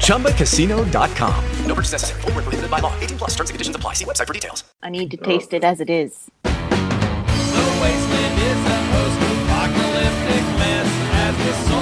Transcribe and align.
ChumbaCasino.com. 0.00 1.44
No 1.66 1.74
purchase 1.74 1.92
necessary. 1.92 2.20
Full 2.22 2.32
prohibited 2.32 2.70
by 2.70 2.78
law. 2.80 2.94
18 3.00 3.18
plus 3.18 3.30
terms 3.34 3.50
and 3.50 3.54
conditions 3.54 3.76
apply. 3.76 3.92
See 3.92 4.06
website 4.06 4.26
for 4.26 4.32
details. 4.32 4.64
I 4.82 4.88
need 4.90 5.10
to 5.10 5.18
taste 5.18 5.52
it 5.52 5.62
as 5.62 5.80
it 5.80 5.90
is. 5.90 6.30
The 6.42 6.50
wasteland 7.82 8.38
is 8.40 8.60
a 8.66 8.78
post-apocalyptic 8.92 10.44
mess 10.58 11.75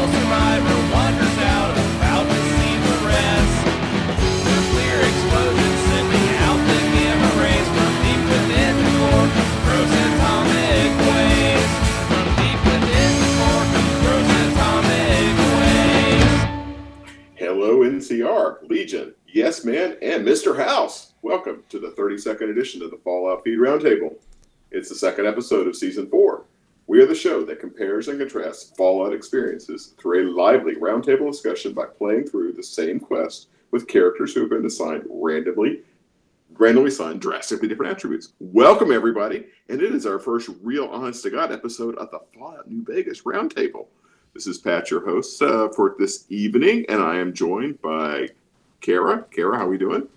NCR, 18.05 18.69
Legion, 18.69 19.15
Yes 19.27 19.65
Man, 19.65 19.97
and 20.03 20.27
Mr. 20.27 20.55
House. 20.55 21.15
Welcome 21.23 21.65
to 21.71 21.79
the 21.79 21.93
32nd 21.93 22.51
edition 22.51 22.83
of 22.83 22.91
the 22.91 22.99
Fallout 22.99 23.43
Feed 23.43 23.59
Roundtable. 23.59 24.17
It's 24.71 24.91
the 24.91 24.95
second 24.95 25.25
episode 25.25 25.67
of 25.67 25.75
season 25.75 26.11
four. 26.11 26.45
We 26.87 27.01
are 27.01 27.07
the 27.07 27.15
show 27.15 27.47
that 27.47 27.61
compares 27.61 28.09
and 28.09 28.19
contrasts 28.19 28.75
Fallout 28.77 29.15
experiences 29.15 29.95
through 29.97 30.29
a 30.29 30.37
lively 30.37 30.75
roundtable 30.75 31.33
discussion 31.33 31.73
by 31.73 31.87
playing 31.87 32.27
through 32.27 32.53
the 32.53 32.63
same 32.63 33.01
quest 33.01 33.49
with 33.71 33.89
characters 33.89 34.35
who 34.35 34.41
have 34.41 34.51
been 34.51 34.67
assigned 34.67 35.05
randomly, 35.09 35.81
randomly 36.59 36.89
assigned 36.89 37.23
drastically 37.23 37.69
different 37.69 37.93
attributes. 37.93 38.35
Welcome, 38.39 38.93
everybody, 38.93 39.47
and 39.71 39.81
it 39.81 39.95
is 39.95 40.05
our 40.05 40.19
first 40.19 40.51
real 40.63 40.89
honest 40.89 41.23
to 41.23 41.31
God 41.31 41.53
episode 41.53 41.95
of 41.95 42.11
the 42.11 42.21
Fallout 42.35 42.71
New 42.71 42.85
Vegas 42.85 43.23
Roundtable. 43.23 43.87
This 44.35 44.49
is 44.49 44.59
Pat, 44.59 44.91
your 44.91 45.05
host 45.05 45.41
uh, 45.43 45.69
for 45.69 45.95
this 45.97 46.25
evening, 46.29 46.85
and 46.89 47.01
I 47.01 47.19
am 47.19 47.33
joined 47.33 47.81
by 47.81 48.31
Cara. 48.81 49.25
Cara, 49.31 49.57
how 49.57 49.67
are 49.67 49.69
we 49.69 49.79
doing? 49.79 50.09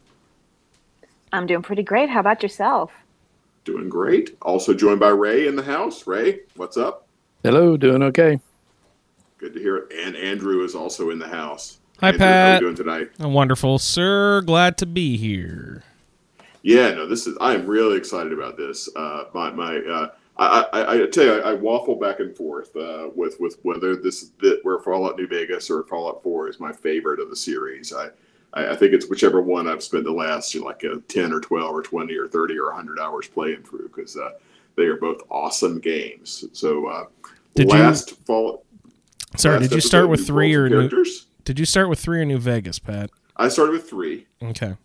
I'm 1.32 1.46
doing 1.46 1.62
pretty 1.62 1.84
great. 1.84 2.10
How 2.10 2.22
about 2.22 2.42
yourself? 2.42 2.92
Doing 3.64 3.90
great. 3.90 4.36
Also 4.42 4.74
joined 4.74 5.00
by 5.00 5.10
Ray 5.10 5.46
in 5.46 5.56
the 5.56 5.62
house. 5.62 6.08
Ray, 6.08 6.40
what's 6.56 6.78
up? 6.78 7.06
Hello, 7.44 7.78
doing 7.78 8.02
okay. 8.02 8.40
Good 9.38 9.54
to 9.54 9.60
hear 9.60 9.78
it. 9.78 9.94
And 9.96 10.16
Andrew 10.16 10.64
is 10.64 10.74
also 10.74 11.12
in 11.12 11.20
the 11.20 11.28
house. 11.28 11.78
Hi, 12.00 12.08
Andrew, 12.08 12.26
How 12.26 12.34
are 12.34 12.54
you 12.56 12.60
doing 12.60 12.76
tonight? 12.76 13.20
Wonderful, 13.20 13.78
sir. 13.78 14.42
Glad 14.42 14.80
to 14.80 14.88
be 14.88 15.18
here. 15.18 15.84
Yeah, 16.64 16.90
no, 16.96 17.06
this 17.06 17.28
is. 17.28 17.38
I 17.40 17.54
am 17.54 17.68
really 17.68 17.98
excited 17.98 18.34
about 18.34 18.58
this. 18.58 18.90
Uh, 18.96 19.26
my 19.36 19.52
my. 19.52 19.78
Uh, 19.78 20.10
I, 20.40 20.66
I, 20.74 21.04
I 21.04 21.08
tell 21.08 21.24
you, 21.24 21.34
I, 21.42 21.52
I 21.52 21.54
waffle 21.54 21.96
back 21.96 22.20
and 22.20 22.36
forth 22.36 22.76
uh, 22.76 23.10
with 23.16 23.40
with 23.40 23.58
whether 23.64 23.96
this 23.96 24.32
that 24.40 24.60
where 24.64 24.80
Fallout 24.80 25.18
New 25.18 25.28
Vegas 25.28 25.70
or 25.70 25.84
Fallout 25.84 26.22
Four 26.24 26.48
is 26.48 26.60
my 26.60 26.72
favorite 26.72 27.20
of 27.20 27.30
the 27.30 27.36
series. 27.36 27.94
I 27.94 28.10
I, 28.54 28.76
think 28.76 28.94
it's 28.94 29.08
whichever 29.08 29.42
one 29.42 29.68
I've 29.68 29.84
spent 29.84 30.06
the 30.06 30.12
last 30.12 30.54
you 30.54 30.62
know, 30.62 30.68
like 30.68 30.84
a 30.84 31.00
ten 31.08 31.34
or 31.34 31.40
twelve 31.40 31.76
or 31.76 31.82
twenty 31.82 32.16
or 32.16 32.28
thirty 32.28 32.58
or 32.58 32.72
hundred 32.72 33.00
hours 33.00 33.28
playing 33.28 33.64
through 33.64 33.90
because 33.90 34.16
uh, 34.16 34.32
they 34.76 34.84
are 34.84 34.98
both 34.98 35.22
awesome 35.30 35.80
games. 35.80 36.46
So 36.54 36.88
uh, 36.88 37.06
Did 37.56 37.72
you- 37.72 37.94
Fallout. 38.26 38.64
Sorry, 39.36 39.60
last 39.60 39.70
did 39.70 39.76
you 39.76 39.82
start 39.82 40.08
with 40.10 40.26
three 40.26 40.56
or 40.56 40.70
new, 40.70 40.78
characters? 40.88 41.28
did 41.44 41.60
you 41.60 41.66
start 41.66 41.90
with 41.90 42.00
three 42.00 42.22
or 42.22 42.26
New 42.26 42.38
Vegas, 42.38 42.80
Pat? 42.80 43.12
I 43.36 43.50
started 43.50 43.74
with 43.74 43.88
three. 43.90 44.26
Okay. 44.42 44.76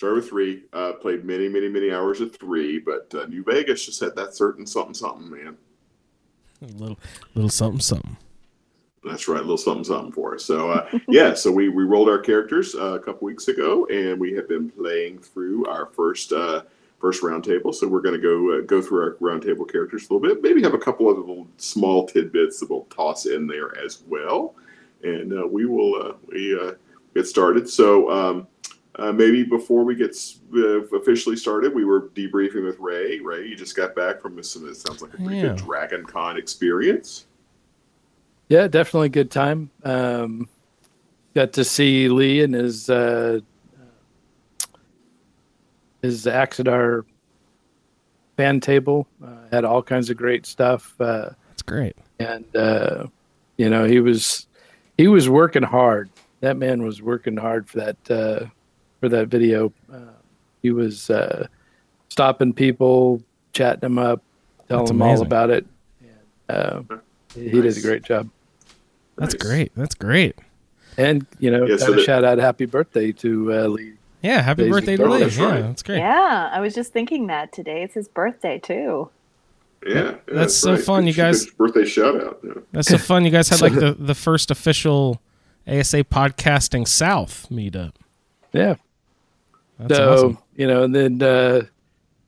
Started 0.00 0.14
with 0.14 0.28
three. 0.30 0.62
Uh, 0.72 0.94
played 0.94 1.26
many, 1.26 1.46
many, 1.46 1.68
many 1.68 1.92
hours 1.92 2.22
of 2.22 2.34
three, 2.34 2.78
but 2.78 3.14
uh, 3.14 3.26
New 3.26 3.44
Vegas 3.44 3.84
just 3.84 4.00
had 4.00 4.16
that 4.16 4.34
certain 4.34 4.66
something, 4.66 4.94
something, 4.94 5.30
man. 5.30 5.58
A 6.62 6.66
little 6.78 6.98
little 7.34 7.50
something 7.50 7.80
something. 7.80 8.16
That's 9.04 9.28
right, 9.28 9.40
a 9.40 9.42
little 9.42 9.58
something, 9.58 9.84
something 9.84 10.10
for 10.10 10.36
us. 10.36 10.42
So 10.46 10.70
uh, 10.70 10.88
yeah, 11.08 11.34
so 11.34 11.52
we 11.52 11.68
we 11.68 11.84
rolled 11.84 12.08
our 12.08 12.18
characters 12.18 12.74
uh, 12.74 12.94
a 12.94 12.98
couple 12.98 13.26
weeks 13.26 13.48
ago, 13.48 13.84
and 13.88 14.18
we 14.18 14.32
have 14.32 14.48
been 14.48 14.70
playing 14.70 15.18
through 15.18 15.66
our 15.66 15.84
first 15.84 16.32
uh, 16.32 16.62
first 16.98 17.22
roundtable. 17.22 17.74
So 17.74 17.86
we're 17.86 18.00
going 18.00 18.18
to 18.18 18.22
go 18.22 18.56
uh, 18.56 18.60
go 18.62 18.80
through 18.80 19.02
our 19.02 19.14
roundtable 19.16 19.70
characters 19.70 20.08
a 20.08 20.14
little 20.14 20.26
bit. 20.26 20.42
Maybe 20.42 20.62
have 20.62 20.72
a 20.72 20.78
couple 20.78 21.10
of 21.10 21.18
little 21.18 21.46
small 21.58 22.06
tidbits 22.06 22.58
that 22.60 22.70
we'll 22.70 22.84
toss 22.84 23.26
in 23.26 23.46
there 23.46 23.76
as 23.76 24.02
well, 24.08 24.54
and 25.02 25.38
uh, 25.38 25.46
we 25.46 25.66
will 25.66 25.94
uh, 26.02 26.14
we 26.28 26.58
uh, 26.58 26.72
get 27.14 27.26
started. 27.26 27.68
So. 27.68 28.10
Um, 28.10 28.46
uh, 29.00 29.12
maybe 29.12 29.42
before 29.42 29.82
we 29.82 29.94
get 29.94 30.14
uh, 30.54 30.80
officially 30.96 31.34
started, 31.36 31.74
we 31.74 31.84
were 31.84 32.08
debriefing 32.10 32.64
with 32.64 32.78
Ray. 32.78 33.18
Ray, 33.20 33.46
you 33.46 33.56
just 33.56 33.74
got 33.74 33.94
back 33.96 34.20
from 34.20 34.36
this. 34.36 34.54
It 34.54 34.74
sounds 34.76 35.00
like 35.02 35.14
a 35.14 35.16
pretty 35.16 35.36
Yeah. 35.36 35.42
good 35.48 35.56
Dragon 35.56 36.04
Con 36.04 36.36
experience. 36.36 37.26
Yeah, 38.48 38.68
definitely 38.68 39.08
good 39.08 39.30
time. 39.30 39.70
Um, 39.84 40.48
got 41.34 41.52
to 41.54 41.64
see 41.64 42.08
Lee 42.08 42.42
and 42.42 42.52
his 42.54 42.90
uh, 42.90 43.40
his 46.02 46.26
Axidar 46.26 47.04
fan 48.36 48.60
table. 48.60 49.06
Uh, 49.24 49.28
had 49.52 49.64
all 49.64 49.82
kinds 49.82 50.10
of 50.10 50.16
great 50.16 50.46
stuff, 50.46 50.94
uh, 51.00 51.30
That's 51.48 51.62
great. 51.62 51.94
and 52.18 52.44
uh, 52.56 53.06
you 53.56 53.70
know 53.70 53.84
he 53.84 54.00
was 54.00 54.46
he 54.98 55.08
was 55.08 55.28
working 55.28 55.62
hard. 55.62 56.10
That 56.40 56.56
man 56.56 56.82
was 56.82 57.00
working 57.02 57.36
hard 57.36 57.68
for 57.68 57.78
that 57.78 58.10
uh, 58.10 58.46
for 59.00 59.08
that 59.08 59.28
video. 59.28 59.72
Uh, 59.92 59.98
he 60.62 60.70
was 60.70 61.10
uh, 61.10 61.46
stopping 62.08 62.52
people, 62.52 63.22
chatting 63.52 63.80
them 63.80 63.98
up, 63.98 64.22
telling 64.68 64.84
That's 64.84 64.90
them 64.90 65.02
all 65.02 65.22
about 65.22 65.50
it. 65.50 65.66
And, 66.48 66.90
uh, 66.90 66.96
he 67.34 67.50
did 67.50 67.64
a 67.76 67.80
great 67.80 68.02
job. 68.02 68.28
That's 69.16 69.34
Nice. 69.34 69.42
great. 69.42 69.72
That's 69.76 69.94
great. 69.94 70.36
And 70.98 71.26
you 71.38 71.50
know, 71.50 71.66
Yeah, 71.66 71.76
so 71.76 71.92
that- 71.92 72.04
shout 72.04 72.24
out 72.24 72.38
happy 72.38 72.66
birthday 72.66 73.12
to 73.12 73.52
uh, 73.52 73.66
Lee. 73.68 73.94
Yeah, 74.22 74.42
happy 74.42 74.62
Daisy 74.64 74.70
birthday 74.72 74.96
to 74.96 75.02
Turtle, 75.02 75.14
Lee. 75.16 75.22
that's 75.22 75.36
Yeah, 75.38 75.44
right. 75.50 75.62
that's 75.62 75.82
great. 75.82 75.98
Yeah, 75.98 76.50
I 76.52 76.60
was 76.60 76.74
just 76.74 76.92
thinking 76.92 77.28
that 77.28 77.52
today. 77.52 77.82
It's 77.82 77.94
his 77.94 78.08
birthday 78.08 78.58
too. 78.58 79.08
Yeah, 79.86 79.94
yeah, 80.02 80.14
That's 80.26 80.54
so 80.54 80.76
fun, 80.76 81.06
you 81.06 81.14
guys- 81.14 81.46
birthday 81.46 81.86
shout 81.86 82.16
out. 82.22 82.40
Yeah. 82.44 82.52
That's 82.72 82.88
so 82.88 82.98
fun. 82.98 83.24
You 83.24 83.30
guys 83.30 83.48
had 83.48 83.62
like 83.62 83.72
the, 83.86 83.96
the 83.98 84.14
first 84.14 84.50
official 84.50 85.22
ASA 85.66 86.04
podcasting 86.04 86.86
South 86.86 87.46
meetup. 87.50 87.92
Yeah. 88.52 88.74
That's 89.88 89.96
so 89.96 90.12
awesome. 90.12 90.38
you 90.56 90.66
know, 90.66 90.82
and 90.84 90.94
then 90.94 91.22
uh, 91.22 91.62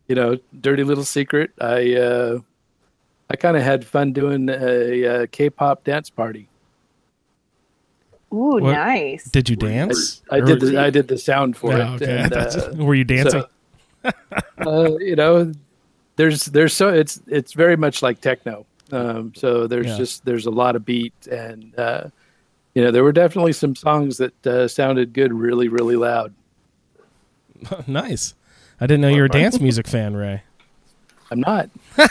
you 0.08 0.14
know, 0.14 0.38
dirty 0.60 0.84
little 0.84 1.04
secret. 1.04 1.50
I 1.60 1.94
uh, 1.94 2.38
I 3.30 3.36
kind 3.36 3.56
of 3.56 3.62
had 3.62 3.84
fun 3.84 4.12
doing 4.12 4.48
a, 4.48 5.06
uh 5.06 5.26
K-pop 5.30 5.84
dance 5.84 6.10
party. 6.10 6.48
Ooh, 8.32 8.56
What- 8.60 8.72
nice. 8.72 9.24
Did 9.24 9.48
you 9.50 9.56
dance? 9.56 10.22
I 10.30 10.38
Or- 10.38 10.44
did 10.46 10.60
the 10.60 10.78
I 10.80 10.90
did 10.90 11.08
the 11.08 11.18
sound 11.18 11.56
for 11.56 11.72
Yeah, 11.76 11.94
it. 11.96 12.02
okay. 12.02 12.18
and, 12.22 12.32
uh, 12.34 12.72
Were 12.84 12.94
you 12.94 13.04
dancing? 13.04 13.44
uh, 14.04 14.90
you 14.98 15.16
know, 15.16 15.52
there's 16.16 16.46
there's 16.46 16.72
so 16.72 16.88
it's 16.88 17.20
it's 17.26 17.52
very 17.52 17.76
much 17.76 18.02
like 18.02 18.20
techno. 18.20 18.66
Um, 18.90 19.32
so 19.34 19.66
there's 19.66 19.86
Yeah. 19.86 19.96
just 19.98 20.24
there's 20.24 20.46
a 20.46 20.50
lot 20.50 20.76
of 20.76 20.84
beat 20.84 21.14
and 21.30 21.78
uh, 21.78 22.08
you 22.74 22.82
know 22.82 22.90
there 22.90 23.04
were 23.04 23.12
definitely 23.12 23.52
some 23.52 23.74
songs 23.74 24.16
that 24.19 24.46
uh, 24.46 24.66
sounded 24.69 25.12
good 25.12 25.32
really 25.32 25.69
really 25.69 25.96
loud. 25.96 26.32
nice. 27.87 28.34
I 28.81 28.87
didn't 28.87 29.03
know 29.03 29.09
you 29.09 29.19
were 29.21 29.27
a 29.27 29.28
dance 29.28 29.61
music 29.61 29.87
fan, 29.87 30.17
Ray. 30.17 30.43
I'm 31.31 31.41
not. 31.41 31.70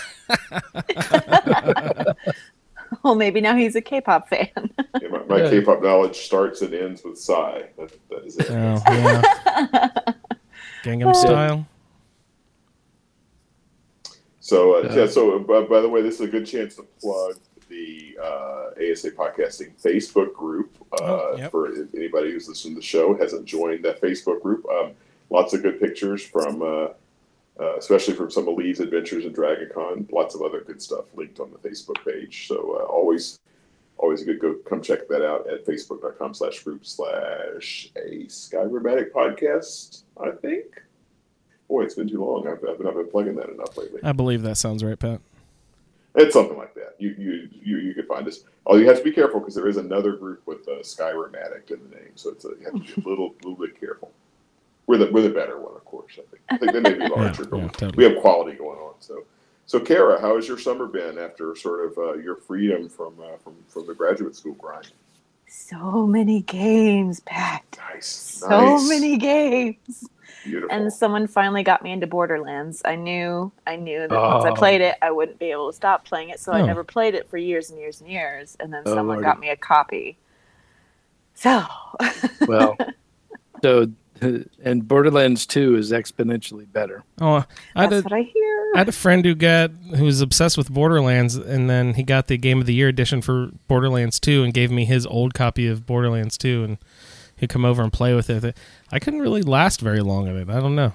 Well, 3.04 3.16
maybe 3.16 3.40
now 3.40 3.56
he's 3.56 3.76
a 3.78 3.82
K-pop 3.82 4.28
fan. 4.28 4.50
Yeah, 5.02 5.08
my 5.10 5.24
my 5.24 5.38
Yeah. 5.44 5.50
K-pop 5.50 5.82
knowledge 5.82 6.18
starts 6.18 6.62
and 6.62 6.74
ends 6.74 7.02
with 7.06 7.18
Psy. 7.18 7.62
That, 7.78 8.10
that 8.10 8.26
is 8.26 8.38
it. 8.38 8.52
Oh, 8.52 8.82
yeah. 8.90 10.14
Gangnam 10.84 11.16
Style. 11.16 11.66
So 14.42 14.78
uh, 14.78 14.82
Yeah. 14.90 14.96
yeah. 14.96 15.08
So 15.08 15.38
uh, 15.38 15.40
by, 15.40 15.62
by 15.62 15.80
the 15.80 15.88
way, 15.88 16.02
this 16.02 16.16
is 16.16 16.22
a 16.22 16.28
good 16.28 16.46
chance 16.46 16.76
to 16.76 16.84
plug 17.00 17.38
the 17.70 18.18
uh, 18.22 18.72
ASA 18.92 19.12
podcasting 19.12 19.72
Facebook 19.82 20.34
group. 20.34 20.76
Uh, 20.92 20.98
Oh, 21.04 21.36
yep. 21.38 21.52
For 21.52 21.70
anybody 21.96 22.32
who's 22.34 22.50
listening 22.50 22.74
to 22.76 22.82
the 22.82 22.86
show 22.86 23.16
hasn't 23.16 23.46
joined 23.46 23.86
that 23.86 24.02
Facebook 24.02 24.42
group, 24.42 24.66
um, 24.70 24.92
lots 25.32 25.54
of 25.54 25.64
good 25.64 25.80
pictures 25.80 26.24
from. 26.24 26.62
Uh, 26.62 26.88
uh, 27.60 27.76
especially 27.78 28.14
from 28.16 28.32
some 28.32 28.48
of 28.48 28.56
Lee's 28.56 28.80
adventures 28.80 29.26
in 29.26 29.34
Dragon 29.34 29.70
Con, 29.72 30.08
lots 30.12 30.34
of 30.34 30.42
other 30.42 30.62
good 30.62 30.82
stuff 30.82 31.06
linked 31.16 31.40
on 31.40 31.52
the 31.52 31.70
Facebook 31.70 32.04
page. 32.04 32.48
So 32.48 32.80
uh, 32.80 32.86
always, 32.86 33.40
always 33.98 34.22
a 34.22 34.26
good 34.26 34.40
go. 34.40 34.56
Come 34.68 34.82
check 34.82 35.08
that 35.10 35.24
out 35.24 35.48
at 35.48 35.66
facebook.com 35.66 36.34
slash 36.34 36.64
group 36.64 36.86
slash 36.86 37.92
a 37.98 38.26
Skyrim 38.26 38.90
Addict 38.92 39.14
podcast. 39.14 40.04
I 40.20 40.32
think 40.32 40.82
boy, 41.72 41.84
it's 41.84 41.96
been 41.96 42.10
too 42.10 42.24
long. 42.24 42.48
I've, 42.48 42.64
I've, 42.68 42.78
been, 42.78 42.88
I've 42.88 42.96
been 42.96 43.10
plugging 43.10 43.36
that 43.36 43.50
enough 43.50 43.78
lately. 43.78 44.02
I 44.04 44.12
believe 44.12 44.42
that 44.44 44.58
sounds 44.58 44.84
right, 44.84 45.00
Pat. 45.00 45.22
It's 46.16 46.34
something 46.34 46.58
like 46.58 46.74
that. 46.76 46.96
You 47.00 47.16
you 47.18 47.50
you, 47.64 47.78
you 47.78 47.94
could 47.94 48.08
find 48.08 48.28
us. 48.28 48.44
Oh, 48.66 48.76
you 48.76 48.86
have 48.88 48.98
to 48.98 49.04
be 49.04 49.14
careful 49.14 49.40
because 49.40 49.56
there 49.56 49.68
is 49.68 49.78
another 49.78 50.18
group 50.18 50.46
with 50.46 50.68
uh, 50.68 50.82
Skyrim 50.82 51.34
Addict 51.42 51.72
in 51.72 51.80
the 51.90 51.96
name, 51.96 52.12
so 52.16 52.32
it's 52.32 52.44
a, 52.44 52.50
you 52.60 52.66
have 52.66 52.74
to 52.74 52.80
be 52.80 53.02
a 53.02 53.10
little 53.10 53.34
little 53.44 53.56
bit 53.56 53.80
careful. 53.80 54.12
We're 54.92 54.98
the 54.98 55.10
we're 55.10 55.22
the 55.22 55.30
better 55.30 55.58
one, 55.58 55.74
of 55.74 55.86
course. 55.86 56.20
I 56.20 56.24
think, 56.30 56.42
I 56.50 56.58
think 56.58 56.74
they 56.74 56.82
may 56.82 56.94
be 56.96 57.08
larger, 57.16 57.46
but 57.46 57.56
yeah, 57.56 57.64
we- 57.64 57.70
totally. 57.70 57.94
we 57.96 58.04
have 58.14 58.22
quality 58.22 58.58
going 58.58 58.78
on. 58.78 58.96
So, 59.00 59.24
so 59.66 59.80
Cara, 59.80 60.20
how 60.20 60.36
has 60.36 60.50
your 60.50 60.58
summer 60.60 60.86
been 60.86 61.18
after 61.18 61.56
sort 61.56 61.86
of 61.90 61.98
uh, 61.98 62.14
your 62.16 62.36
freedom 62.36 62.90
from 62.90 63.14
uh, 63.22 63.38
from 63.42 63.56
from 63.70 63.88
the 63.88 63.94
graduate 63.94 64.36
school 64.36 64.56
grind? 64.56 64.92
So 65.48 66.06
many 66.06 66.42
games, 66.42 67.22
Pat. 67.22 67.64
Nice, 67.94 68.06
So 68.08 68.50
nice. 68.50 68.90
many 68.90 69.16
games. 69.18 70.10
Beautiful. 70.44 70.76
And 70.76 70.92
someone 70.92 71.26
finally 71.28 71.64
got 71.64 71.84
me 71.84 71.94
into 71.94 72.08
Borderlands. 72.08 72.82
I 72.84 72.96
knew 72.98 73.50
I 73.66 73.78
knew 73.78 74.00
that 74.10 74.10
once 74.12 74.44
I 74.44 74.50
Oh. 74.50 74.56
played 74.56 74.82
it, 74.82 74.98
I 75.02 75.12
wouldn't 75.12 75.40
be 75.40 75.52
able 75.52 75.70
to 75.72 75.76
stop 75.76 76.04
playing 76.04 76.32
it, 76.32 76.40
so 76.42 76.52
I 76.52 76.60
Oh. 76.64 76.66
never 76.66 76.84
played 76.84 77.16
it 77.16 77.30
for 77.30 77.38
years 77.38 77.70
and 77.70 77.80
years 77.80 78.02
and 78.02 78.10
years. 78.12 78.58
And 78.60 78.74
then 78.74 78.84
Oh, 78.86 78.94
someone 78.94 79.22
Lordy. 79.22 79.24
got 79.24 79.40
me 79.40 79.52
a 79.52 79.56
copy. 79.56 80.18
So 81.34 81.64
Well, 82.46 82.76
so 83.64 83.88
and 84.64 84.88
Borderlands 84.88 85.46
Two 85.46 85.76
is 85.76 85.92
exponentially 85.92 86.72
better. 86.72 87.04
Oh, 87.20 87.46
I 87.76 87.88
that's 87.88 87.96
had, 87.96 88.04
what 88.04 88.14
a, 88.14 88.16
I 88.16 88.22
hear. 88.22 88.72
I 88.76 88.78
had 88.80 88.90
a 88.90 88.94
friend 88.94 89.26
who 89.26 89.36
got 89.36 89.72
who 89.96 90.06
was 90.06 90.22
obsessed 90.22 90.58
with 90.58 90.72
Borderlands, 90.72 91.36
and 91.36 91.70
then 91.70 91.96
he 91.96 92.04
got 92.04 92.28
the 92.28 92.38
Game 92.38 92.60
of 92.60 92.66
the 92.68 92.74
Year 92.74 92.88
edition 92.88 93.22
for 93.22 93.52
Borderlands 93.68 94.20
Two, 94.20 94.44
and 94.44 94.54
gave 94.54 94.72
me 94.72 94.86
his 94.86 95.06
old 95.06 95.34
copy 95.34 95.68
of 95.68 95.86
Borderlands 95.86 96.38
Two, 96.38 96.64
and 96.64 96.78
he'd 97.36 97.50
come 97.50 97.66
over 97.66 97.82
and 97.82 97.92
play 97.92 98.14
with 98.14 98.30
it. 98.30 98.56
I 98.92 99.00
couldn't 99.00 99.22
really 99.22 99.42
last 99.42 99.82
very 99.82 100.02
long 100.02 100.28
at 100.28 100.36
it. 100.36 100.50
I 100.50 100.60
don't 100.60 100.76
know. 100.76 100.94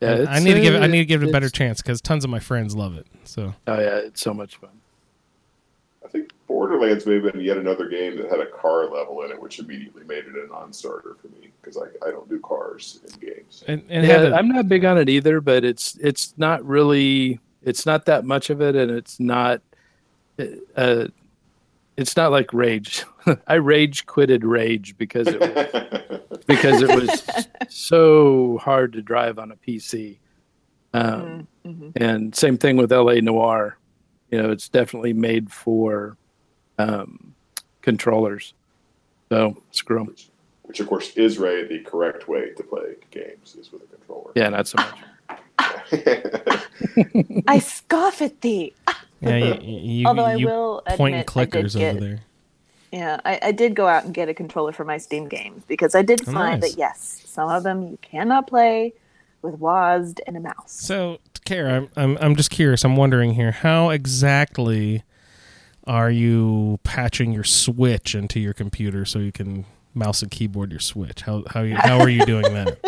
Yeah, 0.00 0.08
I 0.08 0.36
it's, 0.36 0.44
need 0.44 0.54
to 0.54 0.60
give 0.60 0.74
it. 0.74 0.82
I 0.82 0.86
need 0.86 0.98
to 0.98 1.04
give 1.04 1.22
it 1.22 1.28
a 1.28 1.32
better 1.32 1.50
chance 1.50 1.82
because 1.82 2.00
tons 2.00 2.24
of 2.24 2.30
my 2.30 2.40
friends 2.40 2.74
love 2.74 2.96
it. 2.96 3.06
So 3.24 3.54
Oh 3.66 3.78
yeah, 3.78 3.96
it's 3.96 4.20
so 4.20 4.34
much 4.34 4.56
fun. 4.56 4.79
I 6.50 6.52
think 6.52 6.58
Borderlands 6.58 7.06
may 7.06 7.14
have 7.14 7.32
been 7.32 7.40
yet 7.40 7.56
another 7.58 7.88
game 7.88 8.16
that 8.16 8.30
had 8.30 8.40
a 8.40 8.46
car 8.46 8.86
level 8.90 9.22
in 9.22 9.30
it, 9.30 9.40
which 9.40 9.58
immediately 9.58 10.04
made 10.04 10.24
it 10.24 10.34
a 10.34 10.46
non-starter 10.48 11.16
for 11.20 11.28
me 11.28 11.50
because 11.60 11.76
I, 11.76 12.06
I 12.06 12.10
don't 12.10 12.28
do 12.28 12.38
cars 12.40 13.00
in 13.04 13.28
games. 13.28 13.64
and, 13.66 13.82
and 13.88 14.06
yeah, 14.06 14.22
a, 14.22 14.34
I'm 14.34 14.48
not 14.48 14.68
big 14.68 14.84
on 14.84 14.98
it 14.98 15.08
either, 15.08 15.40
but 15.40 15.64
it's 15.64 15.96
it's 16.00 16.34
not 16.36 16.64
really 16.64 17.40
it's 17.62 17.86
not 17.86 18.06
that 18.06 18.24
much 18.24 18.50
of 18.50 18.60
it, 18.60 18.74
and 18.76 18.90
it's 18.90 19.20
not 19.20 19.62
uh, 20.76 21.06
it's 21.96 22.16
not 22.16 22.30
like 22.32 22.52
Rage. 22.52 23.04
I 23.46 23.54
rage 23.54 24.06
quitted 24.06 24.44
Rage 24.44 24.96
because 24.98 25.28
it 25.28 25.40
was, 25.40 26.20
because 26.46 26.82
it 26.82 26.88
was 26.88 27.46
so 27.68 28.58
hard 28.58 28.92
to 28.94 29.02
drive 29.02 29.38
on 29.38 29.52
a 29.52 29.56
PC. 29.56 30.18
Um, 30.92 31.46
Mhm. 31.64 31.92
And 31.96 32.34
same 32.34 32.56
thing 32.56 32.76
with 32.78 32.90
LA 32.90 33.20
Noir. 33.20 33.76
You 34.30 34.42
know, 34.42 34.50
it's 34.50 34.68
definitely 34.68 35.12
made 35.12 35.52
for 35.52 36.16
um, 36.80 37.34
controllers. 37.82 38.54
So 39.28 39.56
screw 39.70 40.00
'em. 40.00 40.06
which, 40.06 40.28
which 40.64 40.80
of 40.80 40.86
course 40.88 41.10
is 41.16 41.38
Ray 41.38 41.66
the 41.66 41.80
correct 41.80 42.28
way 42.28 42.50
to 42.56 42.62
play 42.62 42.94
games 43.10 43.54
is 43.58 43.70
with 43.72 43.82
a 43.82 43.86
controller. 43.86 44.32
Yeah, 44.34 44.48
not 44.48 44.66
so 44.66 44.78
much. 44.78 44.98
I 47.48 47.58
scoff 47.58 48.22
at 48.22 48.40
thee. 48.40 48.72
yeah, 49.20 49.36
you, 49.60 49.78
you, 50.00 50.06
Although 50.06 50.24
I 50.24 50.36
will 50.36 50.82
point 50.88 51.14
and 51.14 51.28
admit, 51.28 51.36
I 51.36 51.44
did 51.44 51.50
clickers 51.64 51.76
get- 51.78 51.90
over 51.96 52.04
there. 52.04 52.20
Yeah, 52.92 53.20
I, 53.24 53.38
I 53.40 53.52
did 53.52 53.76
go 53.76 53.86
out 53.86 54.04
and 54.04 54.12
get 54.12 54.28
a 54.28 54.34
controller 54.34 54.72
for 54.72 54.84
my 54.84 54.98
Steam 54.98 55.28
games 55.28 55.62
because 55.68 55.94
I 55.94 56.02
did 56.02 56.22
Oh, 56.28 56.32
find 56.32 56.60
nice. 56.60 56.72
that 56.72 56.76
yes, 56.78 57.22
some 57.24 57.48
of 57.48 57.62
them 57.62 57.82
you 57.86 57.98
cannot 58.02 58.48
play 58.48 58.92
with 59.42 59.60
WASD 59.60 60.18
and 60.26 60.36
a 60.36 60.40
mouse. 60.40 60.72
So, 60.72 61.18
Cara, 61.44 61.72
I'm, 61.72 61.88
I'm 61.94 62.18
I'm 62.20 62.34
just 62.36 62.50
curious. 62.50 62.82
I'm 62.84 62.96
wondering 62.96 63.34
here, 63.34 63.52
how 63.52 63.90
exactly 63.90 65.04
are 65.90 66.10
you 66.10 66.78
patching 66.84 67.32
your 67.32 67.42
Switch 67.42 68.14
into 68.14 68.38
your 68.38 68.54
computer 68.54 69.04
so 69.04 69.18
you 69.18 69.32
can 69.32 69.64
mouse 69.92 70.22
and 70.22 70.30
keyboard 70.30 70.70
your 70.70 70.78
Switch? 70.78 71.22
How 71.22 71.42
how 71.48 71.62
you, 71.62 71.74
how 71.74 71.98
are 71.98 72.08
you 72.08 72.24
doing 72.24 72.44
that? 72.54 72.78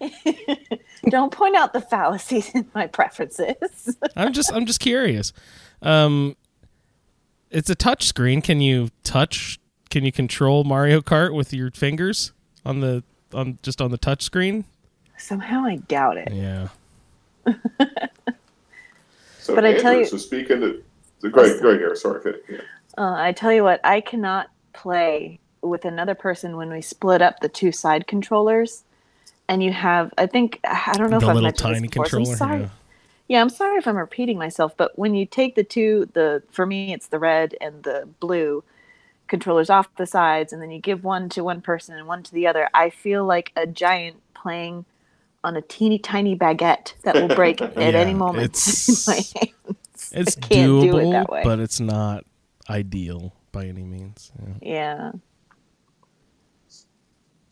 Don't 1.10 1.30
point 1.30 1.56
out 1.56 1.74
the 1.74 1.80
fallacies 1.82 2.50
in 2.54 2.66
my 2.74 2.86
preferences. 2.86 3.96
I'm 4.16 4.32
just 4.32 4.50
I'm 4.50 4.64
just 4.64 4.80
curious. 4.80 5.34
Um, 5.82 6.36
it's 7.50 7.68
a 7.68 7.74
touch 7.74 8.06
screen. 8.06 8.40
Can 8.40 8.62
you 8.62 8.88
touch? 9.04 9.58
Can 9.90 10.04
you 10.06 10.12
control 10.12 10.64
Mario 10.64 11.00
Kart 11.02 11.34
with 11.34 11.52
your 11.52 11.70
fingers 11.72 12.32
on 12.64 12.80
the 12.80 13.04
on 13.34 13.58
just 13.62 13.82
on 13.82 13.90
the 13.90 13.98
touch 13.98 14.22
screen? 14.22 14.64
Somehow 15.18 15.64
I 15.66 15.76
doubt 15.76 16.16
it. 16.16 16.32
Yeah. 16.32 16.68
So, 19.38 19.54
But 19.54 19.66
I 19.66 19.76
tell 19.78 19.92
you- 19.94 20.06
so 20.06 20.16
speaking 20.16 20.62
of, 20.62 20.76
so 21.20 21.28
great 21.30 21.46
ahead, 21.50 21.62
go 21.62 21.68
ahead, 21.68 21.80
Gary. 21.80 21.96
Sorry, 21.96 22.20
Fit. 22.22 22.44
Yeah. 22.48 22.58
Uh, 22.98 23.14
I 23.16 23.32
tell 23.32 23.52
you 23.52 23.62
what, 23.64 23.80
I 23.84 24.00
cannot 24.00 24.50
play 24.72 25.38
with 25.62 25.84
another 25.84 26.14
person 26.14 26.56
when 26.56 26.70
we 26.70 26.80
split 26.80 27.22
up 27.22 27.40
the 27.40 27.48
two 27.48 27.72
side 27.72 28.06
controllers. 28.06 28.84
And 29.48 29.62
you 29.62 29.72
have, 29.72 30.12
I 30.16 30.26
think, 30.26 30.60
I 30.64 30.92
don't 30.96 31.10
know 31.10 31.18
the 31.18 31.26
if 31.26 31.30
I've 31.30 31.34
little 31.34 31.42
mentioned 31.42 31.74
tiny 31.74 31.80
this 31.80 31.90
before, 31.90 32.06
so 32.06 32.18
I'm 32.18 32.24
controller. 32.24 32.36
sorry. 32.36 32.60
Yeah. 32.62 32.68
Yeah, 33.28 33.40
I'm 33.42 33.48
sorry 33.50 33.78
if 33.78 33.86
I'm 33.86 33.96
repeating 33.96 34.38
myself, 34.38 34.76
but 34.76 34.98
when 34.98 35.14
you 35.14 35.24
take 35.24 35.54
the 35.54 35.62
two, 35.62 36.08
the 36.14 36.42
for 36.50 36.66
me 36.66 36.92
it's 36.92 37.06
the 37.08 37.18
red 37.20 37.54
and 37.60 37.80
the 37.84 38.08
blue 38.18 38.64
controllers 39.28 39.70
off 39.70 39.88
the 39.96 40.06
sides, 40.06 40.52
and 40.52 40.60
then 40.60 40.72
you 40.72 40.80
give 40.80 41.04
one 41.04 41.28
to 41.30 41.44
one 41.44 41.60
person 41.60 41.96
and 41.96 42.08
one 42.08 42.24
to 42.24 42.32
the 42.32 42.48
other, 42.48 42.68
I 42.74 42.90
feel 42.90 43.24
like 43.24 43.52
a 43.54 43.68
giant 43.68 44.20
playing 44.34 44.84
on 45.44 45.56
a 45.56 45.62
teeny 45.62 45.98
tiny 45.98 46.36
baguette 46.36 46.94
that 47.02 47.14
will 47.14 47.28
break 47.34 47.60
at 47.62 47.76
Yeah, 47.76 48.00
any 48.00 48.14
moment 48.14 48.46
it's- 48.46 49.06
It's 50.14 50.36
doable, 50.36 51.26
do 51.26 51.34
it 51.36 51.44
but 51.44 51.60
it's 51.60 51.80
not 51.80 52.24
ideal 52.68 53.32
by 53.52 53.66
any 53.66 53.82
means. 53.84 54.32
Yeah. 54.38 54.54
yeah, 54.62 55.12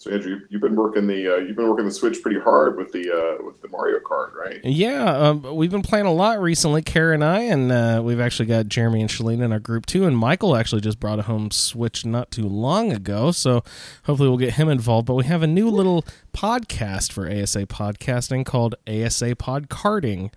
So 0.01 0.13
Andrew, 0.13 0.31
you- 0.37 0.41
you've 0.49 0.61
been 0.63 0.77
working 0.77 1.09
the 1.09 1.35
uh, 1.35 1.37
you've 1.39 1.57
been 1.57 1.69
working 1.69 1.85
the 1.85 1.91
Switch 1.91 2.23
pretty 2.23 2.39
hard 2.39 2.77
with 2.77 2.93
the 2.93 3.11
uh, 3.11 3.45
with 3.45 3.61
the 3.61 3.69
Mario 3.69 3.99
Kart, 3.99 4.33
right? 4.33 4.61
Yeah, 4.65 5.05
um, 5.05 5.43
we've 5.57 5.73
been 5.73 5.83
playing 5.83 6.07
a 6.07 6.13
lot 6.13 6.41
recently, 6.41 6.83
Cara 6.83 7.15
and 7.15 7.25
I, 7.25 7.41
and 7.41 7.73
uh, 7.73 8.01
we've 8.05 8.21
actually 8.21 8.47
got 8.47 8.69
Jeremy 8.69 9.01
and 9.01 9.11
Shalene 9.11 9.43
in 9.43 9.51
our 9.53 9.59
group 9.59 9.87
too. 9.87 10.07
And 10.07 10.17
Michael 10.17 10.55
actually 10.55 10.83
just 10.83 11.01
brought 11.01 11.19
a 11.19 11.23
home 11.23 11.51
Switch 11.51 12.07
not 12.07 12.31
too 12.31 12.47
long 12.49 12.93
ago, 12.93 13.33
so 13.33 13.65
hopefully 14.05 14.29
we'll 14.29 14.39
get 14.39 14.55
him 14.55 14.69
involved. 14.69 15.07
But 15.07 15.15
we 15.17 15.25
have 15.25 15.43
a 15.43 15.49
new 15.49 15.69
little 15.69 16.05
podcast 16.33 17.11
for 17.11 17.29
ASA 17.29 17.67
podcasting 17.67 18.47
called 18.47 18.77
ASA 18.87 19.35
Pod 19.35 19.69
Karting, 19.69 20.33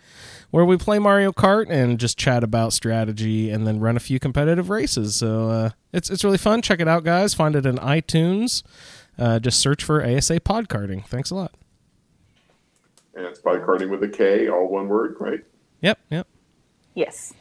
where 0.50 0.66
we 0.66 0.76
play 0.76 0.98
Mario 0.98 1.32
Kart 1.32 1.70
and 1.70 2.00
just 2.00 2.18
chat 2.18 2.44
about 2.44 2.74
strategy 2.74 3.52
and 3.52 3.68
then 3.68 3.80
run 3.80 3.96
a 3.96 4.00
few 4.00 4.20
competitive 4.20 4.72
races. 4.72 5.16
So 5.16 5.50
uh, 5.52 5.70
it's 5.94 6.10
it's 6.10 6.24
really 6.24 6.40
fun. 6.40 6.64
Check 6.64 6.80
it 6.80 6.88
out, 6.88 7.04
guys. 7.04 7.36
Find 7.36 7.56
it 7.56 7.68
in 7.68 7.76
iTunes. 7.78 8.64
Uh, 9.18 9.40
just 9.40 9.60
search 9.60 9.84
for 9.84 10.04
ASA 10.06 10.40
Pod 10.42 10.68
Karting. 10.70 11.06
Thanks 11.06 11.30
a 11.32 11.36
lot. 11.36 11.54
And 13.14 13.26
it's 13.26 13.40
by 13.40 13.58
karting 13.58 13.90
with 13.90 14.02
a 14.04 14.08
K, 14.08 14.48
all 14.48 14.68
one 14.70 14.88
word, 14.88 15.18
right? 15.20 15.42
Yep, 15.82 16.00
yep. 16.10 16.28
yes, 16.96 17.34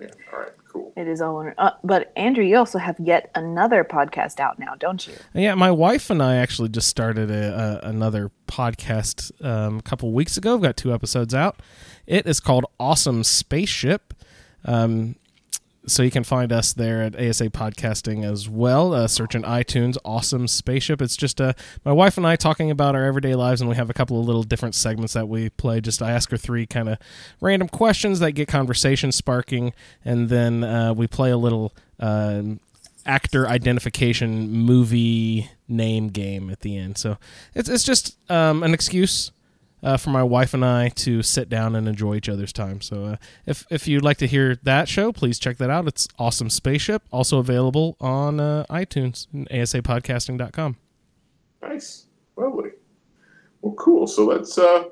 Yeah. 0.00 0.08
All 0.32 0.40
right. 0.40 0.48
Cool. 0.72 0.92
it 0.96 1.06
is 1.06 1.20
all. 1.22 1.34
one- 1.36 1.54
Uh, 1.56 1.70
but 1.84 2.12
Andrew, 2.16 2.42
you 2.42 2.56
also 2.56 2.78
have 2.78 2.96
yet 2.98 3.30
another 3.36 3.84
podcast 3.84 4.40
out 4.40 4.58
now, 4.58 4.74
don't 4.74 5.06
you? 5.06 5.14
Yeah, 5.32 5.54
my 5.54 5.70
wife 5.70 6.10
and 6.10 6.20
I 6.20 6.34
actually 6.36 6.68
just 6.70 6.88
started 6.88 7.30
a, 7.30 7.80
a, 7.84 7.88
another 7.90 8.32
podcast 8.48 9.30
um, 9.44 9.78
a 9.78 9.82
couple 9.82 10.10
weeks 10.12 10.36
ago. 10.36 10.54
We've 10.56 10.64
got 10.64 10.76
two 10.76 10.92
episodes 10.92 11.32
out. 11.32 11.60
It 12.08 12.26
is 12.26 12.40
called 12.40 12.64
Awesome 12.80 13.22
Spaceship. 13.22 14.14
Um, 14.64 15.14
so 15.86 16.02
you 16.02 16.10
can 16.10 16.24
find 16.24 16.52
us 16.52 16.72
there 16.72 17.02
at 17.02 17.14
ASA 17.14 17.50
Podcasting 17.50 18.24
as 18.24 18.48
well. 18.48 18.94
Uh, 18.94 19.06
search 19.06 19.34
in 19.34 19.42
iTunes, 19.42 19.96
Awesome 20.04 20.48
Spaceship. 20.48 21.02
It's 21.02 21.16
just 21.16 21.40
uh, 21.40 21.52
my 21.84 21.92
wife 21.92 22.16
and 22.16 22.26
I 22.26 22.36
talking 22.36 22.70
about 22.70 22.94
our 22.94 23.04
everyday 23.04 23.34
lives, 23.34 23.60
and 23.60 23.68
we 23.68 23.76
have 23.76 23.90
a 23.90 23.94
couple 23.94 24.18
of 24.18 24.26
little 24.26 24.42
different 24.42 24.74
segments 24.74 25.12
that 25.12 25.28
we 25.28 25.50
play. 25.50 25.80
Just 25.80 26.02
I 26.02 26.12
ask 26.12 26.30
her 26.30 26.36
three 26.36 26.66
kind 26.66 26.88
of 26.88 26.98
random 27.40 27.68
questions 27.68 28.18
that 28.20 28.32
get 28.32 28.48
conversation 28.48 29.12
sparking, 29.12 29.72
and 30.04 30.28
then 30.28 30.64
uh, 30.64 30.94
we 30.94 31.06
play 31.06 31.30
a 31.30 31.38
little. 31.38 31.72
Um, 32.00 32.60
actor 33.06 33.46
identification 33.46 34.50
movie 34.50 35.50
name 35.68 36.08
game 36.08 36.48
at 36.48 36.60
the 36.60 36.76
end. 36.76 36.96
So 36.96 37.18
it's 37.54 37.68
it's 37.68 37.84
just 37.84 38.16
um, 38.30 38.62
an 38.62 38.72
excuse 38.72 39.30
uh, 39.84 39.98
for 39.98 40.10
my 40.10 40.22
wife 40.22 40.54
and 40.54 40.64
I 40.64 40.88
to 40.88 41.22
sit 41.22 41.48
down 41.48 41.76
and 41.76 41.86
enjoy 41.86 42.16
each 42.16 42.28
other's 42.28 42.52
time. 42.52 42.80
So 42.80 43.04
uh, 43.04 43.16
if 43.46 43.66
if 43.70 43.86
you'd 43.86 44.02
like 44.02 44.16
to 44.18 44.26
hear 44.26 44.56
that 44.62 44.88
show, 44.88 45.12
please 45.12 45.38
check 45.38 45.58
that 45.58 45.70
out. 45.70 45.86
It's 45.86 46.08
Awesome 46.18 46.50
Spaceship, 46.50 47.02
also 47.12 47.38
available 47.38 47.96
on 48.00 48.40
uh, 48.40 48.64
iTunes 48.70 49.26
and 49.32 49.48
asapodcasting.com. 49.50 50.76
Nice. 51.62 52.06
Lovely. 52.36 52.70
Well, 53.60 53.74
cool. 53.74 54.06
So 54.06 54.24
let's 54.24 54.56
uh 54.58 54.84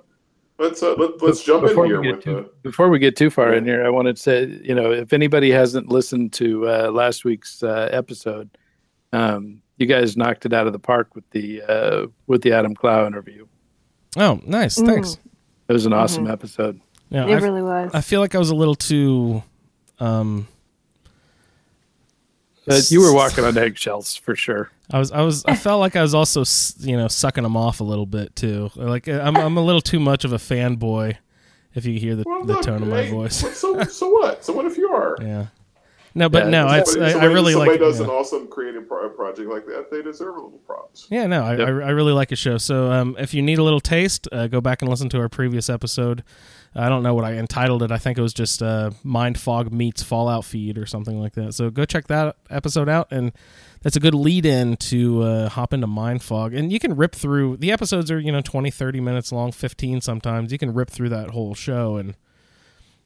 let's 0.59 0.83
uh 0.83 0.95
let, 0.95 1.23
let's 1.23 1.43
jump 1.43 1.63
in 1.63 1.71
before 1.71 1.87
here 1.87 2.01
we 2.01 2.07
get 2.07 2.17
with 2.17 2.25
too, 2.25 2.39
uh, 2.39 2.45
before 2.63 2.89
we 2.91 2.99
get 2.99 3.17
too 3.17 3.31
far 3.31 3.53
in 3.53 3.65
here, 3.65 3.85
I 3.85 3.89
wanted 3.89 4.17
to 4.17 4.23
say, 4.23 4.45
you 4.63 4.75
know, 4.75 4.93
if 4.93 5.13
anybody 5.13 5.51
hasn't 5.51 5.89
listened 5.89 6.33
to 6.35 6.69
uh, 6.69 6.91
last 6.91 7.25
week's 7.25 7.63
uh, 7.63 7.89
episode, 7.91 8.51
um, 9.13 9.63
you 9.79 9.87
guys 9.87 10.17
knocked 10.17 10.47
it 10.47 10.53
out 10.53 10.67
of 10.67 10.73
the 10.73 10.79
park 10.79 11.15
with 11.15 11.29
the 11.31 11.63
uh, 11.63 12.07
with 12.27 12.43
the 12.43 12.53
Adam 12.53 12.75
Clow 12.75 13.07
interview. 13.07 13.47
Oh, 14.17 14.41
nice. 14.45 14.79
Mm. 14.79 14.87
Thanks. 14.87 15.19
It 15.69 15.73
was 15.73 15.87
an 15.87 15.93
awesome 15.93 16.25
mm-hmm. 16.25 16.33
episode. 16.33 16.81
Yeah, 17.11 17.27
It 17.27 17.33
I, 17.33 17.39
really 17.39 17.63
was. 17.63 17.91
I 17.95 18.01
feel 18.01 18.21
like 18.21 18.35
I 18.35 18.39
was 18.39 18.51
a 18.51 18.55
little 18.55 18.75
too. 18.75 19.43
Um, 20.01 20.49
But 22.67 22.91
you 22.91 23.01
were 23.01 23.13
walking 23.15 23.45
on 23.45 23.57
eggshells 23.57 24.15
for 24.17 24.37
sure. 24.37 24.71
I 24.91 24.99
was, 24.99 25.13
I 25.13 25.23
was, 25.23 25.45
I 25.47 25.57
felt 25.57 25.81
like 25.81 25.97
I 25.97 26.03
was 26.03 26.15
also, 26.15 26.45
you 26.81 26.97
know, 26.97 27.09
sucking 27.09 27.43
them 27.43 27.57
off 27.57 27.81
a 27.81 27.85
little 27.85 28.07
bit 28.07 28.37
too. 28.37 28.71
Like 28.77 29.09
uh, 29.09 29.21
I'm, 29.23 29.37
I'm 29.37 29.57
a 29.57 29.63
little 29.63 29.81
too 29.81 30.01
much 30.01 30.25
of 30.25 30.33
a 30.33 30.37
fanboy. 30.37 31.17
If 31.75 31.87
you 31.87 31.99
hear 31.99 32.15
the, 32.15 32.25
Well, 32.27 32.45
the 32.45 32.55
look, 32.55 32.63
tone 32.63 32.83
of 32.83 32.89
my 32.89 33.09
voice, 33.11 33.37
So 33.59 33.83
so 33.85 34.11
what? 34.11 34.45
So 34.45 34.53
what 34.53 34.67
if 34.67 34.77
you 34.77 34.89
are? 34.91 35.17
yeah. 35.23 35.47
No, 36.15 36.29
but 36.29 36.45
Yeah, 36.45 36.51
no, 36.51 36.67
it's- 36.67 36.81
it's, 36.81 36.93
Somebody, 36.93 37.05
I, 37.05 37.09
I 37.09 37.13
somebody- 37.13 37.35
really 37.35 37.53
somebody 37.53 37.71
like. 37.73 37.81
does 37.81 37.99
yeah. 37.99 38.05
an 38.05 38.11
awesome 38.11 38.49
creative 38.49 38.87
pro- 38.89 39.09
project 39.11 39.49
like 39.51 39.67
that. 39.67 39.91
They 39.91 40.03
deserve 40.03 40.37
a 40.37 40.41
little 40.41 40.59
props. 40.67 41.07
Yeah, 41.11 41.27
no, 41.27 41.43
I, 41.43 41.57
Yep. 41.57 41.61
I, 41.61 41.71
I 41.71 41.91
really 41.91 42.13
like 42.13 42.33
a 42.33 42.37
show. 42.37 42.59
So 42.59 42.91
um, 42.93 43.17
if 43.19 43.33
you 43.35 43.41
need 43.43 43.59
a 43.59 43.63
little 43.63 43.81
taste, 43.81 44.29
uh, 44.33 44.47
go 44.47 44.61
back 44.61 44.83
and 44.83 44.91
listen 44.91 45.09
to 45.11 45.19
our 45.21 45.29
previous 45.29 45.71
episode. 45.71 46.23
I 46.75 46.89
don't 46.89 47.03
know 47.03 47.13
what 47.15 47.25
I 47.25 47.35
entitled 47.35 47.83
it. 47.83 47.91
I 47.93 47.99
think 47.99 48.17
it 48.19 48.23
was 48.23 48.33
just 48.33 48.63
uh, 48.63 48.93
Mind 49.05 49.39
Fog 49.39 49.73
meets 49.73 50.03
Fallout 50.03 50.45
feed 50.45 50.79
or 50.79 50.87
something 50.87 51.21
like 51.21 51.35
that. 51.35 51.53
So 51.55 51.69
go 51.71 51.85
check 51.85 52.07
that 52.09 52.37
episode 52.49 52.89
out, 52.89 53.09
and 53.11 53.33
that's 53.83 53.95
a 53.97 54.01
good 54.01 54.15
lead 54.15 54.47
in 54.47 54.77
to 54.79 55.23
uh, 55.23 55.49
hop 55.51 55.75
into 55.75 55.87
Mind 55.87 56.23
Fog. 56.23 56.55
And 56.55 56.73
you 56.73 56.79
can 56.79 56.97
rip 56.97 57.15
through 57.15 57.59
the 57.59 57.71
episodes 57.73 58.11
are 58.11 58.19
you 58.19 58.33
know 58.33 58.41
20, 58.41 58.71
30 58.71 59.01
minutes 59.01 59.33
long, 59.33 59.53
fifteen 59.53 60.01
sometimes. 60.01 60.51
You 60.51 60.57
can 60.59 60.73
rip 60.73 60.89
through 60.89 61.11
that 61.11 61.31
whole 61.31 61.55
show 61.55 61.99
in 61.99 62.15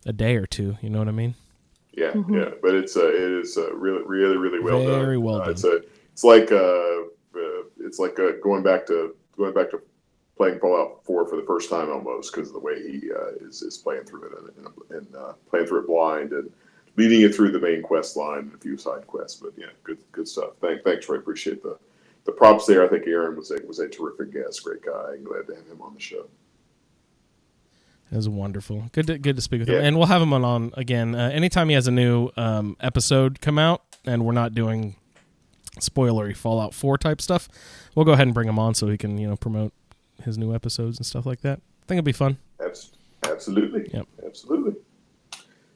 a 0.05 0.13
day 0.13 0.37
or 0.37 0.47
two. 0.47 0.79
You 0.81 0.91
know 0.91 1.01
what 1.01 1.09
I 1.09 1.13
mean? 1.13 1.35
Yeah, 1.97 2.12
yeah, 2.29 2.50
but 2.61 2.75
it's 2.75 2.97
uh, 2.97 3.09
it 3.09 3.43
is 3.43 3.57
uh, 3.57 3.75
really, 3.75 4.03
really, 4.05 4.37
really 4.37 4.61
well 4.61 4.85
done. 4.85 5.00
Very 5.00 5.19
well 5.19 5.37
Uh, 5.37 5.45
done. 5.45 5.50
it's 5.53 5.65
a, 5.65 5.81
it's 6.12 6.25
like 6.25 6.53
uh, 6.53 6.57
uh 6.57 7.62
it's 7.81 7.99
like 7.99 8.19
uh, 8.19 8.33
going 8.43 8.62
back 8.62 8.87
to 8.87 9.17
going 9.37 9.55
back 9.55 9.71
to 9.71 9.81
playing 10.37 10.59
Fallout 10.61 11.05
Four 11.05 11.26
for 11.26 11.37
the 11.37 11.47
first 11.47 11.71
time 11.71 11.91
almost 11.91 12.35
because 12.35 12.49
of 12.49 12.55
the 12.55 12.61
way 12.61 12.83
he 12.83 13.11
uh, 13.11 13.47
is 13.47 13.62
is 13.62 13.79
playing 13.79 14.05
through 14.05 14.25
it 14.25 14.33
and, 14.38 14.67
and, 14.67 14.75
and 14.91 15.17
uh, 15.17 15.33
playing 15.49 15.67
through 15.67 15.81
it 15.81 15.87
blind 15.87 16.33
and 16.33 16.53
leading 16.97 17.23
it 17.23 17.35
through 17.35 17.53
the 17.53 17.59
main 17.59 17.83
quest 17.83 18.17
line 18.17 18.41
and 18.41 18.55
a 18.55 18.59
few 18.59 18.76
side 18.76 19.07
quests. 19.07 19.41
But 19.41 19.53
yeah, 19.57 19.73
good 19.83 19.99
good 20.12 20.29
stuff. 20.29 20.50
Thank, 20.61 20.85
thanks, 20.85 21.07
Troy. 21.07 21.17
Appreciate 21.17 21.62
the 21.62 21.79
the 22.25 22.33
props 22.33 22.67
there. 22.67 22.85
I 22.85 22.88
think 22.88 23.07
Aaron 23.07 23.37
was 23.37 23.50
a 23.50 23.59
was 23.67 23.79
a 23.79 23.88
terrific 23.88 24.33
guest, 24.33 24.62
great 24.65 24.83
guy. 24.83 25.12
I'm 25.15 25.25
glad 25.25 25.47
to 25.47 25.55
have 25.55 25.67
him 25.67 25.81
on 25.81 25.95
the 25.95 26.00
show. 26.00 26.26
It 28.11 28.17
was 28.17 28.29
wonderful. 28.29 28.85
Good 28.93 29.07
to, 29.09 29.19
good 29.19 29.37
to 29.37 29.43
speak 29.43 29.61
with 29.61 29.69
Yeah. 29.69 29.79
him. 29.79 29.85
And 29.85 29.97
we'll 29.99 30.07
have 30.07 30.23
him 30.23 30.33
on, 30.33 30.45
on 30.45 30.73
again. 30.77 31.15
Uh, 31.15 31.29
anytime 31.33 31.69
he 31.69 31.75
has 31.75 31.87
a 31.89 31.91
new 31.91 32.31
um, 32.37 32.77
episode 32.81 33.41
come 33.41 33.59
out 33.59 33.83
and 34.05 34.25
we're 34.25 34.33
not 34.33 34.55
doing 34.55 34.95
spoilery 35.81 36.37
Fallout 36.37 36.73
4 36.73 36.99
type 36.99 37.21
stuff, 37.21 37.49
we'll 37.95 38.05
go 38.05 38.13
ahead 38.13 38.27
and 38.27 38.35
bring 38.35 38.49
him 38.49 38.59
on 38.59 38.75
so 38.75 38.87
he 38.89 38.97
can, 38.97 39.19
you 39.19 39.27
know, 39.29 39.37
promote 39.37 39.73
his 40.23 40.39
new 40.39 40.55
episodes 40.55 40.99
and 40.99 41.05
stuff 41.07 41.27
like 41.27 41.41
that. 41.41 41.59
I 41.59 41.87
think 41.87 41.99
it'll 41.99 42.05
be 42.07 42.13
fun. 42.13 42.39
Absolutely. 43.25 43.91
Yep. 43.93 44.07
Absolutely. 44.25 44.75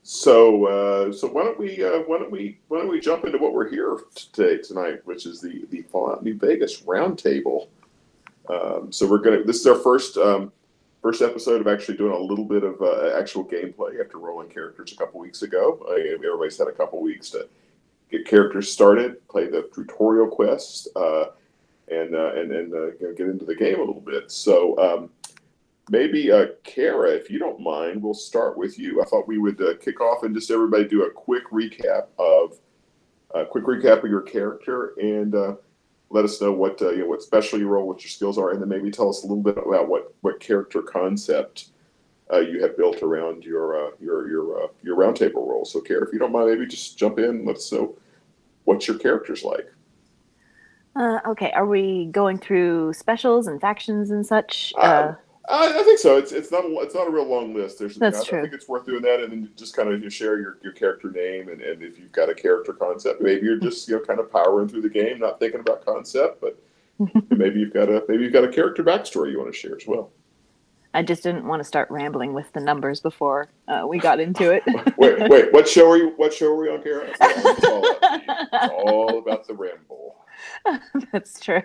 So, 0.02 0.66
uh, 0.66 1.12
so 1.12 1.28
why 1.28 1.42
don't 1.44 1.58
we 1.58 1.84
uh, 1.84 2.00
why 2.06 2.18
don't 2.18 2.30
we 2.30 2.58
why 2.68 2.78
don't 2.78 2.88
we 2.88 3.00
jump 3.00 3.24
into 3.24 3.38
what 3.38 3.52
we're 3.52 3.68
here 3.68 3.98
today 4.14 4.58
tonight, 4.58 5.00
which 5.04 5.26
is 5.26 5.40
the 5.40 5.66
the 5.70 5.82
Fallout 5.82 6.24
New 6.24 6.34
Vegas 6.34 6.80
roundtable. 6.82 7.68
Um, 8.48 8.90
so 8.90 9.06
we're 9.08 9.18
gonna 9.18 9.44
this 9.44 9.60
is 9.60 9.66
our 9.66 9.76
first 9.76 10.16
um, 10.16 10.52
first 11.02 11.22
episode 11.22 11.60
of 11.60 11.66
actually 11.66 11.96
doing 11.96 12.12
a 12.12 12.18
little 12.18 12.44
bit 12.44 12.62
of 12.62 12.80
uh, 12.80 13.16
actual 13.18 13.44
gameplay 13.44 14.00
after 14.00 14.18
rolling 14.18 14.48
characters 14.48 14.92
a 14.92 14.96
couple 14.96 15.20
weeks 15.20 15.42
ago. 15.42 15.84
Uh, 15.88 15.94
everybody's 15.94 16.58
had 16.58 16.68
a 16.68 16.72
couple 16.72 17.00
weeks 17.00 17.30
to 17.30 17.48
get 18.10 18.26
characters 18.26 18.70
started, 18.70 19.26
play 19.28 19.46
the 19.46 19.68
tutorial 19.74 20.28
quests, 20.28 20.88
uh, 20.96 21.26
and 21.88 22.14
uh, 22.14 22.32
and 22.34 22.52
and 22.52 22.72
uh, 22.72 22.86
you 22.86 22.98
know, 23.02 23.14
get 23.14 23.28
into 23.28 23.44
the 23.44 23.54
game 23.54 23.76
a 23.76 23.84
little 23.84 24.02
bit. 24.02 24.30
So. 24.30 24.78
Um, 24.78 25.10
maybe 25.92 26.30
uh, 26.30 26.46
Cara, 26.62 27.10
if 27.10 27.30
you 27.30 27.40
don't 27.40 27.60
mind, 27.60 28.00
we'll 28.00 28.14
start 28.14 28.56
with 28.56 28.78
you. 28.78 29.02
I 29.02 29.04
thought 29.06 29.26
we 29.26 29.38
would 29.38 29.60
uh, 29.60 29.74
kick 29.80 30.00
off 30.00 30.22
and 30.22 30.32
just 30.32 30.48
everybody 30.48 30.84
do 30.84 31.02
a 31.02 31.10
quick 31.10 31.50
recap 31.50 32.06
of 32.16 32.58
a 33.34 33.44
quick 33.44 33.64
recap 33.64 34.04
of 34.04 34.10
your 34.10 34.22
character 34.22 34.94
and 35.00 35.34
uh, 35.34 35.54
let 36.10 36.24
us 36.24 36.40
know 36.40 36.52
what 36.52 36.82
uh, 36.82 36.90
you 36.90 36.98
know 36.98 37.06
what 37.06 37.22
special 37.22 37.58
you 37.58 37.68
roll, 37.68 37.86
what 37.86 38.02
your 38.02 38.10
skills 38.10 38.36
are, 38.36 38.50
and 38.50 38.60
then 38.60 38.68
maybe 38.68 38.90
tell 38.90 39.08
us 39.08 39.22
a 39.22 39.26
little 39.26 39.42
bit 39.42 39.56
about 39.56 39.88
what 39.88 40.14
what 40.20 40.40
character 40.40 40.82
concept 40.82 41.70
uh, 42.32 42.40
you 42.40 42.60
have 42.62 42.76
built 42.76 43.02
around 43.02 43.44
your 43.44 43.86
uh, 43.86 43.90
your 44.00 44.28
your 44.28 44.64
uh, 44.64 44.66
your 44.82 44.96
roundtable 44.96 45.46
role. 45.48 45.64
So, 45.64 45.80
Cara, 45.80 46.06
if 46.06 46.12
you 46.12 46.18
don't 46.18 46.32
mind, 46.32 46.50
maybe 46.50 46.66
just 46.66 46.98
jump 46.98 47.18
in. 47.18 47.44
Let 47.46 47.56
us 47.56 47.72
know 47.72 47.96
what 48.64 48.86
your 48.86 48.98
character's 48.98 49.44
like. 49.44 49.72
Uh, 50.96 51.20
okay, 51.28 51.52
are 51.52 51.66
we 51.66 52.06
going 52.06 52.36
through 52.36 52.92
specials 52.92 53.46
and 53.46 53.60
factions 53.60 54.10
and 54.10 54.26
such? 54.26 54.72
I, 55.50 55.80
I 55.80 55.82
think 55.82 55.98
so. 55.98 56.16
It's 56.16 56.32
it's 56.32 56.52
not 56.52 56.64
a, 56.64 56.78
it's 56.80 56.94
not 56.94 57.08
a 57.08 57.10
real 57.10 57.26
long 57.26 57.54
list. 57.54 57.78
There's 57.78 57.96
That's 57.96 58.32
I, 58.32 58.38
I 58.38 58.40
think 58.42 58.54
it's 58.54 58.68
worth 58.68 58.86
doing 58.86 59.02
that, 59.02 59.20
and 59.20 59.32
then 59.32 59.50
just 59.56 59.74
kind 59.74 59.92
of 59.92 60.02
you 60.02 60.08
share 60.08 60.38
your, 60.38 60.58
your 60.62 60.72
character 60.72 61.10
name, 61.10 61.48
and, 61.48 61.60
and 61.60 61.82
if 61.82 61.98
you've 61.98 62.12
got 62.12 62.28
a 62.28 62.34
character 62.34 62.72
concept, 62.72 63.20
maybe 63.20 63.46
you're 63.46 63.58
just 63.58 63.88
you 63.88 63.96
know 63.96 64.04
kind 64.04 64.20
of 64.20 64.30
powering 64.30 64.68
through 64.68 64.82
the 64.82 64.88
game, 64.88 65.18
not 65.18 65.40
thinking 65.40 65.60
about 65.60 65.84
concept, 65.84 66.40
but 66.40 66.56
maybe 67.30 67.60
you've 67.60 67.74
got 67.74 67.88
a 67.88 68.04
maybe 68.08 68.24
you've 68.24 68.32
got 68.32 68.44
a 68.44 68.48
character 68.48 68.84
backstory 68.84 69.32
you 69.32 69.38
want 69.38 69.52
to 69.52 69.58
share 69.58 69.76
as 69.76 69.86
well. 69.86 70.10
I 70.92 71.02
just 71.02 71.22
didn't 71.22 71.46
want 71.46 71.60
to 71.60 71.64
start 71.64 71.88
rambling 71.90 72.32
with 72.32 72.52
the 72.52 72.60
numbers 72.60 73.00
before 73.00 73.48
uh, 73.68 73.86
we 73.88 73.98
got 73.98 74.18
into 74.18 74.50
it. 74.50 74.64
Wait, 74.96 75.28
wait, 75.30 75.52
what 75.52 75.68
show 75.68 75.88
are 75.90 75.96
you? 75.96 76.12
What 76.16 76.34
show 76.34 76.48
are 76.48 76.56
we 76.56 76.68
on, 76.68 76.82
Cara? 76.82 77.08
It's 77.08 77.20
all, 77.64 77.82
it's 77.84 78.72
all 78.72 79.18
about 79.18 79.46
the 79.46 79.54
ramble. 79.54 80.16
That's 81.12 81.38
true. 81.38 81.62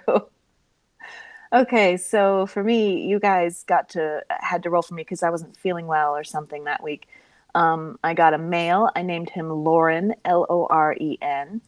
Okay, 1.55 1.95
so 1.95 2.45
for 2.47 2.61
me, 2.65 3.07
you 3.07 3.17
guys 3.17 3.63
got 3.63 3.87
to 3.91 4.21
had 4.29 4.61
to 4.63 4.69
roll 4.69 4.81
for 4.81 4.93
me 4.93 5.03
because 5.03 5.23
I 5.23 5.29
wasn't 5.29 5.55
feeling 5.55 5.87
well 5.87 6.13
or 6.13 6.25
something 6.25 6.65
that 6.65 6.83
week. 6.83 7.07
Um, 7.53 7.97
I 8.03 8.13
got 8.13 8.33
a 8.33 8.37
male. 8.37 8.89
I 8.93 9.03
named 9.03 9.29
him 9.29 9.49
Lauren, 9.49 10.15
L 10.25 10.45
O 10.49 10.67
R 10.69 10.97
E 10.99 11.17
N. 11.21 11.61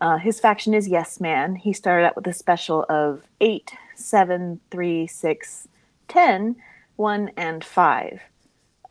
Uh, 0.00 0.16
his 0.18 0.38
faction 0.38 0.74
is 0.74 0.86
Yes 0.86 1.18
Man. 1.20 1.56
He 1.56 1.72
started 1.72 2.06
out 2.06 2.14
with 2.14 2.28
a 2.28 2.32
special 2.32 2.86
of 2.88 3.24
eight, 3.40 3.72
seven, 3.96 4.60
three, 4.70 5.08
six, 5.08 5.66
ten, 6.06 6.54
one, 6.94 7.32
and 7.36 7.64
five. 7.64 8.20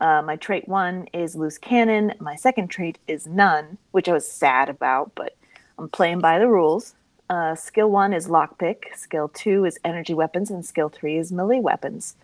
Uh, 0.02 0.20
my 0.20 0.36
trait 0.36 0.68
one 0.68 1.06
is 1.14 1.34
loose 1.34 1.56
cannon. 1.56 2.12
My 2.20 2.36
second 2.36 2.68
trait 2.68 2.98
is 3.08 3.26
none, 3.26 3.78
which 3.92 4.06
I 4.06 4.12
was 4.12 4.30
sad 4.30 4.68
about, 4.68 5.12
but 5.14 5.34
I'm 5.78 5.88
playing 5.88 6.18
by 6.18 6.38
the 6.38 6.48
rules. 6.48 6.94
Uh, 7.32 7.54
skill 7.54 7.90
one 7.90 8.12
is 8.12 8.28
lockpick. 8.28 8.94
Skill 8.94 9.26
two 9.28 9.64
is 9.64 9.78
energy 9.86 10.12
weapons, 10.12 10.50
and 10.50 10.66
skill 10.66 10.90
three 10.90 11.16
is 11.16 11.32
melee 11.32 11.60
weapons. 11.60 12.14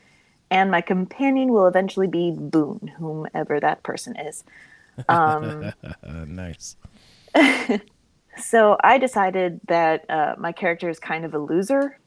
And 0.50 0.70
my 0.70 0.82
companion 0.82 1.48
will 1.48 1.66
eventually 1.66 2.06
be 2.06 2.30
Boone, 2.30 2.92
whomever 2.98 3.58
that 3.58 3.82
person 3.82 4.16
is. 4.16 4.44
Um, 5.08 5.72
nice. 6.26 6.76
so 8.36 8.76
I 8.84 8.98
decided 8.98 9.62
that 9.68 10.04
uh, 10.10 10.34
my 10.36 10.52
character 10.52 10.90
is 10.90 11.00
kind 11.00 11.24
of 11.24 11.32
a 11.32 11.38
loser, 11.38 11.98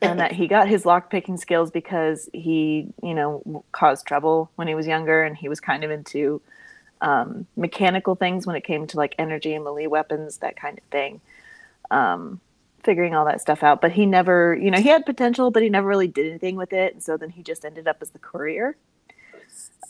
and 0.00 0.18
that 0.18 0.32
he 0.32 0.46
got 0.46 0.66
his 0.66 0.84
lockpicking 0.84 1.38
skills 1.38 1.70
because 1.70 2.30
he, 2.32 2.86
you 3.02 3.12
know, 3.12 3.62
caused 3.72 4.06
trouble 4.06 4.50
when 4.56 4.66
he 4.66 4.74
was 4.74 4.86
younger, 4.86 5.22
and 5.24 5.36
he 5.36 5.50
was 5.50 5.60
kind 5.60 5.84
of 5.84 5.90
into 5.90 6.40
um, 7.02 7.46
mechanical 7.54 8.14
things 8.14 8.46
when 8.46 8.56
it 8.56 8.64
came 8.64 8.86
to 8.86 8.96
like 8.96 9.14
energy 9.18 9.52
and 9.52 9.62
melee 9.62 9.88
weapons, 9.88 10.38
that 10.38 10.56
kind 10.56 10.78
of 10.78 10.84
thing. 10.84 11.20
Um, 11.90 12.40
figuring 12.82 13.14
all 13.14 13.26
that 13.26 13.40
stuff 13.40 13.62
out, 13.62 13.80
but 13.80 13.92
he 13.92 14.06
never, 14.06 14.56
you 14.56 14.70
know, 14.70 14.78
he 14.78 14.88
had 14.88 15.04
potential, 15.04 15.50
but 15.50 15.62
he 15.62 15.68
never 15.68 15.86
really 15.86 16.08
did 16.08 16.26
anything 16.26 16.56
with 16.56 16.72
it, 16.72 16.94
and 16.94 17.02
so 17.02 17.16
then 17.16 17.30
he 17.30 17.42
just 17.42 17.64
ended 17.64 17.86
up 17.86 17.98
as 18.00 18.10
the 18.10 18.18
courier 18.18 18.76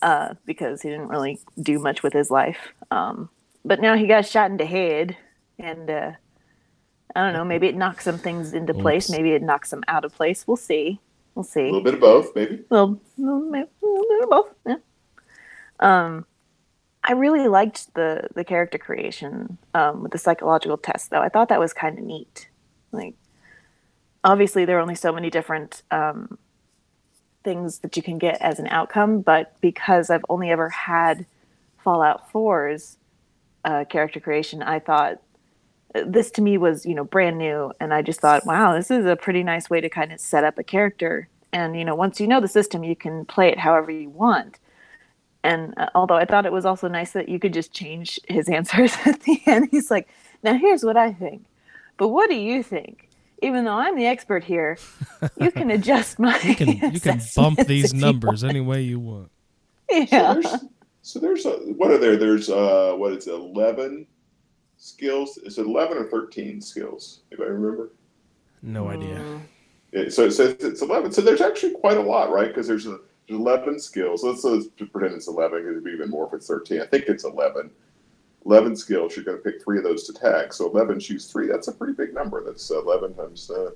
uh, 0.02 0.34
because 0.44 0.82
he 0.82 0.88
didn't 0.88 1.08
really 1.08 1.38
do 1.60 1.78
much 1.78 2.02
with 2.02 2.12
his 2.12 2.30
life. 2.30 2.72
Um, 2.90 3.28
but 3.64 3.80
now 3.80 3.94
he 3.94 4.06
got 4.06 4.26
shot 4.26 4.50
in 4.50 4.56
the 4.56 4.66
head, 4.66 5.16
and 5.58 5.90
uh, 5.90 6.12
I 7.14 7.20
don't 7.20 7.32
know. 7.32 7.44
Maybe 7.44 7.66
it 7.66 7.76
knocks 7.76 8.04
some 8.04 8.18
things 8.18 8.54
into 8.54 8.74
place. 8.74 9.10
Maybe 9.10 9.32
it 9.32 9.42
knocks 9.42 9.70
them 9.70 9.84
out 9.86 10.04
of 10.04 10.14
place. 10.14 10.46
We'll 10.46 10.56
see. 10.56 11.00
We'll 11.34 11.44
see. 11.44 11.60
A 11.60 11.64
little 11.64 11.82
bit 11.82 11.94
of 11.94 12.00
both, 12.00 12.34
maybe. 12.34 12.64
Well, 12.70 13.00
well, 13.16 13.40
maybe 13.40 13.68
a 13.82 13.86
little 13.86 14.06
bit 14.08 14.22
of 14.22 14.30
both. 14.30 14.54
Yeah. 14.66 14.76
Um, 15.78 16.26
I 17.02 17.12
really 17.12 17.48
liked 17.48 17.94
the 17.94 18.28
the 18.34 18.44
character 18.44 18.78
creation 18.78 19.58
um, 19.74 20.02
with 20.02 20.12
the 20.12 20.18
psychological 20.18 20.76
test, 20.76 21.10
though. 21.10 21.20
I 21.20 21.28
thought 21.28 21.48
that 21.48 21.60
was 21.60 21.72
kind 21.72 21.98
of 21.98 22.04
neat. 22.04 22.48
Like, 22.92 23.14
obviously, 24.22 24.64
there 24.64 24.78
are 24.78 24.82
only 24.82 24.94
so 24.94 25.12
many 25.12 25.30
different 25.30 25.82
um, 25.90 26.38
things 27.42 27.78
that 27.78 27.96
you 27.96 28.02
can 28.02 28.18
get 28.18 28.40
as 28.42 28.58
an 28.58 28.66
outcome, 28.66 29.22
but 29.22 29.58
because 29.60 30.10
I've 30.10 30.24
only 30.28 30.50
ever 30.50 30.68
had 30.68 31.26
Fallout 31.82 32.30
4's 32.30 32.98
uh, 33.64 33.84
character 33.88 34.20
creation, 34.20 34.62
I 34.62 34.78
thought 34.78 35.20
uh, 35.94 36.02
this 36.06 36.30
to 36.32 36.42
me 36.42 36.58
was 36.58 36.86
you 36.86 36.94
know 36.94 37.04
brand 37.04 37.36
new 37.36 37.72
and 37.80 37.92
i 37.92 38.00
just 38.00 38.20
thought 38.20 38.46
wow 38.46 38.74
this 38.74 38.92
is 38.92 39.04
a 39.06 39.16
pretty 39.16 39.42
nice 39.42 39.68
way 39.68 39.80
to 39.80 39.88
kind 39.88 40.12
of 40.12 40.20
set 40.20 40.44
up 40.44 40.56
a 40.56 40.62
character 40.62 41.28
and 41.52 41.76
you 41.76 41.84
know 41.84 41.96
once 41.96 42.20
you 42.20 42.28
know 42.28 42.40
the 42.40 42.46
system 42.46 42.84
you 42.84 42.94
can 42.94 43.24
play 43.24 43.48
it 43.48 43.58
however 43.58 43.90
you 43.90 44.08
want 44.08 44.60
and 45.42 45.74
uh, 45.76 45.88
although 45.94 46.16
i 46.16 46.24
thought 46.24 46.46
it 46.46 46.52
was 46.52 46.64
also 46.64 46.88
nice 46.88 47.12
that 47.12 47.28
you 47.28 47.38
could 47.38 47.52
just 47.52 47.72
change 47.72 48.20
his 48.28 48.48
answers 48.48 48.94
at 49.06 49.20
the 49.20 49.40
end 49.46 49.68
he's 49.70 49.90
like 49.90 50.08
now 50.42 50.54
here's 50.54 50.84
what 50.84 50.96
i 50.96 51.12
think 51.12 51.44
but 51.96 52.08
what 52.08 52.28
do 52.30 52.36
you 52.36 52.62
think 52.62 53.10
even 53.42 53.64
though 53.64 53.74
I'm 53.74 53.96
the 53.96 54.06
expert 54.06 54.44
here, 54.44 54.78
you 55.38 55.50
can 55.50 55.70
adjust 55.70 56.18
my. 56.18 56.38
You 56.40 56.54
can 56.54 56.92
you 56.92 57.00
can 57.00 57.20
bump 57.34 57.58
these 57.60 57.94
numbers 57.94 58.44
any 58.44 58.60
way 58.60 58.82
you 58.82 59.00
want. 59.00 59.30
want. 59.90 60.08
So 60.08 60.16
Yeah. 60.16 60.34
there's, 60.34 60.64
so 61.02 61.18
there's 61.18 61.46
a, 61.46 61.50
what 61.50 61.90
are 61.90 61.98
there? 61.98 62.16
There's 62.16 62.50
uh, 62.50 62.94
what 62.96 63.12
is 63.12 63.26
it, 63.26 63.32
eleven 63.32 64.06
skills? 64.76 65.38
Is 65.38 65.58
it 65.58 65.66
eleven 65.66 65.98
or 65.98 66.04
thirteen 66.04 66.60
skills? 66.60 67.20
Anybody 67.32 67.52
remember? 67.52 67.92
No 68.62 68.88
idea. 68.88 69.16
Mm. 69.16 69.40
Yeah, 69.92 70.08
so 70.08 70.26
it 70.26 70.32
says 70.32 70.56
it's 70.60 70.82
eleven. 70.82 71.10
So 71.10 71.22
there's 71.22 71.40
actually 71.40 71.72
quite 71.72 71.96
a 71.96 72.02
lot, 72.02 72.30
right? 72.30 72.48
Because 72.48 72.68
there's, 72.68 72.86
a, 72.86 72.98
there's 73.30 73.40
eleven 73.40 73.78
skills. 73.78 74.22
Let's, 74.24 74.44
let's 74.44 74.66
pretend 74.92 75.14
it's 75.14 75.28
eleven. 75.28 75.58
Because 75.60 75.72
it'd 75.72 75.84
be 75.84 75.92
even 75.92 76.10
more 76.10 76.26
if 76.26 76.34
it's 76.34 76.46
thirteen. 76.46 76.80
I 76.80 76.86
think 76.86 77.04
it's 77.08 77.24
eleven. 77.24 77.70
11 78.46 78.74
skills, 78.74 79.14
you're 79.14 79.24
going 79.26 79.36
to 79.36 79.44
pick 79.44 79.62
three 79.62 79.76
of 79.76 79.84
those 79.84 80.04
to 80.04 80.14
tag. 80.14 80.54
So 80.54 80.66
11 80.70 80.98
choose 80.98 81.26
three. 81.26 81.46
That's 81.46 81.68
a 81.68 81.72
pretty 81.72 81.92
big 81.92 82.14
number. 82.14 82.42
That's 82.42 82.70
11 82.70 83.12
times 83.12 83.50
uh, 83.50 83.72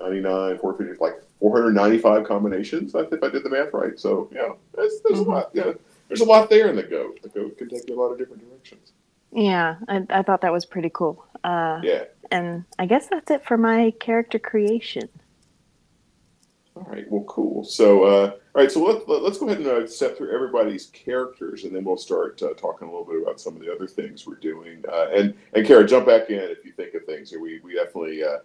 99, 0.00 0.56
450, 0.56 0.98
like 0.98 1.22
495 1.40 2.26
combinations, 2.26 2.94
I 2.94 3.00
if 3.00 3.22
I 3.22 3.28
did 3.28 3.44
the 3.44 3.50
math 3.50 3.74
right. 3.74 4.00
So, 4.00 4.30
yeah, 4.32 4.52
there's 4.74 5.02
Mhm. 5.04 5.26
a 5.26 5.28
lot. 5.30 5.50
Yeah, 5.52 5.72
there's 6.08 6.22
a 6.22 6.24
lot 6.24 6.48
there 6.48 6.68
in 6.68 6.76
the 6.76 6.84
goat. 6.84 7.20
The 7.22 7.28
goat 7.28 7.58
can 7.58 7.68
take 7.68 7.86
you 7.86 7.94
a 7.94 8.00
lot 8.00 8.12
of 8.12 8.16
different 8.18 8.48
directions. 8.48 8.92
Yeah, 9.30 9.76
I, 9.88 10.06
I 10.08 10.22
thought 10.22 10.40
that 10.40 10.52
was 10.52 10.64
pretty 10.64 10.90
cool. 10.94 11.22
Uh, 11.44 11.82
Yeah. 11.84 12.04
and 12.30 12.64
I 12.78 12.86
guess 12.86 13.08
that's 13.08 13.30
it 13.30 13.44
for 13.44 13.58
my 13.58 13.90
character 14.00 14.38
creation. 14.38 15.10
All 16.76 16.86
right. 16.90 17.10
Well, 17.10 17.24
cool. 17.24 17.64
So, 17.64 18.04
uh, 18.04 18.30
all 18.32 18.38
right. 18.54 18.70
So 18.70 18.84
let, 18.84 19.08
let, 19.08 19.22
us 19.22 19.38
go 19.38 19.46
ahead 19.46 19.60
and 19.60 19.66
uh, 19.66 19.86
step 19.86 20.16
through 20.16 20.34
everybody's 20.34 20.86
characters, 20.86 21.64
and 21.64 21.74
then 21.74 21.84
we'll 21.84 21.96
start 21.96 22.42
uh, 22.42 22.52
talking 22.52 22.86
a 22.86 22.90
little 22.90 23.06
bit 23.06 23.22
about 23.22 23.40
some 23.40 23.56
of 23.56 23.62
the 23.62 23.74
other 23.74 23.86
things 23.86 24.26
we're 24.26 24.34
doing. 24.34 24.84
Uh, 24.86 25.06
and 25.14 25.34
and 25.54 25.66
Cara, 25.66 25.86
jump 25.86 26.06
back 26.06 26.28
in 26.28 26.38
if 26.38 26.66
you 26.66 26.72
think 26.72 26.92
of 26.92 27.04
things. 27.06 27.32
We 27.32 27.60
we 27.60 27.74
definitely. 27.74 28.22
Uh, 28.22 28.38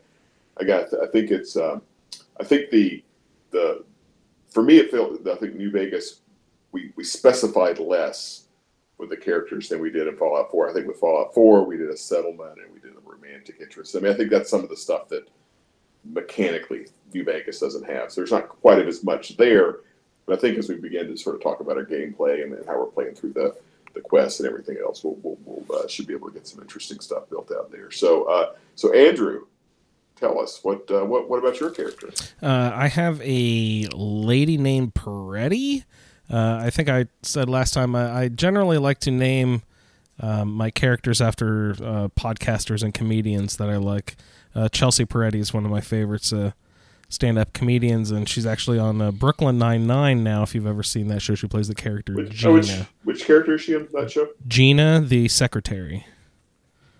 I 0.57 0.63
got. 0.63 0.93
I 0.93 1.07
think 1.07 1.29
it's. 1.29 1.57
Um, 1.57 1.81
I 2.39 2.45
think 2.45 2.69
the 2.69 3.03
the 3.49 3.83
for 4.49 4.63
me 4.63 4.77
it 4.77 4.91
felt. 4.91 5.27
I 5.27 5.35
think 5.35 5.55
New 5.55 5.71
Vegas. 5.71 6.21
We 6.71 6.93
we 6.95 7.03
specified 7.03 7.79
less 7.79 8.45
with 8.97 9.09
the 9.09 9.17
characters 9.17 9.67
than 9.67 9.81
we 9.81 9.89
did 9.89 10.07
in 10.07 10.15
Fallout 10.15 10.51
Four. 10.51 10.69
I 10.69 10.73
think 10.73 10.87
with 10.87 11.01
Fallout 11.01 11.33
Four 11.33 11.65
we 11.65 11.75
did 11.75 11.89
a 11.89 11.97
settlement 11.97 12.59
and 12.63 12.73
we 12.73 12.79
did 12.79 12.95
a 12.95 13.01
romantic 13.03 13.57
interest. 13.59 13.93
I 13.97 13.99
mean, 13.99 14.13
I 14.13 14.15
think 14.15 14.29
that's 14.29 14.49
some 14.49 14.63
of 14.63 14.69
the 14.69 14.77
stuff 14.77 15.09
that 15.09 15.27
mechanically 16.05 16.87
New 17.13 17.23
Vegas 17.23 17.59
doesn't 17.59 17.87
have. 17.89 18.11
So 18.11 18.21
there's 18.21 18.31
not 18.31 18.49
quite 18.49 18.85
as 18.87 19.03
much 19.03 19.37
there. 19.37 19.77
But 20.25 20.37
I 20.37 20.41
think 20.41 20.57
as 20.57 20.69
we 20.69 20.75
begin 20.75 21.07
to 21.07 21.17
sort 21.17 21.35
of 21.35 21.41
talk 21.41 21.59
about 21.59 21.77
our 21.77 21.85
gameplay 21.85 22.43
and, 22.43 22.65
how 22.65 22.79
we're 22.79 22.85
playing 22.85 23.15
through 23.15 23.33
the 23.33 23.55
the 23.93 23.99
quests 23.99 24.39
and 24.39 24.47
everything 24.47 24.77
else, 24.81 25.03
we'll, 25.03 25.17
we'll, 25.21 25.37
we'll 25.43 25.79
uh, 25.79 25.85
should 25.85 26.07
be 26.07 26.13
able 26.13 26.29
to 26.29 26.33
get 26.33 26.47
some 26.47 26.61
interesting 26.61 27.01
stuff 27.01 27.29
built 27.29 27.51
out 27.51 27.71
there. 27.71 27.91
So 27.91 28.23
uh, 28.25 28.53
so 28.75 28.93
Andrew, 28.93 29.47
tell 30.15 30.39
us 30.39 30.63
what 30.63 30.89
uh, 30.89 31.03
what 31.03 31.29
what 31.29 31.39
about 31.39 31.59
your 31.59 31.71
character? 31.71 32.09
Uh, 32.41 32.71
I 32.73 32.87
have 32.87 33.19
a 33.21 33.87
lady 33.93 34.57
named 34.57 34.93
Peretti. 34.93 35.83
Uh, 36.29 36.61
I 36.61 36.69
think 36.69 36.87
I 36.87 37.07
said 37.23 37.49
last 37.49 37.73
time 37.73 37.93
I, 37.95 38.21
I 38.21 38.27
generally 38.29 38.77
like 38.77 38.99
to 38.99 39.11
name 39.11 39.63
um, 40.19 40.51
my 40.51 40.69
characters 40.69 41.21
after 41.21 41.71
uh, 41.71 42.07
podcasters 42.09 42.83
and 42.83 42.93
comedians 42.93 43.57
that 43.57 43.69
I 43.69 43.77
like. 43.77 44.15
Uh, 44.53 44.67
Chelsea 44.69 45.05
Peretti 45.05 45.35
is 45.39 45.53
one 45.53 45.65
of 45.65 45.71
my 45.71 45.81
favorites, 45.81 46.31
uh, 46.33 46.51
stand-up 47.09 47.53
comedians, 47.53 48.11
and 48.11 48.27
she's 48.27 48.45
actually 48.45 48.77
on 48.79 49.01
uh, 49.01 49.11
Brooklyn 49.11 49.57
Nine 49.57 49.87
Nine 49.87 50.23
now. 50.23 50.43
If 50.43 50.53
you've 50.53 50.67
ever 50.67 50.83
seen 50.83 51.07
that 51.07 51.21
show, 51.21 51.35
she 51.35 51.47
plays 51.47 51.67
the 51.69 51.75
character 51.75 52.13
Which, 52.15 52.31
Gina. 52.31 52.51
oh, 52.51 52.55
which 52.55 52.71
which 53.03 53.25
character 53.25 53.55
is 53.55 53.61
she 53.61 53.73
in 53.73 53.87
that 53.93 54.11
show? 54.11 54.27
Gina, 54.47 55.01
the 55.01 55.27
secretary. 55.27 56.05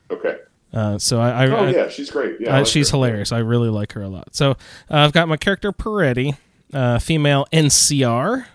Okay. 0.10 0.38
Uh, 0.74 0.98
so 0.98 1.20
I, 1.20 1.46
I, 1.46 1.48
Oh 1.48 1.66
I- 1.66 1.70
yeah, 1.72 1.90
she's 1.90 2.10
great. 2.10 2.38
Yeah, 2.40 2.56
uh, 2.56 2.60
like 2.60 2.68
she's 2.68 2.90
her. 2.90 2.98
hilarious. 2.98 3.32
I 3.34 3.40
really 3.40 3.70
like 3.70 3.92
her 3.94 4.02
a 4.02 4.08
lot. 4.10 4.34
So 4.34 4.52
uh, 4.52 4.56
I've 4.90 5.12
got 5.14 5.28
my 5.28 5.36
character 5.38 5.72
Peretti, 5.74 6.38
uh, 6.74 6.98
female 7.00 7.46
NCR. 7.52 8.46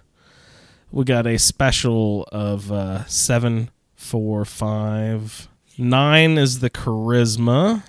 We 0.91 1.05
got 1.05 1.27
a 1.27 1.39
special 1.39 2.27
of 2.33 2.73
uh, 2.73 3.05
seven, 3.07 3.71
four, 4.07 4.45
five, 4.45 5.49
nine 5.77 6.39
is 6.39 6.61
the 6.61 6.71
charisma, 6.71 7.83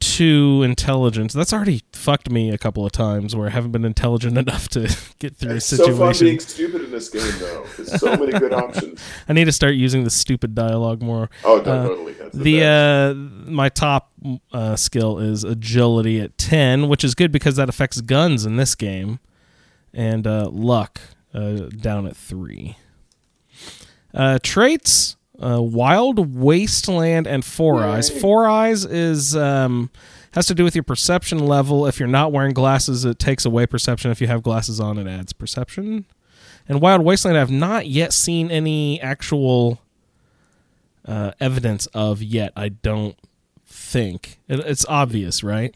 two 0.00 0.62
intelligence. 0.64 1.32
That's 1.32 1.52
already 1.52 1.82
fucked 1.92 2.28
me 2.30 2.50
a 2.50 2.58
couple 2.58 2.84
of 2.84 2.90
times 2.90 3.36
where 3.36 3.46
I 3.46 3.50
haven't 3.50 3.70
been 3.70 3.84
intelligent 3.84 4.36
enough 4.44 4.68
to 4.70 4.80
get 5.20 5.36
through 5.36 5.56
It's 5.56 5.70
a 5.72 5.76
so 5.76 5.96
fun 5.96 6.12
situation. 6.14 6.26
being 6.26 6.40
stupid 6.40 6.82
in 6.82 6.90
this 6.90 7.08
game, 7.08 7.22
though. 7.38 7.64
There's 7.76 8.00
so 8.00 8.16
many 8.16 8.32
good 8.32 8.52
options. 8.64 9.00
I 9.28 9.32
need 9.32 9.44
to 9.44 9.52
start 9.52 9.74
using 9.74 10.02
the 10.04 10.10
stupid 10.10 10.54
dialogue 10.54 11.00
more. 11.02 11.30
Oh, 11.44 11.60
Uh, 11.60 11.86
totally. 11.86 12.12
That's 12.14 12.36
the, 12.36 12.42
the 12.58 12.64
uh 12.64 13.14
my 13.50 13.68
top 13.68 14.10
uh, 14.52 14.74
skill 14.76 15.18
is 15.18 15.44
agility 15.44 16.20
at 16.20 16.36
10 16.38 16.88
which 16.88 17.04
is 17.04 17.14
good 17.14 17.30
because 17.32 17.56
that 17.56 17.68
affects 17.68 18.00
guns 18.00 18.46
in 18.46 18.56
this 18.56 18.74
game 18.74 19.18
and 19.92 20.26
uh, 20.26 20.48
luck 20.50 21.00
uh, 21.34 21.68
down 21.80 22.06
at 22.06 22.16
3 22.16 22.76
uh, 24.14 24.38
traits 24.42 25.16
uh, 25.38 25.60
wild 25.60 26.34
wasteland 26.34 27.26
and 27.26 27.44
four 27.44 27.82
eyes 27.82 28.08
four 28.08 28.46
eyes 28.46 28.84
is 28.84 29.34
um, 29.36 29.90
has 30.32 30.46
to 30.46 30.54
do 30.54 30.64
with 30.64 30.74
your 30.74 30.84
perception 30.84 31.38
level 31.38 31.86
if 31.86 31.98
you're 31.98 32.08
not 32.08 32.32
wearing 32.32 32.52
glasses 32.52 33.04
it 33.04 33.18
takes 33.18 33.44
away 33.44 33.66
perception 33.66 34.10
if 34.10 34.20
you 34.20 34.26
have 34.26 34.42
glasses 34.42 34.78
on 34.78 34.98
it 34.98 35.06
adds 35.06 35.32
perception 35.32 36.04
and 36.68 36.80
wild 36.80 37.02
wasteland 37.02 37.36
i've 37.36 37.50
not 37.50 37.86
yet 37.86 38.12
seen 38.12 38.50
any 38.50 39.00
actual 39.00 39.80
uh, 41.04 41.32
evidence 41.40 41.86
of 41.86 42.22
yet. 42.22 42.52
I 42.56 42.70
don't 42.70 43.16
think 43.66 44.38
it, 44.48 44.60
it's 44.60 44.86
obvious, 44.86 45.42
right? 45.42 45.74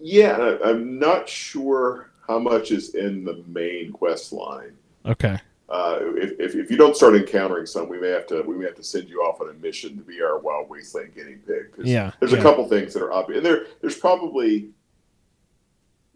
yeah, 0.00 0.56
I'm 0.64 0.98
not 0.98 1.28
sure 1.28 2.10
how 2.26 2.38
much 2.38 2.70
is 2.70 2.94
in 2.94 3.24
the 3.24 3.42
main 3.46 3.92
quest 3.92 4.32
line. 4.32 4.72
Okay. 5.04 5.38
Uh, 5.68 5.98
if, 6.16 6.32
if, 6.40 6.54
if 6.54 6.70
you 6.70 6.78
don't 6.78 6.96
start 6.96 7.14
encountering 7.14 7.66
some, 7.66 7.88
we 7.90 7.98
may 8.00 8.08
have 8.08 8.26
to 8.26 8.40
we 8.42 8.56
may 8.56 8.64
have 8.64 8.74
to 8.74 8.82
send 8.82 9.06
you 9.08 9.20
off 9.20 9.40
on 9.42 9.50
a 9.50 9.52
mission 9.54 9.96
to 9.98 10.02
be 10.02 10.22
our 10.22 10.38
Wild 10.38 10.70
Wasteland 10.70 11.14
guinea 11.14 11.36
pig. 11.46 11.72
'cause 11.76 11.84
Yeah, 11.84 12.10
there's 12.20 12.32
yeah. 12.32 12.38
a 12.38 12.42
couple 12.42 12.66
things 12.68 12.94
that 12.94 13.02
are 13.02 13.12
obvious, 13.12 13.36
and 13.38 13.46
there 13.46 13.66
there's 13.82 13.98
probably 13.98 14.70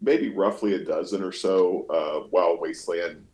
maybe 0.01 0.31
roughly 0.31 0.75
a 0.75 0.79
dozen 0.85 1.23
or 1.23 1.33
so 1.33 1.87
uh, 1.91 2.29
Wild 2.31 2.61
Wasteland 2.61 3.25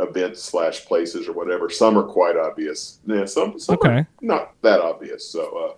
events 0.00 0.42
slash 0.42 0.84
places 0.84 1.28
or 1.28 1.32
whatever. 1.32 1.70
Some 1.70 1.96
are 1.98 2.02
quite 2.04 2.36
obvious. 2.36 2.98
Yeah, 3.06 3.24
some 3.24 3.58
some 3.58 3.74
are 3.76 3.78
Okay. 3.78 4.06
not 4.20 4.52
that 4.62 4.80
obvious. 4.80 5.26
So. 5.26 5.56
Uh, 5.56 5.74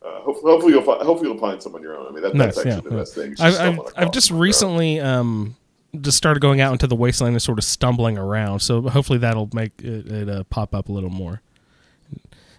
uh, 0.00 0.20
hopefully, 0.20 0.52
hopefully 0.52 0.72
you'll 0.74 0.82
find. 0.82 1.02
Hopefully 1.02 1.28
you'll 1.28 1.40
find 1.40 1.60
some 1.60 1.74
on 1.74 1.82
your 1.82 1.96
own. 1.98 2.06
I 2.06 2.10
mean, 2.12 2.22
that, 2.22 2.32
Nice, 2.32 2.54
that's 2.54 2.66
yeah, 2.66 2.74
actually 2.76 2.88
the 2.90 2.94
yeah. 2.96 3.00
best 3.02 3.14
thing. 3.16 3.30
I've 3.32 3.36
just 3.52 3.60
I've, 3.60 3.78
I've 3.96 4.12
just 4.12 4.28
them 4.28 4.36
on 4.36 4.38
your 4.38 4.38
own. 4.38 4.40
recently 4.42 5.00
um 5.00 5.56
just 6.00 6.18
started 6.18 6.40
going 6.40 6.60
out 6.60 6.72
into 6.72 6.86
the 6.86 6.94
wasteland 6.96 7.34
and 7.34 7.42
sort 7.42 7.58
of 7.58 7.64
stumbling 7.64 8.18
around. 8.18 8.60
So 8.60 8.82
hopefully 8.82 9.18
that'll 9.18 9.48
make 9.52 9.72
it, 9.82 10.06
it 10.10 10.28
uh, 10.28 10.44
pop 10.44 10.74
up 10.74 10.88
a 10.88 10.92
little 10.92 11.10
more. 11.10 11.40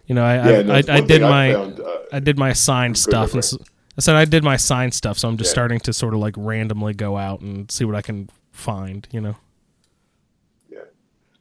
You 0.07 0.15
know, 0.15 0.23
I 0.25 0.35
Yeah, 0.61 0.73
I, 0.73 0.75
I, 0.75 0.77
I 0.77 0.81
did 1.01 1.07
thing 1.07 1.23
I 1.23 1.29
my 1.29 1.53
found, 1.53 1.79
uh, 1.79 1.97
I 2.11 2.19
did 2.19 2.37
my 2.39 2.49
assigned 2.49 2.97
stuff, 2.97 3.33
and 3.35 3.45
so, 3.45 3.57
I 3.97 4.01
said 4.01 4.15
I 4.15 4.25
did 4.25 4.43
my 4.43 4.55
assigned 4.55 4.93
stuff. 4.95 5.19
So 5.19 5.27
I'm 5.27 5.37
just 5.37 5.49
Yeah. 5.49 5.53
starting 5.53 5.79
to 5.81 5.93
sort 5.93 6.13
of 6.15 6.19
like 6.19 6.33
randomly 6.37 6.93
go 6.93 7.17
out 7.17 7.41
and 7.41 7.69
see 7.69 7.85
what 7.85 7.95
I 7.95 8.01
can 8.01 8.29
find. 8.51 9.07
You 9.11 9.21
know. 9.21 9.35
Yeah, 10.71 10.79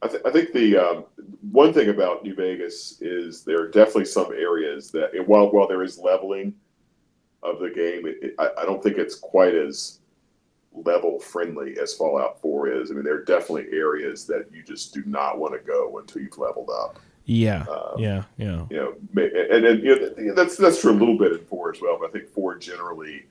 I, 0.03 0.07
th- 0.07 0.21
I 0.23 0.29
think 0.29 0.53
the 0.53 0.77
um, 0.77 1.05
one 1.51 1.73
thing 1.73 1.89
about 1.89 2.23
New 2.23 2.35
Vegas 2.35 3.01
is 3.01 3.43
there 3.43 3.59
are 3.63 3.67
definitely 3.67 4.05
some 4.05 4.31
areas 4.33 4.91
that, 4.91 5.11
while 5.25 5.51
while 5.51 5.67
there 5.67 5.81
is 5.81 5.97
leveling 5.97 6.53
of 7.41 7.59
the 7.59 7.69
game, 7.71 8.05
it, 8.05 8.17
it, 8.21 8.35
I, 8.37 8.49
I 8.61 8.65
don't 8.65 8.83
think 8.83 8.97
it's 8.99 9.15
quite 9.15 9.55
as 9.55 9.99
level 10.73 11.19
friendly 11.19 11.77
as 11.81 11.93
Fallout 11.93 12.41
Four 12.41 12.69
is. 12.69 12.91
I 12.91 12.93
mean, 12.93 13.03
there 13.03 13.15
are 13.15 13.23
definitely 13.23 13.67
areas 13.77 14.25
that 14.27 14.47
you 14.53 14.63
just 14.63 14.93
do 14.93 15.03
not 15.05 15.39
want 15.39 15.53
to 15.53 15.59
go 15.59 15.97
until 15.97 16.21
you've 16.21 16.37
leveled 16.37 16.69
up. 16.69 16.99
Yeah. 17.25 17.65
Um, 17.69 17.99
yeah. 17.99 18.23
Yeah. 18.37 18.65
You 18.69 18.77
know, 18.77 18.95
and 19.15 19.65
and 19.65 19.83
you 19.83 20.13
know, 20.17 20.33
that's 20.33 20.57
that's 20.57 20.81
true 20.81 20.91
a 20.91 20.93
little 20.93 21.17
bit 21.17 21.31
in 21.33 21.45
four 21.45 21.73
as 21.73 21.81
well. 21.81 21.97
But 21.99 22.09
I 22.09 22.11
think 22.11 22.29
four 22.29 22.57
generally, 22.57 23.25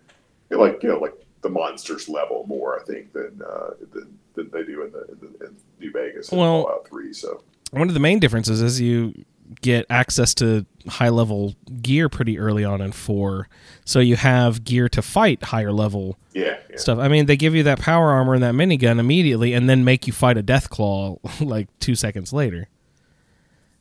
like 0.50 0.82
you 0.82 0.88
know, 0.90 0.98
like 0.98 1.14
the 1.42 1.48
monsters 1.48 2.08
level 2.08 2.44
more. 2.46 2.80
I 2.80 2.84
think 2.84 3.12
than 3.12 3.42
uh, 3.42 3.70
than, 3.92 4.18
than 4.34 4.50
they 4.50 4.62
do 4.62 4.84
in 4.84 4.92
the, 4.92 5.04
in, 5.06 5.18
the, 5.20 5.46
in 5.46 5.56
New 5.80 5.92
Vegas 5.92 6.30
Well, 6.30 6.62
Fallout 6.62 6.88
Three. 6.88 7.12
So. 7.12 7.42
one 7.72 7.88
of 7.88 7.94
the 7.94 8.00
main 8.00 8.18
differences 8.20 8.62
is 8.62 8.80
you 8.80 9.14
get 9.62 9.86
access 9.90 10.34
to 10.34 10.64
high 10.86 11.08
level 11.08 11.54
gear 11.82 12.08
pretty 12.08 12.38
early 12.38 12.64
on 12.64 12.80
in 12.80 12.92
four 12.92 13.48
so 13.84 13.98
you 14.00 14.16
have 14.16 14.64
gear 14.64 14.88
to 14.88 15.00
fight 15.02 15.42
higher 15.44 15.72
level 15.72 16.16
Yeah, 16.34 16.58
yeah. 16.70 16.76
stuff 16.76 16.98
i 16.98 17.08
mean 17.08 17.26
they 17.26 17.36
give 17.36 17.54
you 17.54 17.62
that 17.64 17.78
power 17.80 18.10
armor 18.10 18.34
and 18.34 18.42
that 18.42 18.54
minigun 18.54 18.98
immediately 18.98 19.52
and 19.54 19.68
then 19.68 19.84
make 19.84 20.06
you 20.06 20.12
fight 20.12 20.36
a 20.36 20.42
death 20.42 20.70
claw 20.70 21.16
like 21.40 21.68
two 21.80 21.94
seconds 21.94 22.32
later 22.32 22.68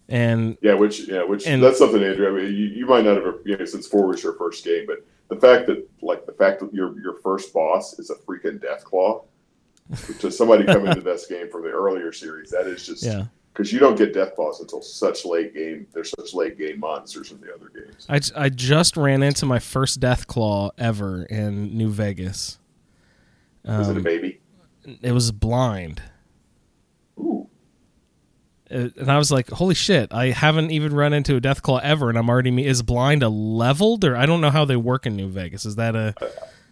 and 0.09 0.57
Yeah, 0.61 0.75
which 0.75 1.07
yeah, 1.07 1.23
which 1.23 1.45
And- 1.45 1.61
that's 1.61 1.77
something, 1.79 2.01
Andrew. 2.01 2.27
I 2.29 2.31
mean, 2.41 2.53
you, 2.55 2.65
you 2.67 2.85
might 2.85 3.03
not 3.03 3.17
have, 3.17 3.35
you 3.45 3.57
know, 3.57 3.65
since 3.65 3.87
four 3.87 4.07
was 4.07 4.23
your 4.23 4.33
first 4.37 4.63
game, 4.63 4.85
but 4.87 5.05
the 5.27 5.35
fact 5.35 5.67
that 5.67 5.85
like 6.01 6.25
the 6.25 6.31
fact 6.31 6.61
that 6.61 6.73
your 6.73 6.97
your 7.01 7.15
first 7.21 7.53
boss 7.53 7.99
is 7.99 8.09
a 8.09 8.15
freaking 8.15 8.61
death 8.61 8.85
claw 8.85 9.23
to 10.19 10.31
somebody 10.31 10.63
coming 10.65 10.93
to 10.93 11.01
this 11.01 11.25
game 11.29 11.49
from 11.49 11.63
the 11.63 11.69
earlier 11.71 12.13
series, 12.13 12.49
that 12.51 12.67
is 12.67 12.85
just 12.85 13.03
Yeah. 13.03 13.25
Because 13.57 13.73
you 13.73 13.79
don't 13.79 13.97
get 13.97 14.13
death 14.13 14.35
balls 14.35 14.61
until 14.61 14.83
such 14.83 15.25
late 15.25 15.51
game. 15.55 15.87
There's 15.91 16.11
such 16.11 16.35
late 16.35 16.59
game 16.59 16.79
monsters 16.79 17.31
in 17.31 17.41
the 17.41 17.51
other 17.51 17.69
games. 17.69 18.05
I, 18.07 18.45
I 18.45 18.49
just 18.49 18.95
ran 18.95 19.23
into 19.23 19.47
my 19.47 19.57
first 19.57 19.99
death 19.99 20.27
claw 20.27 20.69
ever 20.77 21.23
in 21.23 21.75
New 21.75 21.89
Vegas. 21.89 22.59
Is 23.65 23.87
Um, 23.89 23.97
it 23.97 23.99
a 23.99 24.03
baby? 24.03 24.39
It 25.01 25.11
was 25.11 25.31
blind. 25.31 26.03
Ooh. 27.19 27.47
And 28.69 29.09
I 29.09 29.17
was 29.17 29.31
like, 29.31 29.49
"Holy 29.49 29.73
shit! 29.75 30.13
I 30.13 30.27
haven't 30.31 30.71
even 30.71 30.93
run 30.93 31.13
into 31.13 31.35
a 31.37 31.39
death 31.39 31.61
claw 31.63 31.79
ever, 31.81 32.09
and 32.09 32.17
I'm 32.17 32.29
already 32.29 32.51
me 32.51 32.65
is 32.65 32.83
blind 32.83 33.23
a 33.23 33.29
leveled 33.29 34.03
or 34.05 34.15
I 34.15 34.25
don't 34.25 34.41
know 34.41 34.49
how 34.51 34.65
they 34.65 34.75
work 34.75 35.05
in 35.05 35.15
New 35.15 35.29
Vegas. 35.29 35.65
Is 35.65 35.77
that 35.77 35.95
a 35.95 36.13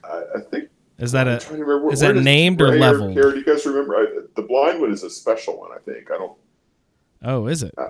I, 0.03 0.23
I 0.35 0.41
think. 0.51 0.69
is 0.99 1.13
that 1.13 1.27
I'm 1.27 1.35
a 1.35 1.39
to 1.39 1.53
remember, 1.53 1.91
is 1.93 2.01
that 2.01 2.15
named 2.17 2.61
or 2.61 2.77
leveled? 2.77 3.15
Do 3.15 3.29
you 3.37 3.43
guys 3.45 3.65
remember? 3.65 3.95
I, 3.95 4.05
the 4.35 4.41
blind 4.43 4.81
one 4.81 4.91
is 4.91 5.03
a 5.03 5.09
special 5.09 5.57
one. 5.57 5.71
I 5.71 5.79
think. 5.79 6.11
I 6.11 6.17
don't. 6.17 6.37
Oh 7.23 7.47
is 7.47 7.63
it? 7.63 7.73
I, 7.77 7.83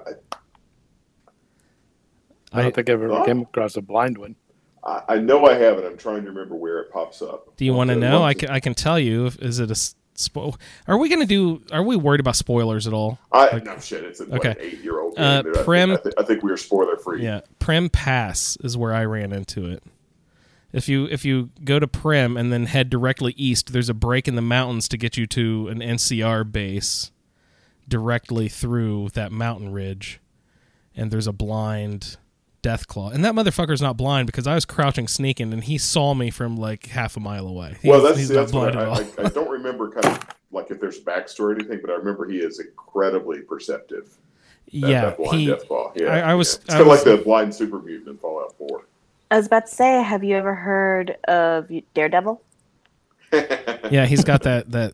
I 2.53 2.61
don't 2.61 2.73
think 2.75 2.89
I've 2.89 3.01
ever 3.01 3.13
Huh? 3.13 3.25
came 3.25 3.41
across 3.41 3.75
a 3.75 3.81
blind 3.81 4.17
one. 4.17 4.35
I, 4.83 5.01
I 5.09 5.17
know 5.17 5.45
I 5.45 5.55
have 5.55 5.77
it. 5.77 5.85
I'm 5.85 5.97
trying 5.97 6.23
to 6.23 6.29
remember 6.29 6.55
where 6.55 6.79
it 6.79 6.91
pops 6.91 7.21
up. 7.21 7.55
Do 7.57 7.65
you 7.65 7.73
want 7.73 7.89
to 7.89 7.95
know? 7.95 8.23
I 8.23 8.33
can 8.33 8.49
I 8.49 8.59
can 8.59 8.73
tell 8.73 8.99
you. 8.99 9.25
If, 9.25 9.37
is 9.41 9.59
it 9.59 9.69
a 9.71 9.73
spo- 9.73 10.55
Are 10.87 10.97
we 10.97 11.09
gonna 11.09 11.25
do? 11.25 11.61
Are 11.71 11.83
we 11.83 11.95
worried 11.95 12.19
about 12.21 12.35
spoilers 12.35 12.87
at 12.87 12.93
all? 12.93 13.19
I 13.31 13.49
Like- 13.49 13.65
no 13.65 13.77
shit. 13.79 14.03
It's 14.03 14.19
a, 14.21 14.23
Okay. 14.25 14.49
like 14.49 14.57
an 14.59 14.63
eight 14.63 14.79
year 14.81 14.99
old 15.01 15.17
Uh, 15.19 15.41
game. 15.41 15.53
I, 15.57 15.63
Prim- 15.63 15.89
think, 15.89 15.99
I, 15.99 16.03
think, 16.03 16.15
I 16.19 16.23
think 16.23 16.43
we 16.43 16.51
are 16.51 16.57
spoiler 16.57 16.97
free. 16.97 17.23
Yeah, 17.23 17.41
Primm 17.59 17.91
Pass 17.91 18.57
is 18.63 18.77
where 18.77 18.93
I 18.93 19.03
ran 19.05 19.33
into 19.33 19.65
it. 19.69 19.83
If 20.71 20.87
you 20.89 21.05
if 21.05 21.25
you 21.25 21.49
go 21.63 21.79
to 21.79 21.87
Primm 21.87 22.39
and 22.39 22.51
then 22.53 22.65
head 22.67 22.89
directly 22.89 23.33
east, 23.37 23.73
there's 23.73 23.89
a 23.89 23.93
break 23.93 24.27
in 24.27 24.35
the 24.35 24.41
mountains 24.41 24.87
to 24.89 24.97
get 24.97 25.17
you 25.17 25.25
to 25.27 25.67
an 25.69 25.79
NCR 25.79 26.49
base 26.49 27.11
directly 27.87 28.47
through 28.49 29.09
that 29.13 29.31
mountain 29.31 29.71
ridge, 29.71 30.19
and 30.95 31.11
there's 31.11 31.27
a 31.27 31.33
blind 31.33 32.17
Deathclaw, 32.63 33.13
and 33.13 33.23
that 33.23 33.35
motherfucker's 33.35 33.81
not 33.81 33.95
blind 33.95 34.25
because 34.25 34.47
I 34.47 34.55
was 34.55 34.65
crouching 34.65 35.07
sneaking, 35.07 35.53
and 35.53 35.63
he 35.63 35.77
saw 35.77 36.15
me 36.15 36.31
from 36.31 36.57
like 36.57 36.87
half 36.87 37.15
a 37.15 37.19
mile 37.19 37.47
away. 37.47 37.75
He- 37.81 37.89
Well, 37.89 38.01
that's 38.01 38.17
he's 38.17 38.29
that's 38.29 38.51
not 38.51 38.59
what 38.59 38.73
blind 38.73 38.89
I, 38.89 38.93
at 39.01 39.17
all. 39.17 39.23
I, 39.25 39.27
I 39.27 39.29
don't 39.29 39.49
remember 39.51 39.91
kind 39.91 40.07
of 40.07 40.27
like 40.51 40.71
if 40.71 40.79
there's 40.79 40.99
backstory 40.99 41.39
or 41.39 41.55
anything, 41.55 41.79
but 41.81 41.91
I 41.91 41.93
remember 41.93 42.27
he 42.27 42.37
is 42.39 42.59
incredibly 42.59 43.41
perceptive. 43.41 44.05
That, 44.73 44.89
yeah, 44.89 45.01
that 45.05 45.17
blind 45.17 45.39
he. 45.41 45.47
Deathclaw. 45.49 45.91
Yeah, 45.95 46.07
I- 46.07 46.31
I 46.31 46.33
was- 46.33 46.55
yeah. 46.55 46.61
It's 46.61 46.69
I 46.69 46.77
kind 46.77 46.81
of 46.81 46.87
like 46.87 47.03
the 47.03 47.17
blind 47.17 47.53
super 47.53 47.77
mutant 47.79 48.09
in 48.09 48.17
Fallout 48.17 48.55
Four. 48.57 48.85
I 49.29 49.37
was 49.37 49.45
about 49.45 49.67
to 49.67 49.71
say, 49.71 50.01
have 50.01 50.23
you 50.23 50.35
ever 50.35 50.55
heard 50.55 51.17
of 51.27 51.69
Daredevil? 51.93 52.41
yeah, 53.91 54.05
he's 54.05 54.23
got 54.23 54.43
that 54.43 54.71
that 54.71 54.93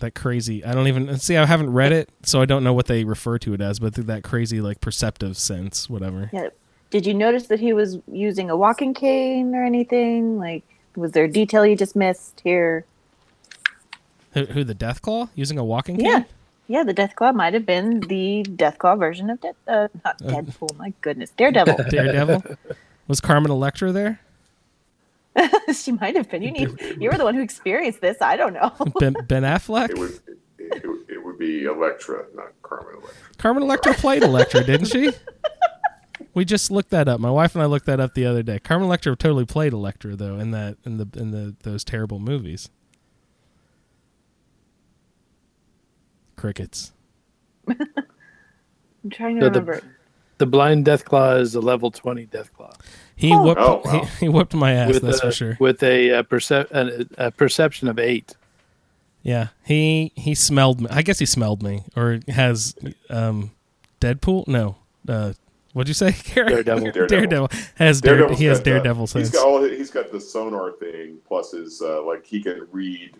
that 0.00 0.14
crazy. 0.14 0.64
I 0.64 0.74
don't 0.74 0.88
even 0.88 1.16
see. 1.18 1.36
I 1.36 1.46
haven't 1.46 1.70
read 1.70 1.92
it, 1.92 2.10
so 2.22 2.40
I 2.40 2.44
don't 2.44 2.64
know 2.64 2.72
what 2.72 2.86
they 2.86 3.04
refer 3.04 3.38
to 3.38 3.54
it 3.54 3.60
as, 3.60 3.78
but 3.78 3.94
that 3.94 4.22
crazy 4.22 4.60
like 4.60 4.80
perceptive 4.80 5.36
sense, 5.36 5.88
whatever. 5.88 6.30
Yeah. 6.32 6.48
Did 6.90 7.06
you 7.06 7.14
notice 7.14 7.46
that 7.46 7.60
he 7.60 7.72
was 7.72 7.98
using 8.10 8.50
a 8.50 8.56
walking 8.56 8.94
cane 8.94 9.54
or 9.54 9.64
anything? 9.64 10.38
Like, 10.38 10.64
was 10.96 11.12
there 11.12 11.24
a 11.24 11.30
detail 11.30 11.64
you 11.64 11.76
just 11.76 11.94
missed 11.94 12.40
here? 12.42 12.84
Who, 14.32 14.44
who 14.46 14.64
the 14.64 14.74
Deathclaw 14.74 15.28
using 15.34 15.58
a 15.58 15.64
walking 15.64 15.96
cane? 15.96 16.06
Yeah. 16.06 16.24
Yeah, 16.66 16.84
the 16.84 16.94
Deathclaw 16.94 17.34
might 17.34 17.52
have 17.54 17.66
been 17.66 17.98
the 17.98 18.46
Deathclaw 18.48 18.96
version 18.96 19.28
of 19.28 19.40
Dead, 19.40 19.56
uh, 19.66 19.88
not 20.04 20.18
Deadpool. 20.18 20.76
My 20.76 20.92
goodness, 21.00 21.30
Daredevil. 21.30 21.76
Daredevil. 21.90 22.44
Was 23.08 23.20
Carmen 23.20 23.50
Electra 23.50 23.90
there? 23.90 24.20
she 25.74 25.92
might 25.92 26.16
have 26.16 26.28
been. 26.28 26.42
You 26.42 26.50
need. 26.50 26.96
You 27.00 27.10
were 27.10 27.18
the 27.18 27.24
one 27.24 27.34
who 27.34 27.42
experienced 27.42 28.00
this. 28.00 28.18
I 28.20 28.36
don't 28.36 28.52
know. 28.52 28.72
Ben, 28.98 29.14
ben 29.26 29.42
Affleck. 29.42 29.90
It 29.90 29.98
would 29.98 30.20
it, 30.58 30.84
it, 30.84 30.84
it 31.08 31.24
would 31.24 31.38
be 31.38 31.64
Electra, 31.64 32.24
not 32.34 32.52
Carmen 32.62 32.94
Electra. 32.96 33.34
Carmen 33.38 33.62
Electra 33.62 33.94
played 33.94 34.22
Electra, 34.22 34.64
didn't 34.64 34.86
she? 34.86 35.12
We 36.34 36.44
just 36.44 36.70
looked 36.70 36.90
that 36.90 37.08
up. 37.08 37.18
My 37.18 37.30
wife 37.30 37.54
and 37.54 37.62
I 37.62 37.66
looked 37.66 37.86
that 37.86 37.98
up 37.98 38.14
the 38.14 38.26
other 38.26 38.42
day. 38.42 38.58
Carmen 38.58 38.86
Electra 38.86 39.16
totally 39.16 39.46
played 39.46 39.72
Electra 39.72 40.14
though 40.16 40.38
in 40.38 40.50
that 40.52 40.76
in 40.84 40.98
the 40.98 41.08
in 41.16 41.30
the 41.30 41.56
those 41.62 41.82
terrible 41.84 42.18
movies. 42.18 42.68
Crickets. 46.36 46.92
I'm 47.68 49.10
trying 49.10 49.36
to 49.36 49.42
So 49.42 49.48
remember. 49.48 49.82
The 50.38 50.46
blind 50.46 50.86
death 50.86 51.04
claw 51.04 51.34
is 51.34 51.54
a 51.54 51.60
level 51.60 51.90
20 51.90 52.26
Deathclaw. 52.26 52.72
He 53.20 53.36
whooped 53.36 53.60
Oh, 53.60 53.82
wow. 53.84 53.90
he, 54.04 54.24
he 54.26 54.28
whooped 54.28 54.54
my 54.54 54.72
ass, 54.72 54.94
with 54.94 55.02
that's 55.02 55.18
a, 55.18 55.26
for 55.26 55.32
sure. 55.32 55.56
With 55.60 55.82
a, 55.82 56.10
uh 56.12 56.22
percep- 56.24 56.70
a, 56.72 57.26
a 57.26 57.30
perception 57.30 57.86
of 57.88 57.98
eight. 57.98 58.34
Yeah, 59.22 59.48
he 59.64 60.12
he 60.16 60.34
smelled 60.34 60.80
me. 60.80 60.86
I 60.90 61.02
guess 61.02 61.18
he 61.18 61.26
smelled 61.26 61.62
me, 61.62 61.84
or 61.94 62.20
has 62.28 62.74
um, 63.10 63.50
Deadpool. 64.00 64.48
No, 64.48 64.76
uh, 65.06 65.34
what'd 65.74 65.88
you 65.88 65.94
say? 65.94 66.12
Cara? 66.24 66.48
Daredevil. 66.64 66.84
Daredevil. 66.92 67.06
Daredevil 67.08 67.50
has 67.76 68.00
Dare, 68.00 68.16
Daredevil's 68.16 68.38
he 68.38 68.44
has 68.46 68.58
got 68.58 68.64
the- 68.64 68.70
Daredevil 68.70 69.02
He's 69.02 69.10
sense. 69.12 69.30
got 69.30 69.46
all. 69.46 69.62
He's 69.62 69.90
got 69.90 70.10
the 70.10 70.20
sonar 70.20 70.72
thing 70.72 71.18
plus 71.28 71.52
his 71.52 71.82
uh, 71.82 72.02
like 72.02 72.24
he 72.24 72.42
can 72.42 72.66
read 72.72 73.12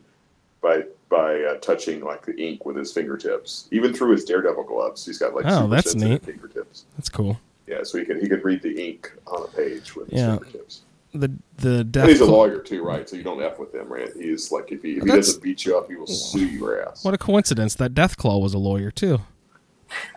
by 0.63 0.85
by 1.11 1.43
uh, 1.43 1.57
touching 1.57 2.01
like 2.03 2.25
the 2.25 2.35
ink 2.41 2.65
with 2.65 2.77
his 2.77 2.93
fingertips, 2.95 3.69
even 3.71 3.93
through 3.93 4.13
his 4.13 4.25
Daredevil 4.25 4.65
gloves. 4.65 5.05
He's 5.05 5.19
got 5.19 5.35
like 5.35 5.45
Oh, 5.47 5.63
super 5.65 5.69
that's 5.75 5.95
neat. 5.95 6.23
fingertips. 6.25 6.87
That's 6.97 7.11
cool. 7.11 7.39
Yeah, 7.71 7.85
so 7.85 7.99
he 7.99 8.05
could 8.05 8.21
he 8.21 8.29
can 8.29 8.41
read 8.43 8.63
the 8.63 8.85
ink 8.89 9.13
on 9.29 9.45
a 9.45 9.49
page 9.49 9.95
with 9.95 10.09
his 10.11 10.21
Yeah. 10.21 10.31
fingertips. 10.39 10.81
The 11.15 11.31
the 11.59 11.79
And 11.81 12.09
he's 12.09 12.21
a 12.21 12.25
Deathclaw. 12.25 12.29
lawyer 12.31 12.59
too, 12.59 12.83
right? 12.83 13.09
So 13.09 13.15
you 13.17 13.23
don't 13.23 13.41
f 13.43 13.59
with 13.59 13.73
him, 13.75 13.89
right? 13.89 14.09
He's 14.17 14.51
like 14.53 14.73
if 14.73 14.83
he 14.83 14.93
if 14.97 15.03
he 15.05 15.09
That's- 15.09 15.27
doesn't 15.29 15.43
beat 15.43 15.65
you 15.65 15.77
up, 15.79 15.89
he 15.89 15.95
will 15.97 16.07
sue 16.07 16.47
your 16.47 16.83
ass. 16.89 17.05
What 17.05 17.15
a 17.15 17.19
coincidence 17.19 17.75
that 17.77 17.95
Deathclaw 17.95 18.41
was 18.43 18.55
a 18.55 18.59
lawyer 18.59 18.91
too. 18.91 19.21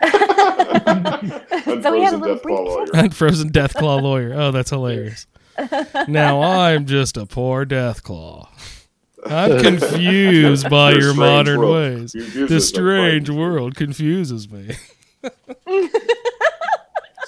So 0.03 1.91
we 1.91 2.01
had 2.03 2.13
a 2.13 2.17
Unfrozen 2.17 2.19
little 2.21 2.35
Deathclaw 2.37 2.41
brief- 2.43 2.59
lawyer. 2.67 2.85
Unfrozen 2.93 3.49
Deathclaw 3.51 4.01
lawyer. 4.01 4.33
Oh, 4.35 4.51
that's 4.51 4.69
hilarious. 4.69 5.25
Now 6.07 6.41
I'm 6.41 6.85
just 6.85 7.17
a 7.17 7.25
poor 7.25 7.65
Deathclaw. 7.65 8.47
I'm 9.25 9.59
confused 9.63 10.69
by 10.69 10.91
Your 10.91 11.01
your 11.01 11.13
modern 11.13 11.59
world 11.59 11.73
ways. 11.75 12.11
confuses 12.11 12.49
This 12.49 12.67
strange 12.69 13.29
world 13.29 13.75
confuses 13.75 14.49
me. 14.51 14.75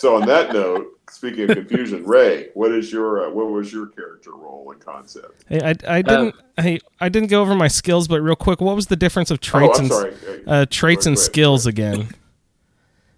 So 0.06 0.18
on 0.18 0.28
that 0.28 0.54
note, 0.54 1.00
speaking 1.10 1.50
of 1.50 1.58
confusion, 1.58 2.04
Ray, 2.06 2.50
what 2.54 2.72
is 2.72 2.92
your 2.92 3.26
uh, 3.26 3.32
what 3.32 3.50
was 3.50 3.74
your 3.74 3.88
character 3.88 4.34
role 4.34 4.70
and 4.72 4.80
concept? 4.80 5.44
Hey, 5.50 5.60
I, 5.64 5.98
I 5.98 6.02
didn't. 6.04 6.36
hey, 6.58 6.80
I 7.02 7.10
didn't 7.10 7.32
go 7.32 7.42
over 7.42 7.56
my 7.56 7.68
skills, 7.68 8.08
but 8.08 8.22
real 8.22 8.36
quick, 8.36 8.62
what 8.62 8.76
was 8.76 8.86
the 8.86 8.96
difference 8.96 9.32
of 9.32 9.40
traits 9.42 9.80
oh, 9.80 9.82
and 9.82 9.92
sorry. 9.92 10.14
uh, 10.46 10.68
traits 10.70 11.06
Go 11.06 11.10
and 11.10 11.18
ahead. 11.18 11.26
skills 11.26 11.66
again? 11.66 12.10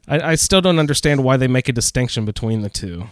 I, 0.08 0.32
I 0.32 0.36
still 0.36 0.62
don't 0.62 0.80
understand 0.80 1.26
why 1.26 1.36
they 1.36 1.50
make 1.50 1.67
a 1.67 1.73
distinction 1.73 2.23
between 2.23 2.62
the 2.62 2.69
two. 2.69 3.10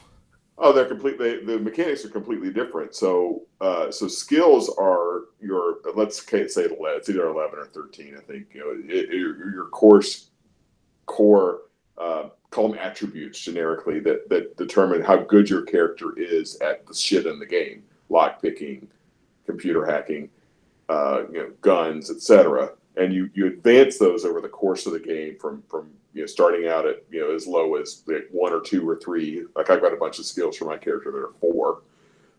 Oh, 0.57 0.71
they're 0.71 0.85
completely. 0.85 1.43
The 1.43 1.59
mechanics 1.59 2.05
are 2.05 2.09
completely 2.09 2.53
different. 2.53 2.95
So, 2.95 3.41
uh, 3.59 3.91
so 3.91 4.07
skills 4.07 4.73
are 4.79 5.23
your. 5.41 5.79
Let's 5.95 6.25
say 6.25 6.63
ele- 6.63 6.95
it's 6.95 7.09
either 7.09 7.27
eleven 7.27 7.59
or 7.59 7.65
thirteen. 7.65 8.15
I 8.17 8.21
think 8.21 8.53
you 8.53 8.61
know 8.61 8.69
it, 8.71 9.09
it- 9.09 9.13
your, 9.13 9.51
your 9.51 9.65
course 9.65 10.29
core. 11.07 11.63
Uh, 11.97 12.29
call 12.55 12.69
them 12.69 12.79
attributes 12.79 13.39
generically 13.39 13.99
that 13.99 14.29
that 14.29 14.55
determine 14.55 15.01
how 15.01 15.17
good 15.17 15.49
your 15.49 15.63
character 15.63 16.17
is 16.17 16.57
at 16.61 16.87
the 16.87 16.93
shit 16.93 17.25
in 17.25 17.37
the 17.37 17.45
game, 17.45 17.83
lock 18.07 18.41
picking, 18.41 18.87
computer 19.45 19.85
hacking, 19.85 20.29
uh, 20.87 21.23
you 21.31 21.39
know, 21.39 21.51
guns, 21.59 22.09
etc. 22.09 22.71
And 22.95 23.13
you 23.13 23.29
you 23.33 23.47
advance 23.47 23.97
those 23.97 24.23
over 24.23 24.39
the 24.39 24.47
course 24.47 24.85
of 24.85 24.93
the 24.93 24.99
game 24.99 25.37
from 25.37 25.63
from 25.67 25.91
you 26.13 26.21
know 26.21 26.27
starting 26.27 26.67
out 26.67 26.87
at 26.87 27.03
you 27.11 27.19
know 27.19 27.35
as 27.35 27.45
low 27.45 27.75
as 27.75 28.03
like 28.07 28.29
one 28.31 28.53
or 28.53 28.61
two 28.61 28.87
or 28.87 28.95
three. 28.95 29.43
Like 29.55 29.69
I've 29.69 29.81
got 29.81 29.91
a 29.91 29.97
bunch 29.97 30.17
of 30.19 30.25
skills 30.25 30.55
for 30.55 30.63
my 30.63 30.77
character 30.77 31.11
that 31.11 31.17
are 31.17 31.33
four. 31.41 31.81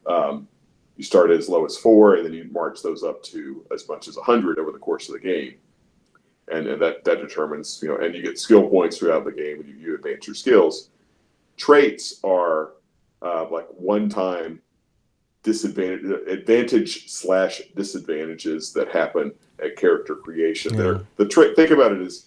Um, 0.07 0.49
you 0.97 1.05
start 1.05 1.31
as 1.31 1.51
low 1.51 1.67
as 1.67 1.77
four, 1.77 2.15
and 2.15 2.25
then 2.25 2.33
you 2.33 2.49
march 2.51 2.81
those 2.83 3.03
up 3.03 3.23
to 3.25 3.67
as 3.71 3.87
much 3.87 4.09
as 4.09 4.17
hundred 4.17 4.59
over 4.59 4.73
the 4.73 4.79
course 4.79 5.11
of 5.11 5.13
the 5.13 5.21
game. 5.21 5.57
And, 6.53 6.67
and 6.69 6.81
that 6.81 7.05
that 7.05 7.21
determines 7.21 7.81
you 7.83 7.89
know, 7.89 7.97
and 7.97 8.15
you 8.15 8.23
get 8.23 8.39
skill 8.39 8.69
points 8.69 8.99
throughout 8.99 9.25
the 9.25 9.33
game, 9.33 9.61
and 9.61 9.69
you, 9.69 9.75
you 9.75 9.95
advance 9.95 10.27
your 10.27 10.37
skills. 10.37 10.91
Traits 11.57 12.21
are 12.23 12.73
uh, 13.23 13.49
like 13.51 13.67
one 13.71 14.09
time 14.09 14.61
disadvantage 15.43 16.05
advantage 16.29 17.09
slash 17.09 17.63
disadvantages 17.75 18.73
that 18.73 18.89
happen 18.89 19.33
at 19.63 19.77
character 19.77 20.17
creation. 20.17 20.75
Yeah. 20.75 20.83
They're 20.83 21.01
the 21.17 21.29
tra- 21.29 21.55
think 21.55 21.71
about 21.71 21.93
it 21.93 22.01
is 22.01 22.27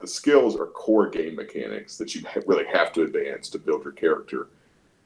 the 0.00 0.06
skills 0.06 0.56
are 0.56 0.66
core 0.66 1.08
game 1.08 1.36
mechanics 1.36 1.96
that 1.96 2.14
you 2.14 2.22
ha- 2.26 2.40
really 2.46 2.66
have 2.66 2.92
to 2.92 3.02
advance 3.02 3.48
to 3.50 3.58
build 3.58 3.84
your 3.84 3.92
character. 3.92 4.48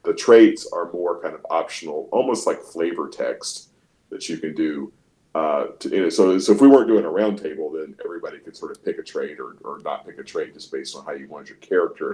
The 0.03 0.13
traits 0.13 0.67
are 0.73 0.91
more 0.91 1.21
kind 1.21 1.35
of 1.35 1.45
optional, 1.49 2.09
almost 2.11 2.47
like 2.47 2.61
flavor 2.61 3.07
text 3.07 3.69
that 4.09 4.27
you 4.27 4.37
can 4.37 4.53
do. 4.53 4.91
Uh, 5.37 5.67
to, 5.79 5.89
you 5.89 6.01
know, 6.01 6.09
so, 6.09 6.39
so 6.39 6.51
if 6.51 6.59
we 6.61 6.67
weren't 6.67 6.87
doing 6.87 7.05
a 7.05 7.13
roundtable, 7.21 7.67
then 7.77 7.95
everybody 8.03 8.39
could 8.39 8.55
sort 8.57 8.71
of 8.71 8.83
pick 8.83 8.97
a 8.97 9.03
trait 9.03 9.35
or, 9.39 9.49
or 9.63 9.77
not 9.89 10.03
pick 10.05 10.17
a 10.17 10.23
trait 10.23 10.51
just 10.57 10.71
based 10.71 10.95
on 10.95 11.05
how 11.05 11.11
you 11.11 11.27
want 11.27 11.47
your 11.47 11.57
character 11.57 12.09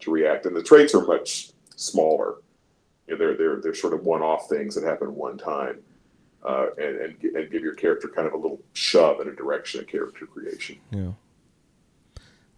to 0.00 0.10
react. 0.10 0.46
And 0.46 0.56
the 0.56 0.62
traits 0.62 0.94
are 0.94 1.04
much 1.04 1.50
smaller. 1.76 2.36
You 3.06 3.12
know, 3.12 3.18
they're 3.18 3.36
they're 3.36 3.60
they're 3.62 3.74
sort 3.74 3.92
of 3.92 4.00
one-off 4.04 4.48
things 4.48 4.74
that 4.76 4.84
happen 4.84 5.08
one 5.14 5.36
time, 5.36 5.76
uh, 6.42 6.68
and, 6.78 6.94
and 7.04 7.12
and 7.36 7.44
give 7.52 7.62
your 7.62 7.74
character 7.74 8.08
kind 8.08 8.26
of 8.26 8.32
a 8.32 8.40
little 8.44 8.60
shove 8.72 9.20
in 9.20 9.28
a 9.28 9.34
direction 9.34 9.80
of 9.80 9.86
character 9.86 10.24
creation. 10.24 10.78
Yeah. 10.90 11.12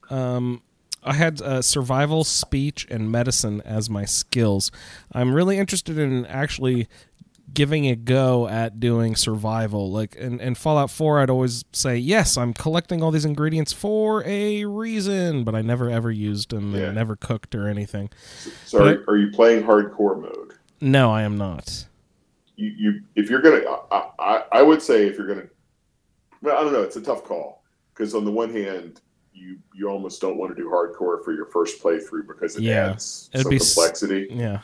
Um, 0.08 0.62
I 1.02 1.14
had 1.14 1.42
uh, 1.42 1.62
survival, 1.62 2.22
speech, 2.22 2.86
and 2.90 3.10
medicine 3.10 3.60
as 3.62 3.90
my 3.90 4.04
skills. 4.04 4.70
I'm 5.10 5.34
really 5.34 5.58
interested 5.58 5.98
in 5.98 6.26
actually 6.26 6.86
giving 7.56 7.86
a 7.88 7.96
go 7.96 8.46
at 8.46 8.78
doing 8.78 9.16
survival. 9.16 9.90
Like 9.90 10.14
in, 10.14 10.38
in 10.40 10.54
Fallout 10.54 10.90
4, 10.90 11.20
I'd 11.20 11.30
always 11.30 11.64
say, 11.72 11.96
yes, 11.96 12.36
I'm 12.36 12.52
collecting 12.52 13.02
all 13.02 13.10
these 13.10 13.24
ingredients 13.24 13.72
for 13.72 14.22
a 14.26 14.64
reason, 14.66 15.42
but 15.42 15.54
I 15.56 15.62
never 15.62 15.90
ever 15.90 16.10
used 16.12 16.50
them 16.50 16.74
Yeah. 16.74 16.82
and 16.84 16.94
never 16.94 17.16
cooked 17.16 17.54
or 17.54 17.66
anything. 17.66 18.10
So 18.66 18.84
are, 18.86 19.04
are 19.08 19.16
you 19.16 19.30
playing 19.32 19.64
hardcore 19.64 20.20
mode? 20.20 20.52
No, 20.80 21.10
I 21.10 21.22
am 21.22 21.38
not. 21.38 21.86
You, 22.56 22.68
you 22.76 23.00
if 23.16 23.30
you're 23.30 23.40
gonna, 23.42 23.62
I, 23.90 24.10
I, 24.18 24.42
I 24.52 24.62
would 24.62 24.82
say 24.82 25.06
if 25.06 25.16
you're 25.16 25.26
gonna, 25.26 25.46
well, 26.42 26.58
I 26.58 26.60
don't 26.62 26.72
know. 26.74 26.82
It's 26.82 26.96
a 26.96 27.02
tough 27.02 27.24
call 27.24 27.64
because 27.94 28.14
on 28.14 28.24
the 28.26 28.30
one 28.30 28.52
hand, 28.52 29.00
you 29.32 29.58
you 29.74 29.88
almost 29.88 30.20
don't 30.20 30.36
want 30.36 30.54
to 30.54 30.62
do 30.62 30.68
hardcore 30.68 31.24
for 31.24 31.32
your 31.34 31.46
first 31.46 31.82
playthrough 31.82 32.26
because 32.26 32.56
it 32.56 32.62
Yeah. 32.62 32.90
adds 32.90 33.30
It'd 33.32 33.44
some 33.44 33.50
be 33.50 33.58
complexity. 33.58 34.26
Yeah. 34.30 34.60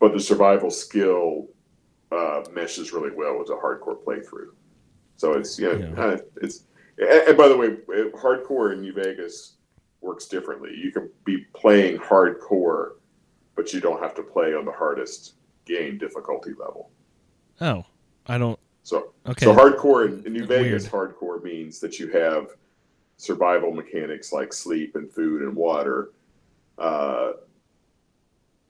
but 0.00 0.12
the 0.12 0.20
survival 0.20 0.70
skill 0.70 1.46
uh, 2.12 2.42
meshes 2.52 2.92
really 2.92 3.14
well 3.14 3.38
with 3.38 3.48
a 3.50 3.54
hardcore 3.54 4.02
playthrough. 4.04 4.50
So 5.16 5.32
it's 5.34 5.58
you 5.58 5.66
know, 5.72 5.78
Yeah. 5.96 6.02
uh, 6.02 6.18
it's 6.42 6.64
and, 6.98 7.36
by 7.36 7.48
the 7.48 7.56
way, 7.56 7.68
uh, 7.68 8.16
hardcore 8.16 8.72
in 8.72 8.80
New 8.80 8.92
Vegas 8.94 9.56
works 10.00 10.26
differently. 10.28 10.70
You 10.74 10.90
can 10.92 11.10
be 11.24 11.44
playing 11.54 11.98
hardcore, 11.98 12.92
but 13.54 13.72
you 13.74 13.80
don't 13.80 14.02
have 14.02 14.14
to 14.14 14.22
play 14.22 14.54
on 14.54 14.64
the 14.64 14.72
hardest 14.72 15.34
game 15.66 15.98
difficulty 15.98 16.52
level. 16.58 16.90
Oh, 17.60 17.84
I 18.26 18.38
don't. 18.38 18.58
So 18.82 19.12
Okay. 19.26 19.44
so 19.44 19.54
hardcore 19.54 20.06
in, 20.06 20.24
in 20.26 20.32
New 20.32 20.46
Vegas, 20.46 20.90
Weird. 20.90 21.14
hardcore 21.16 21.42
means 21.42 21.80
that 21.80 21.98
you 21.98 22.08
have 22.12 22.46
survival 23.18 23.72
mechanics 23.72 24.32
like 24.32 24.52
sleep 24.52 24.94
and 24.94 25.12
food 25.12 25.42
and 25.42 25.54
water. 25.54 26.12
Uh, 26.78 27.32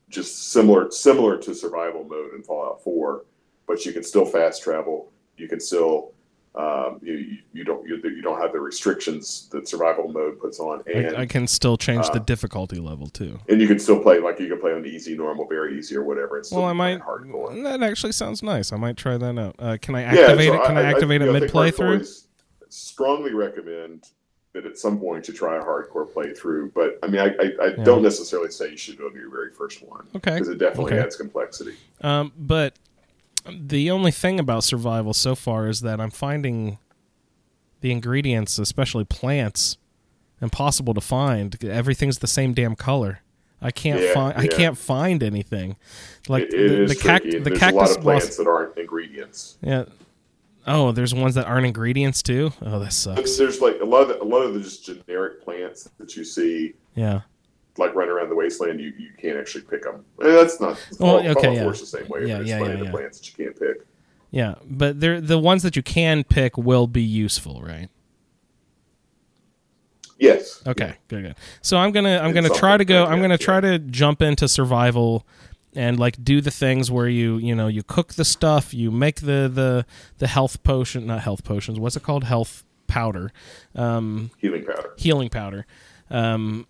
just 0.09 0.53
similar 0.53 0.91
similar 0.91 1.37
to 1.39 1.55
survival 1.55 2.05
mode 2.05 2.35
in 2.35 2.43
Fallout 2.43 2.83
4, 2.83 3.25
but 3.67 3.85
you 3.85 3.93
can 3.93 4.03
still 4.03 4.25
fast 4.25 4.63
travel. 4.63 5.11
You 5.37 5.49
can 5.49 5.61
still 5.61 6.13
um, 6.55 7.01
you, 7.03 7.37
you 7.53 7.65
don't 7.65 7.87
you, 7.87 7.97
you 8.03 8.23
don't 8.23 8.41
have 8.41 8.53
the 8.53 8.61
restrictions 8.61 9.49
that 9.53 9.69
survival 9.69 10.09
mode 10.09 10.41
puts 10.41 10.59
on, 10.59 10.83
and 10.87 11.15
I, 11.15 11.23
I 11.23 11.27
can 11.27 11.47
still 11.47 11.77
change 11.77 12.07
the 12.11 12.21
uh, 12.21 12.25
difficulty 12.25 12.77
level 12.79 13.09
too. 13.09 13.39
and 13.51 13.61
you 13.61 13.67
can 13.69 13.79
still 13.79 14.01
play 14.01 14.21
like 14.21 14.41
you 14.41 14.49
can 14.49 14.59
play 14.59 14.73
on 14.73 14.87
easy, 14.87 15.15
normal, 15.17 15.47
very 15.47 15.79
easy, 15.79 15.97
or 15.97 16.05
whatever. 16.05 16.43
Still 16.43 16.61
Well, 16.61 16.69
I 16.69 16.73
might. 16.73 17.01
hardcore. 17.01 17.63
That 17.63 17.83
actually 17.83 18.13
sounds 18.13 18.43
nice. 18.43 18.73
I 18.73 18.77
might 18.77 18.97
try 18.97 19.19
that 19.19 19.39
out. 19.39 19.57
Uh, 19.59 19.77
can 19.83 19.97
I 19.97 20.01
Yeah, 20.15 20.21
activate 20.21 20.49
so 20.49 20.55
it? 20.55 20.65
Can 20.65 20.79
I, 20.79 20.83
activate 20.83 21.21
you 21.21 21.29
it 21.29 21.41
mid 21.41 21.51
playthrough? 21.51 22.23
Strongly 22.71 23.35
recommend 23.35 24.05
that 24.57 24.67
at 24.67 24.79
some 24.79 24.99
point 24.99 25.25
to 25.27 25.33
try 25.33 25.57
a 25.59 25.63
hardcore 25.63 26.09
playthrough. 26.11 26.73
But 26.75 26.99
I 27.03 27.07
mean, 27.07 27.21
I, 27.21 27.27
I, 27.27 27.53
I 27.63 27.67
Yeah. 27.77 27.85
don't 27.85 28.03
necessarily 28.03 28.51
say 28.51 28.71
you 28.71 28.77
should 28.77 28.99
go 28.99 29.09
to 29.09 29.17
your 29.17 29.31
very 29.31 29.51
first 29.53 29.83
one 29.83 30.07
Okay. 30.17 30.33
because 30.35 30.49
it 30.49 30.59
definitely 30.59 30.95
Okay. 30.95 31.03
adds 31.03 31.17
complexity. 31.17 31.75
Um, 32.01 32.33
but 32.37 32.75
the 33.49 33.91
only 33.91 34.11
thing 34.11 34.41
about 34.41 34.65
survival 34.65 35.15
so 35.15 35.35
far 35.35 35.69
is 35.69 35.83
that 35.83 36.01
I'm 36.01 36.11
finding 36.11 36.79
the 37.83 37.93
ingredients, 37.93 38.59
especially 38.59 39.05
plants, 39.05 39.77
impossible 40.41 40.95
to 40.95 41.01
find. 41.01 41.63
Everything's 41.65 42.19
the 42.19 42.27
same 42.27 42.55
damn 42.55 42.75
color. 42.75 43.21
I 43.61 43.71
can't 43.71 44.01
Yeah, 44.03 44.13
find. 44.15 44.37
I 44.39 44.47
can't 44.49 44.77
find 44.77 45.23
anything. 45.23 45.77
Like 46.29 46.45
It- 46.45 46.55
it 46.55 46.89
the, 46.89 46.95
the, 46.95 47.01
cact- 47.01 47.31
the 47.45 47.51
cactus 47.51 47.63
a 47.73 47.75
lot 47.75 47.91
of 47.91 48.01
plants 48.03 48.27
blossom- 48.27 48.45
that 48.45 48.51
aren't 48.51 48.79
ingredients. 48.79 49.59
Yeah. 49.63 49.85
Oh, 50.67 50.91
there's 50.93 51.15
ones 51.15 51.35
that 51.37 51.47
aren't 51.47 51.67
ingredients 51.67 52.23
too. 52.23 52.53
Oh, 52.63 52.79
that 52.81 52.93
sucks. 52.93 53.37
There's 53.39 53.61
like 53.61 53.81
a 53.81 53.85
lot 53.85 54.03
of 54.03 54.09
the, 54.09 54.23
a 54.23 54.25
lot 54.25 54.43
of 54.43 54.55
the 54.55 54.61
just 54.61 54.85
generic 54.85 55.43
plants 55.45 55.89
that 55.99 56.17
you 56.17 56.25
see 56.25 56.75
Yeah. 56.95 57.21
like 57.79 57.95
running 57.95 58.13
around 58.13 58.31
the 58.31 58.35
wasteland. 58.35 58.81
You, 58.81 58.93
you 58.99 59.11
can't 59.17 59.37
actually 59.39 59.63
pick 59.65 59.83
them. 59.85 60.05
Eh, 60.23 60.31
that's 60.33 60.61
not. 60.61 60.77
Well, 60.99 61.19
Fallout 61.23 61.37
okay, 61.37 61.47
4 61.47 61.55
yeah. 61.55 61.69
is 61.69 61.81
the 61.81 61.87
same 61.87 62.09
way. 62.09 62.27
Yeah, 62.27 62.41
yeah, 62.41 62.65
yeah, 62.65 62.83
yeah. 62.83 62.91
plants 62.91 63.19
that 63.21 63.29
you 63.39 63.45
can't 63.45 63.59
pick. 63.59 63.87
Yeah, 64.33 64.57
but 64.69 65.01
they're 65.01 65.21
the 65.21 65.39
ones 65.39 65.63
that 65.63 65.77
you 65.77 65.83
can 65.83 66.25
pick 66.25 66.59
will 66.59 66.87
be 66.89 67.03
useful, 67.03 67.63
right? 67.63 67.89
Yes. 70.19 70.63
Okay, 70.67 70.95
good, 71.09 71.23
good. 71.23 71.35
So 71.63 71.77
I'm 71.77 71.93
gonna 71.93 72.19
I'm 72.19 72.31
In 72.31 72.35
gonna 72.35 72.49
try 72.49 72.77
to 72.77 72.85
go. 72.85 73.05
I'm 73.05 73.21
gonna 73.21 73.35
yeah, 73.35 73.39
try 73.39 73.61
to 73.61 73.79
jump 73.79 74.23
into 74.23 74.49
survival 74.49 75.27
and 75.77 75.99
like 75.99 76.23
do 76.25 76.41
the 76.41 76.51
things 76.51 76.91
where 76.91 77.09
you 77.09 77.37
you 77.37 77.55
know 77.55 77.69
you 77.69 77.83
cook 77.83 78.15
the 78.15 78.25
stuff, 78.25 78.75
you 78.75 78.91
make 78.91 79.21
the 79.21 79.49
the 79.53 79.87
the 80.19 80.27
health 80.27 80.63
potion, 80.65 81.07
not 81.07 81.21
health 81.21 81.45
potions. 81.45 81.79
What's 81.79 81.97
it 81.97 82.03
called? 82.03 82.25
Health 82.25 82.65
powder, 82.87 83.31
um, 83.75 84.31
Healing 84.39 84.65
powder. 84.65 84.95
healing 84.97 85.29
powder. 85.29 85.67
Um, 86.11 86.67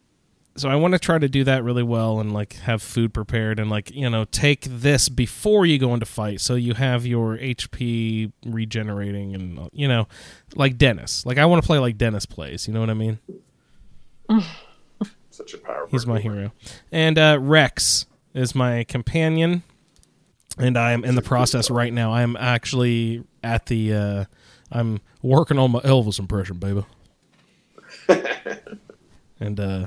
so 0.57 0.71
I 0.71 0.77
want 0.77 0.95
to 0.95 0.99
try 0.99 1.19
to 1.19 1.29
do 1.29 1.45
that 1.45 1.63
really 1.63 1.83
well 1.83 2.19
and 2.19 2.33
like 2.33 2.55
have 2.61 2.81
food 2.83 3.13
prepared 3.13 3.61
and 3.61 3.69
like 3.69 3.91
you 3.95 4.09
know 4.09 4.25
take 4.25 4.63
this 4.63 5.09
before 5.11 5.67
you 5.67 5.79
go 5.79 5.93
into 5.95 6.07
fight, 6.07 6.41
so 6.41 6.55
you 6.55 6.75
have 6.75 7.07
your 7.07 7.37
HP 7.39 8.33
regenerating 8.45 9.35
and 9.35 9.71
you 9.73 9.87
know 9.87 10.09
like 10.55 10.79
Dennis. 10.79 11.25
Like 11.27 11.39
I 11.39 11.45
want 11.47 11.63
to 11.63 11.67
play 11.67 11.79
like 11.79 11.97
Dennis 11.99 12.27
plays. 12.27 12.67
You 12.67 12.75
know 12.75 12.81
what 12.81 12.91
I 12.91 12.95
mean? 12.95 13.19
Such 15.31 15.53
a 15.53 15.59
powerful. 15.59 15.89
He's 15.91 16.07
my 16.07 16.19
hero. 16.19 16.53
And 16.91 17.19
uh, 17.19 17.39
Rex 17.41 18.07
is 18.37 18.55
my 18.55 18.85
companion. 18.85 19.63
And 20.59 20.79
I 20.79 20.93
am 20.93 21.05
in 21.05 21.17
the 21.17 21.23
process 21.23 21.71
right 21.71 21.93
now. 21.93 22.13
I 22.13 22.23
am 22.23 22.37
actually 22.37 23.25
at 23.43 23.67
the. 23.67 23.93
Uh, 23.93 24.25
I'm 24.71 25.01
working 25.23 25.59
on 25.59 25.73
my 25.73 25.81
Elvis 25.81 26.19
impression, 26.19 26.59
baby. 26.59 26.85
and 29.41 29.61
uh, 29.61 29.87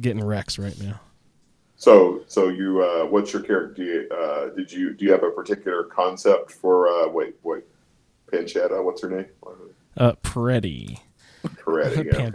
getting 0.00 0.24
Rex 0.24 0.58
right 0.58 0.78
now. 0.80 1.00
So, 1.76 2.22
so 2.26 2.48
you, 2.48 2.82
uh, 2.82 3.06
what's 3.06 3.32
your 3.32 3.42
character? 3.42 3.74
Do 3.74 3.84
you, 3.84 4.08
uh, 4.10 4.48
did 4.48 4.72
you, 4.72 4.94
do 4.94 5.04
you 5.04 5.12
have 5.12 5.22
a 5.22 5.30
particular 5.30 5.84
concept 5.84 6.50
for, 6.50 6.88
uh, 6.88 7.08
wait, 7.08 7.36
wait, 7.44 7.64
Panchetta? 8.32 8.82
What's 8.82 9.02
her 9.02 9.10
name? 9.10 9.26
Uh, 9.96 10.12
Pretty. 10.22 10.98
Coretti. 11.46 12.04
Yeah, 12.04 12.30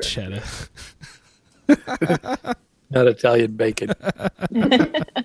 okay. 1.75 2.53
Panchetta. 2.93 2.95
Not 2.95 3.07
Italian 3.07 3.51
bacon. 3.55 3.93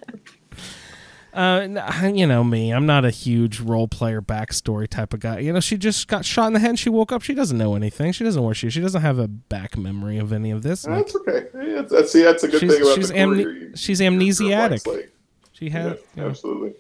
Uh, 1.35 2.09
you 2.13 2.27
know 2.27 2.43
me. 2.43 2.73
I'm 2.73 2.87
not 2.87 3.05
a 3.05 3.11
huge 3.11 3.61
role 3.61 3.87
player 3.87 4.21
backstory 4.21 4.89
type 4.89 5.15
of 5.15 5.21
guy. 5.21 5.39
You 5.39 5.53
know, 5.53 5.61
she 5.61 5.77
just 5.77 6.09
got 6.09 6.25
shot 6.25 6.49
in 6.49 6.53
the 6.55 6.59
head. 6.59 6.71
and 6.71 6.79
She 6.79 6.89
woke 6.91 7.13
up. 7.13 7.23
She 7.23 7.33
doesn't 7.33 7.57
know 7.57 7.77
anything. 7.77 8.11
She 8.11 8.25
doesn't 8.25 8.41
know 8.41 8.47
where 8.47 8.55
she. 8.57 8.71
She 8.71 8.81
doesn't 8.81 9.03
have 9.03 9.21
a 9.21 9.29
back 9.29 9.77
memory 9.77 10.19
of 10.19 10.33
any 10.33 10.51
of 10.51 10.63
this. 10.63 10.85
Like, 10.85 11.07
That's 11.07 11.17
okay. 11.17 11.47
Yeah, 11.55 11.83
that's, 11.83 12.11
see, 12.11 12.23
that's 12.23 12.43
a 12.43 12.49
good 12.49 12.61
She's- 12.61 12.73
thing 12.73 12.83
about 12.83 12.95
she's 12.97 13.09
the 13.09 13.15
courier. 13.15 13.27
amne- 13.47 13.61
You- 13.61 13.77
she's 13.77 14.01
you're- 14.01 14.15
you're 14.15 14.25
a 14.25 14.49
blank 14.49 14.73
amnesiac. 14.73 14.81
slate. 14.83 15.11
she 15.53 15.67
Yeah, 15.67 15.71
had. 15.71 15.99
you 16.17 16.23
know, 16.23 16.29
absolutely. 16.31 16.73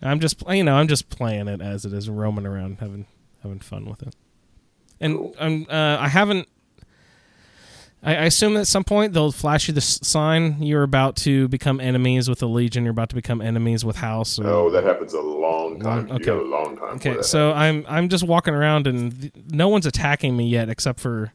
I'm 0.00 0.18
just 0.18 0.42
you 0.48 0.64
know 0.64 0.74
I'm 0.74 0.88
just 0.88 1.08
playing 1.08 1.46
it 1.46 1.60
as 1.60 1.84
it 1.84 1.92
is, 1.92 2.10
roaming 2.10 2.46
around, 2.46 2.78
having 2.80 3.06
having 3.44 3.60
fun 3.60 3.84
with 3.84 4.02
it. 4.02 4.16
And 5.00 5.32
I'm 5.38 5.66
uh, 5.70 5.98
I 6.00 6.08
haven't. 6.08 6.48
I, 8.02 8.16
I 8.16 8.24
assume 8.24 8.56
at 8.56 8.66
some 8.66 8.82
point 8.84 9.12
they'll 9.12 9.30
flash 9.32 9.68
you 9.68 9.74
the 9.74 9.78
s- 9.78 10.00
sign 10.02 10.60
you're 10.62 10.82
about 10.82 11.14
to 11.18 11.46
become 11.48 11.80
enemies 11.80 12.28
with 12.28 12.40
the 12.40 12.48
Legion. 12.48 12.82
You're 12.84 12.90
about 12.90 13.10
to 13.10 13.14
become 13.14 13.40
enemies 13.40 13.84
with 13.84 13.96
House. 13.96 14.38
Or, 14.38 14.42
No, 14.44 14.70
that 14.70 14.82
happens 14.84 15.12
a 15.14 15.20
long 15.20 15.78
time. 15.80 16.08
Long- 16.08 16.18
You 16.18 16.24
got 16.24 16.32
okay. 16.36 16.44
a 16.44 16.48
long 16.48 16.76
time. 16.76 16.96
Okay, 16.96 17.14
that. 17.14 17.24
so 17.24 17.52
I'm 17.52 17.84
I'm 17.88 18.08
just 18.08 18.24
walking 18.24 18.54
around 18.54 18.86
and 18.88 19.20
th- 19.20 19.32
no 19.50 19.68
one's 19.68 19.86
attacking 19.86 20.36
me 20.36 20.48
yet 20.48 20.68
except 20.68 20.98
for 21.00 21.32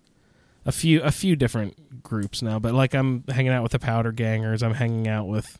a 0.65 0.71
few 0.73 1.01
a 1.01 1.12
few 1.12 1.36
different 1.38 2.03
groups 2.03 2.41
now. 2.41 2.60
But 2.60 2.73
like 2.73 2.93
I'm 2.93 3.23
hanging 3.30 3.51
out 3.53 3.63
with 3.63 3.71
the 3.71 3.80
Powder 3.80 4.12
Gangers, 4.12 4.62
I'm 4.62 4.73
hanging 4.73 5.08
out 5.08 5.27
with 5.27 5.58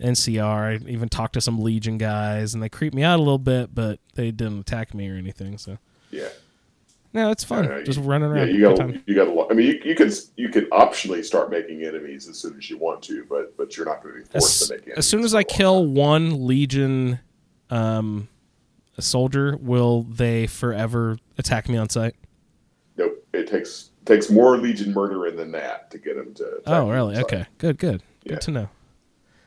NCR. 0.00 0.82
I 0.84 0.90
even 0.90 1.08
talked 1.08 1.32
to 1.34 1.40
some 1.40 1.58
Legion 1.58 1.98
guys, 1.98 2.54
and 2.54 2.62
they 2.62 2.68
creep 2.68 2.94
me 2.94 3.02
out 3.02 3.16
a 3.18 3.22
little 3.22 3.38
bit, 3.38 3.74
but 3.74 3.98
they 4.14 4.30
didn't 4.30 4.60
attack 4.60 4.94
me 4.94 5.08
or 5.08 5.14
anything. 5.14 5.58
So 5.58 5.78
yeah. 6.10 6.28
No, 7.12 7.30
it's 7.30 7.42
fun 7.44 7.64
Yeah, 7.64 7.82
just 7.82 7.98
you- 8.00 8.04
running 8.04 8.30
Yeah, 8.34 8.42
around. 8.42 8.54
you 8.54 8.60
got 8.94 9.08
you 9.08 9.14
got. 9.14 9.50
I 9.50 9.54
mean, 9.54 9.66
you, 9.66 9.80
you 9.84 9.94
can 9.94 10.10
you 10.36 10.48
can 10.48 10.66
optionally 10.66 11.24
start 11.24 11.50
making 11.50 11.82
enemies 11.84 12.28
as 12.28 12.38
soon 12.38 12.56
as 12.56 12.68
you 12.70 12.78
want 12.78 13.02
to, 13.04 13.24
but 13.28 13.56
but 13.56 13.76
you're 13.76 13.86
not 13.86 14.02
going 14.02 14.16
to 14.16 14.20
be 14.22 14.26
forced 14.28 14.62
As, 14.62 14.68
to 14.68 14.74
make 14.74 14.82
enemies. 14.82 14.98
as 14.98 15.06
soon 15.08 15.24
as 15.24 15.34
I 15.34 15.42
kill 15.42 15.84
time. 15.84 15.94
one 15.94 16.46
Legion 16.46 17.18
um, 17.70 18.28
a 18.96 19.02
soldier, 19.02 19.56
will 19.60 20.02
they 20.04 20.46
forever 20.46 21.18
attack 21.38 21.68
me 21.68 21.76
on 21.76 21.88
sight? 21.88 22.14
nope, 22.96 23.24
it 23.32 23.46
takes 23.48 23.90
takes 24.04 24.30
more 24.30 24.56
Legion 24.56 24.92
murdering 24.92 25.36
than 25.36 25.52
that 25.52 25.90
to 25.90 25.98
get 25.98 26.16
them 26.16 26.34
to. 26.34 26.62
Oh, 26.66 26.90
really? 26.90 27.16
Okay, 27.18 27.46
good, 27.58 27.78
good, 27.78 28.02
Yeah. 28.24 28.30
good 28.34 28.40
to 28.42 28.50
know. 28.50 28.68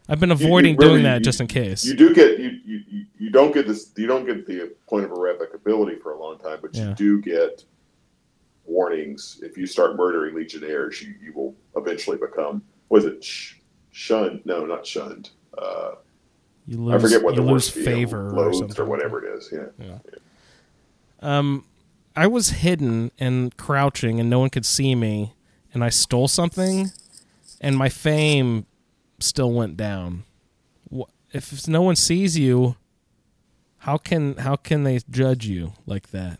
I've 0.09 0.19
been 0.19 0.31
avoiding 0.31 0.75
remember, 0.75 0.93
doing 0.95 1.03
that 1.03 1.19
you- 1.19 1.23
just 1.25 1.39
in 1.41 1.47
case. 1.47 1.85
You 1.85 1.95
do 1.95 2.13
get 2.13 2.39
you, 2.39 2.59
you 2.65 3.05
you- 3.19 3.29
don't 3.31 3.53
get 3.53 3.67
this 3.67 3.91
you 3.95 4.07
don't 4.07 4.25
get 4.25 4.45
the 4.45 4.71
point 4.87 5.05
of 5.05 5.11
irrevocability 5.11 6.01
for 6.01 6.11
a 6.13 6.19
long 6.19 6.37
time, 6.37 6.59
but 6.61 6.75
Yeah. 6.75 6.89
you 6.89 6.95
do 6.95 7.21
get 7.21 7.63
warnings 8.65 9.39
if 9.41 9.57
you 9.57 9.65
start 9.65 9.95
murdering 9.95 10.35
legionnaires. 10.35 11.01
You 11.01 11.13
you 11.23 11.33
will 11.33 11.55
eventually 11.75 12.17
become 12.17 12.61
was 12.89 13.05
it 13.05 13.23
sh- 13.23 13.55
shunned? 13.91 14.41
No, 14.45 14.65
not 14.65 14.85
shunned. 14.85 15.29
Uh, 15.57 15.91
You 16.67 16.77
lose, 16.77 16.95
I 16.95 16.99
forget 16.99 17.23
what 17.23 17.35
you 17.35 17.41
the 17.43 17.51
lose 17.51 17.69
favor 17.69 18.31
or 18.35 18.53
or 18.79 18.85
whatever 18.85 19.23
it 19.25 19.37
is. 19.37 19.49
Yeah. 19.79 19.97
Um, 21.21 21.65
I 22.15 22.27
was 22.27 22.49
hidden 22.49 23.11
and 23.19 23.55
crouching, 23.55 24.19
and 24.19 24.29
no 24.29 24.39
one 24.39 24.49
could 24.49 24.65
see 24.65 24.95
me. 24.95 25.33
and 25.73 25.85
I 25.85 25.89
stole 25.89 26.27
something, 26.27 26.91
and 27.61 27.77
my 27.77 27.87
fame 27.87 28.65
still 29.21 29.51
went 29.51 29.77
down. 29.77 30.23
If 31.33 31.67
no 31.67 31.81
one 31.81 31.95
sees 31.95 32.37
you, 32.37 32.75
how 33.79 33.97
can 33.97 34.35
how 34.37 34.57
can 34.57 34.83
they 34.83 34.99
judge 35.09 35.45
you 35.45 35.73
like 35.85 36.09
that? 36.11 36.39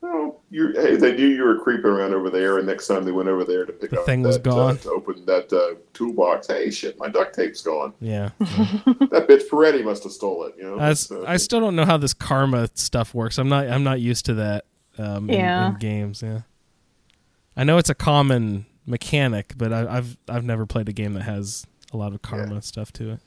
Well, 0.00 0.40
you 0.50 0.72
hey, 0.74 0.96
they 0.96 1.14
knew 1.14 1.28
you 1.28 1.44
were 1.44 1.58
creeping 1.60 1.86
around 1.86 2.12
over 2.12 2.28
there, 2.28 2.58
and 2.58 2.66
next 2.66 2.88
time 2.88 3.04
they 3.04 3.12
went 3.12 3.28
over 3.28 3.44
there 3.44 3.64
to 3.64 3.72
pick 3.72 3.90
The 3.90 4.00
up 4.00 4.06
thing 4.06 4.22
was 4.22 4.36
that, 4.40 4.48
uh, 4.50 4.54
gone. 4.54 4.78
to 4.78 4.90
open 4.90 5.24
that 5.26 5.52
uh, 5.52 5.76
toolbox. 5.92 6.48
Hey, 6.48 6.70
shit, 6.72 6.98
my 6.98 7.08
duct 7.08 7.34
tape's 7.36 7.62
gone. 7.62 7.92
Yeah, 8.00 8.30
that 8.40 9.26
bitch 9.28 9.48
Peretti 9.48 9.84
must 9.84 10.02
have 10.02 10.10
stole 10.12 10.44
it. 10.46 10.54
You 10.58 10.64
know, 10.64 10.78
I, 10.80 10.90
s- 10.90 11.02
It's, 11.02 11.12
uh, 11.12 11.24
I 11.28 11.36
still 11.36 11.60
don't 11.60 11.76
know 11.76 11.84
how 11.84 11.96
this 11.98 12.12
karma 12.14 12.68
stuff 12.74 13.14
works. 13.14 13.38
I'm 13.38 13.48
not 13.48 13.68
I'm 13.68 13.84
not 13.84 14.00
used 14.00 14.24
to 14.26 14.34
that 14.34 14.64
um, 14.98 15.30
in, 15.30 15.38
Yeah. 15.38 15.68
in 15.68 15.76
games. 15.78 16.20
Yeah, 16.20 16.40
I 17.56 17.62
know 17.62 17.78
it's 17.78 17.90
a 17.90 17.94
common 17.94 18.66
mechanic, 18.86 19.52
but 19.56 19.72
I, 19.72 19.98
I've 19.98 20.16
I've 20.28 20.44
never 20.44 20.66
played 20.66 20.88
a 20.88 20.92
game 20.92 21.12
that 21.12 21.22
has 21.22 21.64
a 21.92 21.96
lot 21.96 22.12
of 22.14 22.22
karma 22.22 22.62
stuff 22.62 22.92
to 22.94 23.10
it. 23.12 23.20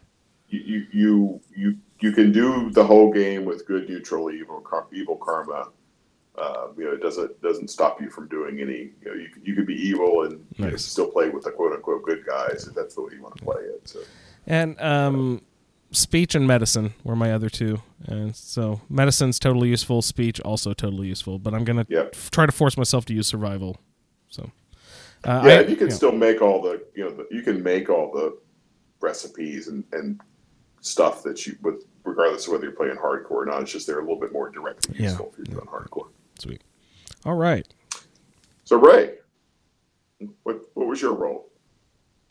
you, 0.50 0.60
you 0.60 0.86
you 0.92 1.42
you 1.56 1.78
you 2.00 2.12
can 2.12 2.32
do 2.32 2.70
the 2.72 2.84
whole 2.84 3.12
game 3.12 3.46
with 3.46 3.66
good, 3.68 3.88
neutral, 3.90 4.32
evil, 4.32 4.64
evil 4.92 5.16
karma. 5.18 5.70
Uh, 6.38 6.68
you 6.78 6.84
know, 6.86 6.92
it 6.92 7.02
doesn't 7.02 7.42
doesn't 7.42 7.70
stop 7.70 8.02
you 8.02 8.10
from 8.10 8.28
doing 8.28 8.60
any. 8.60 8.90
You 9.02 9.06
know, 9.06 9.14
you 9.14 9.30
could- 9.30 9.48
you 9.48 9.56
could 9.56 9.68
be 9.68 9.76
evil 9.76 10.24
and 10.24 10.46
you 10.56 10.66
know, 10.66 10.76
still 10.78 11.08
play 11.12 11.30
with 11.30 11.44
the 11.44 11.52
quote 11.52 11.74
unquote 11.74 12.04
good 12.04 12.26
guys 12.26 12.68
if 12.68 12.74
that's 12.74 12.96
the 12.96 13.02
way 13.04 13.14
you 13.16 13.22
want 13.22 13.36
to 13.38 13.44
play 13.44 13.62
it. 13.62 13.88
So 13.88 14.00
And 14.48 14.80
um, 14.82 15.42
speech 15.92 16.34
and 16.36 16.48
medicine 16.48 16.94
were 17.04 17.16
my 17.16 17.32
other 17.32 17.50
two. 17.50 17.82
And 18.08 18.36
so 18.36 18.82
medicine's 18.90 19.38
totally 19.40 19.70
useful. 19.70 20.02
Speech 20.02 20.40
also 20.42 20.74
totally 20.74 21.08
useful. 21.08 21.38
But 21.40 21.54
I'm 21.54 21.64
gonna 21.66 21.86
yeah, 21.88 22.06
f- 22.12 22.32
try 22.32 22.46
to 22.48 22.52
force 22.52 22.78
myself 22.78 23.06
to 23.06 23.14
use 23.14 23.28
survival. 23.28 23.78
So 24.30 24.52
uh, 25.24 25.44
yeah, 25.46 25.54
I- 25.60 25.68
you 25.68 25.76
can 25.76 25.90
yeah. 25.90 25.94
still 25.94 26.12
make 26.12 26.42
all 26.42 26.62
the 26.64 26.84
you 26.96 27.04
know 27.04 27.12
the, 27.12 27.28
you 27.30 27.44
can 27.44 27.62
make 27.62 27.90
all 27.92 28.12
the 28.12 28.38
recipes 29.04 29.68
and 29.68 29.84
and 29.92 30.20
stuff 30.82 31.22
that 31.24 31.46
you 31.46 31.56
with 31.62 31.86
regardless 32.04 32.46
of 32.48 32.54
whether 32.54 32.64
you're 32.66 32.74
playing 32.74 32.96
hardcore 32.98 33.32
or 33.32 33.46
not. 33.46 33.62
It's 33.62 33.72
just 33.72 33.86
they're 33.88 34.00
a 34.00 34.02
little 34.02 34.20
bit 34.20 34.34
more 34.34 34.50
directly 34.50 34.96
Yeah. 34.98 35.10
useful 35.10 35.30
if 35.32 35.38
you're 35.38 35.46
doing 35.56 35.68
hardcore. 35.68 36.08
sweet. 36.40 36.62
All 37.26 37.36
right. 37.36 37.68
So 38.66 38.78
Ray, 38.78 39.16
what 40.44 40.62
what 40.74 40.88
was 40.88 41.02
your 41.02 41.14
role? 41.14 41.50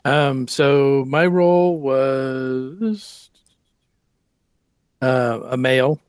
Um, 0.05 0.47
so 0.49 1.05
my 1.07 1.25
role 1.25 1.79
was 1.79 3.29
uh, 5.01 5.39
a 5.49 5.55
male, 5.57 5.99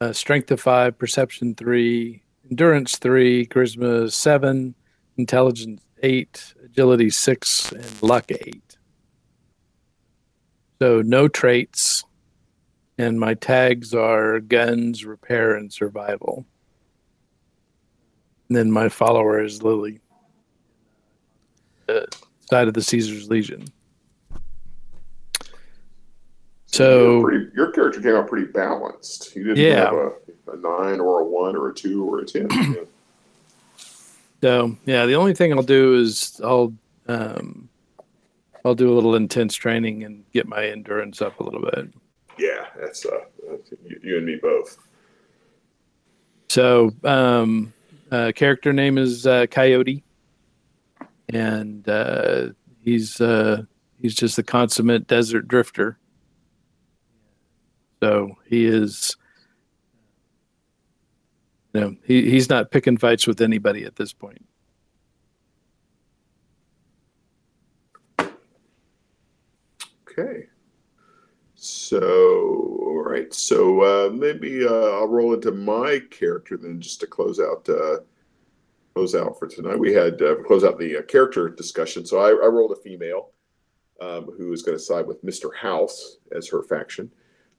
uh, 0.00 0.12
strength 0.12 0.50
of 0.50 0.60
five, 0.60 0.98
perception 0.98 1.54
three, 1.54 2.22
endurance 2.50 2.96
three, 2.96 3.46
charisma 3.46 4.10
seven, 4.10 4.74
intelligence 5.18 5.82
eight, 6.04 6.54
agility 6.62 7.08
six, 7.10 7.72
and 7.72 8.02
luck 8.02 8.30
eight. 8.30 8.76
So 10.80 11.00
no 11.02 11.28
traits, 11.28 12.04
and 12.98 13.18
my 13.18 13.34
tags 13.34 13.94
are 13.94 14.38
guns, 14.40 15.04
repair, 15.04 15.54
and 15.54 15.72
survival. 15.72 16.44
And 18.48 18.56
then 18.58 18.70
my 18.70 18.90
follower 18.90 19.42
is 19.42 19.62
Lily, 19.62 20.00
uh, 21.88 22.00
side 22.50 22.68
of 22.68 22.74
the 22.74 22.82
Caesar's 22.82 23.30
Legion. 23.30 23.64
So- 26.66 27.22
pretty, 27.22 27.46
your 27.54 27.70
character 27.72 28.00
came 28.02 28.14
out 28.14 28.28
pretty 28.28 28.50
balanced. 28.52 29.34
You 29.34 29.44
didn't 29.44 29.58
Yeah. 29.64 29.84
have 29.84 29.94
a, 29.94 30.12
a 30.52 30.56
nine 30.56 31.00
or 31.00 31.20
a 31.20 31.24
one 31.24 31.56
or 31.56 31.70
a 31.70 31.74
two 31.74 32.04
or 32.04 32.18
a 32.20 32.24
ten. 32.26 32.48
So 34.44 34.76
yeah, 34.84 35.06
the 35.06 35.14
only 35.14 35.32
thing 35.32 35.54
I'll 35.54 35.62
do 35.62 35.94
is 35.94 36.38
I'll 36.44 36.74
um, 37.08 37.70
I'll 38.62 38.74
do 38.74 38.92
a 38.92 38.94
little 38.94 39.14
intense 39.14 39.54
training 39.54 40.04
and 40.04 40.22
get 40.34 40.46
my 40.46 40.66
endurance 40.66 41.22
up 41.22 41.40
a 41.40 41.42
little 41.42 41.62
bit. 41.62 41.88
yeah, 42.38 42.66
that's 42.78 43.06
uh, 43.06 43.20
that's- 43.48 43.72
you, 43.86 43.98
you 44.02 44.16
and 44.18 44.26
me 44.26 44.36
both. 44.42 44.76
So 46.50 46.90
um, 47.04 47.72
uh, 48.10 48.32
character 48.36 48.74
name 48.74 48.98
is 48.98 49.26
uh, 49.26 49.46
Coyote, 49.46 50.04
and 51.30 51.88
uh, 51.88 52.48
he's 52.82 53.22
uh, 53.22 53.62
he's 54.02 54.14
just 54.14 54.36
a 54.36 54.42
consummate 54.42 55.06
desert 55.06 55.48
drifter. 55.48 55.98
So 58.02 58.36
he 58.46 58.66
is, 58.66 59.16
know, 61.80 61.96
he, 62.04 62.30
he's 62.30 62.48
not 62.48 62.70
picking 62.70 62.96
fights 62.96 63.26
with 63.26 63.40
anybody 63.40 63.84
at 63.84 63.96
this 63.96 64.12
point. 64.12 64.46
Okay. 70.08 70.46
So, 71.56 72.00
all 72.00 73.02
right. 73.02 73.34
So 73.34 73.80
uh, 73.80 74.10
maybe 74.10 74.64
uh, 74.64 74.70
I'll 74.70 75.08
roll 75.08 75.34
into 75.34 75.50
my 75.50 76.00
character 76.10 76.56
then, 76.56 76.80
just 76.80 77.00
to 77.00 77.06
close 77.06 77.40
out 77.40 77.68
uh, 77.68 77.98
close 78.94 79.16
out 79.16 79.36
for 79.38 79.48
tonight. 79.48 79.76
We 79.76 79.92
had 79.92 80.22
uh, 80.22 80.36
close 80.46 80.62
out 80.62 80.78
the 80.78 80.98
uh, 80.98 81.02
character 81.02 81.48
discussion. 81.48 82.06
So 82.06 82.18
I, 82.18 82.28
I 82.28 82.46
rolled 82.46 82.70
a 82.70 82.76
female 82.76 83.30
um, 84.00 84.26
who 84.26 84.52
is 84.52 84.62
going 84.62 84.78
to 84.78 84.82
side 84.82 85.06
with 85.06 85.24
Mister 85.24 85.50
House 85.50 86.18
as 86.30 86.48
her 86.48 86.62
faction. 86.62 87.10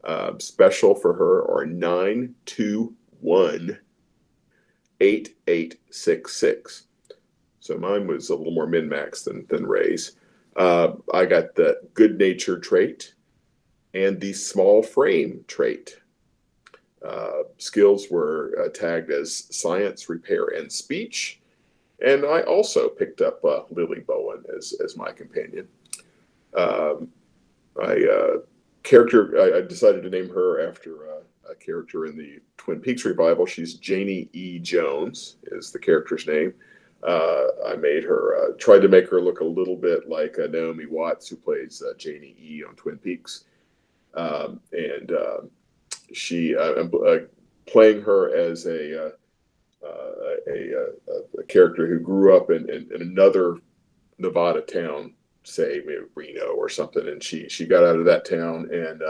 Um, 0.05 0.39
special 0.39 0.95
for 0.95 1.13
her 1.13 1.51
are 1.51 1.65
nine 1.65 2.35
two 2.45 2.95
one 3.19 3.77
eight 4.99 5.35
eight 5.47 5.79
six 5.89 6.35
six. 6.35 6.83
So 7.59 7.77
mine 7.77 8.07
was 8.07 8.29
a 8.29 8.35
little 8.35 8.53
more 8.53 8.67
min 8.67 8.87
max 8.87 9.23
than 9.23 9.45
than 9.47 9.65
Ray's. 9.65 10.17
Uh, 10.55 10.93
I 11.13 11.25
got 11.25 11.55
the 11.55 11.81
good 11.93 12.17
nature 12.17 12.59
trait 12.59 13.13
and 13.93 14.19
the 14.19 14.33
small 14.33 14.83
frame 14.83 15.43
trait. 15.47 15.97
Uh, 17.03 17.43
skills 17.57 18.07
were 18.09 18.55
uh, 18.63 18.69
tagged 18.69 19.11
as 19.11 19.47
science, 19.51 20.09
repair, 20.09 20.47
and 20.47 20.71
speech. 20.71 21.39
And 22.05 22.25
I 22.25 22.41
also 22.41 22.89
picked 22.89 23.21
up 23.21 23.43
uh, 23.45 23.61
Lily 23.69 24.01
Bowen 24.01 24.43
as, 24.55 24.73
as 24.83 24.97
my 24.97 25.11
companion. 25.11 25.67
Um, 26.55 27.09
I 27.81 28.05
uh, 28.05 28.37
character 28.83 29.39
I, 29.39 29.59
I 29.59 29.61
decided 29.61 30.03
to 30.03 30.09
name 30.09 30.29
her 30.29 30.67
after 30.67 31.09
uh, 31.09 31.21
a 31.49 31.55
character 31.55 32.05
in 32.05 32.17
the 32.17 32.39
Twin 32.57 32.79
Peaks 32.79 33.05
revival. 33.05 33.45
She's 33.45 33.75
Janie 33.75 34.29
E. 34.33 34.59
Jones 34.59 35.37
is 35.51 35.71
the 35.71 35.79
character's 35.79 36.27
name. 36.27 36.53
Uh, 37.03 37.47
I 37.67 37.75
made 37.75 38.03
her 38.03 38.35
uh, 38.35 38.55
tried 38.57 38.79
to 38.79 38.87
make 38.87 39.09
her 39.09 39.21
look 39.21 39.41
a 39.41 39.45
little 39.45 39.75
bit 39.75 40.09
like 40.09 40.39
uh, 40.39 40.47
Naomi 40.47 40.85
Watts, 40.85 41.27
who 41.27 41.35
plays 41.35 41.83
uh, 41.87 41.93
Janie 41.97 42.35
E. 42.41 42.63
on 42.67 42.75
Twin 42.75 42.97
Peaks, 42.97 43.45
um, 44.15 44.59
and 44.71 45.11
um 45.11 45.49
she 46.13 46.55
uh, 46.55 46.73
I'm 46.73 46.91
uh, 47.05 47.17
playing 47.67 48.01
her 48.01 48.35
as 48.35 48.65
a 48.65 49.13
a, 49.83 49.91
a, 50.47 51.39
a 51.39 51.43
character 51.47 51.87
who 51.87 51.99
grew 51.99 52.35
up 52.35 52.49
in, 52.49 52.69
in, 52.69 52.89
in 52.93 53.01
another 53.01 53.57
Nevada 54.17 54.61
town, 54.61 55.13
say 55.43 55.81
Reno 56.15 56.53
or 56.55 56.69
something, 56.69 57.07
and 57.07 57.21
she 57.21 57.47
she 57.49 57.65
got 57.65 57.83
out 57.83 57.99
of 57.99 58.05
that 58.05 58.25
town 58.25 58.69
and 58.71 59.01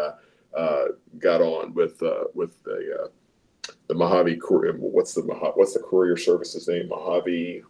uh, 0.55 0.85
got 1.19 1.41
on 1.41 1.73
with 1.73 2.01
uh, 2.01 2.25
with 2.33 2.63
the 2.63 3.03
uh, 3.03 3.71
the 3.87 3.95
Mojave. 3.95 4.39
What's 4.39 5.13
the 5.13 5.21
what's 5.21 5.73
the 5.73 5.79
courier 5.79 6.17
service's 6.17 6.67
name? 6.67 6.89
Mojave, 6.89 7.63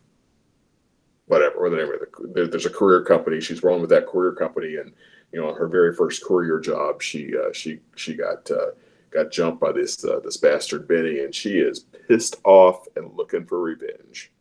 whatever. 1.28 1.56
Or 1.56 1.70
the 1.70 1.78
name 1.78 1.92
of 1.92 2.00
the 2.00 2.28
there, 2.34 2.48
there's 2.48 2.66
a 2.66 2.70
courier 2.70 3.02
company. 3.02 3.42
She's 3.42 3.64
rolling 3.64 3.82
with 3.82 3.90
that 3.92 4.08
courier 4.08 4.34
company, 4.34 4.78
and 4.78 4.94
you 5.32 5.42
know, 5.42 5.54
her 5.54 5.68
very 5.68 5.94
first 5.94 6.24
courier 6.24 6.60
job, 6.60 7.02
she 7.02 7.34
uh, 7.38 7.52
she 7.54 7.80
she 7.96 8.16
got 8.16 8.50
uh, 8.52 8.72
got 9.12 9.32
jumped 9.32 9.60
by 9.60 9.72
this 9.72 10.04
uh, 10.06 10.20
this 10.24 10.38
bastard 10.38 10.88
Benny, 10.88 11.20
and 11.20 11.34
she 11.34 11.58
is 11.58 11.82
pissed 12.08 12.38
off 12.44 12.86
and 12.96 13.16
looking 13.16 13.46
for 13.46 13.62
revenge. 13.62 14.32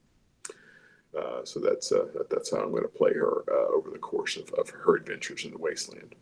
Uh, 1.16 1.44
so 1.44 1.60
that's 1.60 1.92
uh, 1.92 2.06
that, 2.14 2.28
that's 2.28 2.50
how 2.50 2.58
I'm 2.58 2.70
going 2.70 2.82
to 2.82 2.88
play 2.88 3.12
her 3.14 3.44
uh, 3.48 3.74
over 3.74 3.90
the 3.90 3.98
course 3.98 4.36
of, 4.36 4.52
of 4.54 4.68
her 4.70 4.96
adventures 4.96 5.44
in 5.44 5.52
the 5.52 5.58
wasteland. 5.58 6.14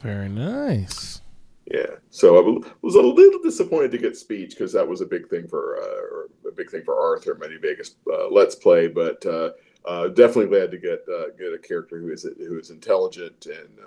Very 0.00 0.28
nice. 0.28 1.20
Yeah, 1.66 1.96
so 2.10 2.36
I 2.36 2.70
was 2.82 2.94
a 2.94 3.00
little 3.00 3.42
disappointed 3.42 3.90
to 3.92 3.98
get 3.98 4.16
speech 4.16 4.50
because 4.50 4.72
that 4.74 4.86
was 4.86 5.00
a 5.00 5.06
big 5.06 5.28
thing 5.30 5.48
for 5.48 5.78
uh, 5.78 6.48
a 6.48 6.52
big 6.52 6.70
thing 6.70 6.82
for 6.84 7.00
Arthur 7.00 7.36
Many 7.36 7.56
Vegas 7.56 7.96
uh, 8.12 8.28
Let's 8.28 8.54
Play, 8.54 8.86
but 8.86 9.24
uh, 9.24 9.50
uh, 9.86 10.08
definitely 10.08 10.46
glad 10.46 10.70
to 10.72 10.78
get 10.78 11.04
uh, 11.08 11.30
get 11.38 11.54
a 11.54 11.58
character 11.58 11.98
who 11.98 12.12
is 12.12 12.26
who 12.38 12.58
is 12.58 12.68
intelligent 12.68 13.46
and 13.46 13.78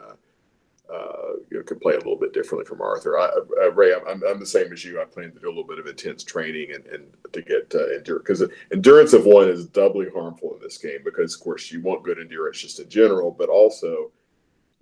uh, 0.92 1.34
you 1.52 1.58
know, 1.58 1.64
can 1.64 1.78
play 1.80 1.94
a 1.94 1.98
little 1.98 2.16
bit 2.16 2.34
differently 2.34 2.66
from 2.66 2.82
Arthur. 2.82 3.20
I, 3.20 3.30
uh, 3.62 3.72
Ray, 3.74 3.94
I'm, 3.94 4.24
I'm, 4.24 4.40
the 4.40 4.46
same 4.46 4.72
as 4.72 4.86
you. 4.86 5.02
I 5.02 5.06
plan 5.06 5.34
to 5.34 5.40
do 5.40 5.48
a 5.48 5.50
little 5.50 5.66
bit 5.66 5.80
of 5.80 5.86
intense 5.86 6.24
training 6.24 6.72
and, 6.74 6.86
and 6.86 7.06
to 7.34 7.42
get 7.42 7.76
endurance 7.76 8.24
because 8.26 8.50
endurance 8.72 9.14
of 9.14 9.26
one 9.26 9.50
is 9.50 9.68
doubly 9.68 10.08
harmful 10.14 10.56
in 10.56 10.62
this 10.62 10.78
game 10.78 11.00
because 11.04 11.36
of 11.36 11.42
course 11.42 11.72
you 11.72 11.82
want 11.82 12.04
good 12.04 12.20
endurance 12.20 12.60
just 12.60 12.80
in 12.80 12.90
general, 12.90 13.32
but 13.32 13.50
also 13.50 14.12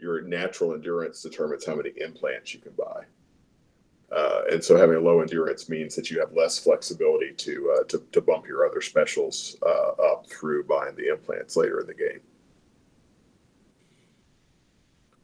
your 0.05 0.21
natural 0.21 0.73
endurance 0.75 1.23
determines 1.23 1.65
how 1.65 1.75
many 1.75 1.89
implants 1.97 2.53
you 2.53 2.59
can 2.59 2.73
buy. 2.73 3.01
Uh, 4.15 4.41
and 4.51 4.63
so 4.63 4.77
having 4.77 4.95
a 4.95 4.99
low 4.99 5.19
endurance 5.19 5.67
means 5.67 5.95
that 5.95 6.11
you 6.11 6.19
have 6.19 6.31
less 6.33 6.59
flexibility 6.59 7.31
to 7.33 7.75
uh, 7.75 7.83
to, 7.85 7.97
to 8.11 8.21
bump 8.21 8.45
your 8.47 8.67
other 8.69 8.79
specials 8.79 9.57
uh, 9.65 10.11
up 10.11 10.27
through 10.29 10.63
buying 10.65 10.95
the 10.95 11.07
implants 11.11 11.57
later 11.57 11.79
in 11.81 11.87
the 11.87 11.93
game. 11.95 12.19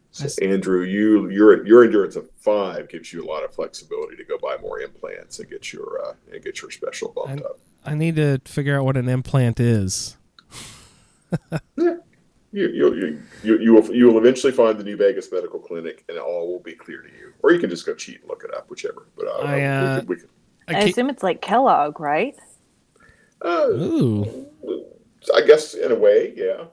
So 0.09 0.27
Andrew, 0.41 0.81
you 0.83 1.29
your 1.29 1.65
your 1.65 1.83
endurance 1.85 2.15
of 2.15 2.27
five 2.37 2.89
gives 2.89 3.13
you 3.13 3.23
a 3.23 3.27
lot 3.33 3.43
of 3.45 3.53
flexibility 3.53 4.15
to 4.17 4.25
go 4.25 4.37
buy 4.39 4.57
more 4.61 4.81
implants 4.81 5.37
and 5.39 5.47
get 5.47 5.71
your 5.71 6.03
uh, 6.03 6.13
and 6.33 6.43
get 6.43 6.61
your 6.63 6.71
special 6.71 7.09
bumped 7.15 7.31
And- 7.33 7.41
up. 7.43 7.59
I 7.83 7.95
need 7.95 8.15
to 8.17 8.39
figure 8.45 8.77
out 8.77 8.85
what 8.85 8.95
an 8.97 9.09
implant 9.09 9.59
is. 9.59 10.17
You 11.77 12.01
you 12.51 12.67
you 12.69 13.21
you 13.43 13.59
you 13.59 13.73
will 13.73 13.95
you 13.95 14.07
will 14.07 14.17
eventually 14.17 14.51
find 14.51 14.77
the 14.77 14.83
New 14.83 14.97
Vegas 14.97 15.31
Medical 15.31 15.59
Clinic, 15.59 16.03
and 16.09 16.17
all 16.17 16.51
will 16.51 16.59
be 16.59 16.73
clear 16.73 17.01
to 17.01 17.07
you. 17.09 17.33
Or 17.43 17.51
you 17.51 17.59
can 17.59 17.69
just 17.69 17.85
go 17.85 17.93
cheat 17.95 18.19
and 18.21 18.29
look 18.29 18.43
it 18.43 18.53
up, 18.53 18.69
whichever. 18.69 19.07
But 19.17 19.27
uh, 19.27 19.31
I, 19.39 19.63
uh, 19.63 19.95
we 19.95 19.99
can, 19.99 20.07
we 20.07 20.15
can, 20.17 20.27
I 20.67 20.73
I 20.75 20.79
assume 20.83 21.09
it's 21.09 21.23
like 21.23 21.41
Kellogg, 21.41 21.99
right? 21.99 22.35
uh, 23.43 23.67
Ooh. 23.71 24.47
I 25.33 25.41
guess 25.41 25.73
in 25.75 25.91
a 25.91 25.95
way, 25.95 26.33
yeah. 26.35 26.65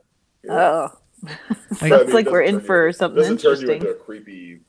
Yeah. 0.45 0.53
Oh, 0.53 0.89
I- 1.81 1.89
But, 1.89 1.93
I 1.93 2.05
mean, 2.05 2.13
like 2.15 2.27
it 2.27 2.33
we're 2.33 2.43
in 2.43 2.57
turn 2.57 2.65
for 2.65 2.87
you- 2.89 2.93
something 2.93 3.17
doesn't 3.23 3.39
turn 3.39 3.57
you 3.61 3.71
interesting. 3.71 3.77
into 3.89 3.91
a 3.91 3.95
creepy 3.95 4.61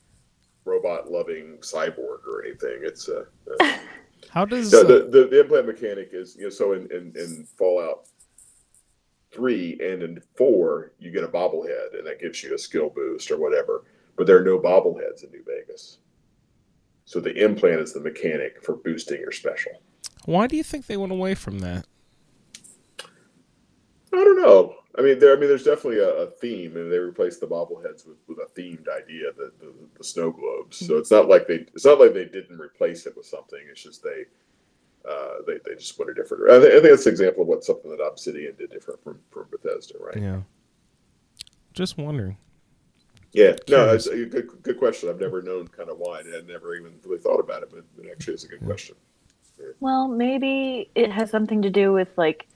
robot 0.65 1.09
loving 1.11 1.57
cyborg 1.61 2.25
or 2.27 2.43
anything. 2.45 2.79
It's 2.83 3.09
uh, 3.09 3.25
uh, 3.59 3.77
How 4.29 4.45
does 4.45 4.69
the, 4.71 4.79
uh, 4.79 4.83
the, 4.83 4.99
the, 5.09 5.27
the 5.31 5.39
implant 5.41 5.65
mechanic 5.67 6.09
is 6.13 6.35
you 6.35 6.43
know 6.43 6.49
so 6.49 6.73
in, 6.73 6.81
in, 6.91 7.13
in 7.15 7.47
Fallout 7.57 8.07
three 9.31 9.77
and 9.81 10.01
in 10.03 10.21
four 10.35 10.91
you 10.99 11.11
get 11.11 11.23
a 11.23 11.27
bobblehead 11.27 11.97
and 11.97 12.05
that 12.07 12.19
gives 12.19 12.43
you 12.43 12.53
a 12.53 12.57
skill 12.57 12.89
boost 12.89 13.31
or 13.31 13.37
whatever. 13.37 13.83
But 14.15 14.27
there 14.27 14.37
are 14.37 14.43
no 14.43 14.59
bobbleheads 14.59 15.23
in 15.23 15.31
New 15.31 15.43
Vegas. 15.45 15.99
So 17.05 17.19
the 17.19 17.33
implant 17.43 17.81
is 17.81 17.93
the 17.93 18.01
mechanic 18.01 18.63
for 18.63 18.75
boosting 18.75 19.19
your 19.19 19.31
special. 19.31 19.71
why 20.25 20.47
do 20.47 20.57
you 20.57 20.63
think 20.63 20.85
they 20.85 20.97
went 20.97 21.11
away 21.11 21.33
from 21.33 21.59
that? 21.59 21.85
I 24.13 24.23
don't 24.23 24.41
know. 24.41 24.75
I 24.97 25.01
mean, 25.01 25.19
there. 25.19 25.35
I 25.35 25.39
mean, 25.39 25.47
there's 25.47 25.63
definitely 25.63 25.99
a, 25.99 26.09
a 26.09 26.27
theme, 26.27 26.75
and 26.75 26.91
they 26.91 26.97
replaced 26.97 27.39
the 27.39 27.47
bobbleheads 27.47 28.07
with, 28.07 28.17
with 28.27 28.39
a 28.39 28.59
themed 28.59 28.87
idea, 28.89 29.31
the, 29.37 29.51
the 29.59 29.73
the 29.97 30.03
snow 30.03 30.31
globes. 30.31 30.77
So 30.77 30.85
mm-hmm. 30.85 30.97
it's 30.97 31.11
not 31.11 31.29
like 31.29 31.47
they 31.47 31.65
it's 31.73 31.85
not 31.85 31.99
like 31.99 32.13
they 32.13 32.25
didn't 32.25 32.59
replace 32.59 33.05
it 33.05 33.15
with 33.15 33.25
something. 33.25 33.59
It's 33.69 33.83
just 33.83 34.03
they 34.03 34.25
uh, 35.07 35.35
they, 35.47 35.53
they 35.65 35.75
just 35.75 35.97
went 35.97 36.11
a 36.11 36.13
different. 36.13 36.49
I 36.49 36.59
think, 36.59 36.73
I 36.73 36.79
think 36.79 36.89
that's 36.89 37.05
an 37.05 37.11
example 37.11 37.43
of 37.43 37.47
what 37.47 37.63
something 37.63 37.89
that 37.91 38.03
Obsidian 38.03 38.55
did 38.57 38.71
different 38.71 39.03
from 39.03 39.19
from 39.31 39.45
Bethesda, 39.51 39.95
right? 39.99 40.17
Yeah. 40.17 40.41
Just 41.73 41.97
wondering. 41.97 42.37
Yeah. 43.31 43.55
No, 43.69 43.93
it's 43.93 44.07
a 44.07 44.25
good 44.25 44.49
good 44.61 44.77
question. 44.77 45.09
I've 45.09 45.19
never 45.19 45.41
known 45.41 45.67
kind 45.67 45.89
of 45.89 45.97
why. 45.97 46.19
and 46.19 46.35
I'd 46.35 46.47
never 46.47 46.75
even 46.75 46.93
really 47.05 47.19
thought 47.19 47.39
about 47.39 47.63
it, 47.63 47.69
but 47.71 47.83
it 48.03 48.11
actually 48.11 48.33
is 48.33 48.43
a 48.43 48.47
good 48.47 48.65
question. 48.65 48.95
well, 49.79 50.07
maybe 50.07 50.89
it 50.95 51.11
has 51.11 51.29
something 51.29 51.61
to 51.61 51.69
do 51.69 51.93
with 51.93 52.09
like, 52.17 52.47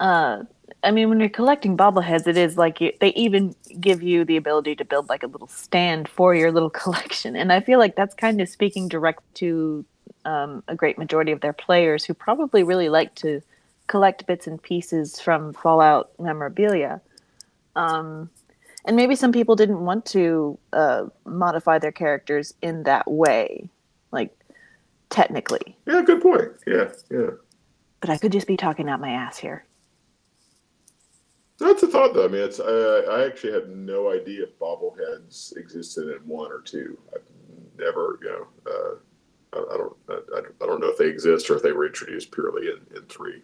uh, 0.00 0.42
I 0.82 0.90
mean, 0.90 1.08
when 1.08 1.20
you're 1.20 1.28
collecting 1.28 1.76
bobbleheads, 1.76 2.26
it 2.26 2.36
is 2.36 2.56
like 2.56 2.80
you, 2.80 2.92
they 3.00 3.10
even 3.10 3.54
give 3.78 4.02
you 4.02 4.24
the 4.24 4.36
ability 4.36 4.74
to 4.76 4.84
build 4.84 5.08
like 5.08 5.22
a 5.22 5.26
little 5.26 5.48
stand 5.48 6.08
for 6.08 6.34
your 6.34 6.50
little 6.50 6.70
collection, 6.82 7.36
and 7.36 7.52
I 7.52 7.60
feel 7.60 7.78
like 7.78 7.94
that's 7.94 8.14
kind 8.14 8.40
of 8.40 8.48
speaking 8.48 8.88
direct 8.88 9.22
to 9.36 9.84
um, 10.24 10.62
a 10.68 10.74
great 10.74 10.98
majority 10.98 11.32
of 11.32 11.40
their 11.40 11.52
players 11.52 12.04
who 12.04 12.14
probably 12.14 12.62
really 12.62 12.88
like 12.88 13.14
to 13.16 13.42
collect 13.86 14.26
bits 14.26 14.46
and 14.46 14.62
pieces 14.62 15.20
from 15.20 15.52
Fallout 15.52 16.10
memorabilia. 16.18 17.00
Um, 17.76 18.30
and 18.84 18.96
maybe 18.96 19.14
some 19.14 19.32
people 19.32 19.56
didn't 19.56 19.84
want 19.84 20.06
to 20.06 20.58
uh, 20.72 21.06
modify 21.24 21.78
their 21.78 21.92
characters 21.92 22.54
in 22.62 22.84
that 22.84 23.10
way, 23.10 23.68
like 24.12 24.36
technically. 25.10 25.76
Yeah, 25.86 26.02
good 26.02 26.22
point. 26.22 26.52
Yeah, 26.66 26.90
yeah. 27.10 27.30
But 28.00 28.10
I 28.10 28.16
could 28.16 28.32
just 28.32 28.46
be 28.46 28.56
talking 28.56 28.88
out 28.88 29.00
my 29.00 29.10
ass 29.10 29.38
here. 29.38 29.64
That's 31.58 31.82
a 31.82 31.88
thought, 31.88 32.14
though. 32.14 32.24
I 32.24 32.28
mean, 32.28 32.42
it's 32.42 32.58
uh, 32.58 33.02
I 33.10 33.26
actually 33.26 33.52
had 33.52 33.68
no 33.68 34.10
idea 34.10 34.44
if 34.44 34.58
bobbleheads 34.58 35.54
existed 35.58 36.08
in 36.08 36.26
one 36.26 36.50
or 36.50 36.62
two. 36.62 36.98
I've 37.14 37.20
never, 37.78 38.18
you 38.22 38.28
know, 38.30 38.46
uh, 38.66 38.94
I, 39.52 39.76
don't, 39.76 39.96
I, 40.08 40.66
don't 40.66 40.80
know 40.80 40.88
if 40.88 40.98
they 40.98 41.08
exist 41.08 41.50
or 41.50 41.56
if 41.56 41.62
they 41.62 41.72
were 41.72 41.86
introduced 41.86 42.30
purely 42.30 42.68
in, 42.68 42.96
in 42.96 43.02
three. 43.06 43.42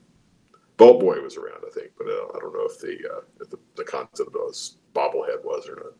Vault 0.79 1.01
Boy 1.01 1.21
was 1.21 1.37
around, 1.37 1.63
I 1.67 1.71
think, 1.71 1.91
but 1.99 2.07
uh, 2.07 2.37
I 2.37 2.39
don't 2.39 2.53
know 2.53 2.69
if 2.69 2.79
the 2.79 2.97
uh, 3.13 3.21
if 3.41 3.51
the, 3.51 3.59
the 3.77 3.85
concept 3.85 4.21
of 4.21 4.55
bobblehead 4.95 5.43
was 5.43 5.69
or 5.69 5.77
not. 5.77 5.95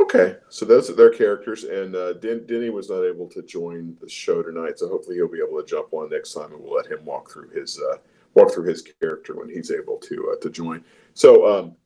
Okay, 0.00 0.36
so 0.48 0.64
those 0.64 0.88
are 0.90 0.94
their 0.94 1.10
characters, 1.10 1.64
and 1.64 1.94
uh, 1.96 2.12
Den- 2.14 2.46
Denny 2.46 2.70
was 2.70 2.88
not 2.88 3.02
able 3.02 3.28
to 3.28 3.42
join 3.42 3.96
the 4.00 4.08
show 4.08 4.42
tonight, 4.42 4.78
so 4.78 4.88
hopefully 4.88 5.16
he'll 5.16 5.28
be 5.28 5.42
able 5.44 5.60
to 5.60 5.66
jump 5.66 5.92
on 5.92 6.10
next 6.10 6.34
time, 6.34 6.52
and 6.52 6.62
we'll 6.62 6.74
let 6.74 6.86
him 6.86 7.04
walk 7.04 7.30
through 7.30 7.50
his 7.50 7.80
uh, 7.80 7.96
walk 8.34 8.52
through 8.52 8.68
his 8.68 8.82
character 9.00 9.34
when 9.34 9.48
he's 9.48 9.70
able 9.70 9.96
to 9.98 10.32
uh, 10.32 10.40
to 10.40 10.50
join. 10.50 10.84
So 11.14 11.46
um, 11.58 11.76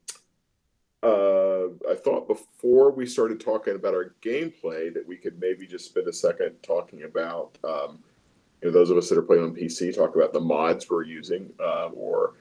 uh, 1.03 1.42
I 1.91 1.95
thought 1.95 2.29
before 2.29 2.91
we 2.91 3.07
started 3.07 3.41
talking 3.41 3.75
about 3.75 3.95
our 3.95 4.15
gameplay 4.23 4.93
that 4.95 5.05
we 5.07 5.17
could 5.17 5.41
maybe 5.41 5.67
just 5.67 5.87
spend 5.87 6.09
a 6.09 6.13
second 6.13 6.55
talking 6.63 7.05
about 7.05 7.59
um, 7.65 7.99
you 8.61 8.69
know 8.69 8.73
those 8.73 8.91
of 8.91 8.97
us 8.97 9.09
that 9.09 9.19
are 9.19 9.23
playing 9.23 9.45
on 9.45 9.55
PC 9.55 9.95
talk 9.95 10.15
about 10.15 10.33
the 10.33 10.41
mods 10.41 10.89
we're 10.89 11.03
using 11.03 11.51
uh, 11.61 11.89
or 11.89 12.35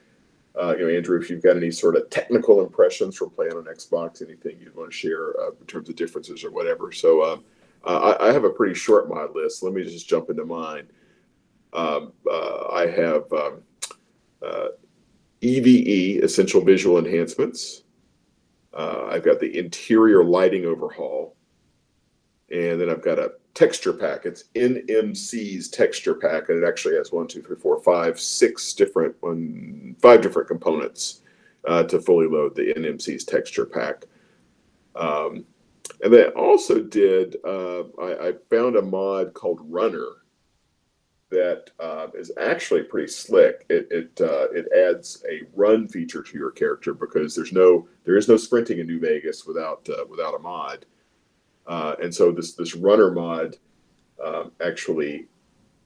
uh, 0.61 0.75
you 0.77 0.85
know 0.85 0.93
Andrew 0.93 1.19
if 1.19 1.29
you've 1.29 1.43
got 1.43 1.57
any 1.57 1.71
sort 1.71 1.95
of 1.95 2.09
technical 2.09 2.61
impressions 2.61 3.15
from 3.17 3.29
playing 3.31 3.53
on 3.53 3.65
Xbox 3.65 4.21
anything 4.21 4.59
you'd 4.59 4.75
want 4.75 4.91
to 4.91 4.97
share 4.97 5.39
uh, 5.41 5.51
in 5.59 5.65
terms 5.67 5.89
of 5.89 5.95
differences 5.95 6.43
or 6.43 6.51
whatever. 6.51 6.91
So 6.91 7.23
um, 7.23 7.43
uh, 7.83 8.15
I, 8.19 8.29
I 8.29 8.33
have 8.33 8.43
a 8.43 8.49
pretty 8.49 8.75
short 8.75 9.09
mod 9.09 9.35
list. 9.35 9.63
Let 9.63 9.73
me 9.73 9.83
just 9.83 10.07
jump 10.07 10.29
into 10.29 10.45
mine. 10.45 10.87
Um, 11.73 12.13
uh, 12.29 12.67
I 12.71 12.87
have 12.87 13.31
um, 13.33 13.61
uh, 14.45 14.67
EVE, 15.41 16.23
Essential 16.23 16.61
Visual 16.61 16.99
Enhancements. 16.99 17.83
Uh, 18.73 19.07
I've 19.11 19.23
got 19.23 19.39
the 19.39 19.57
interior 19.57 20.23
lighting 20.23 20.65
overhaul. 20.65 21.35
And 22.51 22.79
then 22.79 22.89
I've 22.89 23.03
got 23.03 23.19
a 23.19 23.33
texture 23.53 23.93
pack. 23.93 24.25
It's 24.25 24.45
NMC's 24.55 25.69
texture 25.69 26.15
pack, 26.15 26.49
and 26.49 26.61
it 26.61 26.67
actually 26.67 26.95
has 26.95 27.11
one, 27.11 27.27
two, 27.27 27.41
three, 27.41 27.55
four, 27.55 27.81
five, 27.81 28.19
six 28.19 28.73
different 28.73 29.15
one, 29.21 29.95
five 30.01 30.21
different 30.21 30.47
components 30.47 31.21
uh, 31.67 31.83
to 31.83 31.99
fully 32.01 32.27
load 32.27 32.55
the 32.55 32.73
NMC's 32.73 33.23
texture 33.23 33.65
pack. 33.65 34.05
Um, 34.95 35.45
and 36.03 36.13
then 36.13 36.29
also 36.29 36.81
did. 36.81 37.37
Uh, 37.45 37.83
I, 38.01 38.29
I 38.29 38.33
found 38.49 38.75
a 38.75 38.81
mod 38.81 39.33
called 39.33 39.59
Runner, 39.63 40.07
that 41.31 41.71
uh, 41.79 42.07
is 42.13 42.31
actually 42.39 42.83
pretty 42.83 43.07
slick. 43.07 43.65
It 43.69 43.87
it 43.89 44.21
uh, 44.21 44.47
it 44.51 44.67
adds 44.71 45.23
a 45.29 45.41
run 45.55 45.87
feature 45.87 46.21
to 46.21 46.37
your 46.37 46.51
character 46.51 46.93
because 46.93 47.33
there's 47.35 47.53
no 47.53 47.87
there 48.03 48.17
is 48.17 48.27
no 48.27 48.37
sprinting 48.37 48.79
in 48.79 48.85
New 48.87 48.99
Vegas 48.99 49.45
without 49.45 49.87
uh, 49.89 50.05
without 50.09 50.35
a 50.35 50.39
mod, 50.39 50.85
uh, 51.65 51.95
and 52.01 52.13
so 52.13 52.31
this 52.31 52.53
this 52.53 52.75
runner 52.75 53.11
mod 53.11 53.57
um, 54.23 54.51
actually 54.63 55.25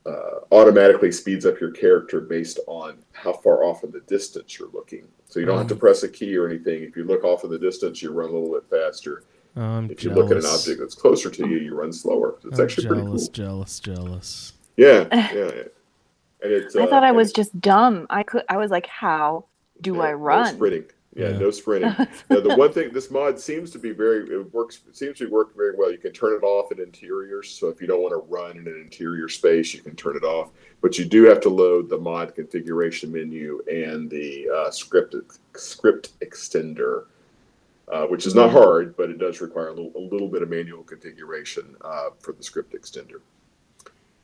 uh, 0.06 0.40
automatically 0.52 1.12
speeds 1.12 1.46
up 1.46 1.60
your 1.60 1.72
character 1.72 2.20
based 2.20 2.60
on 2.68 2.98
how 3.14 3.32
far 3.34 3.64
off 3.64 3.84
in 3.84 3.92
the 3.92 4.02
distance 4.02 4.60
you're 4.60 4.70
looking. 4.74 5.08
So 5.28 5.40
you 5.40 5.46
don't 5.46 5.58
have 5.58 5.68
to 5.68 5.76
press 5.76 6.04
a 6.04 6.10
key 6.10 6.36
or 6.38 6.48
anything. 6.48 6.84
If 6.84 6.96
you 6.96 7.04
look 7.06 7.24
off 7.24 7.44
in 7.44 7.50
the 7.50 7.58
distance, 7.60 8.02
you 8.02 8.12
run 8.12 8.30
a 8.30 8.34
little 8.34 8.54
bit 8.54 8.70
faster. 8.70 9.24
I'm 9.56 9.90
If 9.90 10.04
you 10.04 10.10
jealous. 10.10 10.30
look 10.30 10.32
at 10.32 10.44
an 10.44 10.50
object 10.50 10.80
that's 10.80 10.96
closer 10.96 11.30
to 11.30 11.48
you, 11.48 11.58
you 11.58 11.74
run 11.76 11.92
slower. 11.94 12.36
It's 12.44 12.60
I'm 12.60 12.66
actually 12.66 12.88
pretty 12.88 13.04
cool. 13.04 13.12
jealous, 13.18 13.30
jealous, 13.30 13.80
jealous. 13.80 14.54
Yeah, 14.78 15.08
yeah, 15.14 15.30
yeah. 15.34 15.64
And 16.42 16.52
it's, 16.54 16.76
I 16.76 16.84
uh, 16.84 16.88
thought 16.88 17.04
I 17.04 17.10
and 17.10 17.18
was 17.18 17.32
just 17.32 17.60
dumb. 17.62 18.08
I 18.10 18.24
could. 18.24 18.44
I 18.50 18.58
was 18.58 18.72
like, 18.72 18.88
how 18.88 19.46
do 19.82 19.96
yeah, 19.96 20.02
I 20.02 20.12
No 20.12 20.18
run? 20.18 20.56
sprinting. 20.56 20.86
Yeah, 21.16 21.30
Yeah. 21.30 21.38
no 21.40 21.52
sprinting. 21.52 21.96
now, 22.30 22.42
the 22.42 22.56
one 22.56 22.74
thing 22.74 22.92
this 22.92 23.10
mod 23.10 23.40
seems 23.40 23.72
to 23.72 23.80
be 23.80 23.92
very 23.92 24.30
it 24.30 24.54
works 24.54 24.82
it 24.88 24.98
seems 24.98 25.18
to 25.20 25.26
be 25.26 25.32
working 25.32 25.56
very 25.56 25.76
well. 25.78 25.92
You 25.92 25.98
can 25.98 26.12
turn 26.12 26.34
it 26.34 26.44
off 26.44 26.72
in 26.72 26.80
interiors, 26.80 27.50
so 27.50 27.70
if 27.70 27.80
you 27.82 27.88
don't 27.88 28.02
want 28.02 28.14
to 28.14 28.28
run 28.30 28.58
in 28.58 28.68
an 28.68 28.82
interior 28.82 29.30
space, 29.30 29.74
you 29.74 29.82
can 29.82 29.96
turn 29.96 30.18
it 30.18 30.24
off. 30.24 30.52
But 30.82 30.98
you 30.98 31.06
do 31.06 31.24
have 31.24 31.40
to 31.42 31.50
load 31.50 31.90
the 31.90 31.98
mod 31.98 32.36
configuration 32.36 33.12
menu 33.12 33.62
and 33.72 34.10
the 34.10 34.50
uh, 34.54 34.72
script 34.72 35.16
script 35.56 36.20
extender, 36.20 37.06
uh, 37.92 38.06
which 38.08 38.28
is 38.28 38.36
not 38.36 38.52
hard, 38.52 38.96
but 38.98 39.10
it 39.10 39.18
does 39.18 39.40
require 39.40 39.70
a 39.70 39.74
little, 39.74 39.94
a 39.96 40.00
little 40.00 40.28
bit 40.28 40.42
of 40.42 40.50
manual 40.50 40.84
configuration 40.84 41.76
uh, 41.82 42.10
for 42.20 42.34
the 42.34 42.44
script 42.44 42.74
extender. 42.74 43.22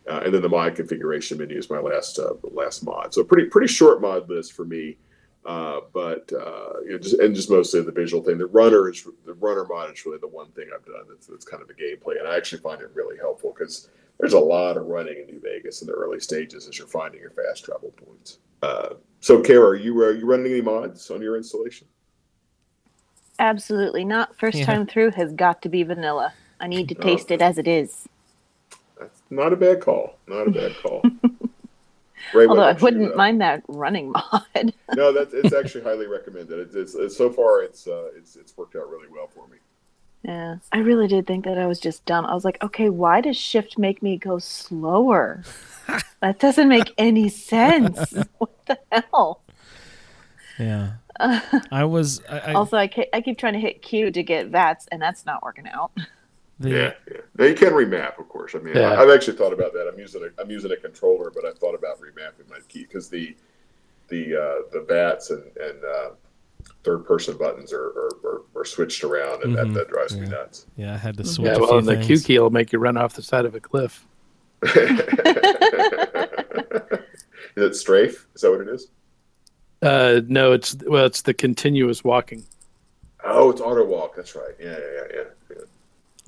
Uh, 0.09 0.21
and 0.25 0.33
then 0.33 0.41
the 0.41 0.49
mod 0.49 0.75
configuration 0.75 1.37
menu 1.37 1.57
is 1.57 1.69
my 1.69 1.79
last 1.79 2.19
uh, 2.19 2.33
last 2.51 2.83
mod. 2.85 3.13
So 3.13 3.23
pretty 3.23 3.49
pretty 3.49 3.67
short 3.67 4.01
mod 4.01 4.29
list 4.29 4.53
for 4.53 4.65
me. 4.65 4.97
Uh, 5.45 5.81
but 5.93 6.31
uh, 6.33 6.81
you 6.83 6.91
know, 6.91 6.97
just 6.99 7.19
and 7.19 7.35
just 7.35 7.49
mostly 7.49 7.81
the 7.81 7.91
visual 7.91 8.23
thing. 8.23 8.37
The 8.37 8.47
runner 8.47 8.89
is 8.89 9.07
the 9.25 9.33
runner 9.35 9.65
mod 9.65 9.91
is 9.93 10.05
really 10.05 10.19
the 10.19 10.27
one 10.27 10.51
thing 10.51 10.67
I've 10.75 10.85
done 10.85 11.05
that's, 11.09 11.27
that's 11.27 11.45
kind 11.45 11.61
of 11.61 11.67
the 11.67 11.75
gameplay, 11.75 12.19
and 12.19 12.27
I 12.27 12.37
actually 12.37 12.61
find 12.61 12.81
it 12.81 12.91
really 12.93 13.17
helpful 13.17 13.53
because 13.57 13.89
there's 14.19 14.33
a 14.33 14.39
lot 14.39 14.77
of 14.77 14.85
running 14.87 15.17
in 15.19 15.27
New 15.27 15.41
Vegas 15.41 15.81
in 15.81 15.87
the 15.87 15.93
early 15.93 16.19
stages 16.19 16.67
as 16.67 16.77
you're 16.77 16.87
finding 16.87 17.21
your 17.21 17.31
fast 17.31 17.65
travel 17.65 17.91
points. 17.91 18.39
Uh, 18.61 18.95
so, 19.19 19.41
Cara, 19.41 19.65
are 19.69 19.75
you 19.75 19.99
are 20.03 20.13
you 20.13 20.25
running 20.25 20.51
any 20.51 20.61
mods 20.61 21.09
on 21.11 21.21
your 21.21 21.37
installation? 21.37 21.87
Absolutely 23.39 24.05
not. 24.05 24.37
First 24.37 24.59
Yeah. 24.59 24.65
time 24.65 24.85
through 24.87 25.11
has 25.11 25.33
got 25.33 25.61
to 25.63 25.69
be 25.69 25.83
vanilla. 25.83 26.35
I 26.59 26.67
need 26.67 26.89
to 26.89 26.95
Oh. 26.95 27.01
taste 27.03 27.31
it 27.31 27.41
as 27.41 27.57
it 27.57 27.67
is. 27.67 28.07
That's 29.01 29.23
not 29.31 29.51
a 29.51 29.55
bad 29.55 29.81
call. 29.81 30.15
Not 30.27 30.47
a 30.47 30.51
bad 30.51 30.75
call. 30.77 31.01
Ray, 32.35 32.45
Although 32.45 32.61
I 32.61 32.73
wouldn't 32.73 33.13
uh, 33.13 33.15
mind 33.15 33.41
that 33.41 33.63
running 33.67 34.11
mod. 34.11 34.45
No, 34.95 35.11
that's 35.11 35.33
it's 35.33 35.53
actually 35.53 35.83
highly 35.83 36.05
recommended. 36.05 36.59
It's, 36.59 36.75
it's, 36.75 36.93
it's 36.93 37.17
so 37.17 37.31
far 37.31 37.63
it's 37.63 37.87
uh, 37.87 38.09
it's 38.15 38.35
it's 38.35 38.55
worked 38.55 38.75
out 38.75 38.87
really 38.89 39.07
well 39.11 39.27
for 39.27 39.47
me. 39.47 39.57
yeah, 40.21 40.57
I 40.71 40.79
really 40.79 41.07
did 41.07 41.25
think 41.25 41.45
that 41.45 41.57
I 41.57 41.65
was 41.65 41.79
just 41.79 42.05
dumb. 42.05 42.25
I 42.27 42.35
was 42.35 42.45
like, 42.45 42.61
okay, 42.63 42.89
why 42.89 43.21
does 43.21 43.37
shift 43.37 43.79
make 43.79 44.03
me 44.03 44.17
go 44.17 44.37
slower? 44.37 45.43
that 46.19 46.37
doesn't 46.39 46.69
make 46.69 46.93
any 46.99 47.27
sense. 47.27 48.13
what 48.37 48.65
the 48.67 48.77
hell? 48.91 49.41
Yeah. 50.59 50.91
I 51.71 51.85
was. 51.85 52.21
I, 52.29 52.39
I, 52.39 52.53
Also, 52.53 52.77
I, 52.77 52.89
I 53.13 53.21
keep 53.21 53.39
trying 53.39 53.53
to 53.53 53.59
hit 53.59 53.81
Q 53.81 54.11
to 54.11 54.21
get 54.23 54.49
VATS, 54.49 54.87
and 54.91 55.01
that's 55.01 55.25
not 55.25 55.41
working 55.41 55.67
out. 55.67 55.91
The, 56.61 56.69
Yeah, 56.69 56.93
yeah. 57.11 57.21
Now 57.37 57.45
you 57.45 57.55
can 57.55 57.73
remap, 57.73 58.19
of 58.19 58.29
course. 58.29 58.53
I 58.55 58.59
mean, 58.59 58.75
Yeah. 58.75 58.91
I, 58.91 59.01
I've 59.01 59.09
actually 59.09 59.35
thought 59.37 59.51
about 59.53 59.73
that. 59.73 59.89
I'm 59.91 59.99
using 59.99 60.23
a 60.23 60.41
I'm 60.41 60.51
using 60.51 60.71
a 60.71 60.77
controller, 60.77 61.31
but 61.33 61.43
I've 61.43 61.57
thought 61.57 61.73
about 61.73 61.99
remapping 61.99 62.47
my 62.49 62.59
key 62.69 62.83
because 62.83 63.09
the 63.09 63.35
the 64.09 64.35
uh, 64.35 64.61
the 64.71 64.85
VATS 64.87 65.31
and 65.31 65.43
and 65.57 65.83
uh, 65.83 66.09
third 66.83 67.05
person 67.05 67.37
buttons 67.37 67.73
are, 67.73 67.87
are, 67.87 68.09
are, 68.23 68.41
are 68.61 68.65
switched 68.65 69.03
around, 69.03 69.43
and 69.43 69.55
Mhm, 69.55 69.73
that, 69.73 69.73
that 69.73 69.89
drives 69.89 70.15
me 70.15 70.27
yeah. 70.27 70.33
nuts. 70.33 70.67
Yeah, 70.77 70.93
I 70.93 70.97
had 70.97 71.17
to 71.17 71.23
switch 71.23 71.47
Yeah, 71.47 71.55
a 71.55 71.59
well, 71.59 71.69
few 71.69 71.77
and 71.79 71.87
the. 71.87 71.97
Q 71.97 72.19
key 72.19 72.39
will 72.39 72.49
make 72.51 72.71
you 72.71 72.79
run 72.79 72.97
off 72.97 73.13
the 73.13 73.23
side 73.23 73.45
of 73.45 73.55
a 73.55 73.59
cliff. 73.59 74.05
is 74.63 74.73
it 77.55 77.75
strafe? 77.75 78.27
Is 78.35 78.41
that 78.41 78.51
what 78.51 78.61
it 78.61 78.67
is? 78.67 78.87
Uh, 79.81 80.21
no, 80.27 80.51
it's 80.51 80.75
well, 80.85 81.05
it's 81.05 81.23
the 81.23 81.33
continuous 81.33 82.03
walking. 82.03 82.43
Oh, 83.23 83.49
it's 83.49 83.61
auto 83.61 83.83
walk. 83.85 84.15
That's 84.15 84.35
right. 84.35 84.53
Yeah, 84.59 84.77
yeah, 84.77 84.77
yeah, 84.95 85.03
yeah. 85.15 85.23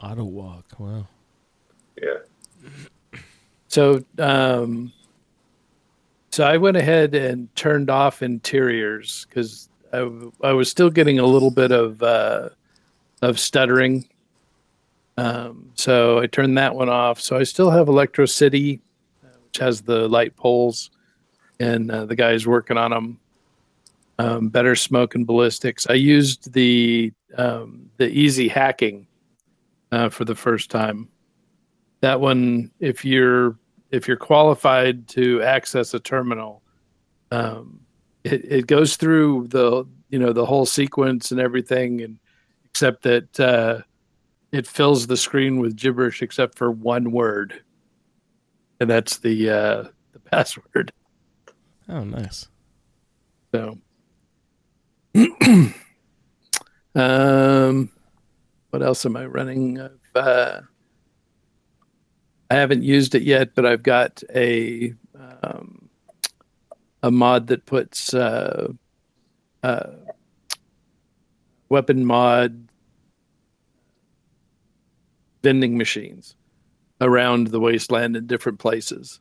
Auto 0.04 0.26
walk. 0.26 0.66
Wow. 0.78 1.08
yeah. 2.02 3.20
So, 3.70 4.04
um, 4.20 4.92
so 6.32 6.44
I 6.44 6.58
went 6.58 6.76
ahead 6.76 7.16
and 7.16 7.54
turned 7.56 7.90
off 7.90 8.22
interiors 8.22 9.26
because 9.30 9.70
I, 9.94 10.10
I 10.44 10.52
was 10.52 10.70
still 10.70 10.90
getting 10.90 11.20
a 11.20 11.26
little 11.26 11.52
bit 11.52 11.72
of 11.72 12.04
uh, 12.04 12.50
of 13.22 13.40
stuttering. 13.40 14.10
Um, 15.16 15.72
so 15.76 16.20
I 16.20 16.28
turned 16.28 16.58
that 16.58 16.76
one 16.76 16.90
off. 16.90 17.22
So 17.22 17.38
I 17.38 17.44
still 17.44 17.70
have 17.70 17.88
Electro 17.88 18.26
City, 18.26 18.82
uh, 19.24 19.28
which 19.46 19.58
has 19.60 19.82
the 19.82 20.10
light 20.10 20.36
poles, 20.36 20.92
and 21.62 21.90
uh, 21.90 22.06
the 22.06 22.16
guys 22.16 22.46
working 22.46 22.78
on 22.78 22.92
them. 22.92 23.20
Um, 24.20 24.50
better 24.50 24.76
smoke 24.76 25.16
and 25.16 25.26
ballistics. 25.26 25.88
I 25.90 25.94
used 25.94 26.52
the 26.52 27.14
um, 27.38 27.90
the 27.98 28.10
easy 28.10 28.50
hacking 28.50 29.08
uh, 29.94 30.10
for 30.10 30.26
the 30.26 30.36
first 30.36 30.72
time. 30.72 31.08
That 32.02 32.20
one 32.20 32.72
if 32.80 33.06
you're 33.06 33.58
if 33.92 34.08
you're 34.08 34.18
qualified 34.18 35.08
to 35.10 35.42
access 35.44 35.94
a 35.94 36.00
terminal 36.00 36.64
um, 37.32 37.82
it, 38.24 38.44
it 38.52 38.68
goes 38.68 38.96
through 38.96 39.48
the 39.50 39.86
you 40.10 40.18
know 40.18 40.34
the 40.34 40.46
whole 40.46 40.66
sequence 40.66 41.32
and 41.32 41.40
everything 41.40 42.02
and 42.02 42.18
except 42.66 43.04
that 43.04 43.40
uh, 43.40 43.82
it 44.52 44.66
fills 44.66 45.06
the 45.06 45.16
screen 45.16 45.60
with 45.60 45.76
gibberish 45.76 46.24
except 46.24 46.58
for 46.58 46.72
one 46.72 47.12
word 47.12 47.62
and 48.80 48.90
that's 48.90 49.20
the 49.20 49.50
uh, 49.50 49.84
the 50.12 50.20
password. 50.32 50.92
Oh, 51.88 52.04
nice. 52.04 52.48
so. 53.54 53.78
Um 56.96 57.90
what 58.74 58.82
else 58.82 59.06
am 59.06 59.16
i 59.16 59.26
running 59.26 59.80
uh, 60.16 60.62
i 62.50 62.56
haven't 62.56 62.82
used 62.84 63.14
it 63.14 63.22
yet 63.22 63.54
but 63.54 63.66
i've 63.66 63.84
got 63.84 64.24
a 64.36 64.94
um, 65.44 65.90
a 67.04 67.12
mod 67.12 67.48
that 67.48 67.66
puts 67.66 68.14
uh, 68.14 68.72
uh, 69.62 69.92
weapon 71.70 72.06
mod 72.06 72.70
vending 75.44 75.78
machines 75.78 76.36
around 77.02 77.48
the 77.48 77.60
wasteland 77.60 78.16
in 78.16 78.26
different 78.26 78.60
places. 78.60 79.20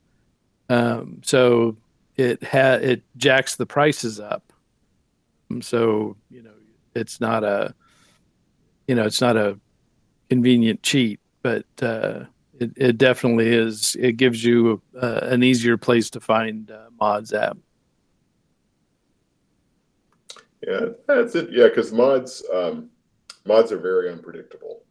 Um, 0.69 1.21
so 1.25 1.77
it 2.17 2.43
ha- 2.45 2.79
it 2.81 3.03
jacks 3.17 3.57
the 3.57 3.67
prices 3.67 4.21
up. 4.21 4.53
So 5.61 6.17
you 6.31 6.43
know 6.43 6.55
it's 6.95 7.21
not 7.21 7.45
a 7.45 7.75
you 8.87 8.95
know 8.95 9.05
it's 9.05 9.21
not 9.21 9.37
a 9.37 9.59
convenient 10.31 10.83
cheat 10.83 11.21
but 11.43 11.65
uh, 11.83 12.25
it, 12.59 12.71
it 12.77 12.99
definitely 12.99 13.49
is 13.49 13.97
it 13.99 14.17
gives 14.17 14.45
you 14.45 14.81
uh, 15.01 15.21
an 15.23 15.43
easier 15.43 15.77
place 15.77 16.11
to 16.11 16.21
find 16.21 16.71
uh, 16.71 16.87
mods 17.01 17.33
at 17.33 17.57
Yeah, 20.67 20.91
that's 21.09 21.35
it. 21.35 21.49
Yeah, 21.51 21.67
because 21.69 21.93
mods 21.93 22.45
um, 22.55 22.89
mods 23.45 23.73
are 23.73 23.79
very 23.79 24.11
unpredictable. 24.13 24.85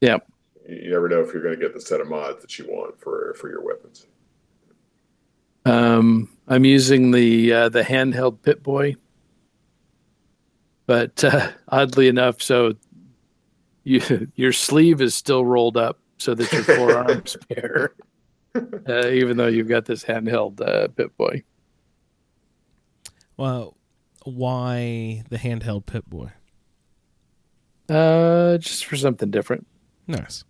Yeah. 0.00 0.18
You, 0.66 0.76
you 0.76 0.90
never 0.90 1.08
know 1.10 1.20
if 1.20 1.34
you're 1.34 1.42
going 1.42 1.54
to 1.54 1.60
get 1.60 1.74
the 1.74 1.80
set 1.80 2.00
of 2.00 2.08
mods 2.08 2.40
that 2.40 2.58
you 2.58 2.64
want 2.66 2.98
for 2.98 3.34
for 3.34 3.50
your 3.50 3.62
weapons. 3.62 4.06
um, 5.66 6.30
i'm 6.46 6.64
using 6.64 7.10
the 7.10 7.52
uh, 7.52 7.68
the 7.68 7.82
handheld 7.82 8.40
Pip-Boy 8.42 8.96
but 10.88 11.22
uh, 11.22 11.52
oddly 11.68 12.08
enough 12.08 12.40
so 12.42 12.72
you 13.84 14.00
your 14.34 14.52
sleeve 14.52 15.00
is 15.00 15.14
still 15.14 15.44
rolled 15.44 15.76
up 15.76 15.98
so 16.16 16.34
that 16.34 16.50
your 16.52 16.64
forearms 16.64 17.36
bare 17.48 17.92
uh, 18.88 19.06
even 19.08 19.36
though 19.36 19.46
you've 19.46 19.68
got 19.68 19.84
this 19.84 20.02
handheld 20.04 20.60
uh, 20.60 20.88
Pip-Boy 20.88 21.44
Well, 23.36 23.76
why 24.24 25.22
the 25.28 25.36
handheld 25.38 25.86
Pip-Boy? 25.86 26.32
uh, 27.88 28.58
just 28.58 28.84
for 28.86 28.96
something 28.96 29.30
different 29.30 29.66
Nice. 30.08 30.42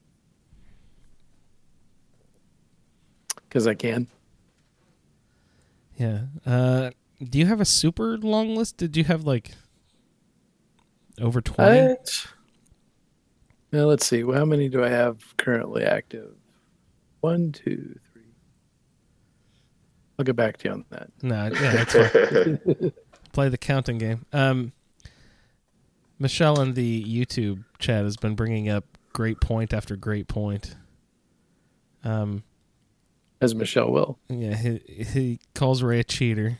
because 3.48 3.66
i 3.66 3.74
can 3.74 4.06
Yeah. 5.98 6.20
Uh, 6.46 6.90
do 7.22 7.38
you 7.38 7.46
have 7.46 7.60
a 7.60 7.64
super 7.64 8.16
long 8.18 8.54
list? 8.54 8.76
Did 8.76 8.96
you 8.96 9.02
have 9.04 9.24
like 9.24 9.50
over 11.20 11.40
twenty? 11.40 11.92
Uh, 11.92 11.94
now 13.72 13.84
let's 13.84 14.06
see. 14.06 14.22
How 14.22 14.44
many 14.44 14.68
do 14.68 14.82
I 14.84 14.88
have 14.88 15.36
currently 15.36 15.84
active? 15.84 16.34
One, 17.20 17.52
two, 17.52 17.98
three. 18.12 18.22
I'll 20.18 20.24
get 20.24 20.36
back 20.36 20.56
to 20.58 20.68
you 20.68 20.74
on 20.74 20.84
that. 20.90 21.10
no. 21.22 21.50
Yeah, 21.52 21.84
that's 21.84 22.12
fine. 22.12 22.92
Play 23.32 23.48
the 23.50 23.58
counting 23.58 23.98
game. 23.98 24.24
Um, 24.32 24.72
Michelle 26.18 26.60
in 26.60 26.74
the 26.74 27.04
YouTube 27.04 27.64
chat 27.78 28.04
has 28.04 28.16
been 28.16 28.34
bringing 28.34 28.68
up 28.68 28.84
great 29.12 29.40
point 29.40 29.72
after 29.72 29.94
great 29.96 30.26
point. 30.28 30.74
Um, 32.04 32.42
As 33.40 33.54
Michelle 33.54 33.90
will. 33.92 34.18
yeah, 34.28 34.56
he 34.56 34.78
he 35.04 35.40
calls 35.54 35.82
Ray 35.82 36.00
a 36.00 36.04
cheater, 36.04 36.58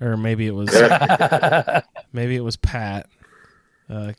or 0.00 0.16
maybe 0.16 0.46
it 0.46 0.54
was 0.54 0.68
maybe 2.12 2.36
it 2.36 2.44
was 2.44 2.56
Pat 2.56 3.08
uh, 3.88 4.12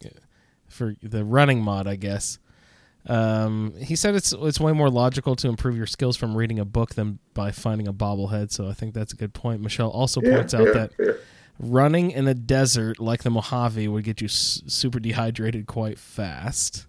for 0.67 0.95
the 1.01 1.23
running 1.25 1.61
mod, 1.61 1.87
I 1.87 1.95
guess. 1.95 2.39
Um, 3.09 3.73
he 3.77 3.95
said 3.95 4.15
it's 4.15 4.33
it's 4.33 4.59
way 4.59 4.73
more 4.73 4.89
logical 4.89 5.35
to 5.37 5.47
improve 5.47 5.77
your 5.77 5.85
skills 5.87 6.17
from 6.17 6.35
reading 6.35 6.59
a 6.59 6.65
book 6.65 6.95
than 6.95 7.19
by 7.33 7.51
finding 7.51 7.87
a 7.87 7.93
bobblehead. 7.93 8.51
So 8.51 8.67
I 8.67 8.73
think 8.73 8.93
that's 8.93 9.13
a 9.13 9.15
good 9.15 9.33
point. 9.33 9.61
Michelle 9.61 9.89
also 9.89 10.21
Yeah, 10.21 10.35
points 10.35 10.53
out 10.53 10.65
yeah, 10.67 10.71
that 10.73 10.91
yeah. 10.99 11.11
running 11.57 12.11
in 12.11 12.27
a 12.27 12.33
desert 12.33 12.99
like 12.99 13.23
the 13.23 13.29
Mojave 13.29 13.87
would 13.87 14.03
get 14.03 14.19
you 14.19 14.25
s- 14.25 14.61
super 14.67 14.99
dehydrated 14.99 15.67
quite 15.67 15.97
fast. 15.97 16.85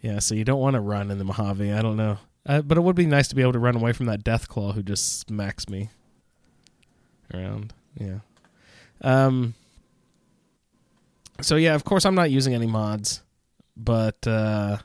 Yeah, 0.00 0.18
so 0.18 0.34
you 0.34 0.44
don't 0.44 0.60
want 0.60 0.74
to 0.74 0.80
run 0.80 1.10
in 1.10 1.18
the 1.18 1.24
Mojave. 1.24 1.72
I 1.72 1.82
don't 1.82 1.96
know, 1.98 2.18
uh, 2.46 2.62
but 2.62 2.78
it 2.78 2.80
would 2.82 2.96
be 2.96 3.04
nice 3.06 3.28
to 3.28 3.34
be 3.34 3.42
able 3.42 3.52
to 3.52 3.58
run 3.58 3.76
away 3.76 3.92
from 3.92 4.06
that 4.06 4.24
Deathclaw 4.24 4.74
who 4.74 4.82
just 4.82 5.20
smacks 5.28 5.68
me 5.68 5.90
around. 7.34 7.72
Yeah. 7.98 8.18
Um. 9.02 9.54
So 11.40 11.56
yeah, 11.56 11.74
of 11.74 11.84
course 11.84 12.04
I'm 12.06 12.14
not 12.14 12.30
using 12.30 12.54
any 12.54 12.66
mods, 12.66 13.22
but 13.76 14.26
uh, 14.26 14.78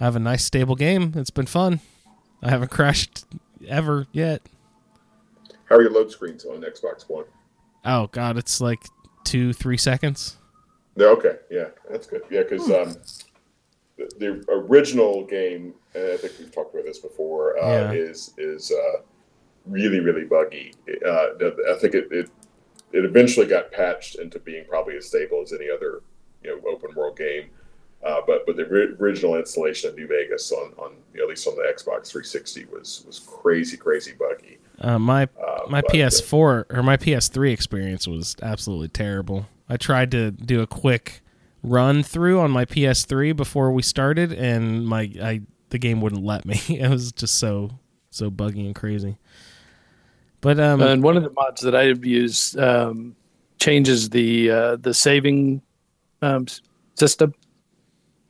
I 0.00 0.04
have 0.04 0.16
a 0.16 0.20
nice 0.20 0.44
stable 0.44 0.76
game. 0.76 1.12
It's 1.16 1.30
been 1.30 1.46
fun. 1.46 1.80
I 2.42 2.50
haven't 2.50 2.70
crashed 2.70 3.24
ever 3.66 4.06
yet. 4.12 4.42
How 5.64 5.76
are 5.76 5.82
your 5.82 5.90
load 5.90 6.10
screens 6.10 6.44
on 6.44 6.62
Xbox 6.62 7.08
One? 7.08 7.24
Oh 7.84 8.06
god, 8.08 8.36
it's 8.38 8.60
like 8.60 8.80
two, 9.24 9.52
three 9.52 9.76
seconds. 9.76 10.36
Yeah, 10.96 11.06
okay, 11.08 11.36
yeah, 11.50 11.66
that's 11.90 12.06
good. 12.06 12.22
Yeah, 12.30 12.42
because 12.42 12.70
um, 12.70 12.96
the, 13.96 14.10
the 14.18 14.44
original 14.52 15.24
game, 15.24 15.74
and 15.94 16.12
I 16.12 16.16
think 16.16 16.34
we've 16.38 16.52
talked 16.52 16.74
about 16.74 16.84
this 16.86 16.98
before, 16.98 17.58
uh, 17.58 17.68
Yeah. 17.68 17.92
is 17.92 18.32
is 18.38 18.70
uh, 18.72 19.02
really 19.66 20.00
really 20.00 20.24
buggy. 20.24 20.72
Uh, 21.06 21.26
I 21.70 21.78
think 21.80 21.94
it, 21.94 22.08
it 22.10 22.30
it 22.92 23.04
eventually 23.04 23.46
got 23.46 23.70
patched 23.72 24.16
into 24.16 24.38
being 24.38 24.64
probably 24.66 24.96
as 24.96 25.06
stable 25.06 25.40
as 25.42 25.52
any 25.52 25.70
other 25.70 26.02
you 26.42 26.50
know 26.50 26.70
open 26.70 26.94
world 26.94 27.16
game. 27.16 27.50
Uh, 28.04 28.20
but 28.26 28.46
but 28.46 28.56
the 28.56 28.64
ri- 28.64 28.94
original 29.00 29.36
installation 29.36 29.90
of 29.90 29.96
New 29.96 30.06
Vegas 30.06 30.52
on 30.52 30.72
on 30.78 30.92
you 31.12 31.18
know, 31.18 31.24
at 31.24 31.28
least 31.28 31.46
on 31.48 31.56
the 31.56 31.62
Xbox 31.62 32.08
360 32.08 32.66
was 32.66 33.04
was 33.06 33.18
crazy 33.18 33.76
crazy 33.76 34.12
buggy. 34.12 34.58
Uh, 34.80 34.98
my 34.98 35.24
Uh, 35.24 35.62
my 35.68 35.80
but, 35.80 35.90
PS4 35.90 36.64
or 36.70 36.82
my 36.82 36.96
PS3 36.96 37.52
experience 37.52 38.06
was 38.06 38.36
absolutely 38.42 38.88
terrible. 38.88 39.46
I 39.68 39.76
tried 39.76 40.10
to 40.12 40.30
do 40.30 40.62
a 40.62 40.66
quick 40.66 41.22
run 41.62 42.02
through 42.02 42.40
on 42.40 42.50
my 42.50 42.64
PS3 42.64 43.36
before 43.36 43.72
we 43.72 43.82
started, 43.82 44.32
and 44.32 44.86
my 44.86 45.12
I 45.20 45.40
the 45.70 45.78
game 45.78 46.00
wouldn't 46.00 46.24
let 46.24 46.44
me. 46.44 46.60
It 46.68 46.88
was 46.88 47.12
just 47.12 47.34
so 47.34 47.70
so 48.10 48.30
buggy 48.30 48.64
and 48.64 48.74
crazy. 48.74 49.18
But 50.40 50.60
um, 50.60 50.80
and 50.80 51.02
one 51.02 51.16
of 51.16 51.22
the 51.24 51.30
mods 51.30 51.62
that 51.62 51.74
I 51.74 51.84
have 51.86 52.04
used 52.04 52.58
um, 52.58 53.16
changes 53.58 54.10
the 54.10 54.50
uh, 54.50 54.76
the 54.76 54.94
saving 54.94 55.62
um, 56.22 56.46
system. 56.94 57.34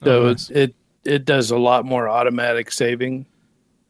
So 0.05 0.23
Oh, 0.23 0.29
nice. 0.29 0.49
it 0.51 0.75
it 1.05 1.25
does 1.25 1.51
a 1.51 1.59
lot 1.59 1.85
more 1.85 2.09
automatic 2.09 2.71
saving 2.73 3.27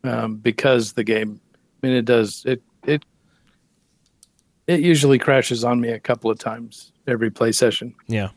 um, 0.04 0.36
because 0.36 0.92
the 0.94 1.04
game. 1.04 1.40
I 1.82 1.86
mean, 1.86 1.96
it 1.96 2.04
does 2.06 2.42
it 2.46 2.62
it 2.84 3.04
it 4.66 4.80
usually 4.80 5.18
crashes 5.18 5.64
on 5.64 5.80
me 5.80 5.90
a 5.90 6.00
couple 6.00 6.30
of 6.30 6.38
times 6.38 6.92
every 7.06 7.30
play 7.30 7.52
session. 7.52 7.94
yeah, 8.08 8.30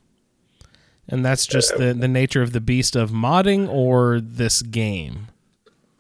and 1.07 1.25
that's 1.25 1.47
just 1.47 1.75
the 1.77 1.93
the 1.93 2.07
nature 2.07 2.41
of 2.43 2.51
the 2.53 2.61
beast 2.61 2.95
of 2.95 3.09
modding 3.09 3.67
or 3.67 4.19
this 4.21 4.61
game. 4.61 5.27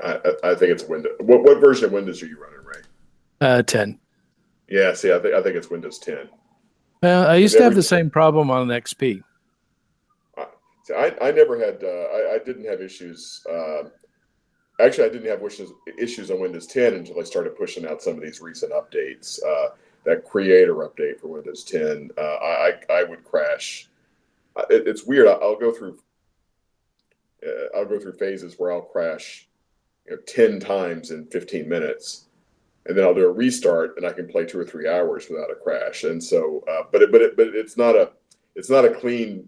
I, 0.03 0.13
I, 0.43 0.51
I 0.51 0.55
think 0.55 0.71
it's 0.71 0.83
Windows. 0.83 1.13
What 1.19 1.41
what 1.43 1.59
version 1.59 1.85
of 1.85 1.93
Windows 1.93 2.21
are 2.21 2.27
you 2.27 2.39
running, 2.39 2.59
Ray? 2.59 2.60
Uh, 3.41 3.63
Ten. 3.63 3.99
Yeah, 4.69 4.93
see, 4.93 5.11
I 5.11 5.19
think 5.19 5.33
I 5.33 5.41
think 5.41 5.55
it's 5.55 5.69
Windows 5.69 5.97
10. 5.99 6.29
Well, 7.03 7.27
I 7.27 7.35
used 7.35 7.57
to 7.57 7.63
have 7.63 7.75
the 7.75 7.83
same 7.83 8.09
problem 8.09 8.51
on 8.51 8.67
XP. 8.67 9.23
See, 10.83 10.93
I, 10.93 11.13
I 11.21 11.31
never 11.31 11.59
had, 11.59 11.83
uh, 11.83 11.87
I, 11.87 12.35
I 12.35 12.39
didn't 12.45 12.65
have 12.65 12.81
issues. 12.81 13.45
Um, 13.51 13.91
actually, 14.79 15.05
I 15.05 15.09
didn't 15.09 15.27
have 15.27 15.43
issues, 15.43 15.71
issues 15.99 16.31
on 16.31 16.39
Windows 16.39 16.67
10 16.67 16.93
until 16.93 17.19
I 17.19 17.23
started 17.23 17.55
pushing 17.57 17.85
out 17.87 18.01
some 18.01 18.13
of 18.15 18.21
these 18.21 18.39
recent 18.41 18.71
updates. 18.71 19.39
Uh, 19.43 19.69
that 20.05 20.23
creator 20.25 20.73
update 20.75 21.19
for 21.19 21.27
Windows 21.27 21.63
10, 21.63 22.09
uh, 22.17 22.21
I, 22.21 22.73
I, 22.89 22.93
I 23.01 23.03
would 23.03 23.23
crash. 23.23 23.87
Uh, 24.55 24.63
It, 24.69 24.87
it's 24.87 25.03
weird. 25.05 25.27
I- 25.27 25.33
I'll 25.33 25.59
go 25.59 25.71
through, 25.71 25.99
uh, 27.45 27.77
I'll 27.77 27.85
go 27.85 27.99
through 27.99 28.13
phases 28.13 28.55
where 28.57 28.71
I'll 28.71 28.81
crash, 28.81 29.47
you 30.07 30.15
know, 30.15 30.21
10 30.27 30.59
times 30.59 31.11
in 31.11 31.25
15 31.27 31.67
minutes. 31.69 32.25
And 32.87 32.97
then 32.97 33.05
I'll 33.05 33.13
do 33.13 33.25
a 33.27 33.31
restart, 33.31 33.95
and 33.97 34.05
I 34.07 34.11
can 34.11 34.27
play 34.27 34.45
two 34.45 34.59
or 34.59 34.65
three 34.65 34.87
hours 34.89 35.27
without 35.29 35.51
a 35.51 35.55
crash. 35.55 36.03
And 36.03 36.23
so, 36.23 36.63
uh, 36.67 36.83
but 36.91 37.03
it, 37.03 37.11
but 37.11 37.21
it, 37.21 37.37
but 37.37 37.47
it's 37.49 37.77
not 37.77 37.95
a, 37.95 38.11
it's 38.55 38.69
not 38.69 38.85
a 38.85 38.89
clean 38.93 39.47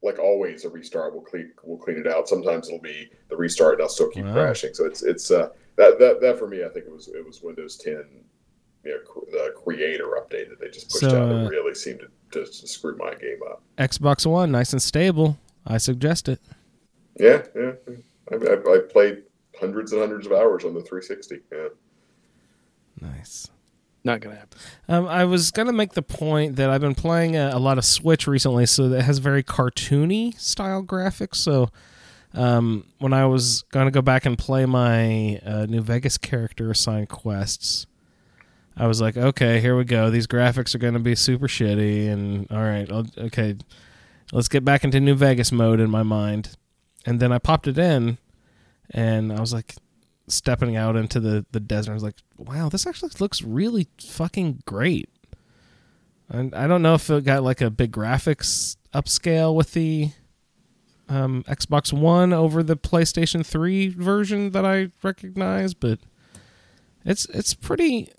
like 0.00 0.18
always 0.20 0.64
a 0.64 0.68
restart 0.68 1.12
will 1.12 1.22
clean 1.22 1.50
will 1.64 1.76
clean 1.78 1.98
it 1.98 2.06
out. 2.06 2.28
Sometimes 2.28 2.68
it'll 2.68 2.80
be 2.80 3.08
the 3.30 3.36
restart 3.36 3.74
and 3.74 3.82
I'll 3.82 3.88
still 3.88 4.08
keep 4.10 4.24
Wow. 4.26 4.32
crashing. 4.32 4.72
So 4.72 4.84
it's 4.84 5.02
it's 5.02 5.30
uh 5.32 5.48
that 5.76 5.98
that 5.98 6.20
that 6.20 6.38
for 6.38 6.46
me 6.46 6.62
I 6.64 6.68
think 6.68 6.86
it 6.86 6.92
was 6.92 7.08
it 7.08 7.26
was 7.26 7.42
Windows 7.42 7.76
10 7.78 8.04
you 8.84 8.90
know 8.92 8.98
cr- 9.04 9.28
the 9.32 9.52
creator 9.56 10.04
update 10.20 10.50
that 10.50 10.60
they 10.60 10.68
just 10.68 10.88
pushed 10.88 11.00
So, 11.00 11.08
out 11.08 11.28
uh, 11.32 11.42
that 11.42 11.50
really 11.50 11.74
seemed 11.74 11.98
to, 11.98 12.44
to, 12.44 12.46
to 12.48 12.68
screw 12.68 12.96
my 12.96 13.12
game 13.16 13.40
up. 13.50 13.60
Xbox 13.76 14.24
One, 14.24 14.52
nice 14.52 14.72
and 14.72 14.80
stable. 14.80 15.36
I 15.66 15.78
suggest 15.78 16.28
it. 16.28 16.38
Yeah, 17.18 17.42
yeah. 17.56 17.72
yeah. 17.88 17.96
I, 18.30 18.34
I, 18.36 18.74
I 18.76 18.78
played 18.88 19.24
hundreds 19.58 19.90
and 19.90 20.00
hundreds 20.00 20.26
of 20.26 20.32
hours 20.32 20.64
on 20.64 20.74
the 20.74 20.80
360. 20.82 21.40
Yeah. 21.50 21.68
Nice. 23.00 23.48
Not 24.04 24.20
gonna 24.20 24.36
happen. 24.36 24.58
Um, 24.88 25.06
I 25.06 25.24
was 25.24 25.50
gonna 25.50 25.72
make 25.72 25.92
the 25.92 26.02
point 26.02 26.56
that 26.56 26.70
I've 26.70 26.80
been 26.80 26.94
playing 26.94 27.36
a, 27.36 27.50
a 27.52 27.58
lot 27.58 27.78
of 27.78 27.84
Switch 27.84 28.26
recently, 28.26 28.64
so 28.66 28.88
that 28.88 29.02
has 29.02 29.18
very 29.18 29.42
cartoony 29.42 30.38
style 30.38 30.82
graphics. 30.82 31.36
So, 31.36 31.68
um, 32.32 32.86
when 32.98 33.12
I 33.12 33.26
was 33.26 33.64
gonna 33.70 33.90
go 33.90 34.00
back 34.00 34.24
and 34.24 34.38
play 34.38 34.66
my 34.66 35.38
uh, 35.44 35.66
New 35.66 35.82
Vegas 35.82 36.16
character 36.16 36.70
assigned 36.70 37.08
quests, 37.08 37.86
I 38.76 38.86
was 38.86 39.00
like, 39.00 39.16
okay, 39.16 39.60
here 39.60 39.76
we 39.76 39.84
go. 39.84 40.10
These 40.10 40.28
graphics 40.28 40.74
are 40.74 40.78
gonna 40.78 41.00
be 41.00 41.14
super 41.14 41.48
shitty, 41.48 42.08
and 42.08 42.50
all 42.50 42.62
right, 42.62 42.90
I'll, 42.90 43.06
okay, 43.18 43.56
let's 44.32 44.48
get 44.48 44.64
back 44.64 44.84
into 44.84 45.00
New 45.00 45.16
Vegas 45.16 45.50
mode 45.50 45.80
in 45.80 45.90
my 45.90 46.04
mind. 46.04 46.56
And 47.04 47.20
then 47.20 47.32
I 47.32 47.38
popped 47.38 47.66
it 47.66 47.78
in, 47.78 48.18
and 48.90 49.32
I 49.32 49.40
was 49.40 49.52
like, 49.52 49.74
stepping 50.28 50.76
out 50.76 50.96
into 50.96 51.20
the 51.20 51.46
the 51.52 51.60
desert. 51.60 51.92
I 51.92 51.94
was 51.94 52.02
like, 52.02 52.16
wow, 52.36 52.68
this 52.68 52.86
actually 52.86 53.12
looks 53.20 53.42
really 53.42 53.88
fucking 54.00 54.62
great. 54.66 55.08
And 56.28 56.54
I 56.54 56.66
don't 56.66 56.82
know 56.82 56.94
if 56.94 57.08
it 57.08 57.24
got 57.24 57.42
like 57.42 57.60
a 57.60 57.70
big 57.70 57.92
graphics 57.92 58.76
upscale 58.92 59.54
with 59.54 59.72
the 59.72 60.10
um, 61.08 61.42
Xbox 61.44 61.92
One 61.92 62.32
over 62.32 62.62
the 62.62 62.76
PlayStation 62.76 63.44
Three 63.44 63.88
version 63.88 64.50
that 64.50 64.64
I 64.64 64.90
recognize, 65.02 65.74
but 65.74 65.98
it's 67.04 67.24
it's 67.26 67.54
pretty. 67.54 68.12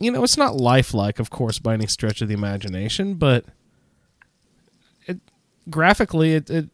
You 0.00 0.10
know, 0.10 0.24
it's 0.24 0.36
not 0.36 0.56
lifelike, 0.56 1.20
of 1.20 1.30
course, 1.30 1.60
by 1.60 1.74
any 1.74 1.86
stretch 1.86 2.20
of 2.20 2.26
the 2.26 2.34
imagination, 2.34 3.14
but 3.14 3.44
it 5.06 5.20
graphically 5.70 6.34
it, 6.34 6.50
it 6.50 6.68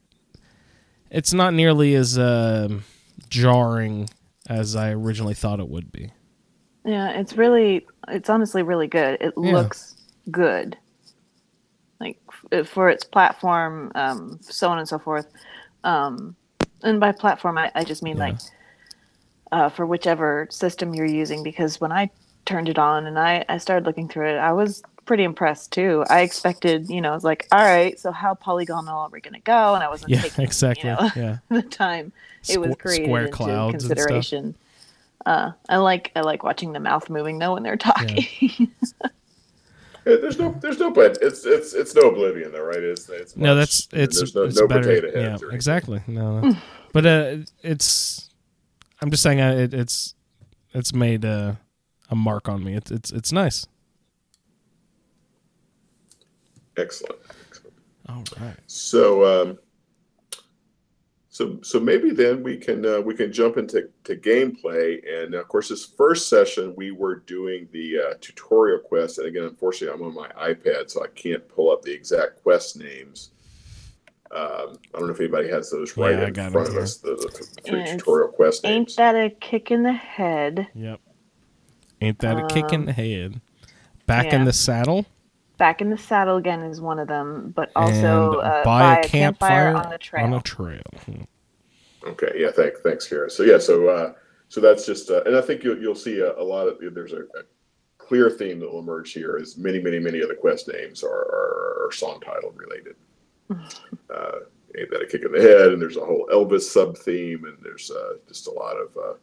it's 1.11 1.35
not 1.35 1.53
nearly 1.53 1.95
as 1.95 2.18
um, 2.18 2.85
jarring 3.28 4.09
as 4.51 4.74
I 4.76 4.90
originally 4.90 5.32
thought 5.34 5.61
it 5.61 5.68
would 5.68 5.90
be. 5.92 6.11
Yeah, 6.84 7.11
it's 7.11 7.36
really, 7.36 7.86
it's 8.09 8.28
honestly 8.28 8.62
really 8.62 8.88
good. 8.88 9.16
It 9.20 9.32
Yeah. 9.36 9.53
looks 9.53 9.94
good. 10.30 10.76
Like 12.01 12.18
f- 12.53 12.66
for 12.68 12.88
its 12.88 13.05
platform, 13.05 13.92
um, 13.94 14.38
so 14.42 14.68
on 14.68 14.78
and 14.78 14.88
so 14.88 14.98
forth. 14.98 15.28
Um, 15.84 16.34
and 16.82 16.98
by 16.98 17.12
platform, 17.12 17.59
I, 17.59 17.70
I 17.74 17.84
just 17.84 18.03
mean 18.03 18.16
Yeah. 18.16 18.24
like 18.24 18.36
uh, 19.53 19.68
for 19.68 19.86
whichever 19.86 20.46
system 20.51 20.94
you're 20.94 21.07
using. 21.07 21.42
Because 21.44 21.80
when 21.80 21.92
I 21.92 22.11
turned 22.44 22.68
it 22.68 22.78
on 22.78 23.07
and 23.07 23.18
I, 23.18 23.44
I 23.48 23.59
started 23.59 23.86
looking 23.86 24.09
through 24.09 24.30
it, 24.30 24.38
I 24.38 24.53
was 24.53 24.82
pretty 25.11 25.25
impressed 25.25 25.73
too. 25.73 26.05
I 26.09 26.21
expected, 26.21 26.89
you 26.89 27.01
know, 27.01 27.15
it's 27.17 27.25
like, 27.25 27.49
all 27.51 27.65
right, 27.65 27.99
so 27.99 28.13
how 28.13 28.35
polygonal 28.35 28.97
are 29.01 29.09
we 29.09 29.21
going 29.21 29.35
to 29.35 29.41
go? 29.41 29.75
And 29.75 29.83
I 29.83 29.89
wasn't 29.89 30.13
Yeah, 30.13 30.21
taking, 30.21 30.45
exactly. 30.45 30.89
You 30.89 30.95
know, 30.97 31.11
Yeah. 31.17 31.39
the 31.49 31.63
time 31.63 32.13
it 32.49 32.61
was 32.61 32.71
Squ- 32.77 32.79
created 32.79 33.07
square 33.07 33.25
into 33.25 33.33
clouds 33.37 33.73
and 33.73 33.83
stuff. 33.83 33.97
consideration. 33.97 34.55
Uh, 35.27 35.51
I 35.69 35.79
like 35.79 36.13
I 36.15 36.21
like 36.21 36.45
watching 36.45 36.73
the 36.73 36.79
mouth 36.79 37.11
moving 37.11 37.41
though 37.41 37.55
when 37.55 37.65
they're 37.65 37.77
talking. 37.77 38.25
Yeah, 40.07 40.17
there's 40.17 40.39
no, 40.39 40.57
there's 40.63 40.79
no, 40.79 40.91
but 40.91 41.19
it's 41.21 41.45
it's 41.45 41.75
it's 41.75 41.95
no 41.95 42.09
oblivion 42.09 42.53
though, 42.53 42.63
right? 42.65 42.83
It's, 42.83 43.07
it's 43.11 43.37
No, 43.37 43.55
that's 43.55 43.87
it's 43.93 44.17
there's 44.19 44.35
no, 44.35 44.45
it's 44.45 44.59
no 44.59 44.67
better. 44.67 44.83
potato 44.83 45.11
yeah, 45.15 45.31
heads. 45.33 45.43
exactly. 45.53 46.01
No, 46.07 46.41
no. 46.41 46.57
but 46.95 47.05
uh, 47.05 47.37
it's. 47.63 48.31
I'm 49.03 49.11
just 49.11 49.23
saying, 49.23 49.41
uh, 49.43 49.53
it, 49.53 49.75
it's 49.75 50.15
it's 50.73 50.95
made 50.95 51.27
uh, 51.27 51.53
a 52.09 52.15
mark 52.17 52.49
on 52.49 52.65
me. 52.65 52.75
It's 52.77 52.91
it's 52.91 53.11
it's 53.13 53.31
nice. 53.31 53.67
Excellent. 56.77 57.16
Excellent. 57.49 57.75
All 58.09 58.25
right. 58.41 58.57
So, 58.66 59.25
um, 59.43 59.59
so, 61.29 61.59
so 61.62 61.79
maybe 61.81 62.11
then 62.11 62.43
we 62.43 62.57
can 62.57 62.85
uh, 62.85 63.01
we 63.01 63.14
can 63.14 63.33
jump 63.33 63.57
into 63.57 63.89
to 64.05 64.16
gameplay. 64.16 64.99
And 65.25 65.35
of 65.35 65.47
course, 65.49 65.68
this 65.68 65.85
first 65.87 66.29
session 66.29 66.75
we 66.77 66.91
were 66.91 67.16
doing 67.16 67.68
the 67.73 67.99
uh, 67.99 68.14
tutorial 68.21 68.81
quest. 68.81 69.18
And 69.18 69.27
again, 69.29 69.45
unfortunately, 69.45 69.95
I'm 69.95 70.07
on 70.07 70.14
my 70.14 70.29
iPad, 70.53 70.91
so 70.91 71.03
I 71.05 71.09
can't 71.14 71.47
pull 71.49 71.71
up 71.71 71.83
the 71.83 71.93
exact 71.93 72.43
quest 72.43 72.79
names. 72.79 73.31
Um, 74.33 74.79
I 74.95 74.99
don't 74.99 75.07
know 75.09 75.12
if 75.14 75.18
anybody 75.21 75.49
has 75.49 75.71
those 75.71 75.97
right 75.97 76.12
Yeah, 76.12 76.21
I 76.25 76.27
in 76.29 76.33
got 76.33 76.53
front 76.53 76.68
of 76.68 76.75
here. 76.75 76.83
us. 76.83 76.99
The, 76.99 77.11
the 77.16 77.61
three 77.68 77.85
tutorial 77.85 78.29
quest 78.29 78.64
Ain't 78.64 78.77
names. 78.89 78.97
that 78.97 79.14
a 79.16 79.31
kick 79.31 79.71
in 79.73 79.83
the 79.83 79.93
head? 79.93 80.68
Yep. 80.75 81.01
Ain't 82.01 82.18
that 82.21 82.39
a 82.39 82.47
kick 82.47 82.73
in 82.73 82.85
the 82.87 82.93
head? 82.93 83.41
Back 84.07 84.33
in 84.33 84.41
Um, 84.41 84.47
the 84.47 84.53
saddle. 84.53 85.05
Back 85.61 85.83
in 85.83 85.91
the 85.91 85.99
saddle 85.99 86.39
again 86.39 86.63
is 86.63 86.81
one 86.81 86.99
of 86.99 87.07
them, 87.07 87.53
but 87.55 87.71
also 87.77 88.41
and 88.41 88.49
uh, 88.49 88.63
buy, 88.65 89.01
a 89.01 89.07
campfire, 89.07 89.77
on 89.77 89.91
the 89.91 89.99
trail. 89.99 90.25
On 90.25 90.33
a 90.33 90.41
trail. 90.41 90.81
Hmm. 91.05 91.23
Okay, 92.03 92.33
yeah, 92.35 92.51
thank, 92.51 92.77
thanks, 92.79 93.07
Cara. 93.07 93.29
So 93.29 93.43
yeah, 93.43 93.59
so 93.59 93.87
uh, 93.87 94.15
so 94.49 94.63
that's 94.63 94.87
just, 94.87 95.11
uh, 95.11 95.23
and 95.27 95.37
I 95.37 95.43
think 95.43 95.63
you'll 95.63 95.79
you'll 95.79 95.95
see 95.95 96.21
a, 96.21 96.33
a 96.39 96.43
lot 96.43 96.67
of 96.67 96.79
there's 96.95 97.13
a, 97.13 97.19
a 97.19 97.43
clear 97.99 98.31
theme 98.31 98.59
that 98.61 98.73
will 98.73 98.79
emerge 98.79 99.13
here. 99.13 99.37
Is 99.37 99.59
many 99.59 99.79
many 99.79 99.99
many 99.99 100.21
of 100.21 100.29
the 100.31 100.35
quest 100.35 100.67
names 100.67 101.05
are 101.05 101.11
are, 101.11 101.87
are 101.87 101.93
song 101.93 102.21
title 102.21 102.53
related. 102.53 102.97
uh, 103.51 104.39
ain't 104.79 104.91
that 104.91 105.03
a 105.03 105.07
kick 105.07 105.25
in 105.27 105.33
the 105.33 105.43
head? 105.43 105.75
And 105.75 105.83
there's 105.83 105.99
a 105.99 106.05
whole 106.07 106.27
Elvis 106.33 106.63
sub 106.63 106.97
theme, 106.97 107.45
and 107.45 107.59
there's 107.63 107.91
uh, 107.91 108.15
just 108.27 108.47
a 108.47 108.53
lot 108.53 108.77
of. 108.77 108.97
Uh, 108.97 109.01
uh, 109.01 109.15
you 109.15 109.15
know, 109.15 109.19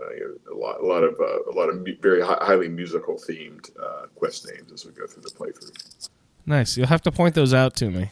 a 0.00 0.54
lot, 0.54 0.80
a 0.80 0.86
lot 0.86 1.02
of, 1.04 1.14
uh, 1.20 1.50
a 1.50 1.54
lot 1.54 1.68
of 1.68 1.86
very 2.00 2.20
hi- 2.22 2.38
highly 2.40 2.68
musical 2.68 3.16
themed 3.16 3.70
uh, 3.82 4.06
quest 4.14 4.46
names 4.52 4.72
as 4.72 4.84
we 4.86 4.92
go 4.92 5.06
through 5.06 5.22
the 5.22 5.30
playthrough. 5.30 6.08
Nice. 6.46 6.76
You'll 6.76 6.86
have 6.86 7.02
to 7.02 7.12
point 7.12 7.34
those 7.34 7.52
out 7.52 7.74
to 7.76 7.90
me. 7.90 8.10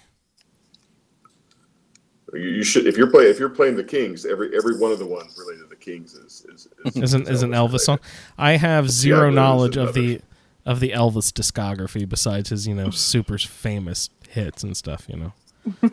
You, 2.34 2.40
you 2.40 2.64
should, 2.64 2.86
if 2.86 2.96
you're 2.96 3.10
playing, 3.10 3.30
if 3.30 3.38
you're 3.38 3.48
playing 3.48 3.76
the 3.76 3.84
Kings, 3.84 4.26
every 4.26 4.54
every 4.56 4.76
one 4.78 4.90
of 4.92 4.98
the 4.98 5.06
ones 5.06 5.36
related 5.38 5.62
to 5.62 5.68
the 5.68 5.76
Kings 5.76 6.14
is 6.14 6.44
is, 6.52 6.68
is, 6.84 6.96
Is 6.96 7.14
an 7.14 7.26
is 7.28 7.42
an 7.42 7.50
Elvis 7.50 7.66
related. 7.66 7.78
song. 7.80 8.00
I 8.36 8.56
have 8.56 8.90
zero 8.90 9.20
there's 9.22 9.34
knowledge 9.34 9.76
of 9.76 9.94
the 9.94 10.20
of 10.66 10.80
the 10.80 10.90
Elvis 10.90 11.32
discography 11.32 12.06
besides 12.08 12.50
his 12.50 12.66
you 12.66 12.74
know 12.74 12.90
super 12.90 13.38
famous 13.38 14.10
hits 14.28 14.62
and 14.64 14.76
stuff. 14.76 15.06
You 15.08 15.16
know. 15.16 15.32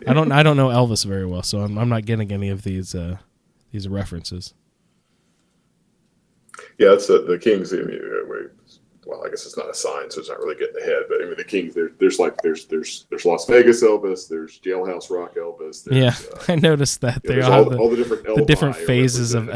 I 0.06 0.12
don't 0.12 0.32
I 0.32 0.42
don't 0.42 0.56
know 0.56 0.68
Elvis 0.68 1.04
very 1.06 1.24
well, 1.24 1.42
so 1.42 1.60
I'm 1.60 1.78
I'm 1.78 1.88
not 1.88 2.04
getting 2.04 2.30
any 2.32 2.48
of 2.50 2.62
these 2.62 2.94
uh, 2.94 3.18
these 3.70 3.88
references. 3.88 4.54
Yeah, 6.78 6.90
that's 6.90 7.06
the, 7.06 7.22
the 7.22 7.38
Kings. 7.38 7.72
I 7.72 7.76
mean, 7.78 8.00
uh, 8.00 8.26
we- 8.28 8.48
well, 9.06 9.22
I 9.22 9.28
guess 9.28 9.44
it's 9.44 9.56
not 9.58 9.68
a 9.68 9.74
sign, 9.74 10.10
so 10.10 10.18
it's 10.20 10.30
not 10.30 10.38
really 10.38 10.54
getting 10.54 10.80
ahead. 10.80 11.02
But 11.10 11.20
I 11.20 11.26
mean, 11.26 11.34
the 11.36 11.44
Kings. 11.44 11.74
There, 11.74 11.90
there's 12.00 12.18
like 12.18 12.36
there's 12.42 12.64
there's 12.64 13.04
there's 13.10 13.26
Las 13.26 13.44
Vegas 13.46 13.82
Elvis. 13.84 14.26
There's 14.28 14.58
Jailhouse 14.60 15.10
Rock 15.10 15.34
Elvis. 15.34 15.86
Yeah, 15.92 16.14
uh, 16.34 16.44
I 16.52 16.56
noticed 16.56 17.02
that 17.02 17.22
they 17.22 17.34
there's 17.34 17.44
all 17.44 17.68
the, 17.68 17.76
all 17.76 17.90
the 17.90 17.96
different 17.96 18.24
the 18.24 18.44
different 18.46 18.76
phases 18.76 19.34
of. 19.34 19.48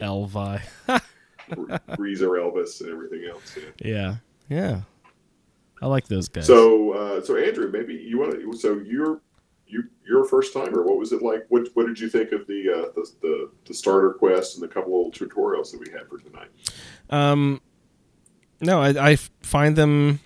Elvi. 0.00 0.60
Reezer 1.50 2.30
Elvis 2.38 2.80
and 2.80 2.90
everything 2.90 3.24
else. 3.28 3.56
Yeah. 3.56 3.64
Yeah, 3.84 4.16
yeah, 4.48 4.80
I 5.82 5.86
like 5.86 6.06
those 6.06 6.28
guys. 6.28 6.46
So, 6.46 6.92
uh, 6.92 7.20
so 7.24 7.36
Andrew, 7.36 7.68
maybe 7.70 7.94
you 7.94 8.18
want 8.20 8.32
to. 8.32 8.52
So 8.56 8.78
you're 8.86 9.20
you 9.66 9.84
you're 10.06 10.24
a 10.24 10.28
first 10.28 10.52
timer. 10.52 10.82
What 10.82 10.98
was 10.98 11.12
it 11.12 11.22
like? 11.22 11.46
What 11.48 11.68
what 11.74 11.86
did 11.86 11.98
you 11.98 12.08
think 12.08 12.32
of 12.32 12.46
the 12.46 12.70
uh, 12.70 12.92
the, 12.94 13.10
the 13.22 13.50
the 13.66 13.74
starter 13.74 14.12
quest 14.12 14.54
and 14.54 14.62
the 14.62 14.72
couple 14.72 14.96
little 14.96 15.12
tutorials 15.12 15.72
that 15.72 15.80
we 15.80 15.90
had 15.90 16.08
for 16.08 16.18
tonight? 16.18 16.48
Um, 17.10 17.60
no, 18.60 18.80
I, 18.80 19.10
I 19.10 19.16
find 19.42 19.76
them 19.76 20.20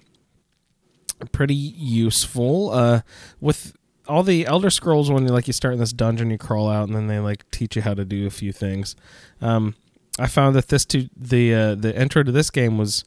pretty 1.32 1.54
useful. 1.54 2.70
Uh, 2.70 3.00
with 3.40 3.74
all 4.06 4.22
the 4.22 4.46
Elder 4.46 4.70
Scrolls, 4.70 5.10
when 5.10 5.26
you 5.26 5.32
like 5.32 5.46
you 5.46 5.52
start 5.52 5.74
in 5.74 5.80
this 5.80 5.92
dungeon, 5.92 6.30
you 6.30 6.38
crawl 6.38 6.68
out, 6.68 6.88
and 6.88 6.96
then 6.96 7.06
they 7.06 7.18
like 7.18 7.50
teach 7.50 7.76
you 7.76 7.82
how 7.82 7.94
to 7.94 8.04
do 8.04 8.26
a 8.26 8.30
few 8.30 8.52
things. 8.52 8.96
Um, 9.40 9.74
I 10.18 10.26
found 10.26 10.54
that 10.56 10.68
this 10.68 10.84
to 10.86 11.08
the 11.16 11.54
uh, 11.54 11.74
the 11.74 11.98
intro 11.98 12.22
to 12.22 12.32
this 12.32 12.50
game 12.50 12.76
was 12.78 13.04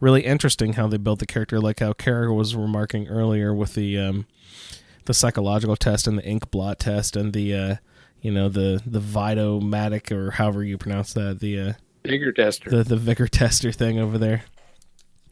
really 0.00 0.22
interesting. 0.22 0.74
How 0.74 0.86
they 0.86 0.98
built 0.98 1.18
the 1.18 1.26
character, 1.26 1.60
like 1.60 1.80
how 1.80 1.92
Cara 1.92 2.32
was 2.32 2.54
remarking 2.54 3.08
earlier 3.08 3.54
with 3.54 3.74
the 3.74 3.98
um, 3.98 4.26
the 5.04 5.14
psychological 5.14 5.76
test 5.76 6.06
and 6.06 6.18
the 6.18 6.24
ink 6.24 6.50
blot 6.50 6.78
test 6.78 7.16
and 7.16 7.32
the 7.32 7.54
uh, 7.54 7.76
you 8.20 8.30
know 8.30 8.48
the 8.48 8.82
the 8.86 9.00
vitomatic 9.00 10.10
or 10.10 10.32
however 10.32 10.62
you 10.64 10.78
pronounce 10.78 11.12
that 11.14 11.40
the 11.40 11.60
uh, 11.60 11.72
Vigor 12.04 12.32
tester. 12.32 12.70
the 12.70 12.84
the 12.84 12.96
vigor 12.96 13.28
tester 13.28 13.72
thing 13.72 13.98
over 13.98 14.18
there. 14.18 14.44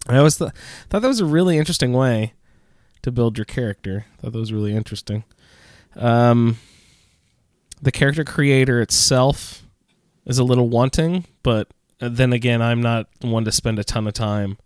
I 0.09 0.17
always 0.17 0.39
th- 0.39 0.53
thought 0.89 1.03
that 1.03 1.09
was 1.09 1.21
a 1.21 1.27
really 1.27 1.59
interesting 1.59 1.93
way 1.93 2.33
to 3.03 3.13
build 3.13 3.37
your 3.39 3.45
character. 3.45 4.07
Thought 4.21 4.33
that 4.33 4.39
was 4.39 4.53
really 4.53 4.75
interesting. 4.75 5.25
Um, 5.97 6.59
the 7.83 7.93
character 7.93 8.25
creator 8.25 8.81
itself 8.81 9.67
is 10.27 10.39
a 10.39 10.45
little 10.45 10.69
wanting, 10.69 11.27
but 11.43 11.69
then 11.99 12.33
again, 12.33 12.63
I'm 12.63 12.81
not 12.81 13.09
one 13.21 13.45
to 13.45 13.53
spend 13.53 13.79
a 13.79 13.85
ton 13.85 14.07
of 14.07 14.15
time 14.15 14.59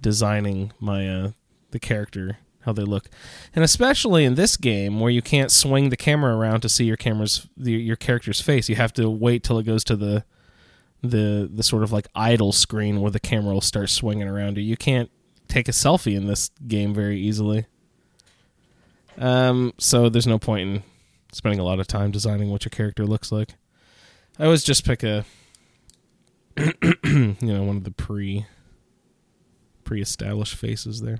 designing 0.00 0.72
my 0.78 1.08
uh, 1.08 1.30
the 1.70 1.78
character 1.78 2.38
how 2.70 2.74
they 2.74 2.84
look, 2.84 3.08
and 3.54 3.64
especially 3.64 4.24
in 4.24 4.36
this 4.36 4.56
game 4.56 5.00
where 5.00 5.10
you 5.10 5.22
can't 5.22 5.50
swing 5.50 5.90
the 5.90 5.96
camera 5.96 6.36
around 6.36 6.60
to 6.60 6.68
see 6.68 6.84
your 6.84 6.96
camera's 6.96 7.48
your 7.56 7.96
character's 7.96 8.40
face. 8.40 8.68
You 8.68 8.76
have 8.76 8.92
to 8.94 9.10
wait 9.10 9.42
till 9.42 9.58
it 9.58 9.64
goes 9.64 9.84
to 9.84 9.96
the 9.96 10.24
the 11.02 11.50
the 11.52 11.62
sort 11.62 11.82
of 11.82 11.92
like 11.92 12.06
idle 12.14 12.52
screen 12.52 13.00
where 13.00 13.10
the 13.10 13.20
camera 13.20 13.52
will 13.52 13.60
start 13.60 13.90
swinging 13.90 14.28
around 14.28 14.56
you. 14.56 14.62
You 14.62 14.76
can't 14.76 15.10
take 15.48 15.68
a 15.68 15.72
selfie 15.72 16.16
in 16.16 16.26
this 16.26 16.50
game 16.66 16.94
very 16.94 17.18
easily. 17.18 17.66
Um, 19.18 19.74
so 19.78 20.08
there's 20.08 20.26
no 20.26 20.38
point 20.38 20.68
in 20.68 20.82
spending 21.32 21.60
a 21.60 21.64
lot 21.64 21.80
of 21.80 21.86
time 21.86 22.10
designing 22.10 22.50
what 22.50 22.64
your 22.64 22.70
character 22.70 23.04
looks 23.04 23.32
like. 23.32 23.50
I 24.38 24.44
always 24.44 24.64
just 24.64 24.86
pick 24.86 25.02
a, 25.02 25.24
you 26.56 27.36
know, 27.40 27.62
one 27.64 27.76
of 27.76 27.84
the 27.84 27.90
pre 27.90 28.46
pre-established 29.84 30.54
faces 30.54 31.00
there. 31.00 31.18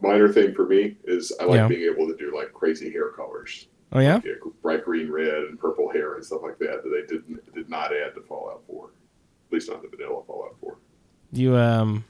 Minor 0.00 0.32
thing 0.32 0.54
for 0.54 0.66
me 0.66 0.96
is 1.04 1.32
I 1.40 1.44
like 1.44 1.56
Yeah. 1.58 1.68
being 1.68 1.90
able 1.92 2.06
to 2.08 2.16
do 2.16 2.34
like 2.34 2.52
crazy 2.52 2.90
hair 2.92 3.10
colors, 3.10 3.68
Oh 3.92 4.00
yeah, 4.00 4.20
yeah, 4.24 4.32
bright 4.62 4.84
green, 4.84 5.10
red, 5.10 5.34
and 5.44 5.58
purple 5.58 5.90
hair 5.92 6.14
and 6.14 6.24
stuff 6.24 6.40
like 6.42 6.58
that 6.58 6.82
that 6.82 6.88
they 6.90 7.06
didn't 7.16 7.54
did 7.54 7.68
not 7.68 7.92
add 7.92 8.14
to 8.14 8.22
Fallout 8.22 8.62
Four, 8.66 8.90
at 9.48 9.52
least 9.52 9.70
not 9.70 9.82
the 9.82 9.88
vanilla 9.88 10.22
Fallout 10.26 10.56
Four. 10.60 10.78
you 11.32 11.56
um, 11.56 12.04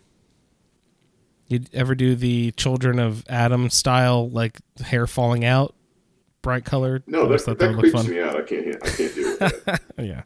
you 1.49 1.61
ever 1.73 1.95
do 1.95 2.15
the 2.15 2.53
Children 2.53 2.99
of 2.99 3.25
Atom 3.29 3.69
style 3.71 4.29
like 4.31 4.59
hair 4.83 5.07
falling 5.07 5.45
out, 5.45 5.75
bright 6.43 6.65
colored? 6.65 7.03
No, 7.07 7.29
that, 7.29 7.45
that 7.45 7.59
would 7.61 7.71
look 7.77 7.81
creeps 7.93 8.09
me 8.09 8.21
out. 8.21 8.37
I 8.37 8.43
can't 8.43 8.67
I 8.83 8.89
can't 8.89 9.15
do 9.15 9.37
it. 9.41 9.81
yeah, 9.99 10.23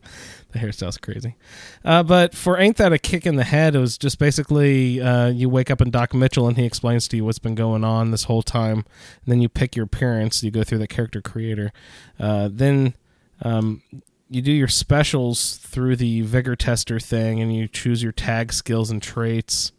the 0.58 0.66
hairstyle's 0.66 0.98
crazy. 0.98 1.36
Uh, 1.84 2.02
but 2.02 2.34
for 2.34 2.58
Ain't 2.58 2.76
That 2.76 2.92
a 2.92 2.98
Kick 2.98 3.26
in 3.26 3.36
the 3.36 3.44
Head, 3.44 3.74
it 3.74 3.78
was 3.78 3.98
just 3.98 4.18
basically 4.18 5.00
uh, 5.00 5.28
you 5.28 5.48
wake 5.48 5.70
up 5.70 5.80
in 5.80 5.90
Doc 5.90 6.14
Mitchell 6.14 6.48
and 6.48 6.56
he 6.56 6.64
explains 6.64 7.08
to 7.08 7.16
you 7.16 7.24
what's 7.24 7.38
been 7.38 7.54
going 7.54 7.84
on 7.84 8.10
this 8.10 8.24
whole 8.24 8.42
time. 8.42 8.78
And 8.78 9.26
then 9.26 9.40
you 9.40 9.48
pick 9.48 9.76
your 9.76 9.84
appearance, 9.84 10.42
you 10.42 10.50
go 10.50 10.64
through 10.64 10.78
the 10.78 10.88
character 10.88 11.20
creator. 11.20 11.72
Uh, 12.18 12.48
then 12.52 12.94
um, 13.42 13.82
you 14.28 14.42
do 14.42 14.52
your 14.52 14.68
specials 14.68 15.56
through 15.56 15.96
the 15.96 16.22
Vigor 16.22 16.56
Tester 16.56 17.00
thing 17.00 17.40
and 17.40 17.54
you 17.54 17.68
choose 17.68 18.02
your 18.02 18.12
tag 18.12 18.52
skills 18.52 18.90
and 18.90 19.02
traits. 19.02 19.72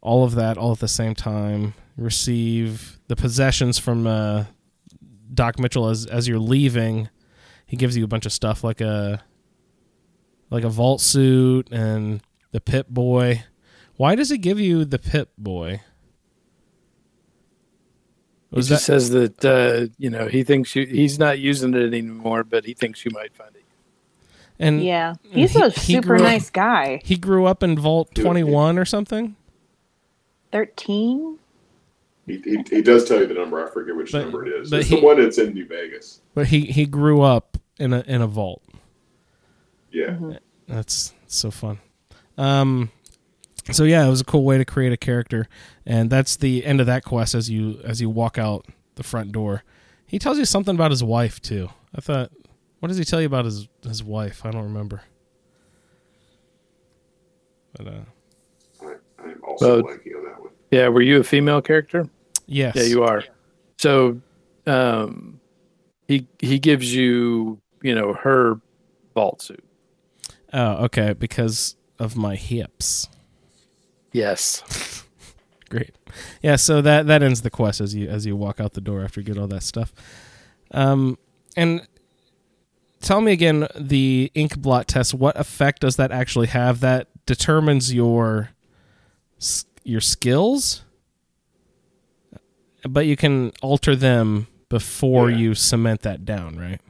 All 0.00 0.24
of 0.24 0.34
that 0.36 0.56
all 0.56 0.72
at 0.72 0.78
the 0.78 0.88
same 0.88 1.14
time. 1.14 1.74
Receive 1.96 2.98
the 3.08 3.16
possessions 3.16 3.78
from 3.78 4.06
uh, 4.06 4.44
Doc 5.34 5.58
Mitchell 5.58 5.88
as 5.88 6.06
as 6.06 6.26
you're 6.26 6.38
leaving 6.38 7.10
he 7.70 7.76
gives 7.76 7.96
you 7.96 8.02
a 8.02 8.08
bunch 8.08 8.26
of 8.26 8.32
stuff 8.32 8.64
like 8.64 8.80
a 8.80 9.22
like 10.50 10.64
a 10.64 10.68
vault 10.68 11.00
suit 11.00 11.68
and 11.70 12.20
the 12.52 12.60
Pip-Boy 12.60 13.44
why 13.96 14.14
does 14.14 14.30
he 14.30 14.38
give 14.38 14.58
you 14.58 14.84
the 14.86 14.98
pit 14.98 15.28
boy 15.36 15.82
He 18.50 18.56
was 18.56 18.68
just 18.68 18.86
that 18.86 18.92
says 19.00 19.10
that 19.10 19.44
uh, 19.44 19.92
you 19.98 20.10
know 20.10 20.26
he 20.26 20.42
thinks 20.42 20.74
you 20.74 20.86
he's 20.86 21.18
not 21.18 21.38
using 21.38 21.74
it 21.74 21.82
anymore, 21.86 22.42
but 22.42 22.64
he 22.64 22.72
thinks 22.74 23.04
you 23.04 23.10
might 23.12 23.34
find 23.34 23.54
it. 23.54 23.64
and 24.58 24.82
Yeah, 24.82 25.14
he's 25.22 25.52
he- 25.52 25.60
a 25.60 25.68
he 25.70 25.92
super 25.94 26.06
grew 26.08 26.16
up- 26.16 26.22
nice 26.22 26.50
guy. 26.50 27.00
he 27.04 27.16
grew 27.16 27.44
up 27.46 27.62
in 27.62 27.78
vault 27.78 28.14
21 28.14 28.78
or 28.78 28.84
something 28.84 29.36
Thirteen. 30.50 31.38
he, 32.26 32.38
he, 32.38 32.64
he 32.68 32.82
does 32.82 33.04
tell 33.04 33.20
you 33.20 33.26
the 33.26 33.34
number. 33.34 33.64
I 33.64 33.70
forget 33.70 33.94
which 33.94 34.10
But- 34.12 34.22
number 34.22 34.44
it 34.46 34.52
is. 34.62 34.70
but 34.70 34.80
It's 34.80 34.88
he- 34.88 34.96
the 34.98 35.02
one 35.06 35.20
that's 35.20 35.38
in 35.38 35.52
New 35.54 35.66
Vegas. 35.66 36.20
but 36.34 36.46
he 36.48 36.62
he 36.62 36.86
grew 36.86 37.20
up 37.20 37.56
in 37.78 37.92
a 37.92 38.00
in 38.06 38.20
a 38.22 38.26
vault 38.26 38.62
Yeah. 39.92 40.16
That's 40.66 41.12
so 41.26 41.50
fun. 41.50 41.78
Um, 42.38 42.90
so 43.72 43.84
yeah, 43.84 44.06
it 44.06 44.08
was 44.10 44.20
a 44.20 44.24
cool 44.24 44.44
way 44.44 44.56
to 44.58 44.64
create 44.64 44.92
a 44.92 44.96
character, 44.96 45.48
and 45.84 46.08
that's 46.10 46.36
the 46.36 46.64
end 46.64 46.80
of 46.80 46.86
that 46.86 47.04
quest. 47.04 47.34
As 47.34 47.50
you 47.50 47.80
as 47.84 48.00
you 48.00 48.08
walk 48.08 48.38
out 48.38 48.66
the 48.94 49.02
front 49.02 49.32
door, 49.32 49.62
he 50.06 50.18
tells 50.18 50.38
you 50.38 50.44
something 50.44 50.74
about 50.74 50.90
his 50.90 51.02
wife 51.04 51.40
too. 51.40 51.68
I 51.94 52.00
thought, 52.00 52.30
what 52.78 52.88
does 52.88 52.96
he 52.98 53.04
tell 53.04 53.20
you 53.20 53.26
about 53.26 53.44
his 53.44 53.68
his 53.82 54.02
wife? 54.02 54.44
I 54.46 54.50
don't 54.50 54.62
remember. 54.64 55.02
But 57.76 57.86
uh, 57.86 57.90
I, 58.82 58.94
I'm 59.22 59.40
also 59.46 59.82
Well- 59.82 59.82
blanking 59.96 60.16
on 60.16 60.24
that 60.24 60.40
one. 60.40 60.50
Yeah, 60.70 60.88
were 60.88 61.02
you 61.02 61.18
a 61.18 61.24
female 61.24 61.60
character? 61.60 62.08
yes, 62.46 62.76
Yeah, 62.76 62.84
you 62.84 63.02
are. 63.02 63.24
So, 63.78 64.20
um, 64.66 65.40
he 66.06 66.26
he 66.38 66.58
gives 66.60 66.94
you 66.94 67.60
you 67.82 67.94
know 67.94 68.14
her 68.14 68.60
vault 69.14 69.42
suit. 69.42 69.64
Oh, 70.52 70.84
okay, 70.86 71.12
because 71.12 71.76
of 71.98 72.16
my 72.16 72.34
hips. 72.36 73.08
Yes. 74.12 75.04
Great. 75.70 75.94
Yeah, 76.42 76.56
so 76.56 76.80
that 76.82 77.06
that 77.06 77.22
ends 77.22 77.42
the 77.42 77.50
quest 77.50 77.80
as 77.80 77.94
you 77.94 78.08
as 78.08 78.26
you 78.26 78.34
walk 78.36 78.58
out 78.58 78.72
the 78.72 78.80
door 78.80 79.02
after 79.04 79.20
you 79.20 79.26
get 79.26 79.38
all 79.38 79.46
that 79.48 79.62
stuff. 79.62 79.92
Um 80.72 81.16
and 81.56 81.86
tell 83.00 83.20
me 83.20 83.30
again 83.32 83.68
the 83.78 84.30
ink 84.34 84.58
blot 84.58 84.88
test 84.88 85.14
what 85.14 85.38
effect 85.38 85.80
does 85.82 85.96
that 85.96 86.10
actually 86.10 86.48
have 86.48 86.80
that 86.80 87.06
determines 87.26 87.94
your 87.94 88.50
your 89.84 90.00
skills 90.00 90.82
but 92.88 93.06
you 93.06 93.16
can 93.16 93.52
alter 93.62 93.94
them 93.94 94.46
before 94.68 95.30
Yeah. 95.30 95.36
you 95.36 95.54
cement 95.54 96.02
that 96.02 96.24
down, 96.24 96.58
right? 96.58 96.80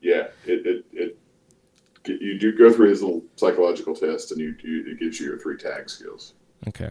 Yeah, 0.00 0.28
it, 0.46 0.66
it, 0.66 0.84
it 0.92 1.18
you 2.06 2.38
do 2.38 2.56
go 2.56 2.72
through 2.72 2.88
his 2.90 3.02
little 3.02 3.22
psychological 3.36 3.94
test, 3.94 4.32
and 4.32 4.40
you, 4.40 4.54
you 4.62 4.84
it 4.92 4.98
gives 4.98 5.20
you 5.20 5.26
your 5.26 5.38
three 5.38 5.56
tag 5.56 5.88
skills. 5.90 6.34
Okay. 6.68 6.90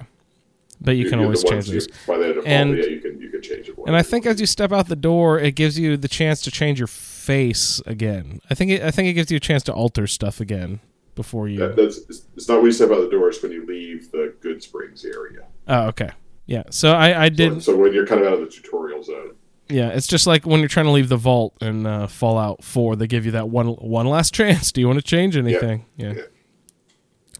But 0.84 0.91
you 0.97 1.09
can 1.09 1.20
You're 1.20 1.26
always 1.26 1.43
change 1.43 1.68
those. 1.68 1.88
By 2.07 2.18
the 2.18 2.28
default, 2.30 2.47
And- 2.47 2.76
yeah, 2.78 2.86
you 2.86 2.99
can 3.01 3.20
you 3.22 3.30
can 3.30 3.41
change 3.41 3.70
it. 3.70 3.76
And 3.86 3.95
I 3.95 4.01
think 4.01 4.26
as 4.26 4.39
you 4.39 4.47
step 4.47 4.72
out 4.72 4.88
the 4.88 4.95
door, 4.95 5.38
it 5.39 5.53
gives 5.55 5.78
you 5.78 5.95
the 5.95 6.07
chance 6.07 6.41
to 6.43 6.51
change 6.51 6.80
your 6.80 6.88
face 6.88 7.82
again. 7.86 8.41
I 8.49 8.55
think 8.55 8.72
it, 8.72 8.82
I 8.82 8.89
think 8.91 9.07
it 9.07 9.14
gives 9.14 9.30
you 9.30 9.38
a 9.38 9.39
chance 9.41 9.62
to 9.64 9.74
alter 9.74 10.07
stuff 10.07 10.39
again 10.41 10.80
before 11.14 11.47
you. 11.47 11.59
that, 11.59 11.76
that's 11.76 11.97
it's, 12.09 12.47
not 12.47 12.57
when 12.57 12.66
you 12.68 12.72
step 12.72 12.89
out 12.89 13.01
the 13.01 13.09
door; 13.12 13.30
it's 13.30 13.43
when 13.43 13.51
you 13.51 13.64
leave 13.66 14.09
the 14.12 14.34
Goodsprings 14.41 15.05
area. 15.05 15.45
oh, 15.68 15.88
okay. 15.89 16.09
Yeah. 16.47 16.64
So 16.72 16.93
I 16.93 17.26
I 17.26 17.30
So, 17.30 17.36
did. 17.36 17.64
so 17.64 17.76
when 17.78 17.93
you're 17.93 18.07
kind 18.07 18.22
of 18.22 18.28
out 18.28 18.34
of 18.34 18.39
the 18.39 18.47
tutorial 18.47 19.03
zone. 19.03 19.36
Yeah. 19.72 19.90
It's 19.90 20.08
just 20.08 20.28
like 20.28 20.46
when 20.46 20.60
you're 20.60 20.70
trying 20.70 20.86
to 20.88 20.92
leave 20.92 21.10
the 21.10 21.18
vault 21.18 21.56
in 21.62 21.86
uh, 21.86 22.08
Fallout 22.08 22.64
Four, 22.64 22.96
they 22.96 23.08
give 23.08 23.26
you 23.26 23.32
that 23.32 23.50
one 23.50 23.68
one 23.68 24.06
last 24.08 24.34
chance. 24.40 24.72
Do 24.72 24.82
you 24.82 24.88
want 24.88 25.00
to 25.00 25.04
change 25.06 25.36
anything? 25.38 25.86
Yeah. 25.98 26.14
Yeah. 26.14 26.22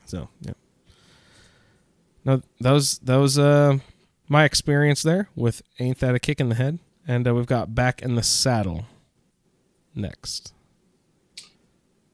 So 0.06 0.30
yeah. 0.42 0.54
No, 2.26 2.42
that 2.60 2.72
was 2.72 3.00
that 3.00 3.16
was 3.18 3.40
uh 3.40 3.78
my 4.28 4.46
experience 4.46 5.02
there 5.04 5.30
with 5.36 5.62
ain't 5.80 6.00
that 6.00 6.16
a 6.16 6.20
kick 6.20 6.40
in 6.40 6.50
the 6.50 6.56
head. 6.56 6.80
and 7.08 7.28
uh, 7.28 7.34
we've 7.34 7.46
got 7.48 7.74
back 7.76 8.02
in 8.02 8.16
the 8.16 8.24
saddle 8.24 8.86
next. 9.96 10.54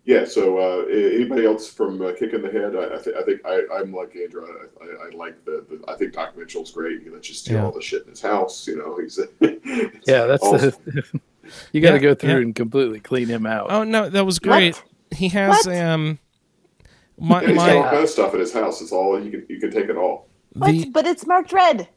Yeah. 0.07 0.25
So, 0.25 0.57
uh, 0.57 0.85
anybody 0.87 1.45
else 1.45 1.69
from 1.69 2.01
uh, 2.01 2.13
Kick 2.13 2.33
in 2.33 2.41
the 2.41 2.49
Head? 2.49 2.75
I, 2.75 2.95
I, 2.95 3.01
th- 3.01 3.15
I 3.15 3.23
think 3.23 3.41
I, 3.45 3.61
I'm 3.77 3.93
like 3.93 4.15
Andrew. 4.15 4.47
I, 4.47 4.83
I, 4.85 5.07
I 5.07 5.15
like 5.15 5.43
the, 5.45 5.65
the. 5.69 5.83
I 5.87 5.95
think 5.95 6.13
Doc 6.13 6.35
Mitchell's 6.37 6.71
great. 6.71 7.03
He 7.03 7.09
lets 7.09 7.27
you 7.29 7.35
steal 7.35 7.57
Yeah. 7.57 7.65
all 7.65 7.71
the 7.71 7.81
shit 7.81 8.03
in 8.03 8.09
his 8.09 8.21
house. 8.21 8.65
You 8.67 8.77
know, 8.77 8.97
he's. 8.99 9.19
Yeah, 10.07 10.25
that's 10.25 10.41
awesome. 10.43 10.71
the. 10.85 11.03
you 11.73 11.81
got 11.81 11.89
to 11.91 11.95
Yeah, 11.97 11.99
go 11.99 12.15
through 12.15 12.29
yeah. 12.31 12.37
and 12.37 12.55
completely 12.55 12.99
clean 13.01 13.27
him 13.27 13.45
out. 13.45 13.67
Oh 13.69 13.83
no, 13.83 14.09
that 14.09 14.25
was 14.25 14.39
great. 14.39 14.81
He 15.11 15.27
has 15.29 15.65
What? 15.67 15.75
um 15.77 16.17
my 17.19 17.39
And 17.41 17.49
he's 17.51 17.57
got 17.57 17.69
all 17.75 17.83
my 17.83 17.89
kind 17.89 18.03
of 18.03 18.09
stuff 18.09 18.33
in 18.33 18.39
his 18.39 18.53
house. 18.53 18.81
It's 18.81 18.91
all 18.93 19.21
you 19.23 19.29
can. 19.31 19.45
You 19.49 19.59
can 19.59 19.71
take 19.71 19.89
it 19.89 19.97
all. 19.97 20.27
The 20.55 20.89
But 20.91 21.05
it's 21.05 21.25
marked 21.27 21.51
red. 21.51 21.89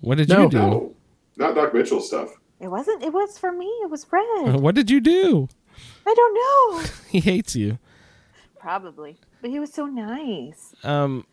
what 0.00 0.18
did 0.18 0.28
No. 0.28 0.42
you 0.44 0.48
do? 0.50 0.58
No, 0.58 0.94
not 1.36 1.54
Doc 1.56 1.74
Mitchell 1.74 2.00
stuff. 2.00 2.30
It 2.60 2.68
wasn't. 2.68 3.02
It 3.02 3.12
was 3.12 3.36
for 3.38 3.50
me. 3.52 3.66
It 3.82 3.90
was 3.90 4.06
red. 4.10 4.56
What 4.60 4.74
did 4.74 4.90
you 4.90 5.00
do? 5.00 5.48
I 6.06 6.14
don't 6.14 6.34
know. 6.34 6.90
He 7.08 7.20
hates 7.20 7.56
you. 7.56 7.78
Probably. 8.60 9.16
But 9.40 9.50
he 9.50 9.58
was 9.60 9.72
so 9.72 9.86
nice. 9.86 10.74
Um, 10.84 11.26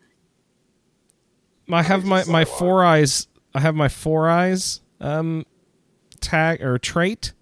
I 1.70 1.82
have 1.82 2.04
my 2.04 2.24
my 2.24 2.44
four 2.44 2.84
eyes. 2.84 3.26
I 3.54 3.60
have 3.60 3.74
my 3.74 3.88
four 3.88 4.28
eyes 4.28 4.80
um 5.00 5.44
tag 6.20 6.62
or 6.62 6.78
trait, 6.78 7.32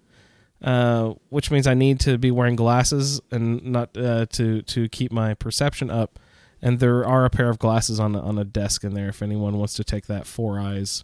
uh, 0.61 1.13
which 1.29 1.51
means 1.51 1.67
I 1.67 1.73
need 1.73 1.99
to 2.01 2.17
be 2.17 2.31
wearing 2.31 2.55
glasses 2.55 3.21
and 3.31 3.63
not 3.63 3.95
uh, 3.97 4.25
to 4.31 4.61
to 4.63 4.89
keep 4.89 5.11
my 5.11 5.33
perception 5.33 5.89
up. 5.89 6.19
And 6.61 6.79
there 6.79 7.05
are 7.05 7.25
a 7.25 7.29
pair 7.29 7.49
of 7.49 7.59
glasses 7.59 7.99
on 7.99 8.15
on 8.15 8.37
a 8.37 8.43
desk 8.43 8.83
in 8.83 8.93
there. 8.93 9.09
If 9.09 9.21
anyone 9.21 9.57
wants 9.57 9.75
to 9.75 9.83
take 9.83 10.07
that 10.07 10.25
four 10.25 10.59
eyes 10.59 11.03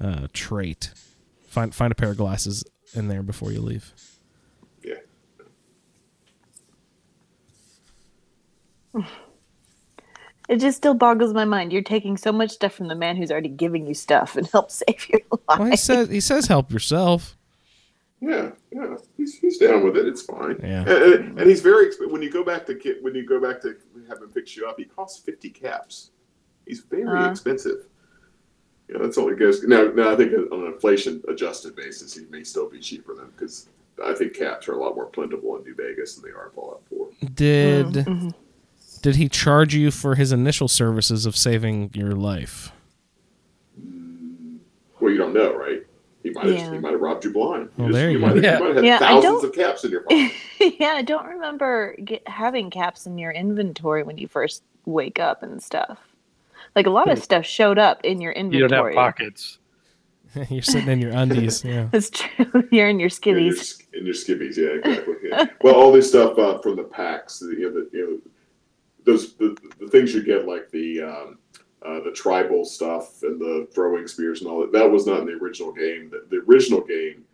uh, 0.00 0.26
trait, 0.32 0.92
find 1.46 1.74
find 1.74 1.92
a 1.92 1.94
pair 1.94 2.10
of 2.10 2.16
glasses 2.16 2.64
in 2.94 3.08
there 3.08 3.22
before 3.22 3.52
you 3.52 3.60
leave. 3.60 3.92
Yeah. 4.82 4.94
It 10.48 10.58
just 10.58 10.78
still 10.78 10.94
boggles 10.94 11.32
my 11.32 11.44
mind. 11.44 11.72
You're 11.72 11.80
taking 11.82 12.16
so 12.16 12.32
much 12.32 12.50
stuff 12.50 12.72
from 12.72 12.88
the 12.88 12.96
man 12.96 13.16
who's 13.16 13.30
already 13.30 13.48
giving 13.50 13.86
you 13.86 13.94
stuff 13.94 14.34
and 14.34 14.46
help 14.52 14.72
save 14.72 15.08
your 15.08 15.20
life. 15.30 15.60
Well, 15.60 15.70
he 15.70 15.76
says 15.76 16.08
he 16.08 16.18
says 16.18 16.46
help 16.48 16.72
yourself. 16.72 17.36
Yeah, 18.20 18.50
yeah, 18.72 18.96
he's, 19.16 19.38
he's 19.38 19.58
down 19.58 19.84
with 19.84 19.96
it. 19.96 20.06
It's 20.08 20.22
fine. 20.22 20.58
Yeah. 20.60 20.80
and, 20.80 20.88
and, 20.90 21.38
and 21.38 21.48
he's 21.48 21.60
very 21.62 21.86
exp- 21.86 22.10
when 22.10 22.20
you 22.20 22.30
go 22.30 22.42
back 22.44 22.66
to 22.66 22.74
ki- 22.74 22.96
when 23.00 23.14
you 23.14 23.24
go 23.24 23.40
back 23.40 23.62
to 23.62 23.76
have 24.08 24.18
him 24.20 24.28
fix 24.30 24.56
you 24.56 24.66
up, 24.66 24.76
he 24.76 24.84
costs 24.86 25.20
fifty 25.20 25.50
caps. 25.50 26.10
He's 26.66 26.80
very 26.80 27.06
Uh. 27.06 27.30
expensive. 27.30 27.86
Yeah, 28.88 28.96
that's 29.00 29.16
all 29.18 29.30
it 29.30 29.38
goes. 29.38 29.62
Now, 29.62 29.84
now 29.94 30.12
I 30.12 30.16
think 30.16 30.32
on 30.50 30.66
an 30.66 30.72
inflation 30.72 31.22
adjusted 31.28 31.76
basis, 31.76 32.12
he 32.12 32.24
may 32.28 32.42
still 32.42 32.68
be 32.68 32.80
cheaper 32.80 33.14
than 33.14 33.26
because 33.30 33.68
I 34.04 34.14
think 34.14 34.34
caps 34.34 34.66
are 34.66 34.72
a 34.72 34.82
lot 34.82 34.96
more 34.96 35.06
plentiful 35.06 35.56
in 35.58 35.62
New 35.62 35.76
Vegas 35.76 36.16
than 36.16 36.24
they 36.28 36.36
are 36.36 36.46
in 36.46 36.52
Fallout 36.54 36.82
Four. 36.90 37.10
Did 37.34 37.86
Mm-hmm. 37.86 38.30
Did 39.02 39.16
he 39.16 39.28
charge 39.28 39.74
you 39.74 39.90
for 39.90 40.14
his 40.14 40.32
initial 40.32 40.68
services 40.68 41.26
of 41.26 41.36
saving 41.36 41.90
your 41.94 42.12
life? 42.12 42.72
Well, 45.00 45.10
you 45.10 45.18
don't 45.18 45.32
know, 45.32 45.54
right? 45.56 45.82
He 46.22 46.30
might 46.30 46.46
have 46.46 46.54
Yeah. 46.54 46.72
he 46.72 46.78
might 46.78 46.92
have 46.92 47.00
robbed 47.00 47.24
you 47.24 47.32
blind. 47.32 47.70
Well, 47.78 47.88
there 47.90 48.10
you 48.10 48.18
might 48.18 48.36
have, 48.36 48.42
go. 48.42 48.52
you 48.52 48.58
might 48.60 48.66
have 48.66 48.76
had 48.76 48.84
Yeah, 48.84 48.96
I 48.96 48.98
thousands 48.98 49.22
don't- 49.22 49.44
of 49.46 49.52
caps 49.54 49.84
in 49.84 49.90
your 49.90 50.02
pocket. 50.02 50.32
yeah, 50.78 50.88
I 50.96 51.02
don't 51.02 51.26
remember 51.26 51.96
get, 52.04 52.26
having 52.28 52.68
caps 52.70 53.06
in 53.06 53.16
your 53.16 53.30
inventory 53.30 54.02
when 54.02 54.18
you 54.18 54.28
first 54.28 54.62
wake 54.84 55.18
up 55.18 55.42
and 55.42 55.62
stuff. 55.62 55.98
Like 56.76 56.86
a 56.86 56.90
lot 56.90 57.08
of 57.10 57.22
stuff 57.22 57.46
showed 57.46 57.78
up 57.78 58.00
in 58.04 58.20
your 58.20 58.32
inventory. 58.32 58.58
you 58.58 58.64
inventory. 58.66 58.94
don't 58.94 59.02
have 59.04 59.14
pockets. 59.16 59.58
You're 60.50 60.62
sitting 60.62 60.88
in 60.90 61.00
your 61.00 61.12
undies. 61.12 61.64
Yeah. 61.70 61.88
That's 61.90 62.10
true. 62.10 62.68
You're 62.70 62.88
in 62.88 63.00
your 63.00 63.08
in 63.24 63.38
your, 63.38 63.54
in 63.94 64.06
your 64.06 64.14
skivvies, 64.14 64.56
yeah, 64.56 64.68
exactly. 64.90 65.14
Yeah. 65.24 65.46
well, 65.62 65.74
all 65.74 65.90
this 65.90 66.08
stuff 66.10 66.38
uh, 66.38 66.58
from 66.58 66.76
the 66.76 66.84
packs, 66.84 67.38
the, 67.40 67.46
you 67.58 67.62
know, 67.62 67.72
the, 67.72 67.88
you 67.92 68.06
know 68.06 68.30
those 69.10 69.34
the, 69.34 69.56
the 69.78 69.88
things 69.88 70.14
you 70.14 70.22
get 70.22 70.46
like 70.46 70.70
the 70.70 71.02
um, 71.02 71.38
uh, 71.84 72.00
the 72.00 72.12
tribal 72.12 72.64
stuff 72.64 73.22
and 73.22 73.40
the 73.40 73.66
throwing 73.72 74.06
spears 74.06 74.40
and 74.40 74.50
all 74.50 74.60
that. 74.60 74.72
That 74.72 74.90
was 74.90 75.06
not 75.06 75.20
in 75.20 75.26
the 75.26 75.32
original 75.32 75.72
game. 75.72 76.10
The, 76.10 76.26
the 76.28 76.42
original 76.48 76.80
game, 76.82 77.24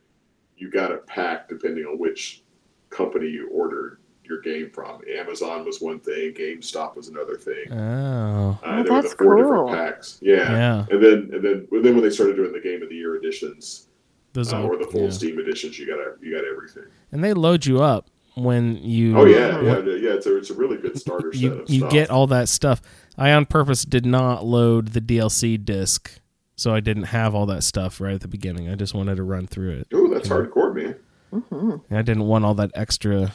you 0.57 0.71
got 0.71 0.93
a 0.93 0.99
pack 0.99 1.49
depending 1.49 1.85
on 1.85 1.99
which 1.99 2.43
company 2.91 3.29
you 3.29 3.49
ordered 3.51 3.99
your 4.25 4.41
game 4.41 4.71
from. 4.71 5.01
Amazon 5.13 5.65
was 5.65 5.81
one 5.81 6.01
thing, 6.01 6.33
GameStop 6.33 6.97
was 6.97 7.09
another 7.09 7.37
thing. 7.37 7.73
Oh. 7.73 8.59
Uh, 8.63 8.67
Oh, 8.69 8.83
there 8.83 8.93
were 8.93 9.03
that's 9.03 9.15
the 9.15 9.25
four 9.25 9.35
cool. 9.37 9.67
different 9.67 9.69
packs. 9.71 10.19
Yeah. 10.21 10.51
Yeah. 10.51 10.87
And 10.91 11.03
then 11.03 11.31
and 11.33 11.45
then 11.45 11.69
and 11.71 11.85
then 11.85 11.95
when 11.95 12.03
they 12.03 12.11
started 12.11 12.37
doing 12.37 12.53
the 12.53 12.61
Game 12.61 12.83
of 12.83 12.89
the 12.89 12.97
Year 12.97 13.17
editions 13.17 13.89
Those 14.33 14.53
uh, 14.53 14.59
are 14.59 14.73
or 14.73 14.77
the 14.77 14.87
full 14.87 15.05
yeah. 15.05 15.11
Steam 15.11 15.39
editions, 15.39 15.79
you 15.79 15.87
got 15.87 15.99
you 16.23 16.35
got 16.35 16.45
everything. 16.45 16.85
And 17.13 17.23
they 17.23 17.33
load 17.33 17.67
you 17.67 17.83
up 17.83 18.09
when 18.37 18.77
you 18.77 19.19
Oh 19.19 19.25
yeah, 19.25 19.61
yeah, 19.63 19.79
yeah. 19.81 20.11
It's 20.11 20.27
a 20.27 20.37
it's 20.37 20.51
a 20.51 20.55
really 20.55 20.77
good 20.77 20.99
starter 20.99 21.33
set 21.33 21.41
you 21.41 21.53
of 21.53 21.71
you 21.71 21.79
stuff. 21.81 21.91
get 21.91 22.11
all 22.11 22.27
that 22.29 22.49
stuff. 22.49 22.83
I 23.19 23.33
on 23.33 23.47
purpose 23.47 23.85
did 23.85 24.05
not 24.05 24.45
load 24.45 24.89
the 24.89 25.01
DLC 25.01 25.63
disc, 25.63 26.21
so 26.55 26.75
I 26.75 26.81
didn't 26.81 27.05
have 27.05 27.35
all 27.35 27.47
that 27.47 27.65
stuff 27.65 28.01
right 28.01 28.15
at 28.15 28.21
the 28.21 28.29
beginning. 28.29 28.69
I 28.69 28.75
just 28.75 28.95
wanted 28.95 29.17
to 29.17 29.23
run 29.23 29.47
through 29.47 29.71
it. 29.79 29.89
Ooh, 29.95 30.09
that's 30.13 30.29
hardcore, 30.29 30.75
man. 30.75 30.97
Mm-hmm. 31.33 31.71
And 31.89 31.99
I 31.99 32.03
didn't 32.03 32.27
want 32.27 32.45
all 32.45 32.55
that 32.55 32.71
extra 32.75 33.33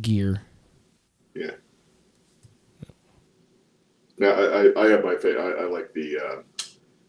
gear. 0.00 0.42
Yeah. 1.34 1.50
Now 4.18 4.30
I, 4.30 4.66
I, 4.66 4.84
I 4.84 4.90
have 4.90 5.04
my 5.04 5.16
fa- 5.16 5.36
I, 5.36 5.64
I 5.64 5.66
like 5.66 5.92
the 5.94 6.18
uh, 6.18 6.64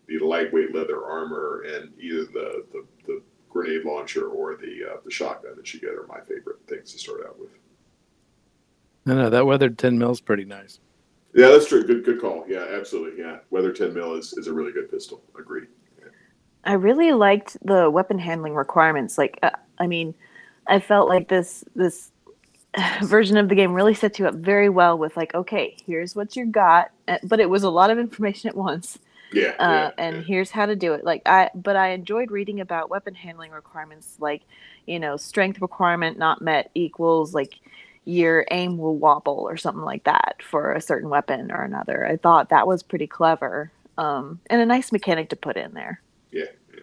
the 0.08 0.18
lightweight 0.20 0.74
leather 0.74 1.06
armor 1.06 1.64
and 1.68 1.92
either 2.00 2.26
the, 2.26 2.66
the, 2.72 2.86
the 3.06 3.22
grenade 3.56 3.86
launcher 3.86 4.28
or 4.28 4.58
the 4.58 4.82
uh, 4.92 4.98
the 5.06 5.12
shotgun 5.12 5.56
that 5.56 5.74
you 5.74 5.80
get 5.80 5.92
are 5.92 6.06
my 6.08 6.20
favorite 6.20 6.58
things 6.68 6.92
to 6.92 7.00
start 7.00 7.22
out 7.26 7.40
with. 7.40 7.52
No, 9.06 9.16
no, 9.16 9.30
that 9.30 9.46
weathered 9.46 9.78
10 9.78 9.98
mil 9.98 10.12
is 10.12 10.20
pretty 10.20 10.46
nice. 10.46 10.80
Yeah, 11.34 11.48
that's 11.48 11.68
true. 11.68 11.86
Good 11.86 12.04
good 12.04 12.20
call. 12.20 12.44
Yeah, 12.48 12.66
absolutely. 12.70 13.24
Yeah, 13.24 13.38
Weather 13.52 13.72
10 13.72 13.94
mil 13.94 14.16
is, 14.16 14.34
is 14.34 14.48
a 14.48 14.54
really 14.54 14.74
good 14.74 14.92
pistol. 14.92 15.24
Agreed. 15.40 15.68
I 16.66 16.74
really 16.74 17.14
liked 17.14 17.58
the 17.64 17.90
weapon 17.90 18.18
handling 18.18 18.56
requirements. 18.56 19.20
Like, 19.20 19.38
uh, 19.44 19.52
I 19.78 19.86
mean, 19.86 20.16
I 20.68 20.80
felt 20.80 21.08
like 21.08 21.30
this 21.30 21.64
this 21.76 22.12
version 23.04 23.38
of 23.38 23.48
the 23.48 23.56
game 23.56 23.74
really 23.74 23.94
sets 23.94 24.20
you 24.20 24.28
up 24.28 24.36
very 24.36 24.68
well 24.68 24.98
with 24.98 25.16
like, 25.16 25.34
okay, 25.34 25.78
here's 25.86 26.14
what 26.16 26.36
you 26.36 26.46
got, 26.46 26.92
uh, 27.08 27.20
but 27.24 27.40
it 27.40 27.50
was 27.50 27.64
a 27.64 27.70
lot 27.70 27.90
of 27.90 28.00
information 28.00 28.50
at 28.50 28.58
once. 28.58 29.00
Yeah. 29.36 29.50
uh, 29.60 29.70
yeah, 29.70 29.92
and 29.98 30.16
yeah. 30.16 30.22
here's 30.22 30.50
how 30.50 30.66
to 30.66 30.78
do 30.78 30.94
it 30.94 31.04
like 31.04 31.22
i 31.26 31.50
but 31.54 31.76
i 31.76 31.90
enjoyed 31.90 32.32
reading 32.32 32.62
about 32.62 32.90
weapon 32.90 33.14
handling 33.14 33.52
requirements 33.52 34.16
like 34.20 34.44
you 34.86 34.98
know 34.98 35.18
strength 35.18 35.62
requirement 35.62 36.18
not 36.18 36.42
met 36.42 36.72
equals 36.74 37.34
like 37.34 37.60
your 38.06 38.46
aim 38.52 38.78
will 38.78 38.96
wobble 38.96 39.46
or 39.50 39.58
something 39.58 39.84
like 39.84 40.06
that 40.06 40.38
for 40.42 40.72
a 40.72 40.80
certain 40.80 41.10
weapon 41.10 41.52
or 41.52 41.64
another 41.64 42.08
i 42.08 42.16
thought 42.16 42.50
that 42.50 42.66
was 42.66 42.82
pretty 42.82 43.08
clever 43.08 43.72
um, 43.98 44.40
and 44.48 44.62
a 44.62 44.66
nice 44.66 44.92
mechanic 44.92 45.30
to 45.30 45.36
put 45.36 45.58
in 45.58 45.74
there 45.74 46.02
yeah. 46.32 46.46
yeah. 46.74 46.82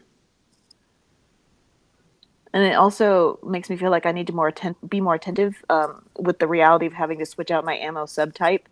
and 2.52 2.64
it 2.64 2.74
also 2.74 3.38
makes 3.42 3.70
me 3.70 3.76
feel 3.76 3.90
like 3.90 4.04
i 4.04 4.12
need 4.12 4.26
to 4.26 4.34
more 4.34 4.48
atten- 4.48 4.76
be 4.88 5.00
more 5.00 5.14
attentive 5.14 5.64
um, 5.70 6.02
with 6.18 6.38
the 6.38 6.46
reality 6.46 6.84
of 6.84 6.92
having 6.92 7.18
to 7.18 7.24
switch 7.24 7.50
out 7.50 7.64
my 7.64 7.78
ammo 7.78 8.04
subtype 8.04 8.64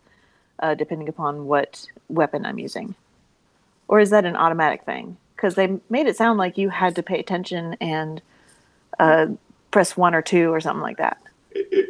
uh, 0.58 0.74
depending 0.74 1.08
upon 1.08 1.46
what 1.46 1.86
weapon 2.08 2.44
i'm 2.44 2.58
using 2.58 2.94
or 3.90 3.98
is 3.98 4.10
that 4.10 4.24
an 4.24 4.36
automatic 4.36 4.84
thing? 4.84 5.16
Because 5.34 5.56
they 5.56 5.80
made 5.90 6.06
it 6.06 6.16
sound 6.16 6.38
like 6.38 6.56
you 6.56 6.68
had 6.68 6.94
to 6.94 7.02
pay 7.02 7.18
attention 7.18 7.76
and 7.80 8.22
uh, 9.00 9.26
press 9.72 9.96
one 9.96 10.14
or 10.14 10.22
two 10.22 10.52
or 10.52 10.60
something 10.60 10.80
like 10.80 10.98
that. 10.98 11.20
It, 11.50 11.66
it, 11.72 11.88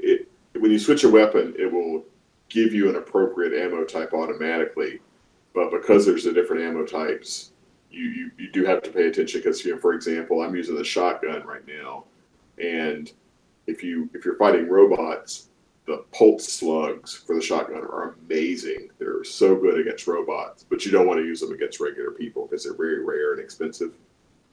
it, 0.55 0.61
when 0.63 0.71
you 0.71 0.79
switch 0.79 1.05
a 1.05 1.11
weapon, 1.11 1.55
it 1.59 1.71
will 1.71 2.03
give 2.49 2.73
you 2.73 2.89
an 2.89 2.97
appropriate 2.97 3.53
ammo 3.53 3.85
type 3.85 4.15
automatically. 4.15 5.01
But 5.55 5.71
because 5.71 6.07
there's 6.07 6.25
the 6.25 6.33
different 6.33 6.63
ammo 6.63 6.87
types, 6.87 7.53
you, 7.91 8.05
you, 8.05 8.31
you 8.39 8.51
do 8.51 8.65
have 8.65 8.81
to 8.85 8.91
pay 8.91 9.09
attention 9.09 9.41
because, 9.41 9.63
you 9.63 9.75
know, 9.75 9.79
for 9.79 9.93
example, 9.93 10.41
I'm 10.41 10.57
using 10.57 10.77
the 10.77 10.85
shotgun 10.85 11.45
right 11.45 11.67
now, 11.69 12.05
and 12.57 13.13
if 13.67 13.85
you 13.85 14.09
if 14.15 14.25
you're 14.25 14.37
fighting 14.37 14.71
robots, 14.71 15.50
the 15.91 16.05
pulse 16.13 16.47
slugs 16.47 17.13
for 17.13 17.35
the 17.35 17.43
shotgun 17.43 17.79
are 17.79 18.15
amazing. 18.25 18.91
They're 19.01 19.25
so 19.25 19.57
good 19.57 19.81
against 19.81 20.07
robots, 20.07 20.63
but 20.63 20.87
you 20.87 20.93
don't 20.93 21.05
want 21.05 21.19
to 21.19 21.27
use 21.27 21.41
them 21.41 21.51
against 21.51 21.81
regular 21.81 22.13
people 22.13 22.47
because 22.47 22.63
they're 22.63 22.77
very 22.77 23.05
rare 23.05 23.33
and 23.33 23.41
expensive. 23.41 23.95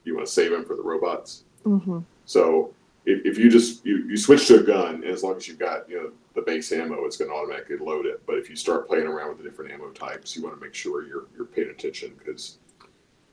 You 0.02 0.16
want 0.16 0.26
to 0.26 0.32
save 0.32 0.50
them 0.50 0.64
for 0.64 0.74
the 0.74 0.82
robots. 0.82 1.44
Mm-hmm. 1.64 2.00
So 2.24 2.74
if, 3.06 3.24
if 3.24 3.38
you 3.38 3.48
just 3.48 3.86
you, 3.86 3.98
you 4.08 4.16
switch 4.16 4.48
to 4.48 4.58
a 4.58 4.62
gun, 4.64 4.96
and 4.96 5.04
as 5.04 5.22
long 5.22 5.36
as 5.36 5.46
you've 5.46 5.60
got 5.60 5.88
you 5.88 6.02
know 6.02 6.10
the 6.34 6.42
base 6.42 6.72
ammo, 6.72 7.04
it's 7.04 7.16
going 7.16 7.30
to 7.30 7.36
automatically 7.36 7.76
load 7.76 8.04
it. 8.04 8.20
But 8.26 8.38
if 8.38 8.50
you 8.50 8.56
start 8.56 8.88
playing 8.88 9.06
around 9.06 9.28
with 9.28 9.38
the 9.38 9.44
different 9.44 9.70
ammo 9.70 9.90
types, 9.90 10.34
you 10.34 10.42
want 10.42 10.56
to 10.56 10.60
make 10.60 10.74
sure 10.74 11.06
you're 11.06 11.26
you're 11.36 11.46
paying 11.46 11.70
attention 11.70 12.16
because 12.18 12.58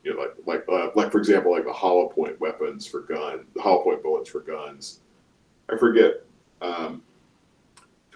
you 0.03 0.13
know 0.13 0.21
like 0.21 0.35
like 0.45 0.65
uh, 0.69 0.91
like 0.93 1.11
for 1.11 1.17
example 1.17 1.51
like 1.51 1.65
the 1.65 1.73
hollow 1.73 2.07
point 2.07 2.39
weapons 2.39 2.85
for 2.85 2.99
gun, 2.99 3.45
the 3.55 3.61
hollow 3.63 3.83
point 3.83 4.03
bullets 4.03 4.29
for 4.29 4.41
guns. 4.41 4.99
I 5.73 5.77
forget. 5.77 6.21
Um, 6.61 7.01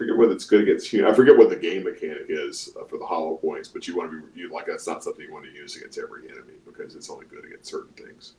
forget 0.00 0.16
whether 0.16 0.32
it's 0.32 0.46
good 0.46 0.62
against 0.62 0.90
you 0.94 1.02
know, 1.02 1.10
I 1.10 1.14
forget 1.14 1.36
what 1.36 1.50
the 1.50 1.56
game 1.56 1.84
mechanic 1.84 2.24
is 2.30 2.70
uh, 2.80 2.86
for 2.86 2.96
the 2.98 3.04
hollow 3.04 3.36
points, 3.36 3.68
but 3.68 3.86
you 3.86 3.94
want 3.98 4.10
to 4.10 4.22
be 4.22 4.40
you 4.40 4.50
like 4.50 4.64
that's 4.64 4.86
not 4.86 5.04
something 5.04 5.26
you 5.26 5.30
want 5.32 5.44
to 5.44 5.52
use 5.52 5.76
against 5.76 5.98
every 5.98 6.26
enemy 6.30 6.54
because 6.64 6.94
it's 6.96 7.10
only 7.10 7.26
good 7.26 7.44
against 7.44 7.68
certain 7.70 7.92
things. 7.92 8.32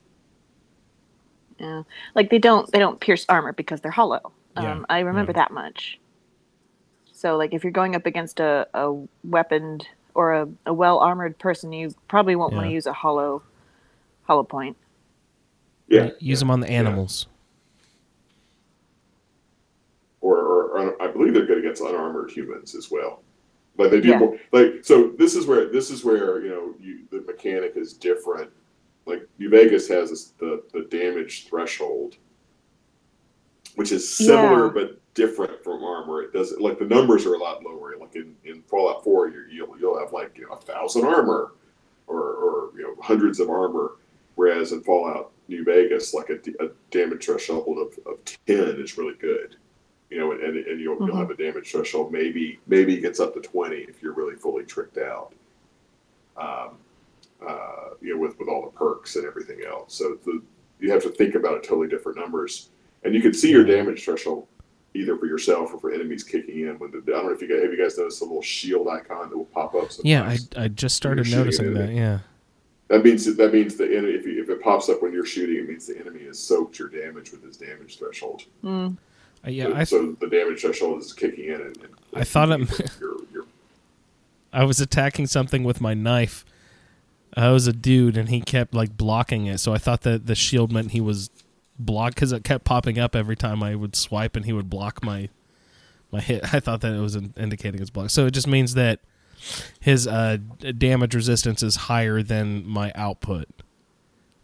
Yeah, 1.60 1.84
like 2.16 2.32
they 2.32 2.40
don't 2.40 2.72
they 2.72 2.80
don't 2.80 3.00
pierce 3.00 3.28
armor 3.30 3.54
because 3.54 3.80
they're 3.80 3.92
hollow. 3.92 4.32
Yeah, 4.58 4.72
Um, 4.72 4.86
I 4.90 5.02
remember 5.02 5.34
yeah. 5.34 5.38
that 5.38 5.52
much. 5.52 6.00
So 7.12 7.38
like 7.38 7.54
if 7.54 7.64
you're 7.64 7.72
going 7.72 7.96
up 7.96 8.08
against 8.08 8.40
a, 8.40 8.68
a 8.74 8.92
weaponed 9.24 9.88
or 10.16 10.34
a, 10.34 10.48
a 10.66 10.74
well 10.74 10.98
armored 10.98 11.38
person, 11.38 11.72
you 11.72 11.94
probably 12.08 12.36
won't 12.36 12.56
want 12.56 12.66
to 12.66 12.72
use 12.72 12.88
a 12.88 12.94
hollow 12.94 13.44
hollow 14.24 14.44
point. 14.44 14.78
Yeah, 15.88 16.10
Use 16.20 16.40
them 16.40 16.50
on 16.50 16.62
the 16.62 16.70
animals. 16.70 17.28
or, 20.22 20.38
or, 20.38 20.64
or 20.80 21.02
I 21.02 21.11
believe 21.22 21.34
they're 21.36 21.46
good 21.46 21.60
against 21.64 21.82
unarmored 21.82 22.32
humans 22.32 22.76
as 22.76 22.90
well. 22.90 23.22
Like 23.78 23.92
they 23.92 24.02
do 24.02 24.10
Yeah. 24.10 24.20
more, 24.20 24.40
like 24.52 24.84
so. 24.84 25.10
This 25.18 25.36
is 25.36 25.46
where 25.48 25.68
this 25.70 25.90
is 25.90 26.04
where 26.04 26.44
you 26.44 26.50
know 26.50 26.76
you, 26.80 27.00
the 27.10 27.22
mechanic 27.22 27.74
is 27.76 27.94
different. 27.94 28.52
Like 29.06 29.28
New 29.40 29.50
Vegas 29.50 29.88
has 29.88 30.10
this, 30.10 30.26
the 30.40 30.64
the 30.74 30.82
damage 30.84 31.48
threshold, 31.48 32.18
which 33.76 33.92
is 33.92 34.08
similar 34.08 34.66
Yeah. 34.68 34.72
but 34.74 35.14
different 35.14 35.64
from 35.64 35.84
armor. 35.84 36.22
It 36.22 36.34
doesn't 36.34 36.62
like 36.62 36.80
the 36.80 36.86
numbers 36.86 37.26
are 37.26 37.36
a 37.36 37.38
lot 37.38 37.64
lower. 37.64 37.96
Like 38.00 38.16
in, 38.16 38.36
in 38.44 38.62
Fallout 38.64 39.04
Four, 39.04 39.30
you 39.30 39.46
you'll 39.50 39.80
you'll 39.80 40.00
have 40.00 40.12
like 40.12 40.38
you 40.38 40.48
know 40.48 40.54
a 40.56 40.62
thousand 40.62 41.06
armor, 41.06 41.54
or 42.08 42.20
or 42.20 42.72
you 42.76 42.84
know 42.84 42.96
hundreds 43.02 43.40
of 43.40 43.50
armor. 43.50 43.94
Whereas 44.36 44.72
in 44.74 44.82
Fallout 44.82 45.32
New 45.48 45.64
Vegas, 45.64 46.14
like 46.14 46.30
a 46.30 46.40
damage 46.90 47.26
threshold 47.26 47.78
of, 47.78 48.00
of 48.06 48.20
ten 48.26 48.82
is 48.82 48.98
really 48.98 49.16
good 49.16 49.56
you 50.12 50.20
know, 50.20 50.32
and, 50.34 50.42
and 50.44 50.80
you'll, 50.80 50.98
you'll 51.00 51.16
Mhm. 51.16 51.18
have 51.18 51.30
a 51.32 51.36
damage 51.36 51.72
threshold. 51.72 52.12
Maybe 52.12 52.60
maybe 52.68 52.94
it 52.96 53.02
gets 53.02 53.20
up 53.20 53.34
to 53.34 53.40
twenty 53.40 53.78
if 53.78 54.04
you're 54.04 54.14
really 54.14 54.36
fully 54.36 54.64
tricked 54.66 54.98
out. 54.98 55.34
Um, 56.38 56.72
uh, 57.48 57.96
you 58.02 58.14
know, 58.14 58.20
with 58.22 58.38
with 58.38 58.48
all 58.50 58.66
the 58.66 58.72
perks 58.72 59.16
and 59.16 59.26
everything 59.26 59.62
else. 59.68 59.96
So 59.96 60.18
the, 60.26 60.42
you 60.80 60.92
have 60.92 61.02
to 61.04 61.10
think 61.10 61.36
about 61.36 61.56
it 61.56 61.64
totally 61.64 61.88
different 61.88 62.18
numbers, 62.20 62.70
and 63.04 63.16
you 63.16 63.22
can 63.22 63.34
see 63.34 63.50
your 63.50 63.64
damage 63.64 64.04
threshold 64.04 64.48
either 64.94 65.18
for 65.18 65.26
yourself 65.26 65.74
or 65.74 65.80
for 65.80 65.92
enemies 65.92 66.24
kicking 66.24 66.62
in. 66.68 66.78
When 66.78 66.92
the, 66.92 66.98
I 67.00 67.18
don't 67.18 67.26
know 67.28 67.32
if 67.32 67.42
you 67.42 67.48
guys 67.48 67.62
have 67.64 67.72
you 67.72 67.82
guys 67.82 67.98
noticed 67.98 68.20
the 68.20 68.26
little 68.26 68.42
shield 68.42 68.88
icon 68.90 69.30
that 69.30 69.38
will 69.38 69.46
pop 69.46 69.74
up. 69.76 69.90
Yeah, 70.04 70.24
I. 70.24 70.38
I 70.58 70.68
just 70.68 70.96
started 70.98 71.32
noticing 71.32 71.74
that. 71.76 71.90
it. 71.90 71.96
Yeah. 71.96 72.20
that 72.90 73.04
means 73.04 73.26
that 73.34 73.54
means 73.54 73.76
the 73.78 73.86
enemy 73.86 74.14
if, 74.14 74.26
you, 74.26 74.42
if 74.44 74.50
it 74.50 74.62
pops 74.62 74.90
up 74.90 75.02
when 75.02 75.14
you're 75.14 75.26
shooting, 75.26 75.58
it 75.58 75.70
means 75.70 75.88
the 75.88 75.98
enemy 76.00 76.26
has 76.26 76.38
soaked 76.38 76.78
your 76.80 76.90
damage 76.90 77.32
with 77.32 77.44
his 77.44 77.56
damage 77.58 77.98
threshold. 77.98 78.44
Mm. 78.64 78.98
Uh, 79.46 79.50
yeah, 79.50 79.66
so, 79.66 79.74
I 79.74 79.84
so 79.84 80.12
the 80.20 80.28
damage 80.28 80.62
threshold 80.62 81.02
is 81.02 81.14
kicking 81.14 81.46
in, 81.46 81.62
and, 81.62 81.78
and 81.78 81.90
I 82.14 82.24
thought 82.24 82.50
you're, 83.00 83.18
you're 83.34 83.46
I 84.54 84.64
was 84.64 84.80
attacking 84.80 85.28
something 85.28 85.64
with 85.64 85.82
my 85.82 85.94
knife. 85.94 86.46
I 87.36 87.50
was 87.52 87.68
a 87.68 87.74
dude, 87.74 88.18
and 88.18 88.30
he 88.30 88.42
kept 88.42 88.74
like 88.74 88.98
blocking 88.98 89.48
it. 89.48 89.60
So 89.60 89.74
I 89.74 89.78
thought 89.78 90.02
that 90.02 90.28
the 90.28 90.36
shield 90.36 90.72
meant 90.72 90.92
he 90.92 91.02
was 91.02 91.30
blocked 91.80 92.16
because 92.16 92.32
it 92.32 92.44
kept 92.44 92.66
popping 92.66 93.00
up 93.00 93.16
every 93.16 93.36
time 93.36 93.64
I 93.64 93.76
would 93.76 93.96
swipe, 93.96 94.36
and 94.36 94.46
he 94.46 94.54
would 94.54 94.70
block 94.70 95.04
my 95.04 95.30
my 96.12 96.20
hit. 96.20 96.44
I 96.54 96.60
thought 96.60 96.82
that 96.82 96.94
it 96.94 97.00
was 97.00 97.16
indicating 97.16 97.82
it's 97.82 97.90
blocked. 97.90 98.12
So 98.12 98.26
it 98.26 98.32
just 98.32 98.48
means 98.48 98.74
that 98.74 99.00
his 99.80 100.08
uh, 100.08 100.38
damage 100.78 101.16
resistance 101.16 101.64
is 101.64 101.76
higher 101.76 102.22
than 102.22 102.68
my 102.68 102.92
output, 102.96 103.48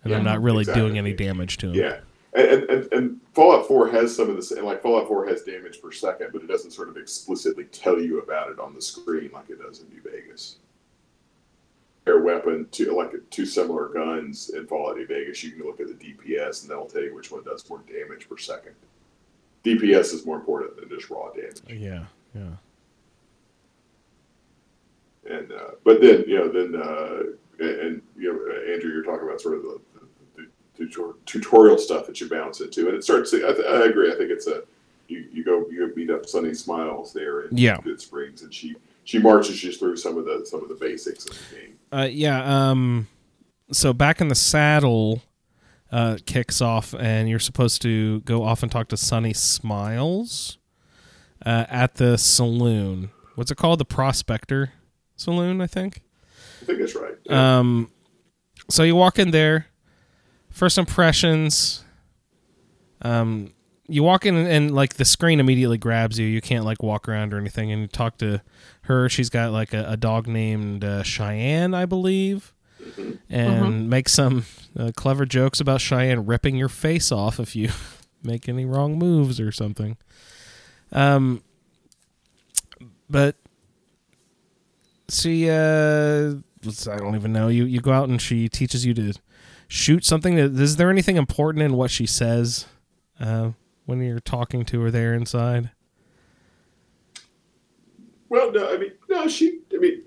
and 0.03 0.13
I'm 0.15 0.23
not 0.23 0.41
really 0.41 0.61
exactly. 0.61 0.81
doing 0.81 0.97
any 0.97 1.13
damage 1.13 1.57
to 1.57 1.67
him. 1.67 1.75
Yeah, 1.75 1.99
and, 2.37 2.63
and 2.69 2.93
and 2.93 3.21
Fallout 3.33 3.67
Four 3.67 3.89
has 3.89 4.15
some 4.15 4.29
of 4.29 4.35
this, 4.35 4.51
and 4.51 4.65
like 4.65 4.81
Fallout 4.81 5.07
Four 5.07 5.27
has 5.27 5.43
damage 5.43 5.81
per 5.81 5.91
second, 5.91 6.29
but 6.31 6.43
it 6.43 6.47
doesn't 6.47 6.71
sort 6.71 6.89
of 6.89 6.97
explicitly 6.97 7.65
tell 7.65 7.99
you 7.99 8.19
about 8.19 8.51
it 8.51 8.59
on 8.59 8.73
the 8.73 8.81
screen 8.81 9.31
like 9.33 9.49
it 9.49 9.61
does 9.61 9.81
in 9.81 9.89
New 9.89 10.01
Vegas. 10.01 10.57
Air 12.05 12.19
weapon, 12.21 12.67
two 12.71 12.95
like 12.95 13.11
two 13.29 13.45
similar 13.45 13.89
guns 13.89 14.49
in 14.49 14.67
Fallout 14.67 14.97
New 14.97 15.07
Vegas. 15.07 15.43
You 15.43 15.51
can 15.51 15.65
look 15.65 15.79
at 15.79 15.87
the 15.87 15.93
DPS, 15.93 16.61
and 16.61 16.71
that'll 16.71 16.85
tell 16.85 17.01
you 17.01 17.13
which 17.15 17.31
one 17.31 17.43
does 17.43 17.67
more 17.69 17.81
damage 17.87 18.29
per 18.29 18.37
second. 18.37 18.75
DPS 19.63 20.13
is 20.13 20.25
more 20.25 20.37
important 20.37 20.77
than 20.77 20.89
just 20.89 21.09
raw 21.09 21.29
damage. 21.31 21.61
Yeah, 21.67 22.05
yeah. 22.35 22.51
And 25.29 25.51
uh, 25.51 25.71
but 25.83 26.01
then 26.01 26.23
you 26.27 26.37
know 26.37 26.49
then 26.49 26.81
uh, 26.81 27.23
and, 27.59 27.79
and 27.79 28.01
you 28.17 28.31
know 28.31 28.73
Andrew, 28.73 28.91
you're 28.91 29.03
talking 29.03 29.27
about 29.27 29.41
sort 29.41 29.55
of 29.55 29.63
the, 29.63 29.69
the, 29.69 29.79
the 29.79 29.79
tutor- 29.79 29.86
tutorial 31.25 31.77
stuff 31.77 32.05
that 32.07 32.19
you 32.21 32.29
bounce 32.29 32.61
into, 32.61 32.87
and 32.87 32.95
it 32.95 33.03
starts. 33.03 33.33
I, 33.33 33.39
th- 33.39 33.65
I 33.67 33.85
agree. 33.85 34.11
I 34.11 34.15
think 34.15 34.29
it's 34.31 34.47
a 34.47 34.61
you, 35.07 35.25
you 35.31 35.43
go 35.43 35.65
you 35.71 35.91
meet 35.95 36.09
up 36.09 36.25
Sunny 36.27 36.53
Smiles 36.53 37.13
there 37.13 37.41
in 37.41 37.57
Yeah. 37.57 37.77
Goodsprings, 37.77 38.43
and 38.43 38.53
she 38.53 38.75
she 39.05 39.19
marches 39.19 39.63
you 39.63 39.71
through 39.71 39.97
some 39.97 40.17
of 40.17 40.25
the 40.25 40.45
some 40.45 40.61
of 40.61 40.69
the 40.69 40.75
basics 40.75 41.25
of 41.25 41.31
the 41.49 41.55
game. 41.55 41.79
Uh, 41.91 42.07
yeah. 42.11 42.69
Um. 42.71 43.07
So 43.71 43.93
back 43.93 44.21
in 44.21 44.27
the 44.29 44.35
saddle, 44.35 45.21
uh, 45.91 46.17
kicks 46.25 46.61
off, 46.61 46.93
and 46.93 47.27
you're 47.29 47.39
supposed 47.39 47.81
to 47.83 48.21
go 48.21 48.43
off 48.43 48.63
and 48.63 48.71
talk 48.71 48.87
to 48.89 48.97
Sunny 48.97 49.33
Smiles, 49.33 50.57
uh, 51.45 51.65
at 51.69 51.95
the 51.95 52.17
saloon. 52.17 53.09
What's 53.35 53.51
it 53.51 53.55
called? 53.57 53.79
The 53.79 53.85
Prospector 53.85 54.71
Saloon, 55.15 55.61
I 55.61 55.67
think. 55.67 56.01
I 56.61 56.65
think 56.65 56.79
that's 56.79 56.95
right. 56.95 57.15
Yeah. 57.23 57.59
Um. 57.59 57.91
So 58.69 58.83
you 58.83 58.95
walk 58.95 59.19
in 59.19 59.31
there. 59.31 59.67
First 60.57 60.77
impressions. 60.77 61.83
Um. 63.01 63.53
You 63.89 64.03
walk 64.03 64.25
in 64.25 64.35
and, 64.35 64.49
and 64.49 64.75
like 64.75 64.95
the 64.95 65.05
screen 65.05 65.39
immediately 65.39 65.77
grabs 65.77 66.19
you. 66.19 66.27
You 66.27 66.41
can't 66.41 66.65
like 66.65 66.83
walk 66.83 67.07
around 67.07 67.33
or 67.33 67.37
anything. 67.37 67.71
And 67.71 67.83
you 67.83 67.87
talk 67.87 68.17
to 68.17 68.41
her. 68.81 69.07
She's 69.07 69.29
got 69.29 69.53
like 69.53 69.73
a, 69.73 69.91
a 69.91 69.95
dog 69.95 70.27
named 70.27 70.83
uh, 70.83 71.03
Cheyenne, 71.03 71.73
I 71.73 71.85
believe 71.85 72.53
and 73.29 73.89
make 73.89 74.09
some 74.09 74.45
uh, 74.77 74.91
clever 74.95 75.25
jokes 75.25 75.59
about 75.59 75.81
Cheyenne 75.81 76.25
ripping 76.25 76.55
your 76.55 76.69
face 76.69 77.11
off 77.11 77.39
if 77.39 77.55
you 77.55 77.69
make 78.23 78.47
any 78.47 78.65
wrong 78.65 78.97
moves 78.97 79.39
or 79.39 79.51
something. 79.51 79.97
Um, 80.91 81.43
but 83.09 83.35
she, 85.09 85.49
uh, 85.49 86.33
I 86.35 86.97
don't 86.97 87.15
even 87.15 87.33
know. 87.33 87.47
You 87.47 87.65
you 87.65 87.79
go 87.79 87.91
out 87.91 88.09
and 88.09 88.21
she 88.21 88.49
teaches 88.49 88.85
you 88.85 88.93
to 88.95 89.13
shoot 89.67 90.05
something. 90.05 90.37
Is 90.37 90.75
there 90.77 90.89
anything 90.89 91.17
important 91.17 91.63
in 91.63 91.73
what 91.73 91.91
she 91.91 92.05
says 92.05 92.65
uh, 93.19 93.51
when 93.85 94.01
you're 94.01 94.19
talking 94.19 94.63
to 94.65 94.81
her 94.81 94.91
there 94.91 95.13
inside? 95.13 95.71
Well, 98.29 98.51
no, 98.51 98.73
I 98.73 98.77
mean, 98.77 98.91
no, 99.09 99.27
she, 99.27 99.59
I 99.73 99.77
mean, 99.77 100.01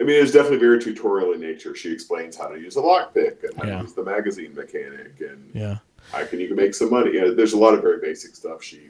I 0.00 0.04
mean, 0.04 0.20
it's 0.22 0.32
definitely 0.32 0.58
very 0.58 0.80
tutorial 0.80 1.32
in 1.32 1.40
nature. 1.40 1.74
She 1.74 1.92
explains 1.92 2.36
how 2.36 2.48
to 2.48 2.58
use 2.58 2.76
a 2.76 2.80
lockpick 2.80 3.44
and 3.48 3.56
how 3.56 3.64
Yeah. 3.64 3.76
to 3.76 3.82
use 3.82 3.94
the 3.94 4.02
magazine 4.02 4.52
mechanic, 4.54 5.20
and 5.20 5.50
Yeah. 5.54 5.78
how 6.10 6.24
can 6.26 6.40
you 6.40 6.48
can 6.48 6.56
make 6.56 6.74
some 6.74 6.90
money. 6.90 7.12
You 7.12 7.20
know, 7.20 7.34
there's 7.34 7.52
a 7.52 7.58
lot 7.58 7.74
of 7.74 7.82
very 7.82 8.00
basic 8.00 8.34
stuff. 8.34 8.62
She, 8.64 8.88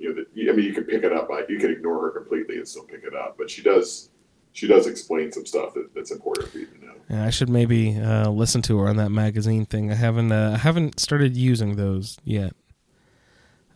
you 0.00 0.08
know, 0.08 0.14
that, 0.16 0.26
I 0.50 0.56
mean, 0.56 0.66
you 0.66 0.72
can 0.72 0.84
pick 0.84 1.04
it 1.04 1.12
up. 1.12 1.30
Like, 1.30 1.48
you 1.48 1.58
can 1.58 1.70
ignore 1.70 2.00
her 2.02 2.10
completely 2.10 2.56
and 2.56 2.66
still 2.66 2.82
pick 2.84 3.04
it 3.04 3.14
up, 3.14 3.36
but 3.38 3.48
she 3.48 3.62
does, 3.62 4.10
she 4.52 4.66
does 4.66 4.86
explain 4.86 5.32
some 5.32 5.46
stuff 5.46 5.74
that, 5.74 5.90
that's 5.94 6.10
important 6.10 6.48
for 6.48 6.58
you 6.58 6.66
to 6.66 6.84
know. 6.86 6.92
Yeah, 7.10 7.24
I 7.24 7.30
should 7.30 7.48
maybe 7.48 7.98
uh, 7.98 8.30
listen 8.30 8.60
to 8.62 8.78
her 8.78 8.88
on 8.88 8.96
that 8.96 9.10
magazine 9.10 9.64
thing. 9.66 9.90
I 9.90 9.94
haven't 9.94 10.30
uh, 10.32 10.52
I 10.54 10.58
haven't 10.58 11.00
started 11.00 11.36
using 11.36 11.76
those 11.76 12.18
yet. 12.24 12.54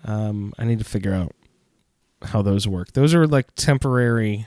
Um, 0.04 0.52
I 0.58 0.64
need 0.64 0.78
to 0.80 0.84
figure 0.84 1.14
out 1.14 1.32
how 2.22 2.42
those 2.42 2.66
work. 2.68 2.92
Those 2.92 3.14
are 3.14 3.26
like 3.26 3.54
temporary, 3.54 4.46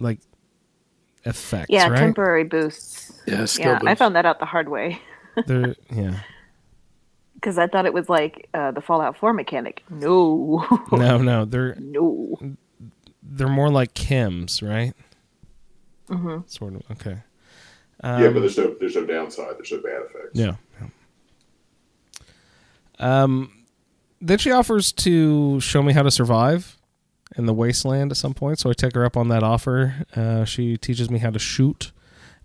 like 0.00 0.20
effects, 1.24 1.66
Yeah, 1.70 1.88
right? 1.88 1.98
temporary 1.98 2.44
boosts. 2.44 3.12
Yeah, 3.26 3.44
skill 3.44 3.72
Yeah, 3.72 3.90
I 3.90 3.94
found 3.94 4.16
that 4.16 4.24
out 4.26 4.38
the 4.38 4.46
hard 4.46 4.68
way 4.68 5.00
They're 5.46 5.74
yeah. 5.90 6.20
because 7.34 7.58
I 7.58 7.66
thought 7.66 7.84
it 7.86 7.92
was 7.92 8.08
like 8.08 8.48
uh, 8.54 8.70
the 8.70 8.80
Fallout 8.80 9.16
4 9.18 9.32
mechanic. 9.32 9.82
No, 9.90 10.64
No, 10.92 11.18
no, 11.18 11.44
they're 11.46 11.76
no. 11.78 12.38
They're 13.28 13.48
more 13.48 13.70
like 13.70 13.94
chems, 13.94 14.66
right? 14.66 14.94
Mm-hmm. 16.08 16.38
Sort 16.46 16.74
of. 16.74 16.82
Okay. 16.92 17.16
Um, 18.02 18.22
yeah, 18.22 18.28
but 18.28 18.40
there's 18.40 18.58
no, 18.58 18.74
there's 18.78 18.94
no 18.94 19.04
downside. 19.04 19.56
There's 19.56 19.72
no 19.72 19.78
bad 19.78 20.02
effects. 20.02 20.30
Yeah. 20.34 20.56
yeah. 20.80 20.88
Um, 22.98 23.64
then 24.20 24.38
she 24.38 24.50
offers 24.50 24.92
to 24.92 25.60
show 25.60 25.82
me 25.82 25.92
how 25.92 26.02
to 26.02 26.10
survive 26.10 26.76
in 27.36 27.46
the 27.46 27.54
wasteland 27.54 28.10
at 28.10 28.16
some 28.16 28.34
point. 28.34 28.58
So 28.58 28.70
I 28.70 28.72
take 28.72 28.94
her 28.94 29.04
up 29.04 29.16
on 29.16 29.28
that 29.28 29.42
offer. 29.42 30.06
Uh, 30.14 30.44
she 30.44 30.76
teaches 30.76 31.10
me 31.10 31.18
how 31.18 31.30
to 31.30 31.38
shoot 31.38 31.92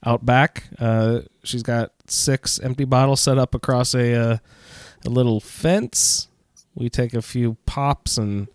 out 0.06 0.26
back. 0.26 0.66
Uh, 0.80 1.22
she's 1.44 1.64
got 1.64 1.94
six 2.08 2.60
empty 2.60 2.86
bottles 2.86 3.22
set 3.22 3.38
up 3.38 3.54
across 3.54 3.94
a 3.94 4.14
uh, 4.14 4.38
a 5.06 5.10
little 5.10 5.40
fence. 5.40 6.28
We 6.76 6.90
take 6.90 7.14
a 7.14 7.22
few 7.22 7.58
pops 7.66 8.18
and 8.18 8.48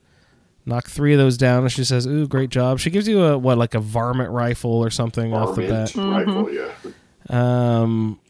knock 0.67 0.89
three 0.89 1.13
of 1.13 1.19
those 1.19 1.39
down. 1.39 1.63
And 1.63 1.73
she 1.73 1.85
says, 1.85 2.07
"Ooh, 2.07 2.27
great 2.27 2.51
job." 2.51 2.79
She 2.79 2.91
gives 2.91 3.09
you 3.09 3.23
a 3.23 3.39
what, 3.39 3.57
like 3.57 3.75
a 3.75 3.81
varmint 3.81 4.31
rifle 4.31 4.73
or 4.73 4.91
something 4.91 5.33
off 5.33 5.57
the 5.57 5.69
bat. 5.69 5.91
Varmint 5.93 6.27
rifle, 6.27 6.53
yeah. 6.53 6.71
Um. 7.81 8.21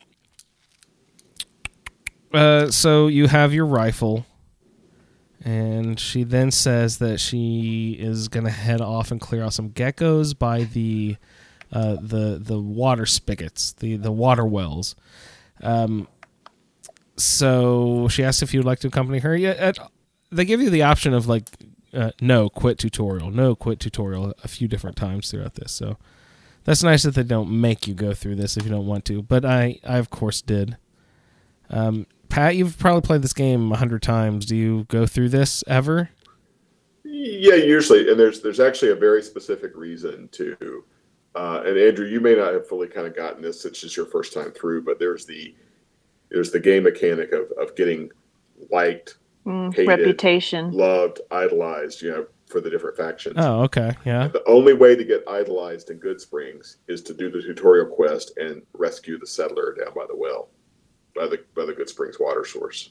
Uh, 2.33 2.71
so 2.71 3.07
you 3.07 3.29
have 3.29 3.55
your 3.55 3.65
rifle, 3.65 4.27
and 5.43 5.87
and 5.87 6.01
she 6.01 6.25
then 6.25 6.51
says 6.51 6.99
that 6.99 7.19
she 7.21 7.97
is 7.99 8.29
going 8.29 8.45
to 8.45 8.51
head 8.51 8.81
off 8.83 9.11
and 9.11 9.21
clear 9.21 9.43
out 9.43 9.55
some 9.55 9.71
geckos 9.71 10.39
by 10.39 10.65
the 10.65 11.17
uh, 11.73 11.97
the 12.01 12.39
the 12.43 12.59
water 12.59 13.07
spigots, 13.07 13.73
the 13.73 13.97
the 13.97 14.13
water 14.13 14.45
wells. 14.45 14.95
Um, 15.63 16.07
so 17.17 18.09
she 18.09 18.25
asks 18.25 18.43
if 18.43 18.53
you'd 18.53 18.67
like 18.67 18.81
to 18.81 18.89
accompany 18.89 19.21
her. 19.21 19.35
Yeah, 19.35 19.73
uh, 19.79 19.89
they 20.31 20.45
give 20.45 20.61
you 20.61 20.69
the 20.69 20.83
option 20.83 21.15
of 21.15 21.29
like 21.29 21.49
uh, 21.97 22.11
no 22.21 22.49
quit 22.49 22.79
tutorial, 22.79 23.31
no 23.31 23.55
quit 23.55 23.81
tutorial 23.81 24.35
a 24.45 24.49
few 24.49 24.69
different 24.69 24.97
times 24.97 25.31
throughout 25.31 25.55
this. 25.55 25.73
So 25.73 25.97
that's 26.65 26.83
nice 26.83 27.05
that 27.05 27.15
they 27.15 27.23
don't 27.23 27.51
make 27.51 27.87
you 27.87 27.95
go 27.95 28.13
through 28.13 28.37
this 28.37 28.57
if 28.57 28.65
you 28.65 28.71
don't 28.71 28.87
want 28.87 29.05
to. 29.07 29.23
But 29.23 29.45
I, 29.45 29.81
I 29.87 29.99
of 29.99 30.11
course 30.11 30.43
did. 30.43 30.77
Um, 31.71 32.07
Pat, 32.29 32.57
you've 32.57 32.79
probably 32.79 33.03
played 33.03 33.23
this 33.23 33.33
game 33.33 33.73
a 33.73 33.77
hundred 33.77 34.03
times. 34.03 34.47
Do 34.47 34.57
you 34.57 34.85
go 34.89 35.07
through 35.07 35.31
this 35.31 35.65
ever? 35.67 36.11
Yeah, 37.05 37.55
usually, 37.55 38.11
and 38.11 38.19
there's 38.19 38.41
there's 38.41 38.61
actually 38.61 38.91
a 38.91 38.97
very 38.97 39.23
specific 39.23 39.77
reason 39.77 40.29
to. 40.33 40.85
Uh, 41.35 41.63
and 41.67 41.79
Andrew, 41.79 42.07
you 42.07 42.21
may 42.21 42.35
not 42.35 42.53
have 42.53 42.67
fully 42.67 42.89
kind 42.89 43.07
of 43.07 43.15
gotten 43.15 43.43
this; 43.43 43.61
since 43.61 43.85
it's 43.85 43.97
your 43.97 44.07
first 44.07 44.33
time 44.33 44.51
through. 44.53 44.83
But 44.83 44.99
there's 44.99 45.25
the 45.25 45.55
there's 46.31 46.51
the 46.51 46.61
game 46.61 46.83
mechanic 46.83 47.33
of 47.33 47.51
of 47.61 47.77
getting 47.77 48.11
liked, 48.71 49.19
Mm, 49.47 49.73
hated, 49.73 49.89
reputation. 49.89 50.73
loved, 50.73 51.21
idolized. 51.31 52.03
You 52.03 52.11
know, 52.11 52.27
for 52.49 52.61
the 52.61 52.71
different 52.71 52.97
factions. 52.97 53.37
Oh, 53.39 53.63
okay, 53.63 53.93
yeah. 54.05 54.29
The 54.29 54.45
only 54.47 54.73
way 54.73 54.95
to 54.97 55.05
get 55.05 55.25
idolized 55.29 55.91
in 55.91 55.99
Goodsprings 56.01 56.77
is 56.89 57.03
to 57.03 57.15
do 57.15 57.31
the 57.31 57.43
tutorial 57.43 57.87
quest 57.87 58.37
and 58.39 58.63
rescue 58.75 59.19
the 59.19 59.27
settler 59.27 59.75
down 59.79 59.95
by 59.95 60.07
the 60.09 60.17
well, 60.17 60.49
by 61.15 61.27
the 61.27 61.43
by 61.55 61.65
the 61.65 61.73
Goodsprings 61.73 62.21
water 62.21 62.45
source. 62.45 62.91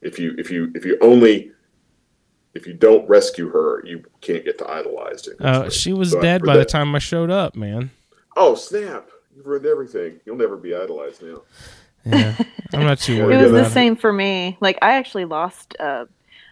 If 0.00 0.18
you 0.18 0.34
if 0.38 0.50
you 0.50 0.70
if 0.74 0.84
you 0.84 0.98
only 1.00 1.52
if 2.54 2.66
you 2.66 2.74
don't 2.74 3.08
rescue 3.08 3.48
her, 3.48 3.82
you 3.86 4.04
can't 4.20 4.44
get 4.44 4.58
to 4.58 4.70
idolized. 4.70 5.28
In 5.28 5.36
Good 5.36 5.46
Uh, 5.46 5.70
she 5.70 5.92
was 5.92 6.10
So 6.10 6.20
dead 6.20 6.40
for 6.42 6.48
by 6.48 6.56
the 6.56 6.64
time 6.64 6.94
I 6.94 6.98
showed 6.98 7.30
up, 7.30 7.56
man. 7.56 7.90
Oh 8.36 8.54
snap! 8.54 9.10
You've 9.34 9.46
ruined 9.46 9.66
everything. 9.66 10.20
You'll 10.24 10.36
never 10.36 10.56
be 10.56 10.74
idolized 10.74 11.22
now. 11.22 11.42
Yeah, 12.04 12.34
I'm 12.72 12.84
not 12.84 12.98
too 12.98 13.16
It 13.18 13.22
worried. 13.24 13.34
It 13.40 13.42
was 13.44 13.52
the 13.52 13.58
about 13.60 13.72
same 13.72 13.96
for 13.96 14.12
me. 14.12 14.56
Like 14.60 14.78
I 14.82 14.94
actually 14.94 15.24
lost. 15.24 15.76
Uh, 15.80 16.06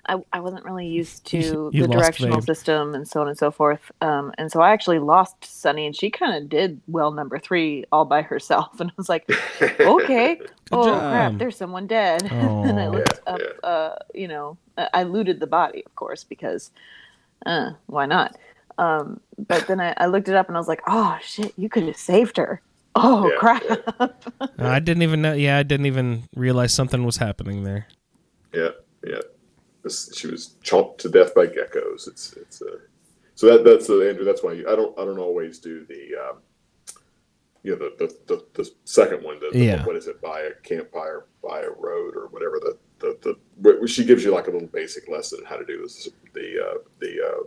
I 0.06 0.16
I 0.32 0.40
wasn't 0.40 0.64
really 0.64 0.86
used 0.86 1.26
to 1.26 1.70
You 1.72 1.82
the 1.82 1.88
directional 1.88 2.38
Babe. 2.38 2.46
system 2.46 2.94
and 2.94 3.06
so 3.06 3.20
on 3.20 3.28
and 3.28 3.36
so 3.38 3.50
forth. 3.50 3.92
Um, 4.00 4.32
and 4.38 4.50
so 4.50 4.60
I 4.60 4.70
actually 4.72 4.98
lost 4.98 5.44
Sunny, 5.44 5.86
and 5.86 5.94
she 5.94 6.10
kind 6.10 6.36
of 6.42 6.48
did 6.48 6.80
well 6.88 7.10
number 7.12 7.38
three 7.38 7.84
all 7.92 8.04
by 8.04 8.22
herself. 8.22 8.68
And 8.80 8.90
I 8.90 8.94
was 8.96 9.08
like, 9.08 9.30
okay, 9.80 10.40
oh 10.72 10.98
crap, 11.00 11.38
there's 11.38 11.56
someone 11.56 11.86
dead. 11.86 12.22
and 12.30 12.80
I 12.80 12.88
looked 12.88 13.20
Yeah, 13.26 13.32
up. 13.34 13.40
yeah. 13.40 13.68
Uh, 13.68 13.96
you 14.14 14.28
know, 14.28 14.56
I 14.78 14.88
I 14.94 15.02
looted 15.04 15.40
the 15.40 15.46
body, 15.46 15.82
of 15.84 15.94
course, 15.96 16.24
because 16.24 16.70
uh, 17.46 17.72
why 17.86 18.06
not? 18.06 18.36
Um, 18.78 19.20
but 19.36 19.66
then 19.66 19.80
I, 19.80 19.92
I 19.98 20.06
looked 20.06 20.28
it 20.28 20.34
up, 20.34 20.48
and 20.48 20.56
I 20.56 20.60
was 20.60 20.68
like, 20.68 20.82
oh 20.86 21.18
shit, 21.22 21.52
you 21.58 21.68
could 21.68 21.82
have 21.84 21.96
saved 21.96 22.36
her. 22.38 22.62
Oh 22.94 23.28
Yeah, 23.30 23.36
crap. 23.38 23.62
yeah. 23.68 24.08
I 24.58 24.80
didn't 24.80 25.02
even 25.02 25.22
know. 25.22 25.32
Yeah, 25.32 25.58
I 25.58 25.62
didn't 25.62 25.86
even 25.86 26.24
realize 26.34 26.74
something 26.74 27.04
was 27.04 27.16
happening 27.18 27.64
there. 27.64 27.86
Yeah, 28.52 28.70
yeah. 29.06 29.20
This, 29.82 30.12
she 30.16 30.26
was 30.26 30.56
chomped 30.62 30.98
to 30.98 31.08
death 31.08 31.34
by 31.34 31.46
geckos. 31.46 32.08
It's 32.08 32.32
it's 32.34 32.60
uh, 32.62 32.76
so 33.34 33.46
that 33.46 33.64
that's 33.64 33.88
uh, 33.88 34.00
Andrew. 34.00 34.24
That's 34.24 34.42
why 34.42 34.52
you, 34.52 34.68
I 34.68 34.74
don't 34.76 34.98
I 34.98 35.04
don't 35.04 35.18
always 35.18 35.58
do 35.58 35.86
the 35.86 36.16
um, 36.20 36.38
you 37.62 37.72
know 37.72 37.78
the 37.78 38.06
the, 38.26 38.34
the, 38.36 38.46
the 38.64 38.70
second 38.84 39.22
one. 39.22 39.38
The, 39.40 39.50
the- 39.56 39.64
Yeah. 39.64 39.86
what 39.86 39.96
is 39.96 40.06
it? 40.08 40.20
By 40.20 40.40
a 40.40 40.52
campfire, 40.62 41.26
by 41.42 41.60
a 41.60 41.70
road, 41.70 42.16
or 42.16 42.26
whatever. 42.28 42.58
The 42.60 42.76
the 42.98 43.18
the 43.22 43.36
where 43.62 43.86
she 43.86 44.04
gives 44.04 44.24
you 44.24 44.32
like 44.34 44.48
a 44.48 44.50
little 44.50 44.68
basic 44.68 45.08
lesson 45.08 45.38
on 45.40 45.46
how 45.46 45.56
to 45.56 45.64
do 45.64 45.80
this 45.82 46.08
the 46.34 46.66
uh, 46.70 46.78
the 46.98 47.16
uh, 47.24 47.42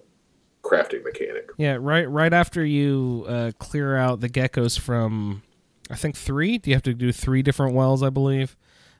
crafting 0.64 1.04
mechanic. 1.04 1.50
Yeah, 1.58 1.78
right. 1.80 2.10
Right 2.10 2.34
after 2.34 2.66
you 2.66 3.26
uh, 3.28 3.52
clear 3.60 3.96
out 3.96 4.22
the 4.22 4.30
geckos 4.30 4.80
from, 4.80 5.44
I 5.90 5.96
think 5.96 6.16
three. 6.16 6.58
Do 6.58 6.70
you 6.70 6.76
have 6.76 6.84
to 6.84 6.94
do 6.94 7.12
three 7.12 7.42
different 7.42 7.76
wells? 7.76 8.02
I 8.02 8.10
believe. 8.10 8.56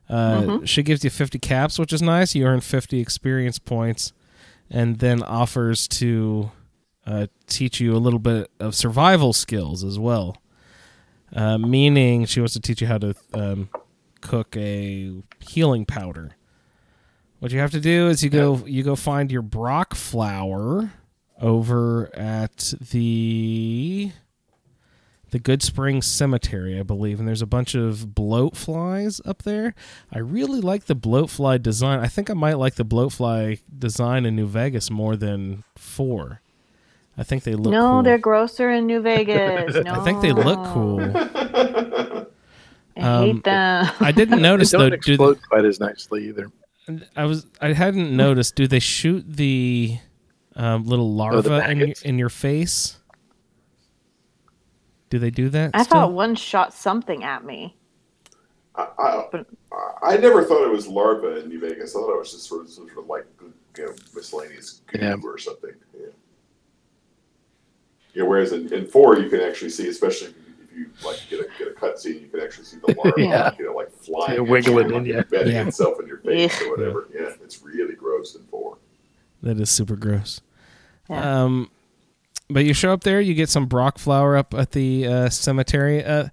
Uh, 0.10 0.60
She 0.66 0.84
gives 0.84 1.04
you 1.04 1.10
50 1.10 1.40
caps, 1.40 1.80
which 1.80 1.94
is 1.94 2.02
nice. 2.02 2.36
You 2.36 2.46
earn 2.46 2.60
50 2.60 3.00
experience 3.00 3.58
points, 3.58 4.12
and 4.70 5.00
then 5.00 5.24
offers 5.24 5.88
to 5.90 6.52
uh, 7.08 7.28
teach 7.48 7.80
you 7.80 7.96
a 7.96 8.00
little 8.00 8.20
bit 8.20 8.52
of 8.60 8.76
survival 8.76 9.32
skills 9.34 9.84
as 9.84 9.98
well. 9.98 10.38
Uh, 11.36 11.58
meaning, 11.58 12.26
she 12.26 12.40
wants 12.42 12.54
to 12.54 12.60
teach 12.60 12.82
you 12.82 12.88
how 12.88 12.98
to 12.98 13.16
um, 13.34 13.70
cook 14.22 14.56
a 14.58 15.12
healing 15.40 15.86
powder. 15.86 16.36
What 17.40 17.52
you 17.52 17.60
have 17.60 17.72
to 17.72 17.80
do 17.80 18.08
is 18.08 18.24
you 18.24 18.30
go 18.30 18.64
you 18.66 18.84
go 18.84 18.96
find 18.96 19.32
your 19.32 19.42
broc 19.42 19.96
flower 19.96 20.92
over 21.42 22.10
at 22.16 22.74
the 22.92 24.12
the 25.32 25.40
Goodsprings 25.40 26.04
Cemetery, 26.04 26.80
I 26.80 26.84
believe, 26.84 27.18
and 27.20 27.28
there's 27.28 27.42
a 27.42 27.48
bunch 27.48 27.74
of 27.74 28.14
bloat 28.14 28.56
flies 28.56 29.20
up 29.26 29.42
there. 29.42 29.74
I 30.14 30.20
really 30.20 30.62
like 30.62 30.86
the 30.86 30.94
bloat 30.94 31.32
fly 31.32 31.58
design. 31.58 32.00
I 32.02 32.08
think 32.08 32.30
I 32.30 32.36
might 32.36 32.60
like 32.60 32.76
the 32.76 32.84
bloat 32.84 33.14
fly 33.14 33.58
design 33.76 34.28
in 34.28 34.36
New 34.36 34.46
Vegas 34.46 34.92
more 34.92 35.16
than 35.16 35.64
four. 35.76 36.42
I 37.18 37.24
think 37.24 37.44
they 37.44 37.56
look 37.56 37.72
no, 37.72 37.90
cool. 37.94 38.04
they're 38.04 38.18
grosser 38.20 38.70
in 38.72 38.86
New 38.86 39.02
Vegas. 39.02 39.74
No, 39.84 39.94
I 40.02 40.04
think 40.04 40.22
they 40.22 40.34
look 40.34 40.64
cool. 40.68 41.00
I 42.96 43.02
Um, 43.02 43.26
hate 43.26 43.44
them. 43.44 43.90
I 44.00 44.12
didn't 44.12 44.42
notice 44.50 44.70
though. 44.72 44.90
don't 44.90 45.02
Do 45.02 45.14
explode 45.14 45.40
quite 45.50 45.66
as 45.66 45.80
nicely 45.80 46.28
either. 46.28 46.52
I 47.16 47.26
was 47.26 47.48
I 47.60 47.74
hadn't 47.74 48.16
noticed. 48.16 48.56
Do 48.56 48.68
they 48.68 48.80
shoot 48.80 49.26
the 49.28 49.98
um, 50.56 50.86
little 50.86 51.14
larva 51.14 51.70
in, 51.70 51.78
your, 51.80 51.94
in 52.04 52.18
your 52.20 52.30
face? 52.30 52.98
Do 55.10 55.20
they 55.20 55.30
do 55.32 55.50
that? 55.50 55.72
I 55.74 55.84
still? 55.84 56.00
thought 56.02 56.14
one 56.14 56.36
shot 56.36 56.74
something 56.74 57.24
at 57.24 57.44
me. 57.46 57.78
I, 58.76 58.88
I, 58.98 59.28
But- 59.32 59.48
I 60.04 60.18
never 60.18 60.44
thought 60.44 60.64
it 60.66 60.72
was 60.72 60.88
larva 60.88 61.40
in 61.42 61.50
New 61.50 61.60
Vegas. 61.60 61.96
I 61.96 62.00
thought 62.00 62.14
it 62.14 62.20
was 62.20 62.32
just 62.32 62.48
sort 62.48 62.62
of, 62.66 62.70
sort 62.70 62.98
of 62.98 63.06
like 63.08 63.26
you 63.78 63.86
know, 63.86 63.94
miscellaneous 64.14 64.82
goo 64.88 65.00
Yeah. 65.00 65.16
or 65.24 65.38
something. 65.38 65.72
Yeah. 66.00 66.08
Yeah. 68.14 68.24
Whereas 68.24 68.52
in, 68.52 68.72
in 68.74 68.86
four, 68.86 69.18
you 69.20 69.30
can 69.30 69.40
actually 69.42 69.70
see, 69.70 69.88
especially 69.88 70.30
if 70.30 70.78
you 70.78 70.90
like 71.06 71.18
get 71.30 71.40
a 71.40 71.48
get 71.58 71.68
a 71.70 71.72
cut 71.72 72.00
scene, 72.00 72.22
you 72.22 72.28
can 72.28 72.40
actually 72.42 72.66
see 72.66 72.78
the 72.86 72.94
larva, 73.04 73.20
Yeah. 73.22 73.52
you 73.58 73.66
know, 73.66 73.74
like 73.74 73.92
flying, 73.92 74.34
Yeah, 74.34 74.40
wiggling 74.42 74.90
you, 74.90 74.96
in 74.96 74.98
like 75.04 75.06
you. 75.08 75.18
embedding 75.20 75.54
Yeah. 75.56 75.68
itself 75.68 76.00
in 76.02 76.08
your 76.08 76.18
face 76.18 76.60
Yeah. 76.62 76.68
or 76.68 76.72
whatever. 76.78 77.08
Yeah, 77.14 77.30
it's 77.44 77.62
really 77.64 77.96
gross 77.96 78.36
in 78.36 78.44
four. 78.44 78.78
That 79.44 79.60
is 79.60 79.70
super 79.70 79.96
gross. 79.96 80.42
Yeah. 81.10 81.44
Um, 81.44 81.70
but 82.50 82.66
you 82.66 82.74
show 82.74 82.92
up 82.94 83.04
there, 83.04 83.22
you 83.22 83.34
get 83.36 83.50
some 83.50 83.66
broc 83.68 83.98
flower 84.00 84.36
up 84.38 84.54
at 84.54 84.72
the 84.72 85.06
uh, 85.08 85.30
cemetery. 85.30 86.04
Uh, 86.04 86.30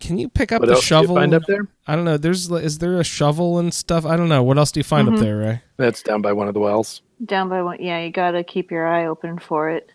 can 0.00 0.18
you 0.18 0.28
pick 0.28 0.50
up 0.50 0.60
What 0.60 0.66
the 0.66 0.72
else 0.74 0.84
shovel? 0.84 1.08
do 1.08 1.12
you 1.12 1.18
find 1.20 1.34
up 1.34 1.42
there? 1.46 1.68
I 1.86 1.94
don't 1.94 2.04
know. 2.04 2.16
There's 2.16 2.50
is 2.50 2.78
there 2.78 2.98
a 2.98 3.04
shovel 3.04 3.58
and 3.58 3.72
stuff? 3.72 4.04
I 4.04 4.16
don't 4.16 4.28
know. 4.28 4.42
What 4.42 4.58
else 4.58 4.72
do 4.72 4.80
you 4.80 4.84
find 4.84 5.06
Mm-hmm. 5.06 5.16
up 5.16 5.22
there, 5.22 5.36
Ray? 5.38 5.62
That's 5.76 6.02
down 6.02 6.22
by 6.22 6.32
one 6.32 6.48
of 6.48 6.54
the 6.54 6.60
wells. 6.60 7.02
Down 7.24 7.48
by 7.48 7.62
one, 7.62 7.76
yeah, 7.80 8.00
you 8.02 8.10
gotta 8.10 8.42
keep 8.42 8.70
your 8.72 8.86
eye 8.86 9.06
open 9.06 9.38
for 9.38 9.70
it. 9.70 9.92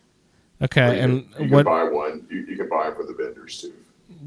Okay, 0.62 0.96
you, 0.98 1.02
and 1.04 1.14
you 1.40 1.50
what 1.50 1.66
can 1.66 1.74
buy 1.74 1.84
one. 1.84 2.26
You, 2.30 2.40
you 2.50 2.56
can 2.56 2.70
buy 2.70 2.86
them 2.86 2.96
for 2.96 3.04
the 3.06 3.14
vendors 3.14 3.62
too. 3.62 3.74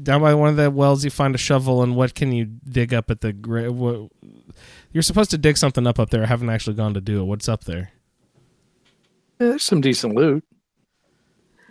down 0.03 0.21
by 0.21 0.33
one 0.35 0.49
of 0.49 0.55
the 0.55 0.69
wells 0.69 1.03
you 1.03 1.09
find 1.09 1.33
a 1.33 1.37
shovel, 1.39 1.81
and 1.81 1.95
what 1.95 2.13
can 2.13 2.31
you 2.31 2.45
dig 2.45 2.93
up 2.93 3.09
at 3.09 3.21
the? 3.21 3.33
grave? 3.33 3.73
You're 4.93 5.01
supposed 5.03 5.31
to 5.31 5.37
dig 5.37 5.57
something 5.57 5.87
up 5.87 5.99
up 5.99 6.09
there. 6.11 6.23
I 6.23 6.27
haven't 6.27 6.49
actually 6.49 6.75
gone 6.75 6.93
to 6.93 7.01
do 7.01 7.21
it. 7.21 7.23
What's 7.23 7.49
up 7.49 7.63
there? 7.63 7.91
Yeah, 9.41 9.47
there's 9.49 9.63
some 9.63 9.81
decent 9.81 10.13
loot. 10.15 10.43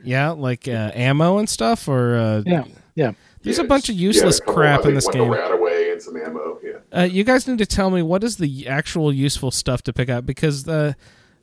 Yeah, 0.02 0.30
like 0.30 0.66
uh, 0.66 0.90
ammo 0.94 1.38
and 1.38 1.48
stuff, 1.48 1.86
or 1.86 2.16
uh, 2.16 2.42
Yeah, 2.44 2.64
yeah. 2.96 3.12
there's 3.42 3.58
Yeah, 3.58 3.64
a 3.64 3.66
bunch 3.68 3.88
of 3.88 3.94
useless 3.94 4.38
a 4.38 4.40
couple- 4.40 4.54
crap 4.54 4.84
I 4.84 4.88
in 4.88 4.94
this 4.94 5.06
game. 5.08 5.30
rat 5.30 5.52
away 5.52 5.92
and 5.92 6.02
some 6.02 6.16
ammo. 6.16 6.58
Yeah. 6.64 6.72
Uh, 6.92 7.02
you 7.04 7.22
guys 7.22 7.46
need 7.46 7.58
to 7.58 7.66
tell 7.66 7.90
me 7.90 8.02
what 8.02 8.24
is 8.24 8.36
the 8.38 8.66
actual 8.66 9.12
useful 9.12 9.50
stuff 9.52 9.82
to 9.84 9.92
pick 9.92 10.08
up 10.10 10.26
because 10.26 10.64
the 10.64 10.96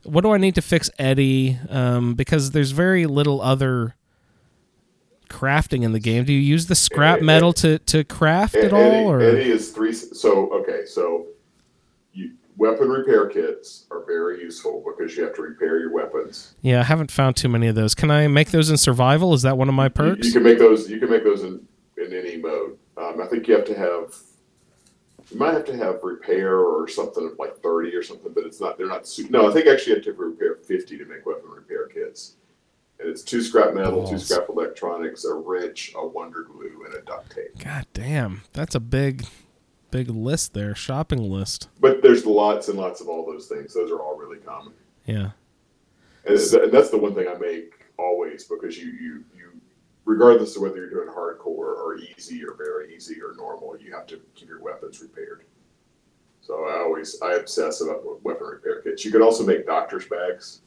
what 0.03 0.21
do 0.21 0.31
I 0.31 0.37
need 0.37 0.55
to 0.55 0.61
fix 0.61 0.89
Eddie? 0.99 1.57
Um, 1.69 2.15
because 2.15 2.51
there's 2.51 2.71
very 2.71 3.05
little 3.05 3.41
other 3.41 3.95
crafting 5.29 5.83
in 5.83 5.91
the 5.91 5.99
game. 5.99 6.23
Do 6.23 6.33
you 6.33 6.39
use 6.39 6.67
the 6.67 6.75
scrap 6.75 7.17
Eddie- 7.17 7.25
metal 7.25 7.53
to, 7.53 7.79
to 7.79 8.03
craft 8.03 8.55
at 8.55 8.73
all? 8.73 8.79
Eddie, 8.81 9.05
Or 9.05 9.21
Eddie 9.21 9.51
is 9.51 9.71
three. 9.71 9.93
So 9.93 10.51
okay, 10.61 10.85
so 10.85 11.01
you, 11.01 11.27
weapon 12.57 12.89
repair 12.89 13.27
kits 13.27 13.85
are 13.91 14.03
very 14.05 14.41
useful 14.41 14.83
because 14.85 15.15
you 15.15 15.23
have 15.23 15.35
to 15.35 15.41
repair 15.41 15.79
your 15.79 15.91
weapons. 15.91 16.55
yeah, 16.61 16.79
I 16.79 16.83
haven't 16.83 17.11
found 17.11 17.35
too 17.35 17.49
many 17.49 17.67
of 17.67 17.75
those. 17.75 17.93
Can 17.95 18.11
I 18.11 18.27
make 18.27 18.51
those 18.51 18.69
in 18.69 18.77
survival? 18.77 19.33
Is 19.33 19.43
that 19.43 19.57
one 19.57 19.69
of 19.69 19.75
my 19.75 19.89
perks? 19.89 20.27
you 20.27 20.33
can 20.33 20.43
make 20.43 20.57
those. 20.59 20.89
You 20.89 20.99
can 20.99 21.09
make 21.09 21.23
those 21.23 21.43
in 21.43 21.65
in 21.97 22.13
any 22.13 22.37
mode. 22.37 22.77
Um, 22.97 23.21
I 23.21 23.27
think 23.27 23.47
you 23.47 23.55
have 23.55 23.65
to 23.65 23.75
have. 23.77 24.15
You 25.31 25.37
might 25.37 25.53
have 25.53 25.65
to 25.65 25.75
have 25.75 26.01
repair 26.03 26.57
or 26.57 26.87
something 26.87 27.25
of 27.25 27.37
like 27.37 27.57
thirty 27.57 27.93
or 27.95 28.01
something, 28.01 28.31
but 28.33 28.45
it's 28.45 28.61
not. 28.61 28.77
They're 28.77 28.87
not. 28.87 29.07
No, 29.29 29.49
I 29.49 29.53
think 29.53 29.67
actually 29.67 29.91
you 29.91 29.95
have 29.95 30.05
to 30.05 30.13
repair 30.13 30.55
fifty 30.55 30.97
to 30.97 31.05
make 31.05 31.25
weapon 31.25 31.49
repair 31.49 31.87
kits. 31.87 32.35
And 32.99 33.07
it's 33.09 33.21
two 33.21 33.43
scrap 33.43 33.75
metal, 33.75 34.07
two 34.07 34.17
scrap 34.17 34.49
electronics, 34.49 35.23
a 35.25 35.33
wrench, 35.33 35.93
a 35.95 36.07
wonder 36.07 36.43
glue, 36.43 36.83
and 36.85 36.95
a 36.95 37.01
duct 37.01 37.31
tape. 37.35 37.59
God 37.63 37.85
damn, 37.93 38.41
that's 38.53 38.73
a 38.73 38.79
big, 38.79 39.27
big 39.91 40.09
list 40.09 40.53
there. 40.53 40.75
Shopping 40.75 41.29
list. 41.29 41.69
But 41.79 42.01
there's 42.01 42.25
lots 42.25 42.67
and 42.67 42.77
lots 42.77 43.01
of 43.01 43.07
all 43.09 43.25
those 43.25 43.47
things. 43.47 43.73
Those 43.73 43.91
are 43.91 43.99
all 43.99 44.17
really 44.17 44.39
common. 44.39 44.73
Yeah. 45.05 45.31
And, 46.25 46.37
that's 46.71 46.89
the 46.89 46.97
one 46.97 47.15
thing 47.15 47.27
I 47.27 47.37
make 47.37 47.85
always 47.97 48.43
because 48.43 48.77
you, 48.77 48.91
you, 48.91 49.23
you, 49.35 49.51
regardless 50.05 50.55
of 50.55 50.61
whether 50.61 50.75
you're 50.77 50.89
doing 50.89 51.07
hardcore 51.07 51.45
or 51.47 51.97
easy 51.97 52.43
or 52.43 52.55
very 52.55 52.93
easy 52.95 53.21
or 53.21 53.33
normal, 53.35 53.77
you 53.79 53.93
have 53.93 54.05
to 54.07 54.19
keep 54.35 54.49
your 54.49 54.61
weapons 54.61 55.01
repaired. 55.01 55.45
So 56.41 56.65
I 56.65 56.79
always, 56.79 57.19
I 57.21 57.33
obsess 57.33 57.81
about 57.81 58.23
weapon 58.23 58.47
repair 58.47 58.81
kits. 58.81 59.03
You 59.03 59.11
can 59.11 59.21
also 59.21 59.45
make 59.45 59.65
doctor's 59.65 60.05
bags 60.07 60.61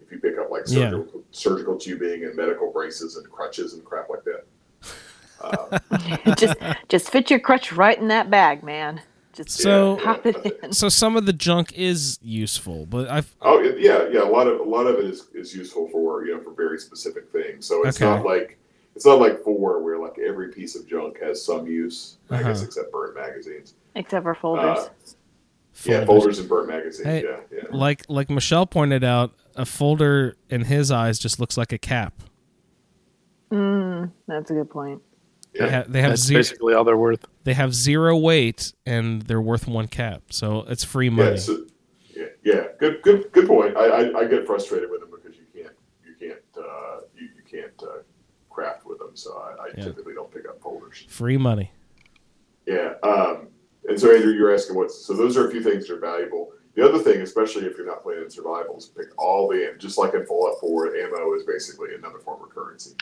if 0.00 0.10
you 0.12 0.18
pick 0.18 0.38
up 0.38 0.50
like 0.50 0.64
Yeah. 0.66 0.90
surgical, 0.90 1.22
surgical 1.30 1.78
tubing 1.78 2.24
and 2.24 2.34
medical 2.34 2.70
braces 2.70 3.16
and 3.16 3.30
crutches 3.30 3.74
and 3.74 3.84
crap 3.84 4.10
like 4.10 4.24
that. 4.24 4.44
Uh, 5.44 6.34
just 6.36 6.56
just 6.88 7.10
fit 7.10 7.30
your 7.30 7.38
crutch 7.40 7.72
right 7.72 7.98
in 7.98 8.08
that 8.08 8.30
bag, 8.30 8.62
man. 8.62 9.00
Just 9.32 9.50
So- 9.50 9.96
pop 10.02 10.24
it 10.26 10.60
in. 10.62 10.72
So 10.72 10.88
some 10.88 11.16
of 11.16 11.26
the 11.26 11.32
junk 11.32 11.72
is 11.74 12.18
useful, 12.22 12.86
but 12.86 13.08
I've 13.10 13.34
Oh 13.42 13.60
yeah, 13.60 14.06
yeah. 14.10 14.22
A 14.22 14.30
lot 14.30 14.46
of 14.46 14.60
a 14.60 14.64
lot 14.64 14.86
of 14.86 14.96
it 15.00 15.06
is, 15.06 15.26
is 15.34 15.54
useful 15.54 15.88
for 15.88 16.24
you 16.24 16.36
know 16.36 16.40
for 16.42 16.52
very 16.52 16.78
specific 16.78 17.30
things. 17.32 17.66
So 17.66 17.82
it's 17.84 18.00
Okay. 18.00 18.04
not 18.10 18.24
like 18.24 18.58
it's 18.94 19.04
not 19.04 19.18
like 19.20 19.42
four 19.42 19.82
where 19.82 19.98
like 19.98 20.18
every 20.24 20.50
piece 20.52 20.76
of 20.76 20.86
junk 20.86 21.20
has 21.20 21.44
some 21.44 21.66
use. 21.66 22.18
I 22.30 22.42
guess 22.44 22.58
Uh-huh. 22.58 22.66
except 22.66 22.92
burnt 22.92 23.16
magazines. 23.16 23.74
Except 23.96 24.22
for 24.22 24.34
folders. 24.36 24.78
Uh, 24.78 24.88
Yeah, 25.84 26.04
folders 26.04 26.38
and 26.38 26.48
burnt 26.48 26.68
magazines. 26.68 27.04
Hey, 27.04 27.24
yeah, 27.24 27.36
yeah. 27.50 27.62
like 27.72 28.04
like 28.08 28.30
Michelle 28.30 28.66
pointed 28.66 29.02
out, 29.02 29.32
a 29.56 29.66
folder 29.66 30.36
in 30.48 30.62
his 30.62 30.92
eyes 30.92 31.18
just 31.18 31.40
looks 31.40 31.56
like 31.56 31.72
a 31.72 31.78
cap. 31.78 32.22
mm, 33.50 34.10
that's 34.28 34.50
a 34.52 34.54
good 34.54 34.70
point. 34.70 35.02
They, 35.58 35.70
ha- 35.70 35.84
they 35.88 36.00
have 36.00 36.10
That's 36.12 36.22
zero. 36.22 36.38
basically 36.40 36.74
all 36.74 36.84
they're 36.84 36.96
worth. 36.96 37.24
They 37.44 37.54
have 37.54 37.74
zero 37.74 38.16
weight 38.16 38.72
and 38.86 39.22
they're 39.22 39.40
worth 39.40 39.66
one 39.68 39.86
cap, 39.88 40.22
so 40.30 40.64
it's 40.68 40.82
free 40.84 41.10
money. 41.10 41.30
Yeah, 41.32 41.36
so, 41.36 41.64
yeah, 42.16 42.24
yeah. 42.44 42.64
Good, 42.78 43.02
good, 43.02 43.30
good 43.32 43.46
point. 43.46 43.76
I, 43.76 43.86
I, 44.10 44.18
I 44.20 44.24
get 44.26 44.46
frustrated 44.46 44.90
with 44.90 45.00
them 45.00 45.10
because 45.10 45.36
you 45.38 45.44
can't, 45.62 45.74
you 46.04 46.14
can't, 46.28 46.40
uh, 46.64 47.00
you, 47.16 47.28
you 47.36 47.42
can't 47.48 47.82
uh, 47.82 48.02
craft 48.50 48.84
with 48.86 48.98
them. 48.98 49.10
So 49.14 49.36
I, 49.38 49.64
I 49.64 49.66
Yeah. 49.76 49.84
typically 49.84 50.14
don't 50.14 50.32
pick 50.32 50.48
up 50.48 50.60
folders. 50.60 51.04
Free 51.08 51.36
money. 51.36 51.70
Yeah. 52.66 52.94
Um, 53.02 53.48
and 53.88 54.00
so 54.00 54.14
Andrew, 54.14 54.32
you're 54.32 54.52
asking 54.54 54.76
what? 54.76 54.90
so 54.90 55.12
those 55.14 55.36
are 55.36 55.46
a 55.46 55.50
few 55.50 55.62
things 55.62 55.86
that 55.86 55.94
are 55.94 56.00
valuable. 56.00 56.50
The 56.74 56.84
other 56.88 56.98
thing, 56.98 57.20
especially 57.20 57.66
if 57.66 57.76
you're 57.76 57.86
not 57.86 58.02
playing 58.02 58.22
in 58.24 58.30
survivals, 58.30 58.88
pick 58.88 59.06
all 59.16 59.46
the 59.48 59.74
just 59.78 59.98
like 59.98 60.14
in 60.14 60.26
Fallout 60.26 60.58
4, 60.60 60.96
ammo 60.96 61.32
is 61.34 61.44
basically 61.44 61.94
another 61.94 62.18
form 62.18 62.42
of 62.42 62.48
currency. 62.50 62.96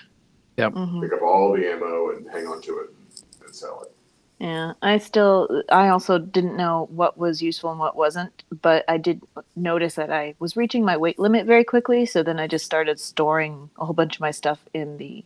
Mhm. 0.58 1.02
Pick 1.02 1.12
up 1.12 1.22
all 1.22 1.52
the 1.52 1.66
ammo 1.66 2.10
and 2.10 2.28
hang 2.30 2.46
on 2.46 2.60
to 2.62 2.78
it 2.80 2.90
and, 2.90 3.44
and 3.46 3.54
sell 3.54 3.82
it. 3.82 3.92
Yeah, 4.38 4.72
I 4.82 4.98
still, 4.98 5.62
I 5.70 5.88
also 5.88 6.18
didn't 6.18 6.56
know 6.56 6.88
what 6.90 7.16
was 7.16 7.40
useful 7.40 7.70
and 7.70 7.78
what 7.78 7.94
wasn't, 7.94 8.42
but 8.60 8.84
I 8.88 8.96
did 8.96 9.22
notice 9.54 9.94
that 9.94 10.10
I 10.10 10.34
was 10.40 10.56
reaching 10.56 10.84
my 10.84 10.96
weight 10.96 11.20
limit 11.20 11.46
very 11.46 11.62
quickly. 11.62 12.06
So 12.06 12.24
then 12.24 12.40
I 12.40 12.48
just 12.48 12.64
started 12.64 12.98
storing 12.98 13.70
a 13.78 13.84
whole 13.84 13.94
bunch 13.94 14.16
of 14.16 14.20
my 14.20 14.32
stuff 14.32 14.58
in 14.74 14.96
the, 14.96 15.24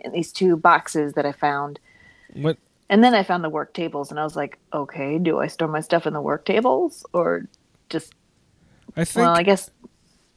in 0.00 0.10
these 0.10 0.32
two 0.32 0.56
boxes 0.56 1.12
that 1.12 1.24
I 1.24 1.30
found. 1.30 1.78
What 2.34 2.58
And 2.90 3.04
then 3.04 3.14
I 3.14 3.22
found 3.22 3.44
the 3.44 3.50
work 3.50 3.72
tables, 3.72 4.10
and 4.10 4.18
I 4.18 4.24
was 4.24 4.34
like, 4.34 4.58
okay, 4.72 5.18
do 5.18 5.38
I 5.38 5.46
store 5.46 5.68
my 5.68 5.80
stuff 5.80 6.04
in 6.04 6.12
the 6.12 6.20
work 6.20 6.44
tables 6.44 7.06
or 7.12 7.46
just? 7.88 8.14
I 8.96 9.04
think 9.04 9.26
well, 9.26 9.36
I 9.36 9.44
guess 9.44 9.70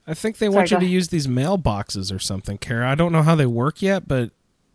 I 0.09 0.13
think 0.15 0.39
they 0.39 0.47
Sorry, 0.47 0.55
want 0.55 0.71
you 0.71 0.77
to 0.77 0.83
ahead. 0.83 0.91
use 0.91 1.07
these 1.09 1.27
mailboxes 1.27 2.13
or 2.13 2.17
something, 2.19 2.57
Cara. 2.57 2.89
I 2.89 2.95
don't 2.95 3.11
know 3.11 3.21
how 3.21 3.35
they 3.35 3.45
work 3.45 3.81
yet, 3.81 4.07
but 4.07 4.31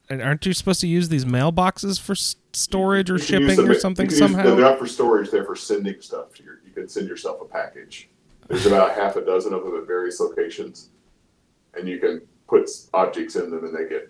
aren't 0.08 0.46
you 0.46 0.52
supposed 0.52 0.80
to 0.82 0.86
use 0.86 1.08
these 1.08 1.24
mailboxes 1.24 2.00
for 2.00 2.14
storage 2.14 3.10
or 3.10 3.14
You 3.14 3.18
can 3.18 3.40
use 3.40 3.50
shipping 3.50 3.56
them- 3.66 3.70
or 3.70 3.78
something 3.78 4.06
can 4.06 4.10
use- 4.12 4.18
somehow? 4.18 4.42
they're 4.44 4.56
not 4.64 4.78
for 4.78 4.86
storage; 4.86 5.30
they're 5.30 5.44
for 5.44 5.56
sending 5.56 6.00
stuff. 6.00 6.32
To 6.34 6.44
your, 6.44 6.60
you 6.64 6.70
can 6.72 6.88
send 6.88 7.08
yourself 7.08 7.40
a 7.40 7.46
package. 7.46 8.08
There's 8.48 8.66
about 8.66 8.94
half 8.94 9.16
a 9.16 9.24
dozen 9.24 9.52
of 9.54 9.64
them 9.64 9.76
at 9.76 9.86
various 9.86 10.20
locations, 10.20 10.90
and 11.76 11.88
you 11.88 11.98
can 11.98 12.20
put 12.46 12.70
objects 12.92 13.34
in 13.36 13.50
them, 13.50 13.64
and 13.64 13.74
they 13.76 13.88
get 13.88 14.06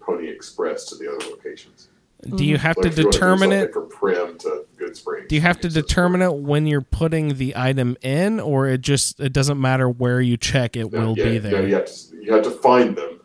Pony 0.00 0.26
Express 0.28 0.84
to 0.86 0.96
the 0.96 1.08
other 1.14 1.24
locations. 1.30 1.90
Do 2.22 2.44
you 2.44 2.56
mm-hmm. 2.56 2.62
have 2.62 2.76
So 2.76 2.82
to 2.82 2.88
if 2.88 2.98
you 2.98 3.04
wanna 3.04 3.12
do 3.12 3.18
determine 3.18 3.52
it? 3.52 3.72
from 3.72 3.88
Primm 3.90 4.38
to 4.40 4.64
Goodsprings? 4.78 5.28
Do 5.28 5.34
you 5.34 5.42
have 5.42 5.60
to 5.60 5.68
determine 5.68 6.22
it 6.22 6.34
when 6.34 6.66
you're 6.66 6.80
putting 6.80 7.34
the 7.36 7.54
item 7.56 7.96
in, 8.02 8.40
or 8.40 8.68
it 8.68 8.80
just 8.80 9.20
it 9.20 9.32
doesn't 9.32 9.60
matter 9.60 9.88
where 9.88 10.20
you 10.20 10.36
check, 10.36 10.76
it 10.76 10.90
No, 10.92 11.00
will 11.08 11.18
yeah, 11.18 11.24
be 11.24 11.34
no, 11.34 11.38
there? 11.40 11.68
you 11.68 11.74
have 11.74 11.86
to 11.86 12.16
you 12.22 12.32
have 12.32 12.42
to 12.44 12.50
find 12.50 12.96
them, 12.96 13.20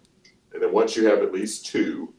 and 0.53 0.61
then 0.61 0.72
once 0.73 0.95
you 0.95 1.05
have 1.07 1.19
at 1.19 1.31
least 1.31 1.65
two, 1.65 2.13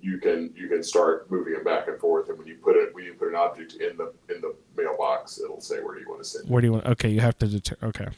you 0.00 0.18
can 0.18 0.52
you 0.56 0.68
can 0.68 0.82
start 0.82 1.30
moving 1.30 1.52
them 1.54 1.64
back 1.64 1.88
and 1.88 1.98
forth. 2.00 2.28
And 2.28 2.36
when 2.38 2.46
you 2.46 2.56
put 2.56 2.76
it 2.76 2.94
when 2.94 3.04
you 3.04 3.14
put 3.14 3.28
an 3.28 3.36
object 3.36 3.74
in 3.74 3.96
the 3.96 4.12
in 4.34 4.40
the 4.40 4.54
mailbox, 4.76 5.38
it'll 5.40 5.60
say 5.60 5.76
where 5.80 5.94
do 5.94 6.00
you 6.00 6.08
want 6.08 6.22
to 6.22 6.28
send. 6.28 6.48
Where 6.50 6.60
do 6.60 6.66
you 6.66 6.72
want? 6.72 6.86
Okay, 6.86 7.08
you 7.08 7.20
have 7.20 7.38
to 7.38 7.46
deter. 7.46 7.76
Okay, 7.82 8.04
Yeah, 8.04 8.10
yeah. 8.10 8.12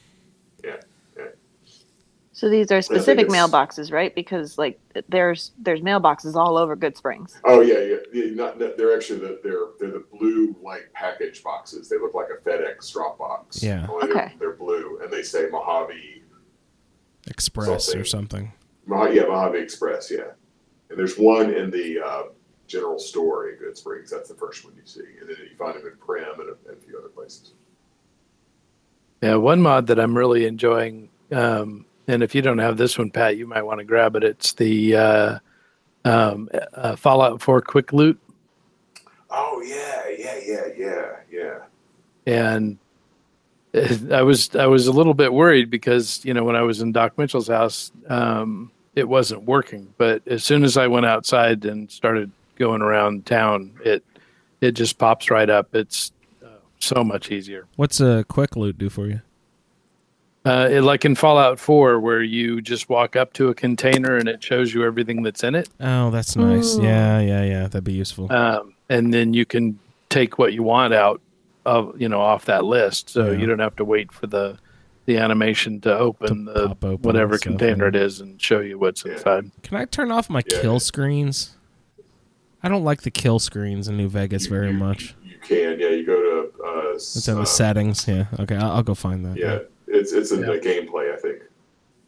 So. 2.38 2.48
These 2.48 2.70
are 2.70 2.80
specific 2.80 3.28
mailboxes, 3.28 3.90
right? 3.90 4.14
Because 4.14 4.58
like 4.58 4.78
there's 5.08 5.50
there's 5.58 5.80
mailboxes 5.80 6.36
all 6.36 6.56
over 6.56 6.76
Goodsprings. 6.76 7.34
Oh 7.44 7.60
yeah, 7.60 7.80
yeah. 7.80 7.96
yeah 8.12 8.30
not, 8.34 8.60
not- 8.60 8.76
they're 8.76 8.94
actually 8.94 9.18
the, 9.18 9.40
they're 9.42 9.66
they're 9.80 9.90
the 9.98 10.04
blue 10.16 10.54
like 10.62 10.88
package 10.92 11.42
boxes. 11.42 11.88
They 11.88 11.98
look 11.98 12.14
like 12.14 12.28
a 12.30 12.48
FedEx 12.48 12.92
drop 12.92 13.18
box. 13.18 13.62
Yeah. 13.62 13.86
Only 13.90 14.06
they're- 14.06 14.16
Okay. 14.16 14.34
They're, 14.38 14.52
blue 14.52 15.00
and 15.02 15.12
they 15.12 15.22
say 15.22 15.48
Mojave. 15.50 16.22
Express 17.26 17.88
or 17.94 18.04
Something. 18.04 18.50
something. 18.50 18.52
Mojave 18.86 19.16
yeah, 19.16 19.22
Mojave 19.22 19.58
Express. 19.58 20.10
Yeah. 20.10 20.30
And 20.90 20.98
there's 20.98 21.18
one 21.18 21.52
in 21.52 21.70
the 21.70 22.00
uh, 22.00 22.22
general 22.66 22.98
store 22.98 23.50
in 23.50 23.56
Goodsprings. 23.56 24.10
That's 24.10 24.28
the 24.28 24.34
first 24.34 24.64
one 24.64 24.74
you 24.76 24.82
see, 24.84 25.00
and 25.20 25.28
then 25.28 25.36
you 25.50 25.56
find 25.58 25.74
them 25.74 25.86
in 25.86 25.98
Primm 25.98 26.38
and 26.40 26.50
a, 26.50 26.70
and 26.70 26.78
a 26.78 26.80
few 26.86 26.98
other 26.98 27.08
places. 27.08 27.52
Yeah, 29.22 29.34
one 29.36 29.60
mod 29.60 29.88
that 29.88 29.98
I'm 29.98 30.16
really 30.16 30.46
enjoying, 30.46 31.10
um, 31.32 31.84
and 32.08 32.22
if 32.22 32.34
you 32.34 32.42
don't 32.42 32.58
have 32.58 32.76
this 32.76 32.98
one, 32.98 33.10
Pat, 33.10 33.36
you 33.36 33.46
might 33.46 33.62
want 33.62 33.78
to 33.78 33.84
grab 33.84 34.16
it. 34.16 34.24
It's 34.24 34.52
the 34.54 34.96
uh, 34.96 35.38
um, 36.04 36.48
uh, 36.74 36.96
Fallout 36.96 37.40
4 37.40 37.60
Quick 37.62 37.92
Loot, 37.92 38.18
Oh 39.30 39.62
yeah, 39.64 40.08
yeah, 40.16 40.38
yeah, 40.46 40.68
yeah, 40.76 41.16
yeah. 41.30 41.58
and 42.26 42.78
I 44.12 44.22
was 44.22 44.54
I 44.56 44.66
was 44.66 44.86
a 44.86 44.92
little 44.92 45.14
bit 45.14 45.32
worried 45.32 45.70
because 45.70 46.24
you 46.24 46.32
know 46.32 46.44
when 46.44 46.56
I 46.56 46.62
was 46.62 46.80
in 46.80 46.92
Doc 46.92 47.18
Mitchell's 47.18 47.48
house, 47.48 47.92
um, 48.08 48.70
it 48.94 49.08
wasn't 49.08 49.42
working. 49.42 49.92
But 49.98 50.26
as 50.26 50.44
soon 50.44 50.64
as 50.64 50.76
I 50.76 50.86
went 50.86 51.04
outside 51.06 51.64
and 51.66 51.90
started 51.90 52.30
going 52.56 52.80
around 52.80 53.26
town, 53.26 53.72
it 53.84 54.02
it 54.62 54.72
just 54.72 54.96
pops 54.98 55.30
right 55.30 55.50
up. 55.50 55.74
It's 55.74 56.12
uh, 56.42 56.48
so 56.78 57.04
much 57.04 57.30
easier. 57.30 57.66
What's 57.76 58.00
a 58.00 58.24
quick 58.28 58.56
loot 58.56 58.78
do 58.78 58.88
for 58.88 59.06
you? 59.06 59.20
Uh, 60.48 60.68
it, 60.70 60.80
like 60.82 61.04
in 61.04 61.14
Fallout 61.14 61.58
4, 61.60 62.00
where 62.00 62.22
you 62.22 62.60
just 62.62 62.88
walk 62.88 63.16
up 63.16 63.32
to 63.34 63.48
a 63.48 63.54
container 63.54 64.16
and 64.16 64.28
it 64.28 64.42
shows 64.42 64.72
you 64.72 64.82
everything 64.84 65.22
that's 65.22 65.44
in 65.44 65.54
it, 65.54 65.68
Oh, 65.80 66.10
that's 66.10 66.36
nice. 66.36 66.78
Yeah, 66.78 67.20
yeah, 67.20 67.44
yeah. 67.44 67.62
That'd 67.64 67.84
be 67.84 67.92
useful. 67.92 68.32
um, 68.32 68.74
and 68.88 69.12
then 69.12 69.34
you 69.34 69.44
can 69.44 69.78
take 70.08 70.38
what 70.38 70.52
you 70.54 70.62
want 70.62 70.94
out 70.94 71.20
of 71.66 72.00
you 72.00 72.08
know 72.08 72.20
off 72.20 72.46
that 72.46 72.64
list, 72.64 73.10
so 73.10 73.30
Yeah. 73.30 73.38
you 73.38 73.46
don't 73.46 73.58
have 73.58 73.76
to 73.76 73.84
wait 73.84 74.10
for 74.10 74.26
the 74.26 74.58
the 75.04 75.18
animation 75.18 75.80
to 75.82 75.94
open 75.98 76.46
To 76.46 76.52
the 76.52 76.62
open 76.70 76.92
whatever 77.02 77.36
stuff, 77.36 77.48
container 77.58 77.84
yeah. 77.84 77.88
it 77.88 77.96
is 77.96 78.20
and 78.20 78.40
show 78.40 78.60
you 78.60 78.78
what's 78.78 79.04
Yeah. 79.04 79.12
inside. 79.12 79.50
Can 79.62 79.76
I 79.76 79.84
turn 79.84 80.10
off 80.10 80.30
my 80.30 80.42
Yeah. 80.50 80.60
kill 80.62 80.80
screens? 80.80 81.56
I 82.62 82.68
don't 82.68 82.84
like 82.84 83.02
the 83.02 83.10
kill 83.10 83.38
screens 83.38 83.86
in 83.88 83.96
New 83.98 84.08
Vegas 84.08 84.44
You- 84.44 84.50
very 84.50 84.68
you- 84.68 84.74
much. 84.74 85.14
You 85.24 85.36
can, 85.42 85.78
yeah. 85.78 85.88
You 85.90 86.04
go 86.06 86.16
to 86.16 86.62
uh, 86.64 86.92
It's 86.94 87.28
in 87.28 87.34
the 87.36 87.42
uh, 87.42 87.44
settings. 87.44 88.06
Yeah. 88.08 88.26
Okay, 88.40 88.56
I'll, 88.56 88.72
I'll 88.72 88.82
go 88.82 88.94
find 88.94 89.24
that. 89.26 89.36
Yeah, 89.36 89.58
it's 89.88 90.12
it's 90.12 90.30
in 90.32 90.40
Yeah. 90.40 90.46
the 90.52 90.58
gameplay, 90.60 91.12
I 91.12 91.16
think. 91.16 91.42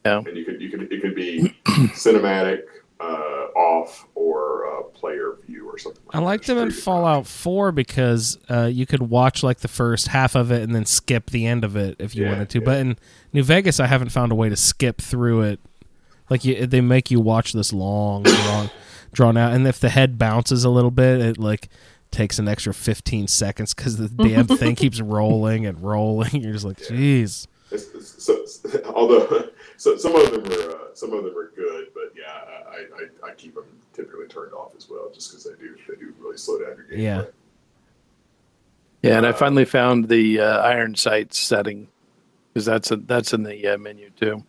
Yeah. 0.05 0.19
And 0.27 0.37
you 0.37 0.45
could 0.45 0.61
you 0.61 0.71
could 0.71 0.93
it 0.93 1.01
could 1.03 1.15
be 1.15 1.55
cinematic, 1.95 2.63
uh, 3.01 3.05
off, 3.57 4.07
or 4.15 4.67
uh, 4.79 4.83
player 4.85 5.37
view 5.47 5.69
or 5.69 5.79
something. 5.79 6.03
Like 6.07 6.15
I 6.17 6.19
liked 6.21 6.47
There's 6.47 6.59
them 6.59 6.69
in 6.69 6.73
Fallout 6.75 7.21
options. 7.21 7.37
4 7.43 7.73
because 7.73 8.39
uh, 8.51 8.65
you 8.73 8.87
could 8.87 9.03
watch 9.03 9.43
like 9.43 9.61
the 9.61 9.69
first 9.69 10.09
half 10.09 10.35
of 10.35 10.51
it 10.51 10.63
and 10.63 10.75
then 10.75 10.85
skip 10.87 11.31
the 11.31 11.47
end 11.47 11.65
of 11.65 11.77
it 11.77 11.97
if 11.99 12.15
you 12.15 12.25
Yeah, 12.25 12.33
wanted 12.33 12.51
to. 12.51 12.59
yeah. 12.61 12.65
But 12.65 12.79
in 12.79 12.99
New 13.33 13.43
Vegas, 13.43 13.81
I 13.81 13.87
haven't 13.87 14.11
found 14.11 14.33
a 14.33 14.35
way 14.35 14.49
to 14.49 14.57
skip 14.57 15.01
through 15.01 15.43
it. 15.43 15.61
Like 16.29 16.45
you, 16.45 16.67
they 16.67 16.81
make 16.81 17.11
you 17.11 17.21
watch 17.21 17.53
this 17.53 17.73
long, 17.73 18.23
long, 18.47 18.71
drawn 19.13 19.37
out, 19.37 19.53
and 19.53 19.67
if 19.67 19.81
the 19.81 19.89
head 19.91 20.17
bounces 20.19 20.65
a 20.65 20.71
little 20.71 20.91
bit, 20.93 21.21
it 21.21 21.39
like 21.39 21.69
takes 22.11 22.39
an 22.39 22.49
extra 22.49 22.73
15 22.75 23.27
seconds 23.29 23.75
because 23.75 23.97
the 23.97 24.09
damn 24.09 24.47
thing 24.59 24.77
keeps 24.77 25.01
rolling 25.01 25.67
and 25.67 25.83
rolling. 25.83 26.31
You're 26.43 26.53
just 26.53 26.65
like, 26.65 26.79
jeez. 26.79 27.47
It's, 27.73 27.87
it's, 27.95 28.23
so, 28.25 28.45
although 28.95 29.49
so, 29.77 29.97
some 29.97 30.15
of 30.17 30.31
them 30.33 30.45
are 30.45 30.71
uh, 30.73 30.95
some 30.95 31.13
of 31.13 31.25
them 31.25 31.37
are 31.37 31.51
good, 31.55 31.89
but 31.95 32.13
yeah, 32.17 32.33
I, 32.69 33.27
I, 33.27 33.31
I 33.31 33.35
keep 33.35 33.55
them 33.55 33.65
typically 33.93 34.27
turned 34.27 34.53
off 34.53 34.73
as 34.77 34.89
well, 34.91 35.11
just 35.15 35.31
because 35.31 35.45
they 35.45 35.53
do 35.63 35.77
they 35.89 35.97
do 35.97 36.13
really 36.19 36.37
slow 36.37 36.59
down 36.59 36.77
your 36.77 36.87
game. 36.87 37.01
Yeah. 37.01 37.25
Yeah, 39.03 39.17
and 39.17 39.27
I 39.27 39.31
Uh, 39.31 39.35
finally 39.35 39.65
found 39.65 40.09
the 40.09 40.41
uh, 40.41 40.59
iron 40.63 40.95
sights 40.95 41.39
setting 41.39 41.89
because 42.53 42.67
that's 42.67 42.91
a, 42.91 42.97
that's 42.97 43.33
in 43.33 43.43
the 43.45 43.69
uh, 43.69 43.79
menu 43.79 44.11
too. 44.11 44.45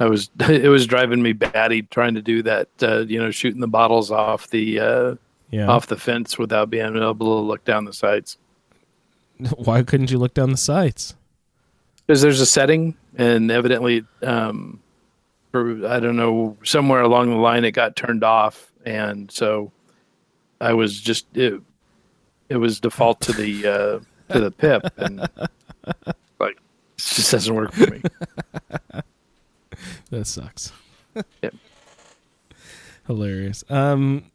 I 0.00 0.06
was 0.06 0.30
it 0.40 0.68
was 0.68 0.86
driving 0.86 1.22
me 1.22 1.32
batty 1.32 1.82
trying 1.82 2.14
to 2.14 2.22
do 2.22 2.42
that, 2.42 2.68
uh, 2.82 3.00
you 3.00 3.20
know, 3.20 3.30
shooting 3.30 3.60
the 3.60 3.68
bottles 3.68 4.10
off 4.10 4.48
the 4.50 4.80
uh, 4.80 5.14
Yeah. 5.50 5.68
off 5.68 5.86
the 5.86 5.96
fence 5.96 6.38
without 6.38 6.70
being 6.70 6.96
able 6.96 7.14
to 7.14 7.24
look 7.46 7.64
down 7.64 7.84
the 7.84 7.92
sights. 7.92 8.38
Why 9.56 9.82
couldn't 9.82 10.10
you 10.10 10.18
look 10.18 10.34
down 10.34 10.50
the 10.50 10.56
sights? 10.56 11.14
because 12.06 12.20
there's 12.20 12.40
a 12.40 12.46
setting, 12.46 12.94
and 13.16 13.50
evidently, 13.50 14.04
um, 14.22 14.80
for 15.50 15.86
I 15.86 16.00
don't 16.00 16.16
know, 16.16 16.56
somewhere 16.64 17.00
along 17.00 17.30
the 17.30 17.36
line 17.36 17.64
it 17.64 17.70
got 17.72 17.96
turned 17.96 18.24
off, 18.24 18.70
and 18.84 19.30
so 19.30 19.72
I 20.60 20.74
was 20.74 21.00
just 21.00 21.26
it, 21.34 21.60
it 22.48 22.56
was 22.56 22.80
default 22.80 23.20
to 23.22 23.32
the 23.32 23.66
uh, 23.66 24.32
to 24.34 24.40
the 24.40 24.50
pip, 24.50 24.82
and 24.98 25.20
like 26.38 26.56
it 26.56 26.98
just 26.98 27.30
doesn't 27.32 27.54
work 27.54 27.72
for 27.72 27.90
me. 27.90 28.02
That 30.10 30.26
sucks. 30.26 30.72
Yep. 31.42 31.54
Hilarious. 33.06 33.64
Um, 33.70 34.30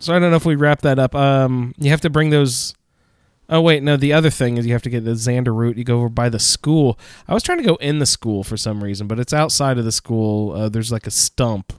so 0.00 0.14
I 0.14 0.18
don't 0.18 0.30
know 0.30 0.36
if 0.38 0.46
we 0.46 0.56
wrap 0.56 0.80
that 0.80 0.98
up. 0.98 1.14
Um, 1.14 1.74
you 1.78 1.90
have 1.90 2.00
to 2.00 2.10
bring 2.10 2.30
those. 2.30 2.74
Oh 3.50 3.60
wait, 3.62 3.82
no. 3.82 3.96
The 3.96 4.12
other 4.12 4.28
thing 4.30 4.58
is 4.58 4.66
you 4.66 4.72
have 4.74 4.82
to 4.82 4.90
get 4.90 5.04
the 5.04 5.12
Xander 5.12 5.54
root. 5.56 5.78
You 5.78 5.84
go 5.84 5.98
over 5.98 6.08
by 6.10 6.28
the 6.28 6.38
school. 6.38 6.98
I 7.26 7.34
was 7.34 7.42
trying 7.42 7.58
to 7.58 7.64
go 7.64 7.76
in 7.76 7.98
the 7.98 8.06
school 8.06 8.44
for 8.44 8.56
some 8.58 8.84
reason, 8.84 9.06
but 9.06 9.18
it's 9.18 9.32
outside 9.32 9.78
of 9.78 9.84
the 9.86 9.92
school. 9.92 10.52
Uh, 10.52 10.68
there's 10.68 10.92
like 10.92 11.06
a 11.06 11.10
stump, 11.10 11.72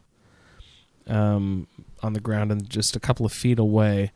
um, 1.07 1.67
on 2.01 2.13
the 2.13 2.19
ground, 2.19 2.51
and 2.51 2.69
just 2.69 2.95
a 2.95 2.99
couple 2.99 3.25
of 3.25 3.31
feet 3.31 3.59
away 3.59 4.11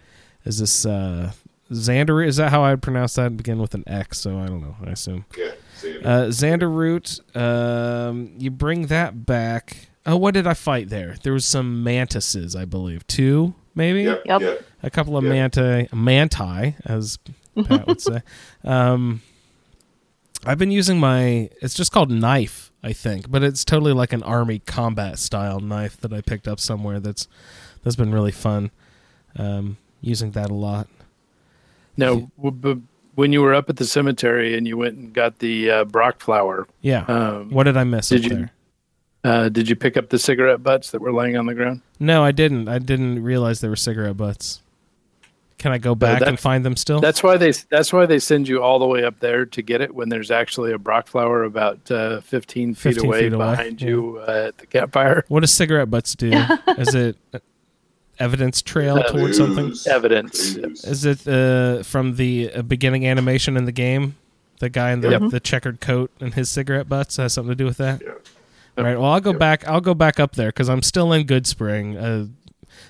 is 0.46 0.60
this 0.60 0.86
uh, 0.86 1.32
Xander. 1.72 2.26
Is 2.26 2.38
that 2.38 2.50
how 2.50 2.64
I 2.64 2.72
would 2.72 2.82
pronounce 2.82 3.14
that? 3.16 3.38
Begin 3.38 3.60
with 3.60 3.74
an 3.76 3.84
X. 3.88 4.20
So 4.20 4.40
I 4.40 4.48
don't 4.48 4.62
know. 4.62 4.76
I 4.84 4.92
assume. 4.92 5.26
Yeah. 5.38 5.52
Xander. 5.80 6.06
Uh, 6.06 6.26
Xander 6.30 6.76
root. 6.76 7.20
Um, 7.36 8.34
you 8.38 8.50
bring 8.52 8.88
that 8.88 9.26
back. 9.26 9.90
Oh, 10.06 10.18
what 10.18 10.34
did 10.34 10.48
I 10.48 10.54
fight 10.54 10.90
there? 10.90 11.16
There 11.24 11.34
was 11.34 11.46
some 11.46 11.84
mantises, 11.84 12.56
I 12.56 12.66
believe. 12.66 13.06
Two, 13.08 13.54
maybe. 13.76 14.04
yep. 14.04 14.24
Yep. 14.26 14.42
Yep. 14.42 14.66
A 14.84 14.90
couple 14.90 15.16
of 15.18 15.24
Yeah. 15.24 15.30
manti, 15.30 15.88
manti, 15.94 16.76
as 16.86 17.20
Pat 17.56 17.88
would 17.88 18.02
say. 18.02 18.22
Um, 18.64 19.22
I've 20.46 20.58
been 20.58 20.72
using 20.72 21.00
my. 21.00 21.50
It's 21.62 21.74
just 21.74 21.92
called 21.92 22.12
knife, 22.12 22.72
I 22.84 22.94
think, 22.94 23.30
but 23.32 23.44
it's 23.44 23.64
totally 23.64 23.94
like 23.94 24.12
an 24.14 24.24
army 24.24 24.60
combat 24.60 25.20
style 25.20 25.60
knife 25.60 25.98
that 26.02 26.12
I 26.12 26.22
picked 26.22 26.48
up 26.48 26.60
somewhere. 26.60 27.00
That's 27.00 27.28
that's 27.84 27.96
been 27.96 28.12
really 28.12 28.32
fun. 28.32 28.72
Um, 29.38 29.78
using 30.02 30.32
that 30.32 30.50
a 30.52 30.54
lot. 30.54 30.88
No, 31.98 32.30
w- 32.38 32.52
but 32.52 32.78
when 33.16 33.32
you 33.32 33.42
were 33.42 33.54
up 33.54 33.70
at 33.70 33.78
the 33.78 33.86
cemetery 33.86 34.58
and 34.58 34.68
you 34.68 34.78
went 34.78 34.96
and 34.98 35.14
got 35.14 35.40
the 35.40 35.70
uh, 35.72 35.84
broc 35.86 36.20
flower, 36.20 36.68
Yeah. 36.82 37.06
um, 37.08 37.50
what 37.52 37.64
did 37.64 37.78
I 37.78 37.84
miss 37.84 38.10
did 38.10 38.24
you- 38.26 38.30
there? 38.30 38.52
uh, 39.24 39.50
did 39.50 39.70
you 39.70 39.76
pick 39.76 39.96
up 39.98 40.10
the 40.10 40.20
cigarette 40.20 40.62
butts 40.64 40.92
that 40.92 41.02
were 41.02 41.14
laying 41.14 41.38
on 41.38 41.46
the 41.46 41.54
ground? 41.56 41.82
No, 42.00 42.24
I 42.24 42.32
didn't. 42.32 42.68
I 42.68 42.80
didn't 42.80 43.24
realize 43.24 43.62
they 43.62 43.70
were 43.70 43.76
cigarette 43.76 44.18
butts. 44.18 44.62
Can 45.64 45.72
I 45.72 45.78
go 45.78 45.96
back 45.96 46.20
that- 46.20 46.28
and 46.28 46.38
find 46.38 46.66
them 46.66 46.76
still? 46.76 47.00
That's 47.00 47.24
why 47.24 47.38
they 47.38 47.54
that's 47.70 47.94
why 47.94 48.06
they 48.06 48.20
send 48.20 48.50
you 48.50 48.62
all 48.62 48.80
the 48.80 48.86
way 48.86 49.06
up 49.06 49.22
there 49.22 49.46
to 49.46 49.62
get 49.62 49.80
it 49.80 49.96
when 49.96 50.10
there's 50.10 50.30
actually 50.30 50.74
a 50.74 50.78
broc 50.78 51.08
flower 51.08 51.46
about 51.46 51.90
uh, 51.90 52.20
15 52.20 52.74
feet 52.76 52.96
15 52.96 53.06
away 53.06 53.20
feet 53.22 53.34
away, 53.34 53.46
behind 53.52 53.82
yeah. 53.82 53.88
you 53.88 54.18
uh, 54.28 54.46
at 54.50 54.58
the 54.58 54.66
campfire. 54.66 55.24
What 55.30 55.40
does 55.40 55.54
cigarette 55.54 55.90
butts 55.90 56.16
do? 56.16 56.34
Is 56.78 56.94
it 56.94 57.16
evidence 58.20 58.62
trail 58.62 58.98
Uh, 58.98 59.04
towards 59.04 59.38
something? 59.38 59.74
Evidence. 59.90 60.56
Clues. 60.56 60.84
Is 60.84 61.06
it 61.06 61.26
uh, 61.26 61.82
from 61.84 62.18
the 62.18 62.52
uh, 62.54 62.62
beginning 62.64 63.08
animation 63.08 63.56
in 63.56 63.64
the 63.64 63.72
game? 63.72 64.18
The 64.60 64.70
guy 64.70 64.92
in 64.92 65.00
the, 65.00 65.12
Yep. 65.12 65.22
the 65.32 65.40
checkered 65.40 65.80
coat 65.80 66.12
and 66.20 66.34
his 66.34 66.50
cigarette 66.50 66.90
butts 66.90 67.16
has 67.16 67.32
something 67.32 67.52
to 67.52 67.56
do 67.56 67.64
with 67.66 67.78
that. 67.78 68.02
Yeah. 68.04 68.12
All 68.78 68.84
right. 68.84 69.00
Well, 69.00 69.12
I'll 69.12 69.22
go 69.22 69.32
Yep. 69.32 69.40
back. 69.40 69.66
I'll 69.68 69.80
go 69.82 69.94
back 69.94 70.20
up 70.20 70.34
there 70.36 70.50
because 70.50 70.68
I'm 70.68 70.82
still 70.82 71.14
in 71.14 71.26
Good 71.26 71.48
Spring. 71.48 71.96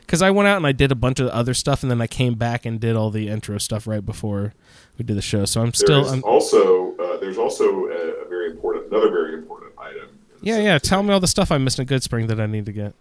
Because 0.05 0.21
I 0.21 0.31
went 0.31 0.47
out 0.47 0.57
and 0.57 0.67
I 0.67 0.71
did 0.73 0.91
a 0.91 0.95
bunch 0.95 1.19
of 1.19 1.27
other 1.29 1.53
stuff, 1.53 1.81
and 1.81 1.89
then 1.91 2.01
I 2.01 2.07
came 2.07 2.35
back 2.35 2.65
and 2.65 2.79
did 2.79 2.95
all 2.95 3.09
the 3.09 3.29
intro 3.29 3.57
stuff 3.57 3.87
right 3.87 4.05
before 4.05 4.53
we 4.97 5.05
did 5.05 5.17
the 5.17 5.21
show. 5.21 5.45
So 5.45 5.61
I'm 5.61 5.73
still. 5.73 6.01
There's 6.03 6.13
I'm, 6.13 6.23
also 6.23 6.95
uh, 6.97 7.17
there's 7.17 7.37
also 7.37 7.85
a, 7.85 8.23
a 8.23 8.27
very 8.27 8.51
important 8.51 8.91
another 8.91 9.09
very 9.09 9.33
important 9.33 9.71
item. 9.79 10.09
yeah, 10.41 10.59
yeah. 10.59 10.77
Tell 10.77 11.01
me 11.03 11.13
all 11.13 11.19
the 11.19 11.27
stuff 11.27 11.51
I 11.51 11.57
missed 11.57 11.79
in 11.79 11.85
Good 11.85 12.03
Spring 12.03 12.27
that 12.27 12.39
I 12.39 12.45
need 12.45 12.65
to 12.67 12.71
get. 12.73 12.93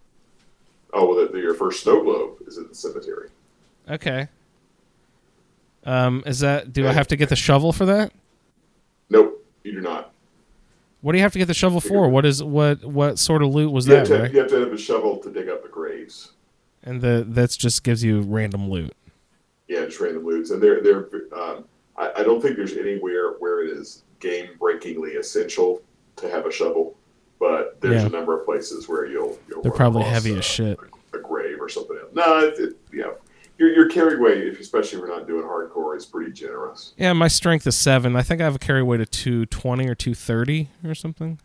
Oh, 0.95 1.07
well, 1.07 1.27
the, 1.27 1.33
the, 1.33 1.39
your 1.39 1.55
first 1.55 1.83
snow 1.83 2.03
globe 2.03 2.39
is 2.47 2.59
in 2.59 2.69
the 2.69 2.75
cemetery. 2.75 3.31
Okay. 3.91 4.29
Um, 5.85 6.23
is 6.27 6.41
that? 6.41 6.73
Do 6.73 6.87
I 6.87 6.93
have 6.93 7.09
to 7.09 7.17
get 7.17 7.29
the 7.29 7.37
shovel 7.37 7.73
for 7.73 7.85
that? 7.87 8.13
Nope, 9.11 9.45
you 9.65 9.73
do 9.73 9.81
not. 9.81 10.13
What 11.01 11.13
do 11.13 11.19
you 11.19 11.23
have 11.25 11.33
to 11.33 11.39
get 11.39 11.47
the 11.49 11.55
shovel 11.55 11.81
for? 11.81 12.09
What 12.09 12.25
is 12.25 12.43
what 12.45 12.85
what 12.85 13.19
sort 13.19 13.43
of 13.43 13.53
loot 13.53 13.73
was 13.73 13.89
You 13.89 13.95
have, 13.95 14.09
that? 14.09 14.17
to, 14.17 14.23
Right? 14.23 14.33
you 14.33 14.39
have 14.39 14.49
to 14.51 14.61
have 14.61 14.73
a 14.73 14.79
shovel 14.79 15.17
to 15.19 15.31
dig 15.31 15.49
up 15.49 15.63
the 15.65 15.69
graves. 15.69 16.33
And 16.85 17.01
the 17.01 17.25
that's 17.29 17.57
just 17.57 17.85
gives 17.85 18.03
you 18.03 18.23
random 18.23 18.69
loot. 18.71 18.93
Yeah, 19.69 19.85
just 19.85 20.01
random 20.01 20.25
loots, 20.25 20.51
and 20.51 20.63
they're 20.63 20.81
they're. 20.83 21.09
Um, 21.35 21.65
I, 21.97 22.11
I 22.19 22.23
don't 22.23 22.41
think 22.41 22.57
there's 22.57 22.73
anywhere 22.77 23.33
where 23.39 23.65
it 23.65 23.71
is 23.77 24.03
game 24.21 24.51
breakingly 24.59 25.13
essential 25.13 25.83
to 26.17 26.29
have 26.31 26.47
a 26.47 26.51
shovel, 26.53 26.97
but 27.39 27.81
there's 27.81 28.03
Yeah. 28.03 28.09
a 28.09 28.11
number 28.11 28.39
of 28.39 28.45
places 28.45 28.89
where 28.89 29.07
you'll. 29.07 29.39
you'll 29.49 29.63
They're 29.63 29.71
run 29.71 29.77
probably 29.77 30.03
across, 30.03 30.15
heavy 30.25 30.35
uh, 30.35 30.39
as 30.39 30.45
shit. 30.45 30.79
A, 31.13 31.19
a 31.19 31.21
grave 31.21 31.59
or 31.61 31.69
something 31.69 31.97
else. 31.97 32.11
No, 32.15 32.41
it, 32.41 32.59
it, 32.59 32.77
yeah, 32.93 33.11
your 33.59 33.69
your 33.73 33.89
carry 33.89 34.19
weight, 34.19 34.45
if 34.47 34.59
especially 34.61 34.99
if 34.99 35.03
we're 35.05 35.17
not 35.17 35.27
doing 35.29 35.45
hardcore, 35.45 35.97
is 35.97 36.05
pretty 36.07 36.33
generous. 36.33 36.95
Yeah, 36.97 37.13
my 37.13 37.29
strength 37.29 37.67
is 37.67 37.77
seven. 37.77 38.17
I 38.17 38.23
think 38.23 38.41
I 38.41 38.45
have 38.45 38.57
a 38.57 38.59
carry 38.59 38.83
weight 38.83 39.01
of 39.01 39.11
two 39.11 39.47
twenty 39.47 39.89
or 39.89 39.95
two 39.95 40.15
thirty 40.15 40.69
or 40.85 40.95
something. 40.97 41.39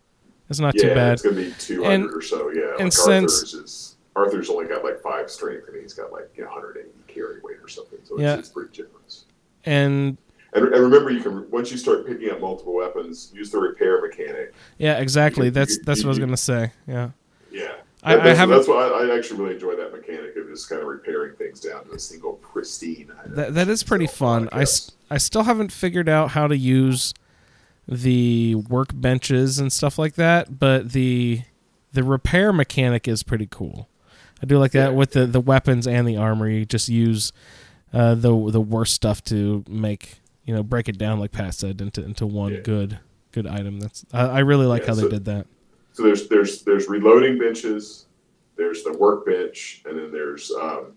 It's 0.49 0.59
not 0.59 0.75
yeah, 0.75 0.89
too 0.89 0.95
bad. 0.95 1.13
it's 1.13 1.21
gonna 1.21 1.35
be 1.35 1.53
two 1.59 1.83
hundred 1.83 2.13
or 2.15 2.21
so. 2.21 2.49
Yeah, 2.51 2.71
and 2.79 2.85
like 2.85 2.93
since- 2.93 3.96
Arthur's 4.17 4.49
only 4.49 4.65
got 4.65 4.83
like 4.83 4.99
five 5.01 5.29
strength, 5.29 5.67
and 5.67 5.81
he's 5.81 5.93
got 5.93 6.11
like 6.11 6.29
you 6.35 6.43
know, 6.43 6.49
180 6.49 6.89
carry 7.13 7.39
weight 7.43 7.57
or 7.61 7.67
something. 7.67 7.99
So 8.03 8.15
it's, 8.15 8.21
Yeah. 8.23 8.37
it's 8.37 8.49
pretty 8.49 8.71
generous. 8.71 9.25
And 9.65 10.17
And, 10.53 10.63
and 10.65 10.83
remember, 10.83 11.11
you 11.11 11.19
can 11.21 11.49
once 11.51 11.71
you 11.71 11.77
start 11.77 12.07
picking 12.07 12.29
up 12.31 12.39
multiple 12.41 12.73
weapons, 12.73 13.31
use 13.35 13.51
the 13.51 13.59
repair 13.59 14.01
mechanic. 14.01 14.53
yeah, 14.77 14.97
exactly. 14.99 15.45
You- 15.45 15.51
That's 15.51 15.75
you- 15.77 15.83
that's 15.85 15.99
what 16.01 16.07
I 16.07 16.09
was 16.09 16.19
gonna 16.19 16.37
say. 16.37 16.71
Yeah. 16.87 17.11
Yeah, 17.51 17.73
I- 18.03 18.15
That- 18.15 18.21
I 18.21 18.33
that's, 18.33 18.49
that's 18.49 18.67
why 18.67 18.87
I, 18.87 19.07
I 19.07 19.17
actually 19.17 19.39
really 19.41 19.53
enjoy 19.55 19.75
that 19.75 19.91
mechanic 19.93 20.35
of 20.37 20.47
just 20.47 20.69
kind 20.69 20.81
of 20.81 20.87
repairing 20.87 21.35
things 21.35 21.59
down 21.59 21.85
to 21.85 21.91
a 21.93 21.99
single 21.99 22.33
pristine. 22.33 23.11
item. 23.19 23.35
That 23.35 23.53
that 23.55 23.67
is 23.69 23.83
pretty 23.83 24.07
So, 24.07 24.13
fun. 24.13 24.49
I, 24.51 24.61
s- 24.61 24.91
I 25.11 25.17
still 25.17 25.43
haven't 25.43 25.71
figured 25.71 26.09
out 26.09 26.31
how 26.31 26.47
to 26.47 26.57
use 26.57 27.13
the 27.87 28.55
workbenches 28.69 29.59
and 29.59 29.71
stuff 29.71 29.97
like 29.99 30.15
that, 30.15 30.59
but 30.59 30.91
the 30.93 31.41
the 31.93 32.03
repair 32.03 32.51
mechanic 32.53 33.07
is 33.07 33.23
pretty 33.23 33.47
cool. 33.49 33.87
I 34.41 34.45
do 34.45 34.57
like 34.59 34.71
that 34.73 34.91
Yeah. 34.91 34.95
with 34.97 35.11
the, 35.11 35.25
the 35.25 35.39
weapons 35.41 35.87
and 35.87 36.07
the 36.07 36.17
armor. 36.17 36.47
You 36.49 36.65
just 36.65 36.89
use 36.89 37.31
uh, 37.93 38.15
the 38.15 38.29
the 38.51 38.61
worst 38.61 38.93
stuff 38.93 39.23
to 39.25 39.63
make 39.69 40.19
you 40.45 40.53
know 40.53 40.63
break 40.63 40.87
it 40.89 40.97
down, 40.97 41.19
like 41.19 41.31
Pat 41.31 41.53
said, 41.55 41.81
into 41.81 42.03
into 42.03 42.25
one 42.27 42.53
Yeah. 42.53 42.59
good 42.61 42.99
good 43.31 43.47
item. 43.47 43.79
That's 43.79 44.05
I, 44.13 44.25
I 44.27 44.39
really 44.39 44.65
like 44.65 44.83
Yeah, 44.83 44.87
how 44.89 44.95
they 44.95 45.09
did 45.09 45.25
that. 45.25 45.47
So 45.93 46.03
there's 46.03 46.27
there's 46.27 46.61
there's 46.63 46.87
reloading 46.87 47.39
benches, 47.39 48.05
there's 48.55 48.83
the 48.83 48.93
workbench, 48.93 49.81
and 49.85 49.97
then 49.97 50.11
there's 50.11 50.51
um, 50.51 50.93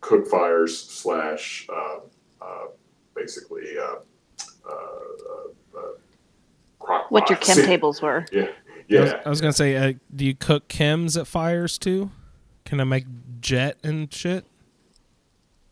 cook 0.00 0.26
fires 0.26 0.76
slash 0.76 1.66
um, 1.72 2.00
uh, 2.42 2.64
basically 3.14 3.78
uh, 3.78 3.96
uh, 4.68 4.72
uh, 4.72 5.78
uh, 5.78 5.82
crock 6.80 7.10
What 7.10 7.28
your 7.28 7.36
pots. 7.38 7.54
chem 7.54 7.64
tables 7.66 8.02
were. 8.02 8.24
Yeah, 8.32 8.48
I 8.90 9.00
was, 9.00 9.10
yeah. 9.10 9.20
I 9.24 9.28
was 9.28 9.40
gonna 9.40 9.52
say, 9.52 9.76
uh, 9.76 9.92
do 10.14 10.24
you 10.24 10.34
cook 10.34 10.68
chems 10.68 11.18
at 11.18 11.26
fires 11.26 11.78
too? 11.78 12.10
Can 12.64 12.80
I 12.80 12.84
make 12.84 13.04
jet 13.40 13.78
and 13.82 14.12
shit? 14.12 14.44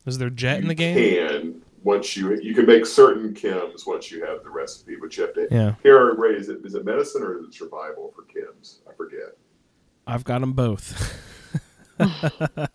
Is 0.06 0.18
there 0.18 0.30
jet 0.30 0.60
in 0.60 0.68
the 0.68 0.74
game? 0.74 0.96
Can 0.96 1.62
once 1.82 2.16
you 2.16 2.38
you 2.40 2.54
can 2.54 2.66
make 2.66 2.86
certain 2.86 3.34
chems 3.34 3.86
once 3.86 4.10
you 4.10 4.24
have 4.24 4.42
the 4.42 4.50
recipe, 4.50 4.96
but 5.00 5.16
you 5.16 5.24
have 5.24 5.34
to. 5.34 5.48
Yeah, 5.50 5.74
Here, 5.82 6.14
Ray, 6.14 6.34
is 6.34 6.48
it 6.48 6.64
is 6.64 6.74
it 6.74 6.84
medicine 6.84 7.22
or 7.22 7.38
is 7.38 7.44
it 7.44 7.54
survival 7.54 8.12
for 8.14 8.22
chems? 8.22 8.78
I 8.88 8.94
forget. 8.94 9.36
I've 10.06 10.24
got 10.24 10.40
them 10.40 10.52
both. 10.52 11.16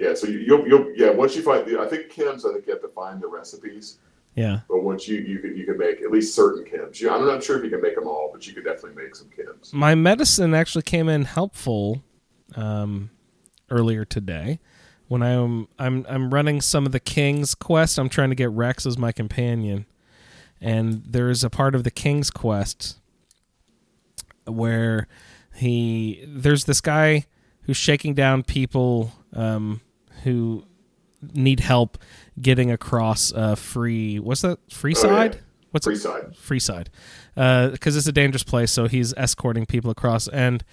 Yeah, 0.00 0.14
so 0.14 0.26
you, 0.26 0.38
you'll 0.38 0.66
you'll 0.66 0.92
yeah 0.96 1.10
once 1.10 1.36
you 1.36 1.42
find 1.42 1.66
the 1.66 1.78
I 1.78 1.86
think 1.86 2.10
chems 2.10 2.48
I 2.48 2.54
think 2.54 2.66
you 2.66 2.72
have 2.72 2.80
to 2.80 2.88
find 2.88 3.20
the 3.20 3.28
recipes, 3.28 3.98
yeah, 4.34 4.60
but 4.68 4.82
once 4.82 5.08
you 5.08 5.18
you 5.18 5.38
can 5.38 5.56
you 5.56 5.64
can 5.64 5.76
make 5.78 6.00
at 6.02 6.10
least 6.10 6.34
certain 6.34 6.64
chems. 6.64 7.00
You, 7.00 7.10
I'm 7.10 7.26
not 7.26 7.42
sure 7.42 7.58
if 7.58 7.64
you 7.64 7.70
can 7.70 7.80
make 7.80 7.94
them 7.94 8.06
all, 8.06 8.30
but 8.32 8.46
you 8.46 8.54
could 8.54 8.64
definitely 8.64 9.02
make 9.02 9.14
some 9.14 9.28
chems. 9.28 9.72
my 9.72 9.94
medicine 9.94 10.54
actually 10.54 10.82
came 10.82 11.08
in 11.08 11.24
helpful 11.24 12.02
um, 12.56 13.10
earlier 13.70 14.04
today 14.04 14.60
when 15.08 15.22
I'm 15.22 15.66
I'm 15.78 16.06
I'm 16.08 16.32
running 16.32 16.60
some 16.60 16.86
of 16.86 16.92
the 16.92 17.00
King's 17.00 17.54
quest. 17.54 17.98
I'm 17.98 18.08
trying 18.08 18.30
to 18.30 18.36
get 18.36 18.50
Rex 18.50 18.86
as 18.86 18.96
my 18.96 19.10
companion, 19.10 19.86
and 20.60 21.02
there 21.04 21.28
is 21.30 21.42
a 21.42 21.50
part 21.50 21.74
of 21.74 21.82
the 21.82 21.90
King's 21.90 22.30
quest 22.30 22.98
where 24.46 25.08
he 25.54 26.24
there's 26.26 26.64
this 26.64 26.80
guy 26.80 27.26
who's 27.62 27.76
shaking 27.76 28.14
down 28.14 28.44
people 28.44 29.12
um, 29.32 29.80
who 30.22 30.64
need 31.34 31.60
help 31.60 31.98
getting 32.40 32.70
across 32.70 33.32
uh, 33.32 33.54
free. 33.54 34.18
What's 34.18 34.42
that? 34.42 34.58
Free 34.70 34.94
Oh, 34.96 35.02
yeah. 35.04 35.16
side? 35.16 35.38
What's 35.70 35.86
Free 35.86 35.94
it? 35.94 35.98
side. 36.00 36.34
Freeside 36.34 36.86
because 37.72 37.96
it's 37.96 38.06
a 38.08 38.12
dangerous 38.12 38.42
place 38.42 38.70
so 38.72 38.88
he's 38.88 39.14
escorting 39.14 39.64
people 39.66 39.90
across 39.90 40.26
and 40.28 40.64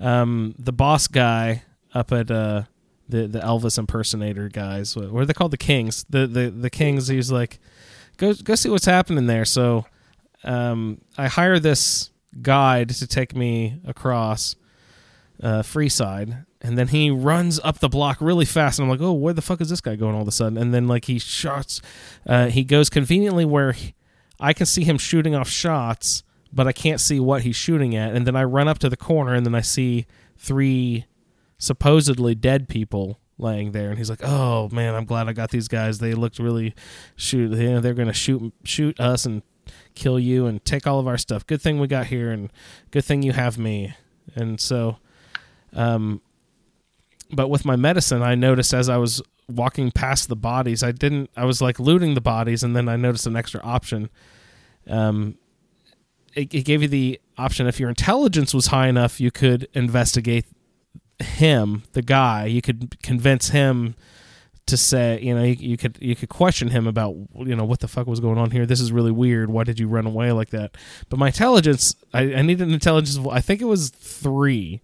um, 0.00 0.54
the 0.58 0.72
boss 0.72 1.06
guy 1.08 1.62
up 1.94 2.10
at 2.10 2.30
uh, 2.30 2.62
the 3.08 3.26
the 3.28 3.38
elvis 3.40 3.78
impersonator 3.78 4.48
guys 4.48 4.96
what 4.96 5.12
what 5.12 5.20
are 5.22 5.26
they 5.26 5.34
called 5.34 5.50
the 5.52 5.58
kings 5.58 6.04
the 6.08 6.26
the, 6.26 6.48
the 6.50 6.70
kings 6.70 7.08
he's 7.08 7.30
like 7.30 7.58
go 8.16 8.32
go 8.32 8.54
see 8.54 8.70
what's 8.70 8.86
happening 8.86 9.26
there. 9.26 9.44
So 9.44 9.84
um, 10.42 11.00
I 11.18 11.28
hire 11.28 11.58
this 11.58 12.10
guide 12.40 12.88
to 12.90 13.06
take 13.06 13.36
me 13.36 13.78
across 13.86 14.56
uh, 15.42 15.62
Freeside, 15.62 16.46
and 16.66 16.76
then 16.76 16.88
he 16.88 17.10
runs 17.10 17.60
up 17.62 17.78
the 17.78 17.88
block 17.88 18.18
really 18.20 18.44
fast, 18.44 18.78
and 18.78 18.84
I'm 18.86 18.90
like, 18.90 19.00
oh, 19.00 19.12
where 19.12 19.32
the 19.32 19.42
fuck 19.42 19.60
is 19.60 19.68
this 19.68 19.80
guy 19.80 19.94
going 19.96 20.14
all 20.14 20.22
of 20.22 20.28
a 20.28 20.32
sudden? 20.32 20.58
And 20.58 20.74
then 20.74 20.88
like 20.88 21.04
he 21.04 21.18
shots, 21.18 21.80
uh, 22.26 22.46
he 22.48 22.64
goes 22.64 22.90
conveniently 22.90 23.44
where 23.44 23.72
he- 23.72 23.94
I 24.40 24.52
can 24.52 24.66
see 24.66 24.84
him 24.84 24.98
shooting 24.98 25.34
off 25.34 25.48
shots, 25.48 26.22
but 26.52 26.66
I 26.66 26.72
can't 26.72 27.00
see 27.00 27.20
what 27.20 27.42
he's 27.42 27.56
shooting 27.56 27.94
at. 27.94 28.14
And 28.14 28.26
then 28.26 28.34
I 28.36 28.44
run 28.44 28.68
up 28.68 28.78
to 28.80 28.88
the 28.88 28.96
corner, 28.96 29.34
and 29.34 29.46
then 29.46 29.54
I 29.54 29.60
see 29.60 30.06
three 30.36 31.06
supposedly 31.58 32.34
dead 32.34 32.68
people 32.68 33.18
laying 33.38 33.72
there 33.72 33.90
and 33.90 33.98
he's 33.98 34.08
like 34.08 34.22
oh 34.22 34.68
man 34.72 34.94
i'm 34.94 35.04
glad 35.04 35.28
i 35.28 35.32
got 35.32 35.50
these 35.50 35.68
guys 35.68 35.98
they 35.98 36.14
looked 36.14 36.38
really 36.38 36.74
shoot 37.16 37.50
you 37.52 37.70
know, 37.70 37.80
they're 37.80 37.92
gonna 37.94 38.12
shoot 38.12 38.52
shoot 38.64 38.98
us 38.98 39.26
and 39.26 39.42
kill 39.94 40.18
you 40.18 40.46
and 40.46 40.64
take 40.64 40.86
all 40.86 40.98
of 40.98 41.06
our 41.06 41.18
stuff 41.18 41.46
good 41.46 41.60
thing 41.60 41.78
we 41.78 41.86
got 41.86 42.06
here 42.06 42.30
and 42.30 42.50
good 42.90 43.04
thing 43.04 43.22
you 43.22 43.32
have 43.32 43.58
me 43.58 43.94
and 44.34 44.58
so 44.60 44.96
um 45.74 46.20
but 47.30 47.48
with 47.48 47.64
my 47.64 47.76
medicine 47.76 48.22
i 48.22 48.34
noticed 48.34 48.72
as 48.72 48.88
i 48.88 48.96
was 48.96 49.22
walking 49.48 49.90
past 49.90 50.28
the 50.28 50.36
bodies 50.36 50.82
i 50.82 50.92
didn't 50.92 51.30
i 51.36 51.44
was 51.44 51.62
like 51.62 51.78
looting 51.78 52.14
the 52.14 52.20
bodies 52.20 52.62
and 52.62 52.74
then 52.74 52.88
i 52.88 52.96
noticed 52.96 53.26
an 53.26 53.36
extra 53.36 53.60
option 53.62 54.10
um 54.88 55.36
it, 56.34 56.52
it 56.52 56.64
gave 56.64 56.82
you 56.82 56.88
the 56.88 57.20
option 57.38 57.66
if 57.66 57.78
your 57.80 57.88
intelligence 57.88 58.52
was 58.52 58.66
high 58.66 58.88
enough 58.88 59.20
you 59.20 59.30
could 59.30 59.68
investigate 59.72 60.44
him, 61.18 61.84
the 61.92 62.02
guy, 62.02 62.46
you 62.46 62.62
could 62.62 63.00
convince 63.02 63.48
him 63.50 63.94
to 64.66 64.76
say, 64.76 65.20
you 65.22 65.34
know, 65.34 65.42
you, 65.42 65.54
you 65.54 65.76
could 65.76 65.96
you 66.00 66.16
could 66.16 66.28
question 66.28 66.68
him 66.68 66.86
about, 66.86 67.14
you 67.36 67.54
know, 67.54 67.64
what 67.64 67.80
the 67.80 67.88
fuck 67.88 68.06
was 68.06 68.20
going 68.20 68.38
on 68.38 68.50
here. 68.50 68.66
This 68.66 68.80
is 68.80 68.92
really 68.92 69.12
weird. 69.12 69.48
Why 69.48 69.64
did 69.64 69.78
you 69.78 69.88
run 69.88 70.06
away 70.06 70.32
like 70.32 70.50
that? 70.50 70.76
But 71.08 71.18
my 71.18 71.28
intelligence, 71.28 71.94
I, 72.12 72.34
I 72.34 72.42
needed 72.42 72.66
an 72.66 72.74
intelligence. 72.74 73.18
I 73.30 73.40
think 73.40 73.60
it 73.60 73.66
was 73.66 73.90
three, 73.90 74.82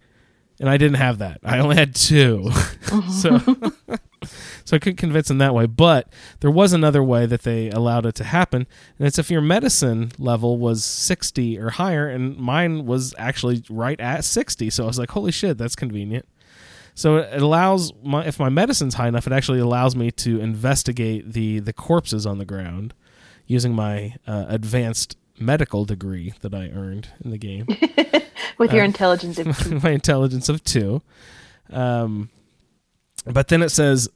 and 0.59 0.69
I 0.69 0.77
didn't 0.77 0.97
have 0.97 1.17
that. 1.19 1.39
I 1.43 1.59
only 1.59 1.75
had 1.75 1.95
two, 1.95 2.51
so 3.11 3.39
so 4.65 4.75
I 4.75 4.79
couldn't 4.79 4.97
convince 4.97 5.27
them 5.27 5.39
that 5.39 5.53
way. 5.53 5.65
But 5.65 6.07
there 6.39 6.51
was 6.51 6.73
another 6.73 7.03
way 7.03 7.25
that 7.25 7.43
they 7.43 7.69
allowed 7.69 8.05
it 8.05 8.15
to 8.15 8.23
happen, 8.23 8.67
and 8.97 9.07
it's 9.07 9.19
if 9.19 9.31
your 9.31 9.41
medicine 9.41 10.11
level 10.17 10.57
was 10.57 10.83
sixty 10.83 11.57
or 11.57 11.71
higher, 11.71 12.07
and 12.07 12.37
mine 12.37 12.85
was 12.85 13.13
actually 13.17 13.63
right 13.69 13.99
at 13.99 14.23
sixty. 14.23 14.69
So 14.69 14.83
I 14.83 14.87
was 14.87 14.99
like, 14.99 15.11
holy 15.11 15.31
shit, 15.31 15.57
that's 15.57 15.75
convenient. 15.75 16.27
So 16.95 17.17
it 17.17 17.41
allows 17.41 17.91
my 18.03 18.25
if 18.25 18.39
my 18.39 18.49
medicine's 18.49 18.95
high 18.95 19.07
enough, 19.07 19.27
it 19.27 19.33
actually 19.33 19.59
allows 19.59 19.95
me 19.95 20.11
to 20.11 20.39
investigate 20.39 21.33
the 21.33 21.59
the 21.59 21.73
corpses 21.73 22.25
on 22.25 22.37
the 22.37 22.45
ground 22.45 22.93
using 23.47 23.73
my 23.73 24.15
uh, 24.25 24.45
advanced 24.47 25.17
medical 25.39 25.85
degree 25.85 26.33
that 26.41 26.53
I 26.53 26.69
earned 26.69 27.09
in 27.23 27.31
the 27.31 27.37
game. 27.37 27.65
with 28.57 28.71
Uh, 28.71 28.75
your 28.75 28.85
intelligence. 28.85 29.37
of- 29.39 29.83
my 29.83 29.91
intelligence 29.91 30.49
of 30.49 30.63
two. 30.63 31.01
Um, 31.69 32.29
but 33.25 33.47
then 33.47 33.61
it 33.61 33.69
says 33.69 34.09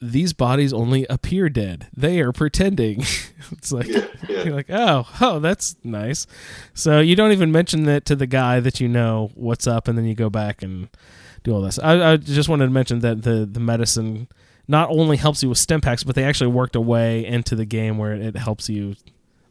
these 0.00 0.32
bodies 0.32 0.72
only 0.72 1.06
appear 1.08 1.48
dead. 1.48 1.86
They 1.96 2.20
are 2.20 2.32
pretending. 2.32 3.00
it's 3.52 3.72
like 3.72 3.86
Yeah, 3.86 4.06
yeah. 4.28 4.42
you're 4.44 4.54
like, 4.54 4.70
oh, 4.70 5.06
oh, 5.20 5.38
that's 5.38 5.76
nice. 5.84 6.26
So 6.74 7.00
you 7.00 7.14
don't 7.16 7.32
even 7.32 7.52
mention 7.52 7.84
that 7.84 8.04
to 8.06 8.16
the 8.16 8.26
guy 8.26 8.60
that 8.60 8.80
you 8.80 8.88
know 8.88 9.30
what's 9.34 9.66
up, 9.66 9.88
and 9.88 9.96
then 9.96 10.04
you 10.04 10.14
go 10.14 10.28
back 10.30 10.62
and 10.62 10.88
do 11.42 11.52
all 11.54 11.60
this. 11.62 11.78
I, 11.78 12.12
I 12.12 12.16
just 12.16 12.48
wanted 12.48 12.66
to 12.66 12.70
mention 12.72 13.00
that 13.00 13.22
the 13.22 13.46
the 13.50 13.60
medicine 13.60 14.28
not 14.66 14.88
only 14.90 15.18
helps 15.18 15.42
you 15.42 15.48
with 15.50 15.58
stimpaks, 15.58 16.04
but 16.04 16.14
they 16.14 16.24
actually 16.24 16.50
worked 16.50 16.74
a 16.74 16.80
way 16.80 17.24
into 17.24 17.54
the 17.54 17.66
game 17.66 17.98
where 17.98 18.14
it 18.14 18.34
helps 18.36 18.68
you 18.70 18.96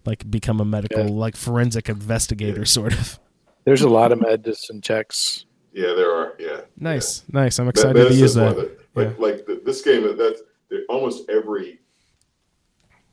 like 0.05 0.29
become 0.29 0.59
a 0.59 0.65
medical 0.65 1.05
Yeah. 1.05 1.11
like 1.11 1.35
forensic 1.35 1.89
investigator 1.89 2.65
sort 2.65 2.93
of. 2.93 3.19
There's 3.65 3.81
a 3.81 3.89
lot 3.89 4.11
of 4.11 4.19
medicine 4.21 4.81
checks. 4.81 5.45
Yeah, 5.71 5.93
there 5.93 6.11
are. 6.13 6.33
Yeah. 6.39 6.61
Nice, 6.77 7.23
nice. 7.31 7.59
I'm 7.59 7.67
excited 7.69 7.95
That- 7.95 8.09
to 8.09 8.15
use 8.15 8.33
that. 8.35 8.55
the- 8.55 8.77
Like, 8.95 9.17
like 9.19 9.45
the, 9.45 9.61
this 9.65 9.81
game, 9.81 10.15
that's 10.17 10.41
almost 10.89 11.29
every 11.29 11.79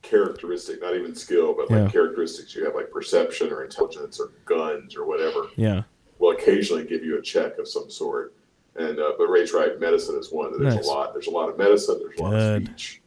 characteristic, 0.03 0.81
not 0.81 0.95
even 0.95 1.15
skill, 1.15 1.55
but 1.55 1.71
like 1.71 1.85
Yeah. 1.87 1.91
characteristics 1.91 2.55
you 2.55 2.65
have, 2.65 2.75
like 2.75 2.91
perception 2.91 3.51
or 3.53 3.65
intelligence 3.65 4.19
or 4.19 4.33
guns 4.45 4.97
or 4.97 5.07
whatever, 5.07 5.49
Yeah. 5.57 5.83
will 6.19 6.31
occasionally 6.33 6.85
give 6.85 7.05
you 7.05 7.19
a 7.19 7.23
check 7.23 7.59
of 7.59 7.69
some 7.69 7.91
sort. 7.91 8.35
And 8.77 8.99
uh, 8.99 9.13
but 9.19 9.27
Ray's 9.29 9.53
right, 9.53 9.79
medicine 9.81 10.17
is 10.19 10.31
one. 10.33 10.53
There's 10.59 10.75
Nice. 10.77 10.87
a 10.87 10.89
lot. 10.89 11.13
There's 11.13 11.27
a 11.27 11.31
lot 11.31 11.49
of 11.49 11.59
medicine. 11.59 11.99
There's 11.99 12.19
a 12.19 12.23
lot 12.23 12.31
Good. 12.31 12.63
of 12.63 12.69
speech. 12.69 13.03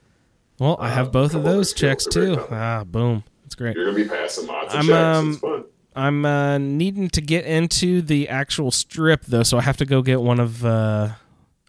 Well, 0.59 0.77
I 0.79 0.89
have 0.89 1.07
Um, 1.07 1.11
both 1.11 1.33
of 1.33 1.43
those 1.43 1.73
checks 1.73 2.05
too. 2.05 2.37
Ah, 2.51 2.83
boom. 2.83 3.23
That's 3.53 3.61
great. 3.61 3.75
You're 3.75 3.85
gonna 3.85 4.03
be 4.03 4.09
passing 4.09 4.47
lots 4.47 4.73
of 4.73 4.79
I'm, 4.79 4.87
checks. 4.87 4.95
um, 4.95 5.29
it's 5.29 5.39
fun. 5.39 5.63
I'm 5.95 6.25
uh, 6.25 6.57
needing 6.57 7.07
to 7.09 7.21
get 7.21 7.45
into 7.45 8.01
the 8.01 8.27
actual 8.27 8.71
strip 8.71 9.25
though, 9.25 9.43
so 9.43 9.59
I 9.59 9.61
have 9.61 9.77
to 9.77 9.85
go 9.85 10.01
get 10.01 10.21
one 10.21 10.39
of. 10.39 10.65
Uh, 10.65 11.09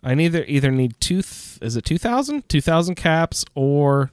I 0.02 0.14
neither 0.14 0.44
either 0.48 0.70
need 0.70 0.94
two. 0.98 1.20
Th- 1.20 1.58
is 1.60 1.76
it 1.76 1.84
two 1.84 1.98
thousand? 1.98 2.48
Two 2.48 2.62
thousand 2.62 2.94
caps 2.94 3.44
or 3.54 4.12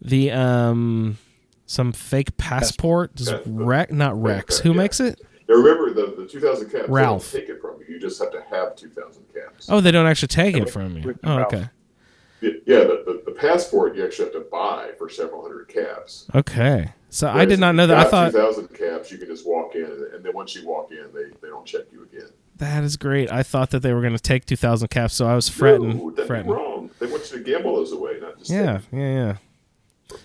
the 0.00 0.30
um 0.30 1.18
some 1.66 1.92
fake 1.92 2.38
passport? 2.38 3.14
Does 3.14 3.28
Passport. 3.30 3.66
Rex 3.66 3.92
not 3.92 4.20
Rex? 4.20 4.60
Who 4.60 4.70
yeah. 4.70 4.76
makes 4.76 4.98
it? 4.98 5.20
Now 5.50 5.56
remember 5.56 5.92
the 5.92 6.14
the 6.16 6.26
2,000 6.26 6.70
caps. 6.70 6.86
they 6.86 6.92
Ralph. 6.92 7.30
don't 7.30 7.40
take 7.40 7.50
it 7.50 7.60
from 7.60 7.76
you. 7.80 7.94
You 7.96 8.00
just 8.00 8.22
have 8.22 8.32
to 8.32 8.42
have 8.48 8.74
2,000 8.74 9.24
caps. 9.34 9.68
Oh, 9.68 9.82
they 9.82 9.90
don't 9.90 10.06
actually 10.06 10.28
take 10.28 10.56
it 10.56 10.70
from 10.70 10.96
you. 10.96 11.18
Oh, 11.24 11.36
Ralph. 11.36 11.52
okay. 11.52 11.68
Yeah, 12.40 12.50
yeah, 12.66 12.78
the, 12.78 13.02
the, 13.06 13.22
the 13.26 13.32
passport 13.32 13.94
you 13.96 14.04
actually 14.04 14.26
have 14.26 14.34
to 14.34 14.48
buy 14.50 14.92
for 14.98 15.08
several 15.08 15.42
hundred 15.42 15.68
caps. 15.68 16.26
Okay. 16.34 16.92
So 17.14 17.28
I 17.28 17.44
did 17.44 17.60
not 17.60 17.74
know 17.74 17.86
that. 17.86 18.06
I 18.06 18.10
thought 18.10 18.32
2,000 18.32 18.68
caps, 18.68 19.12
you 19.12 19.18
can 19.18 19.28
just 19.28 19.46
walk 19.46 19.74
in, 19.74 19.84
and, 19.84 20.24
then 20.24 20.32
once 20.34 20.54
you 20.56 20.66
walk 20.66 20.90
in, 20.92 21.08
they, 21.14 21.24
they 21.42 21.48
don't 21.48 21.66
check 21.66 21.82
you 21.92 22.04
again. 22.04 22.30
that 22.56 22.82
is 22.84 22.96
great. 22.96 23.30
I 23.30 23.42
thought 23.42 23.68
that 23.70 23.80
they 23.80 23.92
were 23.92 24.00
going 24.00 24.16
to 24.16 24.22
take 24.22 24.46
two 24.46 24.56
thousand 24.56 24.88
caps, 24.88 25.14
so 25.14 25.26
I 25.26 25.34
was 25.34 25.46
fretting. 25.48 25.98
no, 25.98 26.10
that'd 26.10 26.26
fretting. 26.26 26.50
wrong. 26.50 26.90
They 26.98 27.06
want 27.06 27.30
you 27.30 27.36
to 27.38 27.44
gamble 27.44 27.76
those 27.76 27.92
away, 27.92 28.18
not 28.18 28.38
just 28.38 28.50
Yeah, 28.50 28.80
yeah, 28.90 29.36
yeah. 30.10 30.16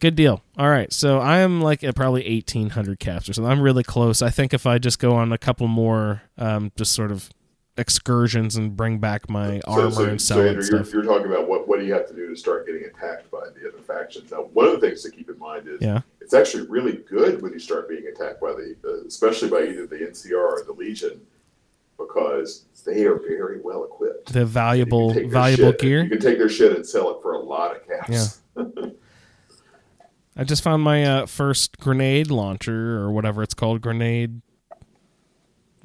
Good 0.00 0.16
deal. 0.16 0.42
All 0.58 0.68
right, 0.68 0.92
so 0.92 1.18
I 1.18 1.38
am 1.38 1.62
like 1.62 1.82
at 1.82 1.94
probably 1.94 2.26
eighteen 2.26 2.70
hundred 2.70 2.98
caps 3.00 3.26
or 3.28 3.32
something. 3.32 3.50
I'm 3.50 3.62
really 3.62 3.82
close. 3.84 4.20
I 4.20 4.28
think 4.28 4.52
if 4.52 4.66
I 4.66 4.76
just 4.76 4.98
go 4.98 5.14
on 5.14 5.32
a 5.32 5.38
couple 5.38 5.66
more, 5.66 6.22
um, 6.36 6.72
just 6.76 6.92
sort 6.92 7.10
of 7.10 7.30
excursions 7.78 8.54
and 8.56 8.76
bring 8.76 8.98
back 8.98 9.28
my 9.28 9.60
So, 9.60 9.72
armor 9.72 9.90
so, 9.90 10.04
and 10.04 10.20
so 10.20 10.34
sell 10.34 10.38
Andrew, 10.46 10.48
and 10.60 10.68
you're, 10.70 10.84
stuff. 10.84 10.92
you're 10.92 11.02
talking 11.04 11.26
about 11.26 11.48
what, 11.48 11.66
what 11.66 11.80
do 11.80 11.86
you 11.86 11.92
have 11.94 12.06
to 12.08 12.14
do 12.14 12.28
to 12.28 12.36
start 12.36 12.66
getting 12.66 12.84
attacked 12.84 13.30
by 13.32 13.40
the 13.60 13.68
other 13.68 13.82
factions. 13.84 14.30
Now, 14.30 14.42
one 14.52 14.66
of 14.66 14.78
the 14.80 14.86
things 14.86 15.02
to 15.02 15.10
keep 15.10 15.28
in 15.28 15.38
mind 15.38 15.66
is 15.66 15.80
Yeah. 15.80 16.02
It's 16.24 16.32
actually 16.34 16.66
really 16.68 16.96
good 17.08 17.42
when 17.42 17.52
you 17.52 17.58
start 17.58 17.86
being 17.86 18.06
attacked 18.06 18.40
by 18.40 18.52
the, 18.52 18.74
uh, 18.82 19.06
especially 19.06 19.50
by 19.50 19.62
either 19.62 19.86
the 19.86 19.96
NCR 19.96 20.34
or 20.34 20.62
the 20.64 20.72
Legion, 20.72 21.20
because 21.98 22.64
they 22.86 23.04
are 23.04 23.18
very 23.18 23.60
well 23.60 23.84
equipped. 23.84 24.32
The 24.32 24.46
valuable, 24.46 25.08
can 25.12 25.22
take 25.22 25.30
their 25.30 25.40
valuable 25.40 25.72
shit- 25.72 25.80
gear. 25.80 26.02
You 26.02 26.08
can 26.08 26.20
take 26.20 26.38
their 26.38 26.48
shit 26.48 26.74
and 26.74 26.86
sell 26.86 27.10
it 27.10 27.20
for 27.20 27.32
a 27.32 27.38
lot 27.38 27.76
of 27.76 27.86
caps. 27.86 28.40
I 30.36 30.42
just 30.44 30.64
found 30.64 30.82
my 30.82 31.04
uh, 31.04 31.26
first 31.26 31.78
grenade 31.78 32.30
launcher 32.30 32.98
or 32.98 33.12
whatever 33.12 33.42
it's 33.42 33.54
called. 33.54 33.82
Grenade. 33.82 34.40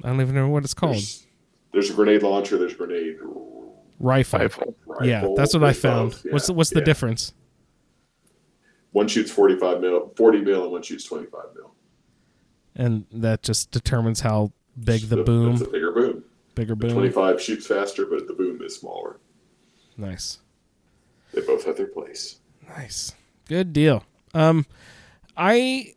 I 0.02 0.08
don't 0.08 0.20
even 0.20 0.34
know 0.34 0.48
what 0.48 0.64
it's 0.64 0.74
called. 0.74 0.94
There's, 0.94 1.26
there's 1.72 1.90
a 1.90 1.92
grenade 1.92 2.22
launcher. 2.22 2.56
There's 2.56 2.72
a 2.72 2.76
grenade 2.76 3.18
Rifle. 4.00 4.40
Rifle. 4.40 4.74
Yeah, 5.04 5.28
that's 5.36 5.52
what 5.52 5.62
I 5.62 5.74
found. 5.74 6.12
both, 6.12 6.26
What's 6.30 6.46
the, 6.46 6.52
yeah, 6.52 6.56
what's 6.56 6.70
the 6.70 6.80
yeah. 6.80 6.84
difference? 6.84 7.34
One 8.92 9.06
shoots 9.08 9.30
45 9.30 9.80
mil, 9.80 10.12
40 10.16 10.40
mil, 10.40 10.62
and 10.64 10.72
one 10.72 10.82
shoots 10.82 11.04
25 11.04 11.40
mil. 11.54 11.74
And 12.76 13.06
that 13.12 13.42
just 13.42 13.70
determines 13.70 14.20
how 14.20 14.52
big 14.82 15.02
the 15.02 15.20
It's 15.20 15.26
boom, 15.26 15.62
a 15.62 15.64
bigger 15.68 15.92
boom. 15.92 16.24
bigger 16.54 16.74
The 16.74 16.86
boom. 16.86 16.94
25 16.94 17.40
shoots 17.40 17.66
faster, 17.66 18.06
but 18.06 18.26
the 18.26 18.32
boom 18.34 18.60
is 18.62 18.76
smaller. 18.76 19.18
Nice. 19.96 20.38
They 21.32 21.40
both 21.42 21.64
have 21.64 21.76
their 21.76 21.86
place. 21.86 22.38
Nice. 22.68 23.14
Good 23.48 23.72
deal. 23.72 24.04
Um, 24.34 24.66
I 25.36 25.94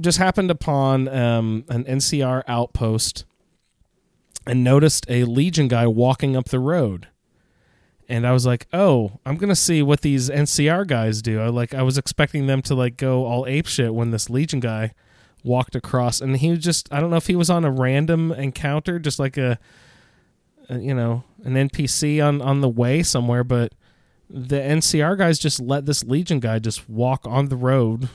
just 0.00 0.18
happened 0.18 0.50
upon 0.50 1.08
um, 1.08 1.64
an 1.68 1.84
NCR 1.84 2.42
outpost 2.46 3.24
and 4.46 4.64
noticed 4.64 5.04
a 5.08 5.24
Legion 5.24 5.68
guy 5.68 5.86
walking 5.86 6.36
up 6.36 6.46
the 6.46 6.58
road. 6.60 7.08
And 8.10 8.26
I 8.26 8.32
was 8.32 8.44
like, 8.44 8.66
"Oh, 8.72 9.20
I'm 9.24 9.36
gonna 9.36 9.54
see 9.54 9.82
what 9.82 10.00
these 10.00 10.28
NCR 10.28 10.84
guys 10.84 11.22
do." 11.22 11.40
I 11.40 11.46
like, 11.46 11.72
I 11.72 11.82
was 11.82 11.96
expecting 11.96 12.48
them 12.48 12.60
to 12.62 12.74
like 12.74 12.96
go 12.96 13.24
all 13.24 13.46
ape 13.46 13.68
shit 13.68 13.94
when 13.94 14.10
this 14.10 14.28
Legion 14.28 14.58
guy 14.58 14.92
walked 15.44 15.76
across, 15.76 16.20
and 16.20 16.36
he 16.36 16.50
was 16.50 16.58
just—I 16.58 17.00
don't 17.00 17.10
know 17.10 17.16
if 17.16 17.28
he 17.28 17.36
was 17.36 17.48
on 17.48 17.64
a 17.64 17.70
random 17.70 18.32
encounter, 18.32 18.98
just 18.98 19.20
like 19.20 19.36
a, 19.36 19.60
a 20.68 20.78
you 20.78 20.92
know, 20.92 21.22
an 21.44 21.54
NPC 21.54 22.22
on 22.26 22.42
on 22.42 22.60
the 22.60 22.68
way 22.68 23.04
somewhere, 23.04 23.44
but 23.44 23.74
the 24.28 24.56
NCR 24.56 25.16
guys 25.16 25.38
just 25.38 25.60
let 25.60 25.86
this 25.86 26.02
Legion 26.04 26.40
guy 26.40 26.58
just 26.58 26.88
walk 26.88 27.26
on 27.26 27.48
the 27.48 27.56
road 27.56 28.08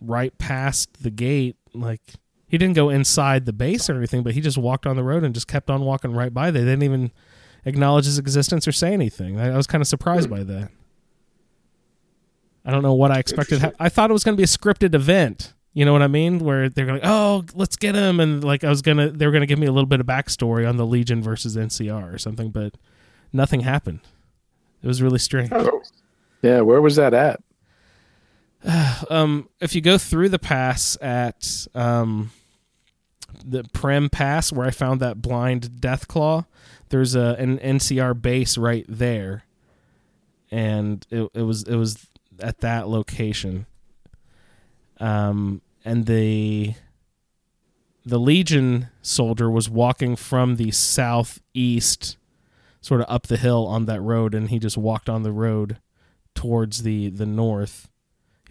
right 0.00 0.36
past 0.38 1.02
the 1.02 1.10
gate. 1.10 1.56
Like 1.72 2.02
he 2.48 2.58
didn't 2.58 2.74
go 2.74 2.88
inside 2.90 3.46
the 3.46 3.52
base 3.52 3.88
or 3.88 3.96
anything, 3.96 4.24
but 4.24 4.34
he 4.34 4.40
just 4.40 4.58
walked 4.58 4.86
on 4.86 4.96
the 4.96 5.04
road 5.04 5.22
and 5.22 5.34
just 5.34 5.48
kept 5.48 5.70
on 5.70 5.82
walking 5.82 6.12
right 6.12 6.34
by. 6.34 6.50
They 6.50 6.60
didn't 6.60 6.82
even 6.82 7.12
acknowledge 7.64 8.06
his 8.06 8.18
existence 8.18 8.66
or 8.66 8.72
say 8.72 8.92
anything. 8.92 9.38
I, 9.38 9.52
I 9.52 9.56
was 9.56 9.66
kind 9.66 9.80
of 9.80 9.88
surprised 9.88 10.28
by 10.28 10.42
that. 10.44 10.70
I 12.64 12.70
don't 12.70 12.82
know 12.82 12.94
what 12.94 13.10
I 13.10 13.18
expected. 13.18 13.74
I 13.80 13.88
thought 13.88 14.10
it 14.10 14.12
was 14.12 14.24
going 14.24 14.36
to 14.36 14.40
be 14.40 14.44
a 14.44 14.46
scripted 14.46 14.94
event. 14.94 15.52
You 15.74 15.84
know 15.84 15.92
what 15.92 16.02
I 16.02 16.06
mean? 16.06 16.38
Where 16.38 16.68
they're 16.68 16.84
going 16.84 17.00
"Oh, 17.02 17.44
let's 17.54 17.76
get 17.76 17.94
him," 17.94 18.20
and 18.20 18.44
like 18.44 18.62
I 18.62 18.68
was 18.68 18.82
gonna, 18.82 19.08
they 19.08 19.24
were 19.24 19.32
gonna 19.32 19.46
give 19.46 19.58
me 19.58 19.66
a 19.66 19.72
little 19.72 19.86
bit 19.86 20.00
of 20.00 20.06
backstory 20.06 20.68
on 20.68 20.76
the 20.76 20.84
Legion 20.84 21.22
versus 21.22 21.56
NCR 21.56 22.12
or 22.12 22.18
something, 22.18 22.50
but 22.50 22.74
nothing 23.32 23.60
happened. 23.60 24.00
It 24.82 24.86
was 24.86 25.00
really 25.00 25.18
strange. 25.18 25.50
Oh, 25.50 25.82
Yeah, 26.42 26.60
where 26.60 26.82
was 26.82 26.96
that 26.96 27.14
at? 27.14 27.40
um, 29.10 29.48
if 29.60 29.74
you 29.74 29.80
go 29.80 29.96
through 29.96 30.28
the 30.28 30.38
pass 30.38 30.98
at 31.00 31.66
um, 31.74 32.30
the 33.44 33.62
Primm 33.62 34.10
Pass, 34.10 34.52
where 34.52 34.66
I 34.66 34.70
found 34.70 35.00
that 35.00 35.22
blind 35.22 35.70
Deathclaw, 35.80 36.44
there's 36.92 37.16
a 37.16 37.34
an 37.38 37.58
NCR 37.58 38.20
base 38.20 38.56
right 38.56 38.86
there, 38.88 39.44
and 40.50 41.04
it, 41.10 41.28
it 41.34 41.42
was 41.42 41.64
it 41.64 41.74
was 41.74 42.06
at 42.38 42.58
that 42.60 42.88
location. 42.88 43.66
Um, 45.00 45.62
and 45.84 46.06
the 46.06 46.74
the 48.04 48.20
Legion 48.20 48.88
soldier 49.00 49.50
was 49.50 49.68
walking 49.68 50.14
from 50.14 50.56
the 50.56 50.70
southeast, 50.70 52.16
sort 52.80 53.00
of 53.00 53.06
up 53.08 53.26
the 53.26 53.36
hill 53.36 53.66
on 53.66 53.86
that 53.86 54.00
road, 54.00 54.34
and 54.34 54.50
he 54.50 54.60
just 54.60 54.76
walked 54.76 55.08
on 55.08 55.24
the 55.24 55.32
road 55.32 55.78
towards 56.34 56.84
the 56.84 57.10
the 57.10 57.26
north 57.26 57.88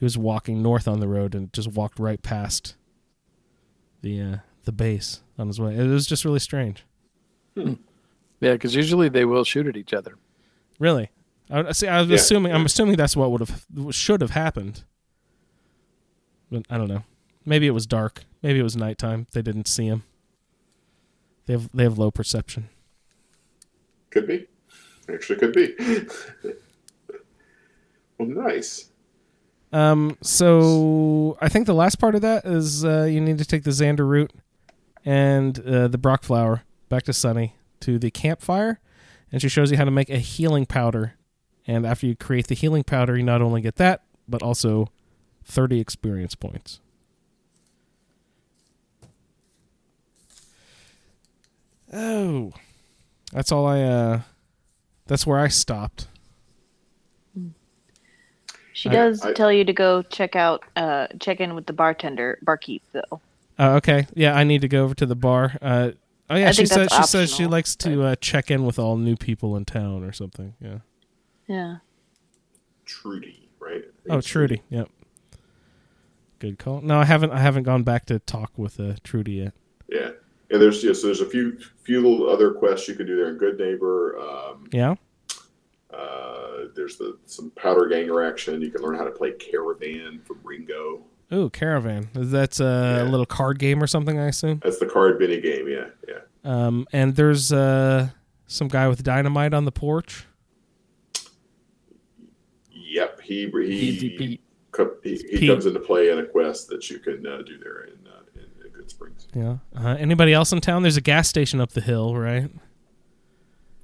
he 0.02 0.06
was 0.06 0.18
walking 0.18 0.64
north 0.64 0.88
on 0.88 1.00
the 1.00 1.08
road 1.08 1.36
and 1.36 1.54
just 1.54 1.68
walked 1.68 2.00
right 2.00 2.24
past 2.24 2.76
the 4.02 4.20
uh, 4.20 4.38
the 4.64 4.72
base 4.72 5.22
on 5.38 5.46
his 5.46 5.62
way. 5.62 5.78
It 5.78 5.86
was 5.86 6.08
just 6.08 6.26
really 6.26 6.40
strange. 6.40 6.84
Yeah, 8.42 8.54
because 8.54 8.76
usually 8.76 9.08
they 9.08 9.24
will 9.24 9.44
shoot 9.46 9.68
at 9.68 9.78
each 9.78 9.94
other. 9.94 10.18
Really, 10.80 11.10
I 11.50 11.72
see. 11.72 11.88
I 11.88 12.02
was 12.02 12.10
Yeah, 12.10 12.16
assuming. 12.16 12.52
I'm 12.54 12.66
assuming 12.66 12.96
that's 12.98 13.16
what 13.16 13.32
would 13.32 13.40
have 13.42 13.66
should 13.92 14.20
have 14.22 14.32
happened. 14.32 14.84
But 16.52 16.66
I 16.70 16.78
don't 16.78 16.90
know. 16.90 17.04
Maybe 17.46 17.68
it 17.68 17.72
was 17.72 17.86
dark. 17.86 18.24
Maybe 18.42 18.60
it 18.60 18.64
was 18.64 18.76
nighttime. 18.76 19.28
They 19.32 19.42
didn't 19.42 19.68
see 19.68 19.86
him. 19.86 20.04
They 21.46 21.54
have 21.54 21.70
they 21.74 21.84
have 21.84 21.98
low 21.98 22.12
perception. 22.12 22.68
could 24.10 24.28
be. 24.28 24.48
Actually, 25.08 25.40
could 25.40 25.54
be. 25.54 25.76
well, 28.18 28.28
nice. 28.28 28.90
Um, 29.74 30.18
so 30.22 31.38
I 31.42 31.48
think 31.48 31.66
the 31.66 31.74
last 31.74 31.96
part 32.00 32.16
of 32.16 32.22
that 32.22 32.46
is 32.46 32.84
uh, 32.84 33.04
you 33.04 33.22
need 33.22 33.38
to 33.38 33.46
take 33.46 33.64
the 33.64 33.72
Xander 33.72 34.08
root 34.08 34.32
and 35.06 35.58
uh, 35.60 35.88
the 35.88 35.98
broc 35.98 36.24
flower 36.24 36.64
back 36.90 37.04
to 37.04 37.14
Sunny 37.14 37.56
to 37.82 38.00
the 38.00 38.12
campfire, 38.12 38.80
and 39.32 39.42
she 39.42 39.50
shows 39.50 39.72
you 39.72 39.78
how 39.78 39.86
to 39.86 39.92
make 39.92 40.10
a 40.10 40.18
healing 40.18 40.66
powder. 40.66 41.16
And 41.68 41.86
after 41.86 42.08
you 42.08 42.16
create 42.16 42.48
the 42.48 42.56
healing 42.56 42.84
powder, 42.84 43.16
you 43.18 43.24
not 43.24 43.42
only 43.42 43.62
get 43.62 43.76
that, 43.76 44.02
but 44.28 44.42
also 44.42 44.88
thirty 45.44 45.80
experience 45.80 46.36
points. 46.36 46.80
Oh, 51.94 52.52
that's 53.32 53.52
all 53.52 53.66
I. 53.66 53.82
uh 53.82 54.22
That's 55.08 55.28
where 55.28 55.40
I 55.40 55.48
stopped. 55.50 56.08
She 58.74 58.90
I- 58.90 58.94
does 58.94 59.22
I- 59.24 59.34
tell 59.34 59.52
you 59.52 59.64
to 59.66 59.74
go 59.74 60.02
check 60.04 60.36
out, 60.36 60.64
uh, 60.76 61.08
check 61.20 61.40
in 61.40 61.54
with 61.54 61.66
the 61.66 61.74
bartender, 61.74 62.40
barkeep 62.42 62.82
though. 62.94 63.22
Uh, 63.60 63.76
okay, 63.76 64.08
yeah, 64.16 64.34
I 64.36 64.44
need 64.44 64.62
to 64.62 64.68
go 64.68 64.84
over 64.84 64.96
to 64.96 65.06
the 65.06 65.16
bar. 65.16 65.58
Uh, 65.62 65.92
oh 66.32 66.36
yeah, 66.38 66.50
I 66.50 66.52
she 66.52 66.66
says 66.66 66.90
that's 66.90 66.96
she 66.96 67.04
says 67.04 67.34
she 67.36 67.46
likes 67.46 67.76
to 67.78 68.04
uh, 68.04 68.16
check 68.16 68.50
in 68.50 68.66
with 68.66 68.80
all 68.80 68.98
new 68.98 69.16
people 69.16 69.56
in 69.56 69.66
town 69.66 70.04
or 70.04 70.12
something. 70.12 70.56
Yeah. 70.60 70.80
Yeah. 71.48 71.76
Trudy, 72.86 73.50
right? 73.60 73.84
Oh, 74.10 74.18
it's 74.18 74.28
Trudy. 74.28 74.62
Yep. 74.70 74.90
Good 76.40 76.58
call. 76.58 76.82
No, 76.82 77.00
I 77.00 77.06
haven't. 77.06 77.32
I 77.32 77.40
haven't 77.40 77.64
gone 77.64 77.84
back 77.84 78.06
to 78.08 78.18
talk 78.20 78.52
with 78.58 78.80
uh, 78.80 78.96
Trudy 79.04 79.34
yet. 79.34 79.54
Yeah, 79.88 80.12
and 80.50 80.62
there's 80.62 80.84
yeah, 80.84 80.94
so 80.94 81.08
there's 81.08 81.22
a 81.22 81.26
few 81.26 81.60
few 81.84 82.02
little 82.02 82.28
other 82.30 82.52
quests 82.54 82.88
you 82.88 82.96
can 82.96 83.06
do 83.06 83.16
there 83.16 83.30
in 83.30 83.38
Good 83.38 83.60
Neighbor. 83.60 84.18
Um, 84.20 84.68
Yeah. 84.72 84.96
uh, 85.94 86.66
there's 86.76 86.98
the 86.98 87.18
some 87.26 87.52
powder 87.52 87.88
ganger 87.88 88.24
action. 88.24 88.62
You 88.62 88.72
can 88.72 88.82
learn 88.82 88.96
how 88.96 89.04
to 89.04 89.12
play 89.12 89.34
Caravan 89.34 90.22
from 90.26 90.40
Ringo. 90.44 91.04
Ooh, 91.34 91.50
Caravan. 91.50 92.10
That's 92.14 92.60
a 92.60 93.04
Yeah. 93.04 93.10
little 93.10 93.26
card 93.26 93.58
game 93.60 93.82
or 93.82 93.88
something, 93.88 94.20
I 94.20 94.28
assume. 94.28 94.60
That's 94.64 94.80
the 94.80 94.86
card 94.86 95.20
mini 95.20 95.40
game. 95.40 95.68
Yeah, 95.68 95.86
yeah. 96.08 96.20
Um, 96.44 96.88
and 96.92 97.16
there's 97.16 97.54
uh 97.54 98.10
some 98.48 98.68
guy 98.68 98.88
with 98.90 99.02
dynamite 99.04 99.54
on 99.54 99.64
the 99.66 99.72
porch. 99.72 100.26
Yep, 102.72 103.22
he 103.22 103.44
Easy 103.64 104.10
he 104.10 104.18
Pete. 104.18 104.42
co- 104.72 104.96
he, 105.04 105.16
he 105.32 105.48
comes 105.48 105.66
into 105.66 105.80
play 105.80 106.10
in 106.12 106.20
a 106.20 106.26
quest 106.26 106.68
that 106.70 106.90
you 106.90 107.00
can 107.00 107.26
uh, 107.26 107.42
do 107.46 107.58
there 107.58 107.84
in, 107.84 107.94
uh, 108.08 108.22
in, 108.36 108.66
in 108.66 108.72
Goodsprings. 108.74 109.28
Yeah. 109.34 109.58
Uh, 109.82 109.96
anybody 109.98 110.34
else 110.34 110.52
in 110.52 110.60
town? 110.60 110.82
There's 110.82 110.98
a 110.98 111.02
gas 111.02 111.30
station 111.30 111.62
up 111.62 111.72
the 111.72 111.82
hill, 111.82 112.16
right? 112.16 112.50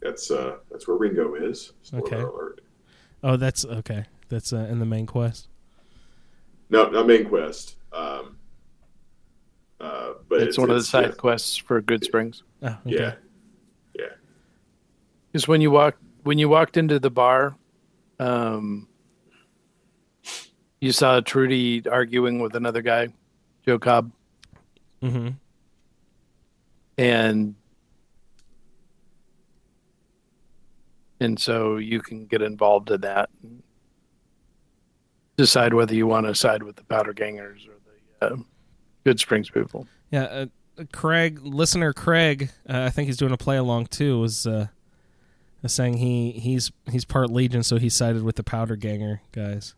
That's 0.02 0.30
uh 0.32 0.57
that's 0.69 0.88
where 0.88 0.98
Ringo 0.98 1.36
is. 1.36 1.74
Spoiler 1.84 2.03
Okay. 2.06 2.22
alert. 2.22 2.61
Oh, 3.24 3.36
that's 3.38 3.65
okay. 3.65 4.06
That's 4.30 4.52
uh, 4.53 4.57
in 4.69 4.80
the 4.80 4.86
main 4.86 5.06
quest. 5.06 5.48
No, 6.69 6.89
not 6.89 7.07
main 7.07 7.27
quest. 7.27 7.76
Um, 7.94 8.38
uh, 9.80 10.14
but 10.27 10.41
It's, 10.41 10.57
one 10.57 10.69
of 10.69 10.76
the 10.76 10.84
side 10.84 11.06
yeah, 11.10 11.11
quests 11.11 11.57
for 11.57 11.81
Goodsprings. 11.81 12.41
Oh, 12.61 12.68
okay. 12.68 12.80
Yeah, 12.85 13.14
yeah. 13.95 14.06
Because 15.31 15.48
when 15.48 15.61
you 15.61 15.72
walk 15.72 15.95
when 16.23 16.38
you 16.38 16.49
walked 16.49 16.77
into 16.77 16.99
the 16.99 17.10
bar, 17.10 17.56
um, 18.19 18.88
you 20.81 20.91
saw 20.91 21.22
Trudy 21.22 21.88
arguing 21.88 22.39
with 22.39 22.56
another 22.56 22.81
guy, 22.81 23.14
Joe 23.65 23.80
Cobb, 23.80 24.11
Mm-hmm. 25.02 25.30
and 26.98 27.56
and 31.19 31.39
so 31.39 31.77
you 31.77 32.02
can 32.02 32.26
get 32.26 32.41
involved 32.41 32.89
in 32.91 33.02
that. 33.02 33.30
And 33.44 33.61
decide 35.38 35.73
whether 35.73 35.93
you 35.93 36.07
want 36.07 36.26
to 36.26 36.35
side 36.35 36.64
with 36.64 36.76
the 36.76 36.84
Powder 36.84 37.14
Gangers 37.14 37.68
or 37.68 38.27
the 38.27 38.34
uh, 38.34 38.38
Goodsprings 39.05 39.53
people. 39.53 39.88
Yeah, 40.11 40.23
uh, 40.23 40.45
Craig, 40.91 41.39
listener 41.41 41.93
Craig, 41.93 42.51
uh, 42.69 42.81
I 42.84 42.89
think 42.89 43.07
he's 43.07 43.18
doing 43.18 43.31
a 43.31 43.38
play 43.38 43.57
along 43.57 43.88
too. 43.88 44.19
Was 44.19 44.45
uh, 44.47 44.68
saying 45.65 45.97
he 45.97 46.31
he's 46.31 46.72
he's 46.91 47.05
part 47.05 47.30
Legion, 47.30 47.64
so 47.64 47.77
he 47.77 47.89
sided 47.89 48.23
with 48.23 48.35
the 48.35 48.43
Powder 48.43 48.76
Ganger 48.76 49.22
guys. 49.31 49.76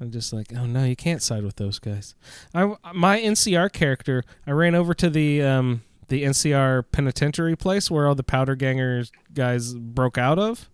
I'm 0.00 0.10
just 0.10 0.32
like, 0.32 0.54
oh 0.56 0.64
no, 0.64 0.84
you 0.84 0.96
can't 0.96 1.22
side 1.22 1.44
with 1.44 1.56
those 1.56 1.78
guys. 1.78 2.14
I 2.54 2.74
my 2.94 3.20
NCR 3.20 3.72
character, 3.72 4.24
I 4.46 4.52
ran 4.52 4.74
over 4.74 4.94
to 4.94 5.10
the 5.10 5.42
um 5.42 5.82
the 6.08 6.24
NCR 6.24 6.84
penitentiary 6.90 7.56
place 7.56 7.90
where 7.90 8.08
all 8.08 8.14
the 8.14 8.24
Powder 8.24 8.56
Gangers 8.56 9.12
guys 9.32 9.74
broke 9.74 10.18
out 10.18 10.38
of, 10.38 10.68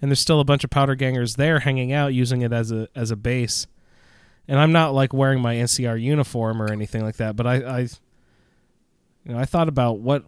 and 0.00 0.10
there's 0.10 0.20
still 0.20 0.40
a 0.40 0.44
bunch 0.44 0.64
of 0.64 0.70
Powder 0.70 0.94
Gangers 0.94 1.36
there 1.36 1.60
hanging 1.60 1.92
out, 1.92 2.14
using 2.14 2.42
it 2.42 2.52
as 2.52 2.70
a 2.72 2.88
as 2.94 3.10
a 3.10 3.16
base. 3.16 3.66
And 4.46 4.58
I'm 4.58 4.72
not 4.72 4.94
like 4.94 5.12
wearing 5.12 5.40
my 5.40 5.56
NCR 5.56 6.00
uniform 6.00 6.62
or 6.62 6.70
anything 6.70 7.04
like 7.04 7.16
that, 7.16 7.36
but 7.36 7.46
I, 7.46 7.54
I 7.56 7.78
you 7.80 9.34
know, 9.34 9.38
I 9.38 9.44
thought 9.44 9.68
about 9.68 10.00
what 10.00 10.24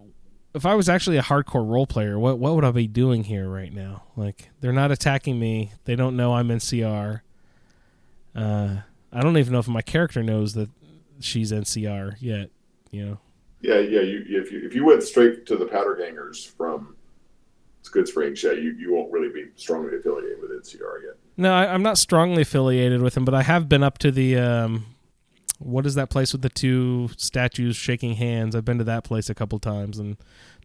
if 0.55 0.66
I 0.66 0.74
was 0.74 0.88
actually 0.88 1.16
a 1.16 1.22
hardcore 1.22 1.66
role 1.66 1.86
player, 1.86 2.18
what 2.18 2.38
what 2.38 2.55
would 2.55 2.64
I 2.64 2.70
be 2.70 2.86
doing 2.86 3.24
here 3.24 3.48
right 3.48 3.72
now? 3.72 4.05
Like 4.16 4.51
they're 4.60 4.72
not 4.72 4.90
attacking 4.90 5.38
me. 5.38 5.72
They 5.84 5.97
don't 5.97 6.16
know 6.16 6.34
I'm 6.34 6.48
NCR. 6.48 7.20
Uh, 8.34 8.76
I 9.12 9.20
don't 9.22 9.36
even 9.38 9.52
know 9.52 9.59
if 9.59 9.68
my 9.68 9.82
character 9.82 10.22
knows 10.22 10.55
that 10.55 10.70
she's 11.20 11.52
NCR 11.52 12.16
yet. 12.20 12.51
You 12.90 13.06
know. 13.06 13.18
Yeah, 13.60 13.78
yeah. 13.78 14.01
You 14.01 14.24
if 14.28 14.51
you 14.51 14.66
if 14.66 14.74
you 14.74 14.84
went 14.84 15.02
straight 15.02 15.47
to 15.47 15.56
the 15.56 15.66
Powder 15.66 15.94
Gangers 15.94 16.44
from 16.44 16.97
It's 17.81 17.90
Goodsprings, 17.90 18.43
yeah, 18.43 18.52
you, 18.52 18.73
you 18.73 18.93
won't 18.93 19.11
really 19.11 19.32
be 19.32 19.51
strongly 19.57 19.97
affiliated 19.97 20.40
with 20.40 20.51
NCR 20.51 21.02
yet. 21.02 21.16
No, 21.36 21.55
I, 21.55 21.73
I'm 21.73 21.82
not 21.82 21.97
strongly 21.98 22.43
affiliated 22.43 23.01
with 23.01 23.16
him, 23.16 23.24
but 23.24 23.35
I 23.35 23.43
have 23.43 23.69
been 23.69 23.82
up 23.82 23.97
to 23.98 24.11
the 24.11 24.36
um, 24.36 24.86
what 25.59 25.86
is 25.86 25.94
that 25.94 26.11
place 26.11 26.32
with 26.32 26.43
the 26.43 26.48
two 26.48 27.09
statues 27.16 27.77
shaking 27.77 28.15
hands? 28.15 28.55
I've 28.57 28.65
been 28.65 28.78
to 28.78 28.85
that 28.85 29.05
place 29.05 29.31
a 29.31 29.35
couple 29.35 29.59
times 29.59 29.98
and 29.98 30.16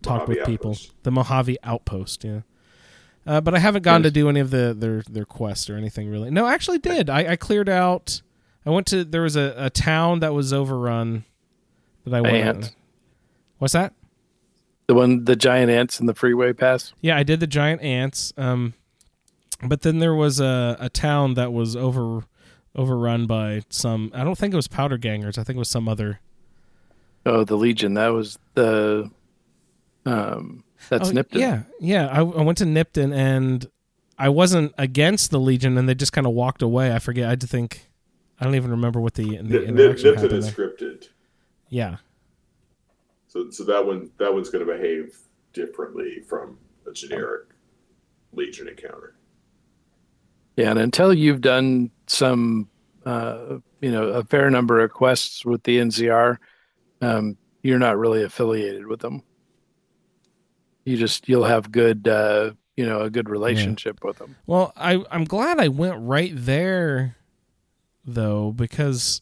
talked 0.02 0.28
Mojave 0.28 0.40
with 0.40 0.48
people. 0.48 0.72
Outpost. 0.72 1.04
The 1.04 1.12
Mojave 1.12 1.58
Outpost, 1.64 2.24
yeah. 2.24 2.42
Uh, 3.28 3.42
but 3.42 3.56
I 3.56 3.60
haven't 3.60 3.82
gone 3.82 4.04
to 4.04 4.12
do 4.12 4.30
any 4.30 4.40
of 4.40 4.52
the 4.52 4.76
their 4.78 5.02
their 5.10 5.26
quests 5.26 5.70
or 5.70 5.78
anything 5.78 6.10
really. 6.10 6.30
No, 6.30 6.46
I 6.46 6.54
actually 6.54 6.78
did. 6.78 7.10
I, 7.10 7.32
I 7.32 7.36
cleared 7.36 7.70
out. 7.70 8.22
I 8.66 8.70
went 8.70 8.88
to 8.88 9.04
there 9.04 9.24
was 9.24 9.36
a, 9.36 9.54
a 9.58 9.70
town 9.70 10.20
that 10.20 10.34
was 10.34 10.54
overrun 10.54 11.26
that 12.06 12.14
I 12.14 12.22
went. 12.22 12.36
Ant. 12.36 12.76
What's 13.58 13.74
that? 13.74 13.94
The 14.88 14.94
one, 14.94 15.26
the 15.26 15.36
giant 15.36 15.72
ants 15.72 16.00
in 16.00 16.06
the 16.06 16.14
freeway 16.14 16.54
pass. 16.54 16.94
Yeah, 17.02 17.18
I 17.18 17.24
did 17.24 17.40
the 17.40 17.48
giant 17.48 17.82
ants. 17.82 18.34
Um, 18.38 18.74
but 19.64 19.82
then 19.82 20.00
there 20.00 20.14
was 20.14 20.40
a, 20.40 20.78
a 20.80 20.90
town 20.90 21.34
that 21.36 21.52
was 21.54 21.76
over 21.76 22.26
overrun 22.76 23.26
by 23.26 23.64
some. 23.70 24.12
I 24.14 24.24
don't 24.24 24.38
think 24.38 24.54
it 24.54 24.58
was 24.58 24.68
powder 24.68 24.98
gangers. 24.98 25.38
I 25.38 25.44
think 25.44 25.56
it 25.56 25.60
was 25.60 25.70
some 25.70 25.88
other. 25.88 26.20
Oh, 27.26 27.44
the 27.44 27.56
Legion. 27.56 27.96
That 27.96 28.10
was 28.10 28.38
the. 28.54 29.10
Um, 30.06 30.64
that's 30.90 31.10
Oh, 31.10 31.12
Nipton. 31.14 31.40
Yeah, 31.40 31.64
yeah. 31.80 32.08
I, 32.08 32.18
I 32.20 32.42
went 32.44 32.60
to 32.60 32.66
Nipton 32.66 33.12
and 33.16 33.66
I 34.20 34.30
wasn't 34.30 34.74
against 34.78 35.32
the 35.32 35.40
Legion, 35.40 35.78
and 35.78 35.90
they 35.90 35.96
just 35.96 36.14
kind 36.14 36.28
of 36.28 36.34
walked 36.34 36.62
away. 36.62 36.94
I 36.94 37.00
forget. 37.00 37.26
I 37.26 37.30
had 37.32 37.42
to 37.42 37.48
think. 37.48 37.90
I 38.40 38.44
don't 38.44 38.56
even 38.56 38.70
remember 38.72 39.00
what 39.02 39.14
the, 39.16 39.24
the 39.38 39.44
Nip, 39.44 39.50
Nip, 39.50 39.64
interaction 39.64 40.12
Nipton 40.12 40.16
happened 40.16 40.34
is 40.34 40.54
there. 40.56 40.68
scripted, 40.70 41.08
Yeah, 41.70 41.98
so 43.36 43.50
so 43.50 43.64
that 43.66 43.86
one 43.86 44.12
that 44.18 44.34
one's 44.34 44.50
going 44.50 44.66
to 44.66 44.72
behave 44.72 45.18
differently 45.54 46.22
from 46.28 46.58
a 46.88 46.94
generic 46.94 47.50
Legion 48.32 48.68
encounter. 48.68 49.16
Yeah, 50.56 50.72
and 50.72 50.80
until 50.80 51.14
you've 51.14 51.42
done 51.42 51.92
some, 52.08 52.70
uh, 53.06 53.58
you 53.82 53.92
know, 53.92 54.08
a 54.08 54.24
fair 54.24 54.50
number 54.50 54.80
of 54.80 54.92
quests 54.92 55.44
with 55.44 55.64
the 55.64 55.78
NCR, 55.80 56.38
um, 57.02 57.38
you're 57.62 57.80
not 57.80 57.98
really 57.98 58.24
affiliated 58.24 58.88
with 58.88 59.02
them. 59.02 59.22
You 60.86 60.96
just 60.96 61.28
you'll 61.28 61.44
have 61.44 61.72
good, 61.74 62.08
uh, 62.08 62.52
you 62.78 62.86
know, 62.86 63.02
a 63.02 63.10
good 63.10 63.30
relationship 63.30 64.02
with 64.04 64.18
them. 64.18 64.38
Well, 64.46 64.72
I 64.78 65.04
I'm 65.12 65.26
glad 65.26 65.60
I 65.60 65.68
went 65.68 65.98
right 66.00 66.32
there 66.34 67.18
though 68.06 68.52
because 68.52 69.22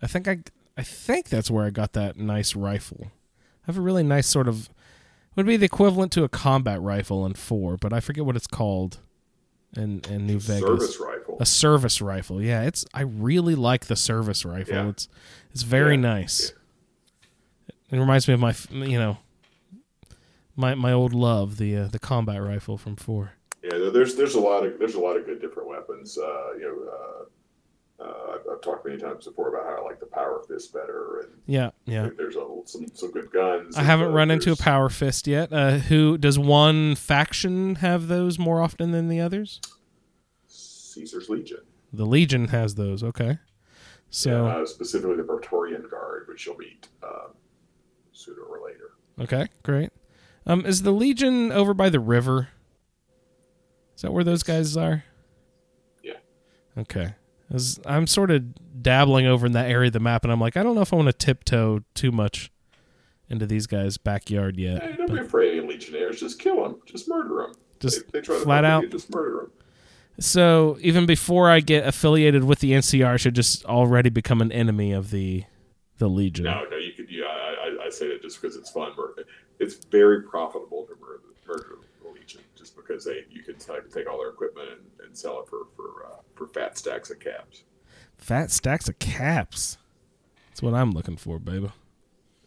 I 0.00 0.06
think 0.06 0.28
I 0.28 0.38
I 0.76 0.82
think 0.82 1.30
that's 1.30 1.50
where 1.50 1.66
I 1.66 1.70
got 1.70 1.94
that 1.94 2.16
nice 2.16 2.54
rifle. 2.54 3.10
I 3.66 3.70
have 3.72 3.78
a 3.78 3.80
really 3.80 4.02
nice 4.02 4.26
sort 4.26 4.48
of 4.48 4.68
would 5.36 5.46
be 5.46 5.56
the 5.56 5.64
equivalent 5.64 6.12
to 6.12 6.22
a 6.24 6.28
combat 6.28 6.80
rifle 6.80 7.26
in 7.26 7.34
4, 7.34 7.76
but 7.78 7.92
I 7.92 8.00
forget 8.00 8.24
what 8.24 8.36
it's 8.36 8.46
called 8.46 8.98
in 9.76 10.00
in 10.08 10.26
New 10.26 10.38
Vegas. 10.38 10.60
Service 10.60 11.00
rifle. 11.00 11.36
A 11.40 11.46
service 11.46 12.00
rifle. 12.00 12.40
Yeah, 12.42 12.62
it's 12.62 12.84
I 12.94 13.02
really 13.02 13.54
like 13.54 13.86
the 13.86 13.96
service 13.96 14.44
rifle. 14.44 14.74
Yeah. 14.74 14.88
It's 14.88 15.08
it's 15.52 15.62
very 15.62 15.94
Yeah, 15.94 16.00
nice. 16.02 16.52
It 17.90 17.98
reminds 17.98 18.28
me 18.28 18.34
of 18.34 18.40
my 18.40 18.54
you 18.70 18.98
know 18.98 19.18
my 20.56 20.74
my 20.74 20.92
old 20.92 21.14
love, 21.14 21.56
the 21.56 21.76
uh, 21.76 21.88
the 21.88 21.98
combat 21.98 22.42
rifle 22.42 22.78
from 22.78 22.96
4. 22.96 23.32
Yeah, 23.62 23.90
there's 23.92 24.14
there's 24.14 24.34
a 24.34 24.40
lot 24.40 24.64
of 24.64 24.78
there's 24.78 24.94
a 24.94 25.00
lot 25.00 25.16
of 25.16 25.26
good 25.26 25.40
different 25.40 25.68
weapons. 25.68 26.18
Uh, 26.18 26.52
you 26.54 26.62
know, 26.62 26.92
uh, 26.92 27.24
uh, 28.00 28.04
I've, 28.34 28.40
I've 28.52 28.60
talked 28.60 28.86
many 28.86 28.98
times 29.00 29.24
before 29.26 29.48
about 29.54 29.64
how 29.66 29.82
I 29.82 29.84
like 29.84 30.00
the 30.00 30.06
power 30.06 30.42
fist 30.48 30.72
better, 30.72 31.20
and 31.20 31.32
Yeah, 31.46 31.70
yeah. 31.86 32.08
there's 32.16 32.36
a, 32.36 32.46
some 32.64 32.86
some 32.94 33.10
good 33.12 33.30
guns. 33.30 33.76
I 33.76 33.82
haven't 33.82 34.08
Uh, 34.08 34.12
run 34.12 34.30
into 34.30 34.52
a 34.52 34.56
power 34.56 34.88
fist 34.88 35.26
yet. 35.26 35.52
Uh, 35.52 35.78
who 35.78 36.18
does 36.18 36.38
one 36.38 36.94
faction 36.96 37.76
have 37.76 38.08
those 38.08 38.38
more 38.38 38.60
often 38.60 38.90
than 38.90 39.08
the 39.08 39.20
others? 39.20 39.60
Caesar's 40.48 41.28
Legion, 41.28 41.58
The 41.92 42.06
Legion 42.06 42.48
has 42.48 42.74
those. 42.76 43.02
Okay, 43.02 43.38
so 44.10 44.46
uh, 44.46 44.66
specifically 44.66 45.16
the 45.16 45.24
Praetorian 45.24 45.84
Guard, 45.90 46.26
which 46.28 46.46
you'll 46.46 46.56
meet 46.56 46.88
uh, 47.02 47.28
sooner 48.12 48.42
or 48.42 48.60
later. 48.64 48.90
okay, 49.20 49.48
great. 49.62 49.90
Um, 50.46 50.66
is 50.66 50.82
the 50.82 50.92
Legion 50.92 51.50
over 51.52 51.74
by 51.74 51.88
the 51.90 52.00
river? 52.00 52.48
Is 53.96 54.02
that 54.02 54.12
where 54.12 54.24
those 54.24 54.42
guys 54.42 54.76
are? 54.76 55.04
Yeah. 56.02 56.14
Okay. 56.76 57.14
'Cause 57.50 57.78
I'm 57.86 58.06
sort 58.06 58.30
of 58.30 58.82
dabbling 58.82 59.26
over 59.26 59.46
in 59.46 59.52
that 59.52 59.70
area 59.70 59.88
of 59.88 59.92
the 59.92 60.00
map, 60.00 60.24
and 60.24 60.32
I'm 60.32 60.40
like, 60.40 60.56
I 60.56 60.62
don't 60.62 60.74
know 60.74 60.80
if 60.82 60.92
I 60.92 60.96
want 60.96 61.06
to 61.08 61.12
tiptoe 61.12 61.80
too 61.94 62.10
much 62.10 62.50
into 63.28 63.46
these 63.46 63.66
guys' 63.66 63.96
backyard 63.96 64.58
yet. 64.58 64.82
Hey, 64.82 64.92
don't 64.96 65.06
but- 65.08 65.14
be 65.14 65.20
afraid 65.20 65.58
of 65.58 65.64
Legionnaires. 65.66 66.18
Just 66.20 66.38
kill 66.38 66.62
them. 66.62 66.80
Just 66.86 67.08
murder 67.08 67.36
them. 67.46 67.54
Just 67.80 68.10
they, 68.12 68.20
they 68.20 68.24
try 68.24 68.38
to 68.38 68.42
flat 68.44 68.64
out? 68.64 68.82
You, 68.84 68.88
just 68.88 69.12
murder 69.14 69.36
them. 69.42 69.50
So 70.20 70.78
even 70.80 71.06
before 71.06 71.50
I 71.50 71.60
get 71.60 71.86
affiliated 71.86 72.44
with 72.44 72.60
the 72.60 72.72
NCR, 72.72 73.06
I 73.14 73.16
should 73.16 73.34
just 73.34 73.64
already 73.64 74.10
become 74.10 74.40
an 74.40 74.52
enemy 74.52 74.92
of 74.92 75.10
the 75.10 75.44
the 75.98 76.08
Legion. 76.08 76.44
No, 76.46 76.64
no, 76.70 76.76
you 76.76 76.92
could. 76.92 77.10
Yeah, 77.10 77.24
I, 77.26 77.76
I, 77.82 77.86
I 77.86 77.90
say 77.90 78.08
that 78.08 78.20
just 78.22 78.40
because 78.40 78.56
it's 78.56 78.70
fun. 78.70 78.92
It's 79.60 79.74
very 79.86 80.22
profitable 80.22 80.84
to 80.86 80.94
murder, 81.00 81.22
murder 81.46 81.68
the 81.68 81.74
Legion, 81.76 81.82
just 81.82 81.83
because 82.86 83.04
they 83.04 83.24
you 83.30 83.42
can 83.42 83.56
take, 83.56 83.92
take 83.92 84.08
all 84.08 84.18
their 84.18 84.30
equipment 84.30 84.68
and, 84.70 85.06
and 85.06 85.16
sell 85.16 85.40
it 85.40 85.48
for 85.48 85.66
for 85.76 86.06
uh, 86.06 86.16
for 86.34 86.46
fat 86.46 86.76
stacks 86.78 87.10
of 87.10 87.18
caps. 87.20 87.64
Fat 88.16 88.50
stacks 88.50 88.88
of 88.88 88.98
caps. 88.98 89.78
That's 90.48 90.62
what 90.62 90.74
I'm 90.74 90.92
looking 90.92 91.16
for, 91.16 91.38
baby. 91.38 91.70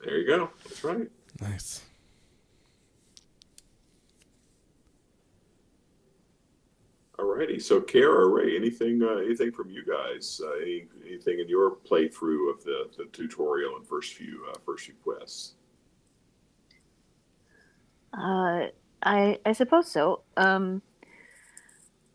There 0.03 0.17
you 0.17 0.27
go. 0.27 0.49
That's 0.63 0.83
right. 0.83 1.09
Nice. 1.41 1.81
Alrighty. 7.19 7.59
So, 7.61 7.81
Cara, 7.81 8.27
Ray, 8.27 8.55
anything 8.55 9.01
uh, 9.01 9.15
anything 9.15 9.51
from 9.51 9.69
you 9.71 9.83
guys? 9.83 10.39
Uh, 10.43 10.53
any, 10.61 10.85
anything 11.05 11.39
in 11.39 11.49
your 11.49 11.71
playthrough 11.77 12.51
of 12.51 12.63
the, 12.63 12.89
the 12.95 13.05
tutorial 13.11 13.75
and 13.75 13.87
first 13.87 14.13
few 14.13 14.45
uh, 14.49 14.57
first 14.65 14.85
few 14.85 14.93
quests? 15.03 15.55
Uh, 18.13 18.67
I 19.07 19.39
I 19.45 19.53
suppose 19.53 19.89
so. 19.89 20.21
Um, 20.35 20.81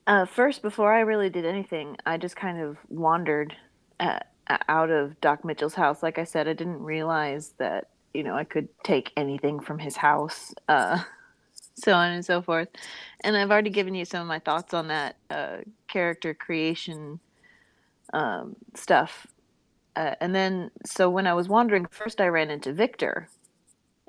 uh, 0.06 0.26
first, 0.26 0.62
before 0.62 0.92
I 0.92 1.00
really 1.00 1.30
did 1.30 1.46
anything, 1.46 1.96
I 2.04 2.18
just 2.18 2.36
kind 2.36 2.60
of 2.60 2.76
wandered 2.88 3.56
uh, 3.98 4.18
out 4.68 4.90
of 4.90 5.20
Doc 5.20 5.44
Mitchell's 5.44 5.74
house. 5.74 6.02
Like 6.02 6.18
I 6.18 6.24
said, 6.24 6.48
I 6.48 6.52
didn't 6.52 6.82
realize 6.82 7.54
that 7.58 7.88
you 8.12 8.22
know 8.22 8.34
I 8.36 8.44
could 8.44 8.68
take 8.84 9.10
anything 9.16 9.58
from 9.58 9.78
his 9.78 9.96
house, 9.96 10.54
uh, 10.68 11.02
so 11.74 11.94
on 11.94 12.12
and 12.12 12.24
so 12.24 12.42
forth. 12.42 12.68
And 13.24 13.36
I've 13.36 13.50
already 13.50 13.70
given 13.70 13.94
you 13.94 14.04
some 14.04 14.20
of 14.20 14.26
my 14.26 14.38
thoughts 14.38 14.74
on 14.74 14.88
that 14.88 15.16
uh, 15.30 15.58
character 15.88 16.34
creation 16.34 17.20
um, 18.12 18.56
stuff. 18.74 19.26
Uh, 19.96 20.14
and 20.20 20.34
then, 20.34 20.70
so 20.86 21.08
when 21.10 21.26
I 21.26 21.34
was 21.34 21.48
wandering, 21.48 21.86
first 21.86 22.20
I 22.20 22.26
ran 22.28 22.50
into 22.50 22.72
Victor, 22.72 23.28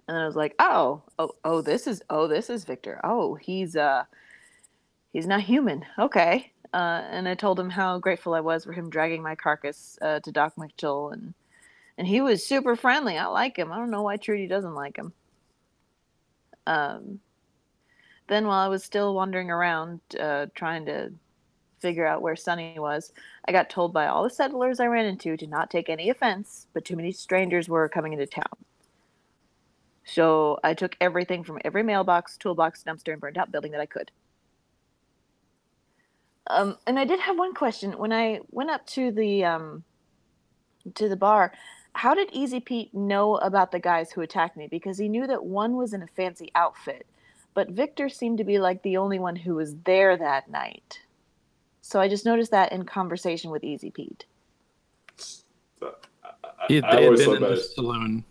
and 0.07 0.15
then 0.15 0.23
I 0.23 0.25
was 0.25 0.35
like, 0.35 0.55
"Oh, 0.59 1.01
oh, 1.19 1.31
oh, 1.43 1.61
this 1.61 1.87
is 1.87 2.01
oh, 2.09 2.27
this 2.27 2.49
is 2.49 2.65
Victor. 2.65 2.99
Oh, 3.03 3.35
he's 3.35 3.75
uh, 3.75 4.03
he's 5.13 5.27
not 5.27 5.41
human. 5.41 5.85
Okay." 5.97 6.51
Uh, 6.73 7.03
and 7.11 7.29
I 7.29 7.35
told 7.35 7.59
him 7.59 7.69
how 7.69 7.99
grateful 7.99 8.33
I 8.33 8.39
was 8.39 8.65
for 8.65 8.73
him 8.73 8.89
dragging 8.89 9.21
my 9.21 9.35
carcass 9.35 9.97
uh, 10.01 10.19
to 10.21 10.31
Doc 10.31 10.53
Mitchell, 10.57 11.11
and 11.11 11.33
and 11.97 12.07
he 12.07 12.21
was 12.21 12.45
super 12.45 12.75
friendly. 12.75 13.17
I 13.17 13.27
like 13.27 13.57
him. 13.57 13.71
I 13.71 13.77
don't 13.77 13.91
know 13.91 14.01
why 14.01 14.17
Trudy 14.17 14.47
doesn't 14.47 14.73
like 14.73 14.97
him. 14.97 15.13
Um, 16.65 17.19
then 18.27 18.47
while 18.47 18.59
I 18.65 18.69
was 18.69 18.83
still 18.83 19.13
wandering 19.13 19.51
around 19.51 19.99
uh, 20.19 20.47
trying 20.55 20.85
to 20.87 21.11
figure 21.79 22.07
out 22.07 22.21
where 22.21 22.35
Sunny 22.35 22.79
was, 22.79 23.11
I 23.47 23.51
got 23.51 23.69
told 23.69 23.93
by 23.93 24.07
all 24.07 24.23
the 24.23 24.29
settlers 24.29 24.79
I 24.79 24.87
ran 24.87 25.05
into 25.05 25.37
to 25.37 25.47
not 25.47 25.69
take 25.69 25.89
any 25.89 26.09
offense, 26.09 26.67
but 26.73 26.85
too 26.85 26.95
many 26.95 27.11
strangers 27.11 27.69
were 27.69 27.89
coming 27.89 28.13
into 28.13 28.25
town. 28.25 28.57
So 30.05 30.59
I 30.63 30.73
took 30.73 30.95
everything 30.99 31.43
from 31.43 31.59
every 31.63 31.83
mailbox, 31.83 32.37
toolbox, 32.37 32.83
dumpster, 32.83 33.13
and 33.13 33.21
burned 33.21 33.37
out 33.37 33.51
building 33.51 33.71
that 33.71 33.81
I 33.81 33.85
could. 33.85 34.11
Um, 36.47 36.77
and 36.85 36.99
I 36.99 37.05
did 37.05 37.19
have 37.21 37.37
one 37.37 37.53
question. 37.53 37.93
When 37.93 38.11
I 38.11 38.41
went 38.51 38.69
up 38.69 38.85
to 38.87 39.11
the 39.11 39.45
um, 39.45 39.83
to 40.95 41.07
the 41.07 41.15
bar, 41.15 41.53
how 41.93 42.13
did 42.13 42.29
Easy 42.33 42.59
Pete 42.59 42.93
know 42.93 43.37
about 43.37 43.71
the 43.71 43.79
guys 43.79 44.11
who 44.11 44.21
attacked 44.21 44.57
me? 44.57 44.67
Because 44.67 44.97
he 44.97 45.07
knew 45.07 45.25
that 45.27 45.43
one 45.43 45.77
was 45.77 45.93
in 45.93 46.03
a 46.03 46.07
fancy 46.07 46.51
outfit, 46.53 47.05
but 47.53 47.69
Victor 47.69 48.09
seemed 48.09 48.39
to 48.39 48.43
be 48.43 48.59
like 48.59 48.81
the 48.81 48.97
only 48.97 49.19
one 49.19 49.37
who 49.37 49.55
was 49.55 49.75
there 49.85 50.17
that 50.17 50.49
night. 50.49 50.99
So 51.81 51.99
I 51.99 52.09
just 52.09 52.25
noticed 52.25 52.51
that 52.51 52.71
in 52.71 52.83
conversation 52.83 53.51
with 53.51 53.63
Easy 53.63 53.91
Pete. 53.91 54.25
So, 55.17 55.95
I, 56.23 56.29
I, 56.59 56.65
I 56.65 56.67
they 56.67 57.03
had 57.05 57.15
been 57.15 57.35
in 57.35 57.41
the 57.41 57.51
it. 57.53 57.59
saloon. 57.61 58.25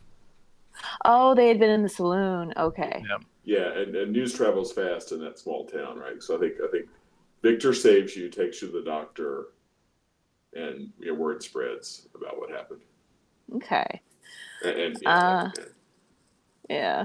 Oh, 1.04 1.34
they 1.34 1.48
had 1.48 1.58
been 1.58 1.70
in 1.70 1.82
the 1.82 1.88
saloon. 1.88 2.52
Okay. 2.56 3.04
Yeah. 3.08 3.18
Yeah, 3.44 3.76
and, 3.76 3.96
and 3.96 4.12
news 4.12 4.32
travels 4.34 4.72
fast 4.72 5.10
in 5.12 5.20
that 5.20 5.38
small 5.38 5.66
town, 5.66 5.98
right? 5.98 6.22
So 6.22 6.36
I 6.36 6.40
think 6.40 6.54
I 6.64 6.70
think 6.70 6.86
Victor 7.42 7.74
saves 7.74 8.14
you, 8.16 8.28
takes 8.28 8.62
you 8.62 8.68
to 8.70 8.78
the 8.78 8.84
doctor, 8.84 9.46
and 10.54 10.90
your 11.00 11.16
word 11.16 11.42
spreads 11.42 12.06
about 12.14 12.38
what 12.38 12.50
happened. 12.50 12.82
Okay. 13.56 14.00
And, 14.64 14.76
and 14.78 15.02
Uh, 15.06 15.50
yeah, 15.58 15.64
Yeah. 16.68 17.04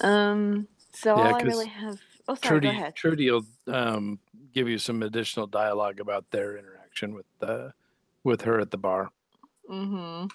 Um. 0.00 0.68
So 0.92 1.16
Yeah, 1.16 1.22
all 1.22 1.34
I 1.34 1.40
'cause 1.40 1.44
really 1.48 1.66
have. 1.66 2.00
Oh, 2.28 2.34
sorry. 2.36 2.60
Trudy, 2.60 2.66
Go 2.68 2.70
ahead. 2.72 2.94
Trudy 2.94 3.30
will 3.30 3.46
um, 3.66 4.20
give 4.52 4.68
you 4.68 4.78
some 4.78 5.02
additional 5.02 5.46
dialogue 5.48 5.98
about 5.98 6.30
their 6.30 6.56
interaction 6.56 7.14
with 7.14 7.26
uh, 7.40 7.70
with 8.22 8.42
her 8.42 8.60
at 8.60 8.70
the 8.70 8.78
bar. 8.78 9.10
Mm-hmm. 9.68 10.26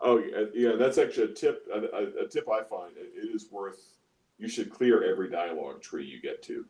Oh 0.00 0.18
yeah, 0.18 0.44
yeah, 0.54 0.76
that's 0.76 0.98
actually 0.98 1.32
a 1.32 1.34
tip. 1.34 1.66
A, 1.72 1.78
a, 1.78 2.24
a 2.24 2.28
tip 2.28 2.48
I 2.50 2.62
find 2.62 2.96
it, 2.96 3.12
it 3.14 3.34
is 3.34 3.50
worth. 3.50 3.96
You 4.38 4.48
should 4.48 4.70
clear 4.70 5.04
every 5.04 5.30
dialogue 5.30 5.82
tree 5.82 6.06
you 6.06 6.20
get 6.20 6.42
to, 6.44 6.64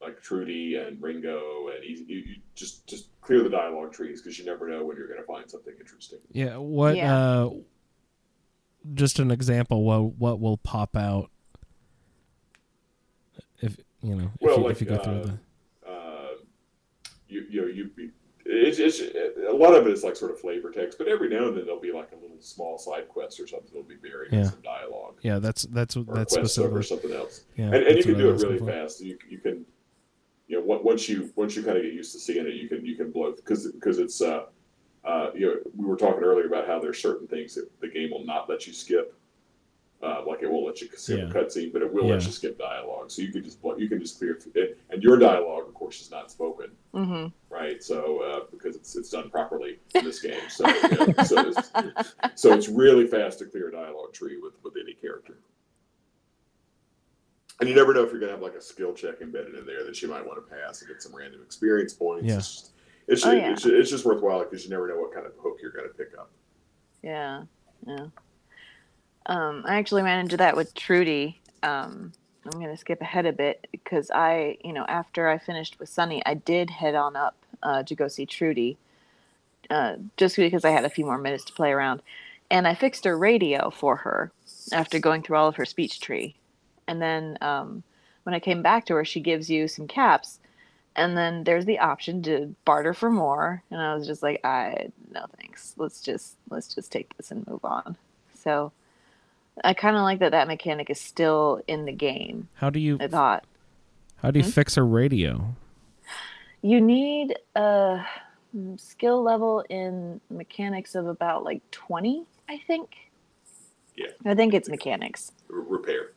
like 0.00 0.20
Trudy 0.20 0.76
and 0.76 1.00
Ringo, 1.00 1.68
and 1.68 1.84
you, 1.84 2.04
you, 2.06 2.16
you 2.18 2.36
just 2.54 2.86
just 2.86 3.08
clear 3.20 3.42
the 3.42 3.50
dialogue 3.50 3.92
trees 3.92 4.20
because 4.20 4.38
you 4.38 4.44
never 4.44 4.68
know 4.68 4.84
when 4.84 4.96
you're 4.96 5.06
going 5.06 5.20
to 5.20 5.26
find 5.26 5.48
something 5.48 5.74
interesting. 5.78 6.18
Yeah. 6.32 6.56
What? 6.56 6.96
Yeah. 6.96 7.14
Uh, 7.14 7.50
just 8.94 9.20
an 9.20 9.30
example. 9.30 9.84
What 9.84 10.14
what 10.16 10.40
will 10.40 10.56
pop 10.56 10.96
out 10.96 11.30
if 13.60 13.76
you 14.02 14.16
know 14.16 14.30
if, 14.34 14.40
Well, 14.40 14.58
you, 14.58 14.64
like, 14.64 14.72
if 14.72 14.80
you 14.80 14.86
go 14.88 14.98
through 14.98 15.12
uh, 15.12 15.24
the 15.24 15.38
uh, 15.88 16.28
you 17.28 17.46
you 17.48 17.60
know 17.60 17.68
you 17.68 17.90
it's, 18.52 18.78
it's 18.78 19.00
a 19.48 19.52
lot 19.52 19.74
of 19.74 19.86
it 19.86 19.92
is 19.92 20.04
like 20.04 20.16
sort 20.16 20.30
of 20.30 20.40
flavor 20.40 20.70
text, 20.70 20.98
but 20.98 21.08
every 21.08 21.28
now 21.28 21.48
and 21.48 21.56
then 21.56 21.64
there'll 21.64 21.80
be 21.80 21.92
like 21.92 22.10
a 22.12 22.16
little 22.16 22.36
small 22.40 22.78
side 22.78 23.08
quest 23.08 23.40
or 23.40 23.46
something 23.46 23.68
that'll 23.72 23.88
be 23.88 23.94
buried 23.96 24.32
in 24.32 24.40
Yeah. 24.40 24.50
some 24.50 24.60
dialogue 24.62 25.14
yeah 25.22 25.38
that's 25.38 25.62
that's 25.64 25.96
or 25.96 26.04
that's 26.04 26.34
quest 26.34 26.58
over 26.58 26.82
specifically 26.82 26.82
something 26.82 27.12
else. 27.12 27.44
yeah 27.56 27.66
and, 27.66 27.74
and 27.74 27.96
you 27.96 28.02
can 28.04 28.18
do 28.18 28.30
it 28.30 28.42
really 28.42 28.58
fast. 28.58 29.00
You 29.00 29.16
you 29.28 29.38
can 29.38 29.64
you 30.48 30.58
know, 30.58 30.80
once 30.82 31.08
you 31.08 31.32
once 31.36 31.56
you 31.56 31.62
kind 31.62 31.78
of 31.78 31.82
get 31.84 31.94
used 31.94 32.12
to 32.12 32.18
seeing 32.18 32.46
it, 32.46 32.54
you 32.54 32.68
can 32.68 32.84
you 32.84 32.94
can 32.96 33.10
blow 33.10 33.32
because 33.32 33.70
because 33.72 33.98
it's 33.98 34.20
uh, 34.20 34.44
uh, 35.04 35.30
you 35.34 35.46
know 35.46 35.54
we 35.76 35.86
were 35.86 35.96
talking 35.96 36.22
earlier 36.22 36.46
about 36.46 36.66
how 36.66 36.78
there's 36.78 37.00
certain 37.00 37.26
things 37.26 37.54
that 37.54 37.70
the 37.80 37.88
game 37.88 38.10
will 38.10 38.24
not 38.26 38.48
let 38.50 38.66
you 38.66 38.72
skip. 38.74 39.14
Uh, 40.02 40.20
like 40.26 40.42
it 40.42 40.50
won't 40.50 40.66
let 40.66 40.80
you 40.80 40.88
skip 40.96 41.18
Yeah. 41.18 41.24
a 41.26 41.28
cutscene, 41.32 41.72
but 41.72 41.80
it 41.80 41.92
will 41.92 42.08
let 42.08 42.24
you 42.24 42.32
skip 42.32 42.58
dialogue. 42.58 43.08
So 43.10 43.22
you 43.22 43.30
can 43.30 43.44
just 43.44 43.58
you 43.78 43.88
can 43.88 44.00
just 44.00 44.18
clear 44.18 44.36
it, 44.54 44.78
and 44.90 45.00
your 45.02 45.16
dialogue, 45.16 45.68
of 45.68 45.74
course, 45.74 46.00
is 46.00 46.10
not 46.10 46.30
spoken 46.30 46.72
hmm 46.92 47.26
right? 47.50 47.82
So 47.82 48.20
uh, 48.22 48.40
because 48.50 48.74
it's 48.74 48.96
it's 48.96 49.10
done 49.10 49.30
properly 49.30 49.78
in 49.94 50.04
this 50.04 50.20
game, 50.20 50.40
so 50.48 50.66
you 50.68 50.90
know, 51.06 51.22
so, 51.24 51.48
it's, 51.48 52.14
so 52.34 52.52
it's 52.52 52.68
really 52.68 53.06
fast 53.06 53.38
to 53.40 53.44
clear 53.44 53.68
a 53.68 53.72
dialogue 53.72 54.12
tree 54.12 54.38
with 54.42 54.54
with 54.64 54.74
any 54.82 54.94
character. 54.94 55.36
And 57.60 57.68
you 57.68 57.74
never 57.76 57.94
know 57.94 58.02
if 58.02 58.10
you're 58.10 58.18
gonna 58.18 58.32
have 58.32 58.42
like 58.42 58.54
a 58.54 58.60
skill 58.62 58.92
check 58.94 59.20
embedded 59.20 59.54
in 59.54 59.64
there 59.66 59.84
that 59.84 60.02
you 60.02 60.08
might 60.08 60.26
want 60.26 60.44
to 60.44 60.54
pass 60.54 60.80
and 60.80 60.88
get 60.88 61.00
some 61.00 61.14
random 61.14 61.42
experience 61.44 61.92
points. 61.94 62.26
Yeah. 62.26 62.36
It's 62.38 62.48
just, 62.50 62.70
it's, 63.06 63.24
Oh, 63.26 63.30
ju- 63.30 63.36
yeah. 63.36 63.52
it's, 63.52 63.62
ju- 63.62 63.78
it's 63.78 63.90
just 63.90 64.04
worthwhile 64.04 64.40
because 64.40 64.64
you 64.64 64.70
never 64.70 64.88
know 64.88 64.96
what 65.00 65.14
kind 65.14 65.26
of 65.26 65.32
hook 65.40 65.58
you're 65.62 65.70
gonna 65.70 65.88
pick 65.96 66.08
up. 66.18 66.30
Yeah, 67.02 67.44
yeah. 67.86 68.06
Um, 69.26 69.64
I 69.66 69.76
actually 69.76 70.02
ran 70.02 70.20
into 70.20 70.36
that 70.38 70.56
with 70.56 70.74
Trudy. 70.74 71.40
Um, 71.62 72.12
I'm 72.44 72.60
gonna 72.60 72.76
skip 72.76 73.00
ahead 73.00 73.26
a 73.26 73.32
bit 73.32 73.66
because 73.70 74.10
I, 74.10 74.58
you 74.64 74.72
know, 74.72 74.84
after 74.88 75.28
I 75.28 75.38
finished 75.38 75.78
with 75.78 75.88
Sunny, 75.88 76.22
I 76.26 76.34
did 76.34 76.70
head 76.70 76.94
on 76.94 77.14
up 77.14 77.36
uh, 77.62 77.82
to 77.84 77.94
go 77.94 78.08
see 78.08 78.26
Trudy, 78.26 78.76
uh, 79.70 79.96
just 80.16 80.36
because 80.36 80.64
I 80.64 80.70
had 80.70 80.84
a 80.84 80.90
few 80.90 81.04
more 81.04 81.18
minutes 81.18 81.44
to 81.44 81.52
play 81.52 81.70
around, 81.70 82.02
and 82.50 82.66
I 82.66 82.74
fixed 82.74 83.04
her 83.04 83.16
radio 83.16 83.70
for 83.70 83.96
her 83.96 84.32
after 84.72 84.98
going 84.98 85.22
through 85.22 85.36
all 85.36 85.48
of 85.48 85.56
her 85.56 85.64
speech 85.64 86.00
tree, 86.00 86.34
and 86.88 87.00
then 87.00 87.38
um, 87.40 87.84
when 88.24 88.34
I 88.34 88.40
came 88.40 88.62
back 88.62 88.86
to 88.86 88.94
her, 88.94 89.04
she 89.04 89.20
gives 89.20 89.48
you 89.48 89.68
some 89.68 89.86
caps, 89.86 90.40
and 90.96 91.16
then 91.16 91.44
there's 91.44 91.64
the 91.64 91.78
option 91.78 92.22
to 92.24 92.56
barter 92.64 92.92
for 92.92 93.10
more, 93.10 93.62
and 93.70 93.80
I 93.80 93.94
was 93.94 94.06
just 94.06 94.22
like, 94.22 94.40
I 94.44 94.88
no 95.12 95.26
thanks. 95.38 95.74
Let's 95.76 96.00
just 96.00 96.36
let's 96.50 96.74
just 96.74 96.90
take 96.90 97.16
this 97.16 97.30
and 97.30 97.46
move 97.46 97.64
on. 97.64 97.96
So 98.34 98.72
I 99.64 99.74
kind 99.74 99.96
of 99.96 100.02
like 100.02 100.18
that 100.20 100.30
that 100.32 100.48
mechanic 100.48 100.90
is 100.90 101.00
still 101.00 101.60
in 101.66 101.84
the 101.84 101.92
game. 101.92 102.48
How 102.54 102.70
do 102.70 102.80
you 102.80 102.96
I 103.00 103.08
thought 103.08 103.44
how 104.16 104.30
do 104.30 104.38
you 104.38 104.44
fix 104.44 104.76
a 104.76 104.82
radio? 104.82 105.54
you 106.62 106.80
need 106.80 107.34
a 107.56 108.04
skill 108.76 109.22
level 109.22 109.64
in 109.68 110.20
mechanics 110.30 110.94
of 110.94 111.06
about 111.06 111.44
like 111.44 111.60
20, 111.72 112.24
I 112.48 112.58
think. 112.66 112.94
Yeah. 113.96 114.06
I 114.24 114.34
think 114.34 114.54
it's 114.54 114.68
mechanics. 114.68 115.32
R- 115.52 115.60
repair. 115.60 116.12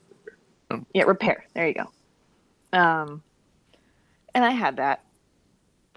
Yeah, 0.94 1.04
repair. 1.04 1.46
There 1.54 1.68
you 1.68 1.74
go. 1.74 2.78
Um, 2.78 3.24
and 4.34 4.46
I 4.46 4.52
had 4.52 4.78
that. 4.78 5.04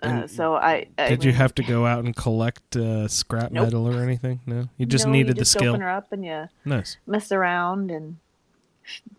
Uh, 0.02 0.06
And 0.06 0.30
so 0.30 0.54
I, 0.54 0.86
I 0.96 1.08
Did 1.08 1.24
you 1.24 1.32
have 1.32 1.54
to 1.56 1.62
go 1.74 1.86
out 1.86 2.04
and 2.04 2.14
collect 2.14 2.76
uh, 2.76 3.08
scrap 3.08 3.50
Nope. 3.52 3.64
metal 3.64 3.88
or 3.88 4.02
anything? 4.02 4.40
No, 4.46 4.68
you 4.76 4.86
just 4.86 5.06
no, 5.06 5.12
needed 5.12 5.36
you 5.36 5.40
the 5.40 5.44
skill. 5.44 5.70
Open 5.70 5.80
her 5.80 5.90
up 5.90 6.12
and 6.12 6.24
you 6.24 6.48
Nice. 6.64 6.96
mess 7.06 7.32
around 7.32 7.90
and 7.90 8.18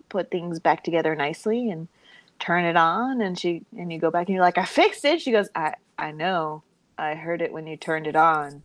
put 0.10 0.32
things 0.32 0.60
back 0.60 0.84
together 0.84 1.16
nicely 1.16 1.70
and 1.70 1.88
turn 2.40 2.64
it 2.64 2.78
on 2.78 3.22
and 3.22 3.38
she 3.38 3.64
and 3.78 3.92
you 3.92 4.00
go 4.00 4.10
back 4.10 4.28
and 4.28 4.34
you're 4.36 4.44
like 4.44 4.58
I 4.58 4.66
fixed 4.66 5.04
it. 5.06 5.22
She 5.22 5.32
goes 5.32 5.50
I 5.56 5.76
I 5.98 6.12
know. 6.12 6.64
I 6.98 7.16
heard 7.16 7.42
it 7.42 7.52
when 7.54 7.68
you 7.68 7.78
turned 7.78 8.08
it 8.08 8.16
on. 8.16 8.64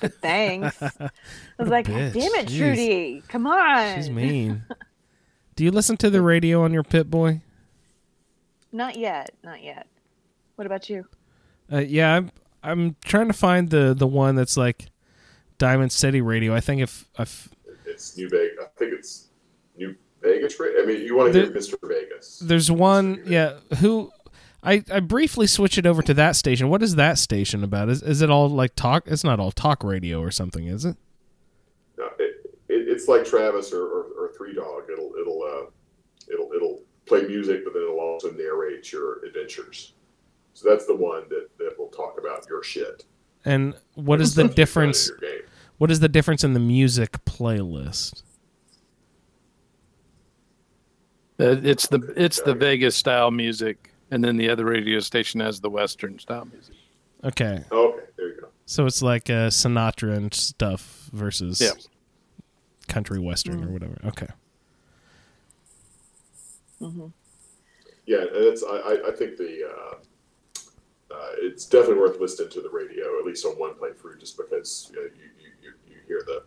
But 0.00 0.14
thanks. 0.22 0.80
I 0.82 1.10
was 1.58 1.68
like, 1.68 1.86
damn 1.86 2.06
it, 2.14 2.46
Jeez. 2.46 2.58
Trudy. 2.58 3.22
Come 3.28 3.46
on. 3.46 3.96
She's 3.96 4.08
mean. 4.10 4.62
do 5.56 5.64
you 5.64 5.70
listen 5.70 5.96
to 5.98 6.08
the 6.10 6.22
radio 6.22 6.62
on 6.62 6.72
your 6.72 6.82
Pip-Boy? 6.82 7.42
Not 8.72 8.96
yet. 8.96 9.30
Not 9.44 9.62
yet. 9.62 9.86
What 10.56 10.64
about 10.66 10.88
you? 10.88 11.06
Uh, 11.72 11.78
yeah, 11.78 12.16
I'm 12.16 12.30
I'm 12.62 12.96
trying 13.04 13.28
to 13.28 13.32
find 13.32 13.70
the 13.70 13.94
the 13.94 14.06
one 14.06 14.34
that's 14.34 14.56
like 14.56 14.86
Diamond 15.58 15.92
City 15.92 16.20
Radio. 16.20 16.54
I 16.54 16.60
think 16.60 16.80
if 16.80 17.08
if 17.18 17.48
It's 17.86 18.16
New 18.16 18.28
Vegas. 18.28 18.56
I 18.60 18.66
think 18.78 18.92
it's 18.94 19.28
New 19.76 19.94
Vegas. 20.22 20.56
I 20.60 20.84
mean, 20.86 21.02
you 21.02 21.16
want 21.16 21.32
to 21.32 21.40
hear 21.40 21.50
Mr. 21.50 21.76
Vegas. 21.82 22.40
there's 22.40 22.70
one, 22.70 23.22
yeah, 23.26 23.54
who 23.78 24.10
I 24.62 24.82
I 24.90 25.00
briefly 25.00 25.46
switch 25.46 25.78
it 25.78 25.86
over 25.86 26.02
to 26.02 26.14
that 26.14 26.36
station. 26.36 26.68
What 26.68 26.82
is 26.82 26.96
that 26.96 27.18
station 27.18 27.64
about? 27.64 27.88
Is 27.88 28.02
is 28.02 28.20
it 28.20 28.30
all 28.30 28.48
like 28.48 28.74
talk? 28.74 29.04
It's 29.06 29.24
not 29.24 29.40
all 29.40 29.52
talk 29.52 29.82
radio 29.84 30.20
or 30.20 30.30
something, 30.30 30.66
is 30.66 30.84
it? 30.84 30.96
No, 31.96 32.06
it, 32.18 32.44
it, 32.68 32.88
it's 32.88 33.08
like 33.08 33.24
Travis 33.24 33.72
or, 33.72 33.82
or, 33.82 34.02
or 34.18 34.32
Three 34.36 34.54
Dog. 34.54 34.84
It'll 34.92 35.12
it'll 35.20 35.42
uh, 35.42 35.70
it'll 36.32 36.52
it'll 36.52 36.82
play 37.06 37.22
music, 37.22 37.64
but 37.64 37.72
then 37.72 37.82
it'll 37.82 38.00
also 38.00 38.30
narrate 38.32 38.92
your 38.92 39.24
adventures. 39.24 39.94
So 40.54 40.68
that's 40.68 40.86
the 40.86 40.96
one 40.96 41.28
that, 41.30 41.48
that 41.58 41.78
will 41.78 41.88
talk 41.88 42.18
about 42.18 42.46
your 42.48 42.62
shit. 42.62 43.04
And 43.44 43.74
what 43.94 44.20
is 44.20 44.34
the 44.34 44.42
Stuff 44.42 44.44
you 44.44 44.48
find 44.48 44.50
in 44.50 44.54
difference? 44.92 45.10
What 45.78 45.90
is 45.90 46.00
the 46.00 46.08
difference 46.08 46.44
in 46.44 46.52
the 46.52 46.60
music 46.60 47.12
playlist? 47.24 48.22
Uh, 51.40 51.56
it's 51.62 51.86
the 51.86 52.12
it's 52.16 52.42
the 52.42 52.52
Vegas 52.54 52.94
style 52.94 53.30
music, 53.30 53.92
and 54.10 54.22
then 54.22 54.36
the 54.36 54.50
other 54.50 54.66
radio 54.66 55.00
station 55.00 55.40
has 55.40 55.58
the 55.58 55.70
Western 55.70 56.18
style 56.18 56.44
music. 56.52 56.74
Okay, 57.24 57.64
Okay, 57.72 58.02
there 58.18 58.28
you 58.28 58.40
go. 58.42 58.48
so 58.66 58.84
it's 58.84 59.00
like 59.00 59.30
uh, 59.30 59.48
Sinatra 59.48 60.14
and 60.16 60.34
stuff 60.34 61.08
versus 61.14 61.60
Yeah. 61.62 61.70
country 62.88 63.18
western 63.18 63.60
Mm. 63.62 63.68
or 63.68 63.70
whatever. 63.72 63.96
Okay, 64.04 64.26
Yeah, 68.06 68.18
and 68.18 68.28
it's 68.34 68.62
I, 68.62 68.76
I, 68.76 69.08
I 69.08 69.12
think 69.12 69.36
the 69.38 69.66
uh, 69.66 69.94
uh, 71.12 71.32
it's 71.38 71.66
definitely 71.66 72.00
worth 72.00 72.20
listening 72.20 72.50
to 72.50 72.60
the 72.60 72.70
radio 72.70 73.18
at 73.18 73.24
least 73.24 73.44
on 73.44 73.52
one 73.52 73.74
playthrough, 73.74 74.18
just 74.20 74.36
because 74.36 74.90
you, 74.92 74.96
know, 74.96 75.08
you, 75.16 75.48
you, 75.62 75.72
you, 75.88 75.96
hear 76.06 76.22
the 76.26 76.42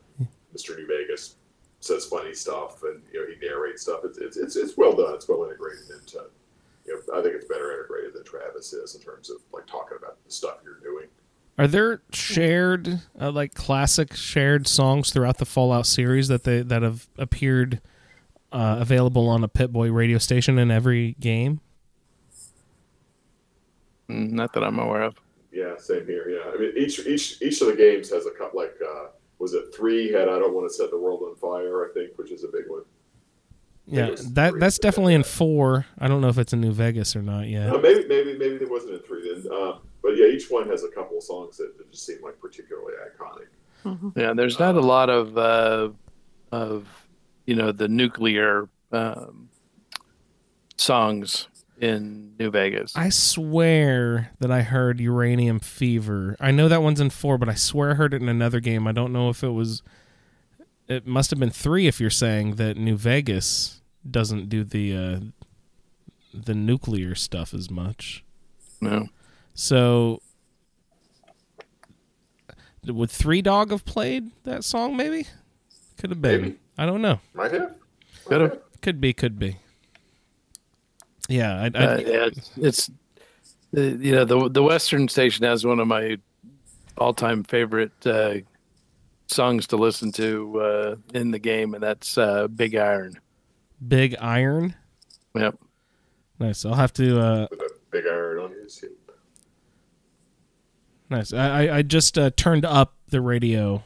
Mr. 0.55 0.75
New 0.77 0.87
Vegas 0.87 1.35
says 1.79 2.05
funny 2.05 2.33
stuff 2.33 2.81
and 2.83 3.01
you 3.11 3.19
know 3.19 3.27
he 3.27 3.45
narrates 3.45 3.81
stuff. 3.81 4.01
It's 4.05 4.17
it's 4.17 4.37
it's, 4.37 4.55
it's 4.55 4.77
well 4.77 4.93
done. 4.93 5.15
It's 5.15 5.27
well 5.27 5.43
integrated 5.43 5.89
into. 5.89 6.25
You 6.85 7.01
know, 7.07 7.19
I 7.19 7.21
think 7.21 7.35
it's 7.35 7.45
better 7.45 7.71
integrated 7.71 8.13
than 8.13 8.23
Travis 8.23 8.73
is 8.73 8.95
in 8.95 9.01
terms 9.01 9.29
of 9.29 9.37
like 9.53 9.65
talking 9.67 9.97
about 9.97 10.23
the 10.25 10.31
stuff 10.31 10.57
you're 10.63 10.79
doing. 10.79 11.07
are 11.57 11.67
there 11.67 12.01
shared 12.11 12.99
uh, 13.19 13.31
like 13.31 13.53
classic 13.53 14.13
shared 14.15 14.67
songs 14.67 15.11
throughout 15.11 15.37
the 15.37 15.45
Fallout 15.45 15.85
series 15.85 16.27
that 16.29 16.43
they 16.43 16.61
that 16.61 16.81
have 16.81 17.07
appeared 17.17 17.81
uh, 18.51 18.77
available 18.79 19.27
on 19.29 19.43
a 19.43 19.47
Pip-Boy 19.47 19.91
radio 19.91 20.17
station 20.17 20.57
in 20.57 20.71
every 20.71 21.15
game? 21.19 21.59
Not 24.13 24.53
that 24.53 24.63
I'm 24.63 24.79
aware 24.79 25.03
of. 25.03 25.19
Yeah, 25.51 25.77
same 25.77 26.05
here. 26.05 26.29
Yeah, 26.29 26.51
I 26.51 26.57
mean 26.57 26.73
each 26.77 27.05
each 27.05 27.41
each 27.41 27.61
of 27.61 27.67
the 27.67 27.75
games 27.75 28.09
has 28.11 28.25
a 28.25 28.31
couple 28.31 28.59
like 28.59 28.75
uh, 28.81 29.07
was 29.39 29.53
it 29.53 29.73
three 29.75 30.11
had 30.11 30.23
I 30.23 30.39
don't 30.39 30.53
want 30.53 30.67
to 30.69 30.73
set 30.73 30.89
the 30.89 30.97
world 30.99 31.21
on 31.21 31.35
fire 31.35 31.89
I 31.89 31.93
think 31.93 32.17
which 32.17 32.31
is 32.31 32.43
a 32.43 32.47
big 32.47 32.63
one. 32.67 32.83
Yeah, 33.85 34.15
that 34.31 34.51
three. 34.51 34.59
that's 34.59 34.79
definitely 34.79 35.13
in 35.13 35.23
four. 35.23 35.85
I 35.99 36.07
don't 36.07 36.21
know 36.21 36.29
if 36.29 36.37
it's 36.37 36.53
in 36.53 36.61
New 36.61 36.71
Vegas 36.71 37.15
or 37.15 37.21
not 37.21 37.47
yet. 37.47 37.69
Uh, 37.69 37.77
maybe 37.77 38.07
maybe 38.07 38.37
maybe 38.37 38.57
there 38.57 38.69
wasn't 38.69 38.93
in 38.93 38.99
three 39.01 39.29
then. 39.29 39.51
Um, 39.51 39.81
but 40.01 40.17
yeah, 40.17 40.25
each 40.25 40.49
one 40.49 40.67
has 40.69 40.83
a 40.83 40.89
couple 40.89 41.17
of 41.17 41.23
songs 41.23 41.57
that, 41.57 41.77
that 41.77 41.91
just 41.91 42.05
seem 42.05 42.21
like 42.23 42.39
particularly 42.39 42.93
iconic. 42.93 43.47
Yeah, 44.15 44.33
there's 44.33 44.59
not 44.59 44.75
a 44.75 44.81
lot 44.81 45.09
of 45.09 45.37
uh, 45.37 45.89
of 46.51 46.87
you 47.45 47.55
know 47.55 47.71
the 47.71 47.87
nuclear 47.87 48.69
um, 48.91 49.49
songs 50.77 51.47
in 51.79 52.35
New 52.39 52.51
Vegas. 52.51 52.95
I 52.95 53.09
swear 53.09 54.31
that 54.39 54.51
I 54.51 54.61
heard 54.61 54.99
Uranium 54.99 55.59
Fever. 55.59 56.35
I 56.39 56.51
know 56.51 56.67
that 56.67 56.81
one's 56.81 56.99
in 56.99 57.09
four, 57.09 57.37
but 57.37 57.49
I 57.49 57.55
swear 57.55 57.91
I 57.91 57.93
heard 57.95 58.13
it 58.13 58.21
in 58.21 58.29
another 58.29 58.59
game. 58.59 58.87
I 58.87 58.91
don't 58.91 59.11
know 59.13 59.29
if 59.29 59.43
it 59.43 59.49
was. 59.49 59.81
It 60.87 61.07
must 61.07 61.29
have 61.29 61.39
been 61.39 61.49
three 61.49 61.87
if 61.87 61.99
you're 61.99 62.09
saying 62.09 62.55
that 62.55 62.77
New 62.77 62.97
Vegas 62.97 63.81
doesn't 64.09 64.49
do 64.49 64.63
the 64.63 64.95
uh, 64.95 65.19
the 66.33 66.53
nuclear 66.53 67.15
stuff 67.15 67.53
as 67.53 67.69
much. 67.69 68.23
no, 68.81 69.07
So 69.53 70.21
would 72.85 73.09
Three 73.09 73.41
Dog 73.41 73.71
have 73.71 73.85
played 73.85 74.31
that 74.43 74.63
song? 74.63 74.97
Maybe 74.97 75.27
could 75.97 76.09
have 76.09 76.21
been. 76.21 76.41
Maybe. 76.41 76.55
I 76.77 76.85
don't 76.85 77.01
know. 77.01 77.19
Might 77.33 77.51
have. 77.51 77.75
could 78.25 78.41
have. 78.41 78.59
Could 78.81 78.99
be. 78.99 79.13
Could 79.13 79.39
be. 79.39 79.57
Yeah, 81.29 81.55
I, 81.61 81.65
I, 81.65 81.85
Uh, 81.85 81.97
yeah, 81.99 82.25
it's, 82.27 82.51
it's 82.57 82.89
uh, 83.77 83.81
you 83.81 84.11
know 84.13 84.25
the 84.25 84.49
the 84.49 84.63
Western 84.63 85.07
station 85.07 85.45
has 85.45 85.65
one 85.65 85.79
of 85.79 85.87
my 85.87 86.17
all 86.97 87.13
time 87.13 87.43
favorite 87.43 87.91
uh, 88.05 88.35
songs 89.27 89.65
to 89.67 89.77
listen 89.77 90.11
to 90.13 90.59
uh, 90.61 90.95
in 91.13 91.31
the 91.31 91.39
game, 91.39 91.73
and 91.73 91.81
that's 91.83 92.17
uh, 92.17 92.47
Big 92.47 92.75
Iron. 92.75 93.19
Big 93.87 94.15
Iron. 94.19 94.75
Yep. 95.35 95.55
Nice. 96.39 96.65
I'll 96.65 96.73
have 96.75 96.93
to. 96.93 97.19
Uh, 97.19 97.47
a 97.51 97.57
big 97.91 98.05
iron 98.05 98.39
on 98.39 98.51
his 98.51 98.77
hip. 98.79 98.91
Nice. 101.09 101.31
I, 101.33 101.63
I- 101.67 101.77
I 101.77 101.81
just 101.81 102.17
uh, 102.17 102.31
turned 102.35 102.65
up 102.65 102.95
the 103.09 103.21
radio 103.21 103.83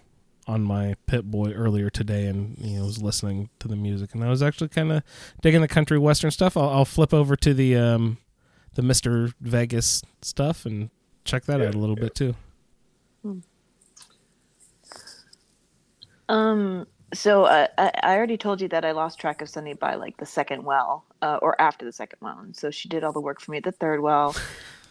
on 0.48 0.64
my 0.64 0.95
Pip-Boy 1.06 1.52
earlier 1.52 1.90
today, 1.90 2.28
and 2.28 2.57
you 2.57 2.80
know 2.80 2.86
was 2.86 3.02
listening 3.02 3.49
to 3.60 3.68
the 3.68 3.76
music, 3.76 4.14
and 4.14 4.24
I 4.24 4.30
was 4.30 4.41
actually 4.41 4.69
kind 4.69 4.91
of 4.91 5.03
digging 5.41 5.61
the 5.61 5.68
country 5.68 5.98
western 5.98 6.32
stuff. 6.32 6.56
I'll, 6.56 6.69
I'll 6.69 6.86
flip 6.86 7.14
over 7.14 7.36
to 7.36 7.53
the 7.53 7.76
um, 7.76 8.18
the 8.76 8.82
Mister 8.82 9.30
Vegas 9.41 10.03
stuff 10.22 10.65
and 10.65 10.90
check 11.26 11.44
that 11.45 11.60
Yeah, 11.60 11.68
out 11.68 11.76
a 11.76 11.78
little 11.78 11.98
yeah. 11.98 12.03
bit 12.03 12.15
too. 12.15 12.36
Um. 16.30 16.88
So 17.14 17.45
uh, 17.45 17.68
I 17.78 17.91
I 18.03 18.15
already 18.18 18.38
told 18.38 18.60
you 18.60 18.68
that 18.68 18.84
I 18.84 18.91
lost 18.91 19.18
track 19.18 19.41
of 19.41 19.48
Sunny 19.48 19.74
by 19.74 19.95
like 19.95 20.18
the 20.18 20.26
second 20.26 20.64
well, 20.64 21.06
uh, 21.22 21.40
or 21.41 21.60
after 21.61 21.86
the 21.86 21.94
second 21.94 22.19
well, 22.22 22.38
and 22.40 22.53
so 22.53 22.69
she 22.69 22.90
did 22.90 23.03
all 23.06 23.14
the 23.14 23.22
work 23.22 23.40
for 23.40 23.52
me 23.52 23.57
at 23.57 23.64
the 23.64 23.72
third 23.72 24.02
well. 24.02 24.36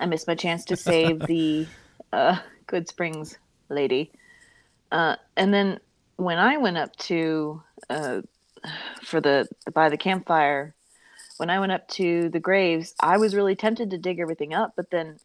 I 0.01 0.07
missed 0.07 0.27
my 0.27 0.35
chance 0.35 0.65
to 0.66 0.77
save 0.77 1.20
the 1.20 1.66
uh, 2.15 2.39
Goodsprings 2.69 3.37
lady, 3.69 4.12
uh, 4.93 5.17
and 5.37 5.53
then 5.53 5.81
when 6.17 6.39
I 6.39 6.57
went 6.57 6.79
up 6.79 6.95
to 6.97 7.63
uh, 7.91 8.23
for 9.03 9.21
the 9.21 9.49
by 9.73 9.89
the 9.89 9.97
campfire, 9.97 10.75
when 11.39 11.51
I 11.51 11.61
went 11.61 11.73
up 11.73 11.89
to 11.89 12.29
the 12.31 12.41
graves, 12.41 12.95
I 13.01 13.19
was 13.19 13.35
really 13.35 13.57
tempted 13.57 13.91
to 13.91 13.99
dig 13.99 14.21
everything 14.21 14.55
up, 14.55 14.73
but 14.77 14.91
then 14.91 15.19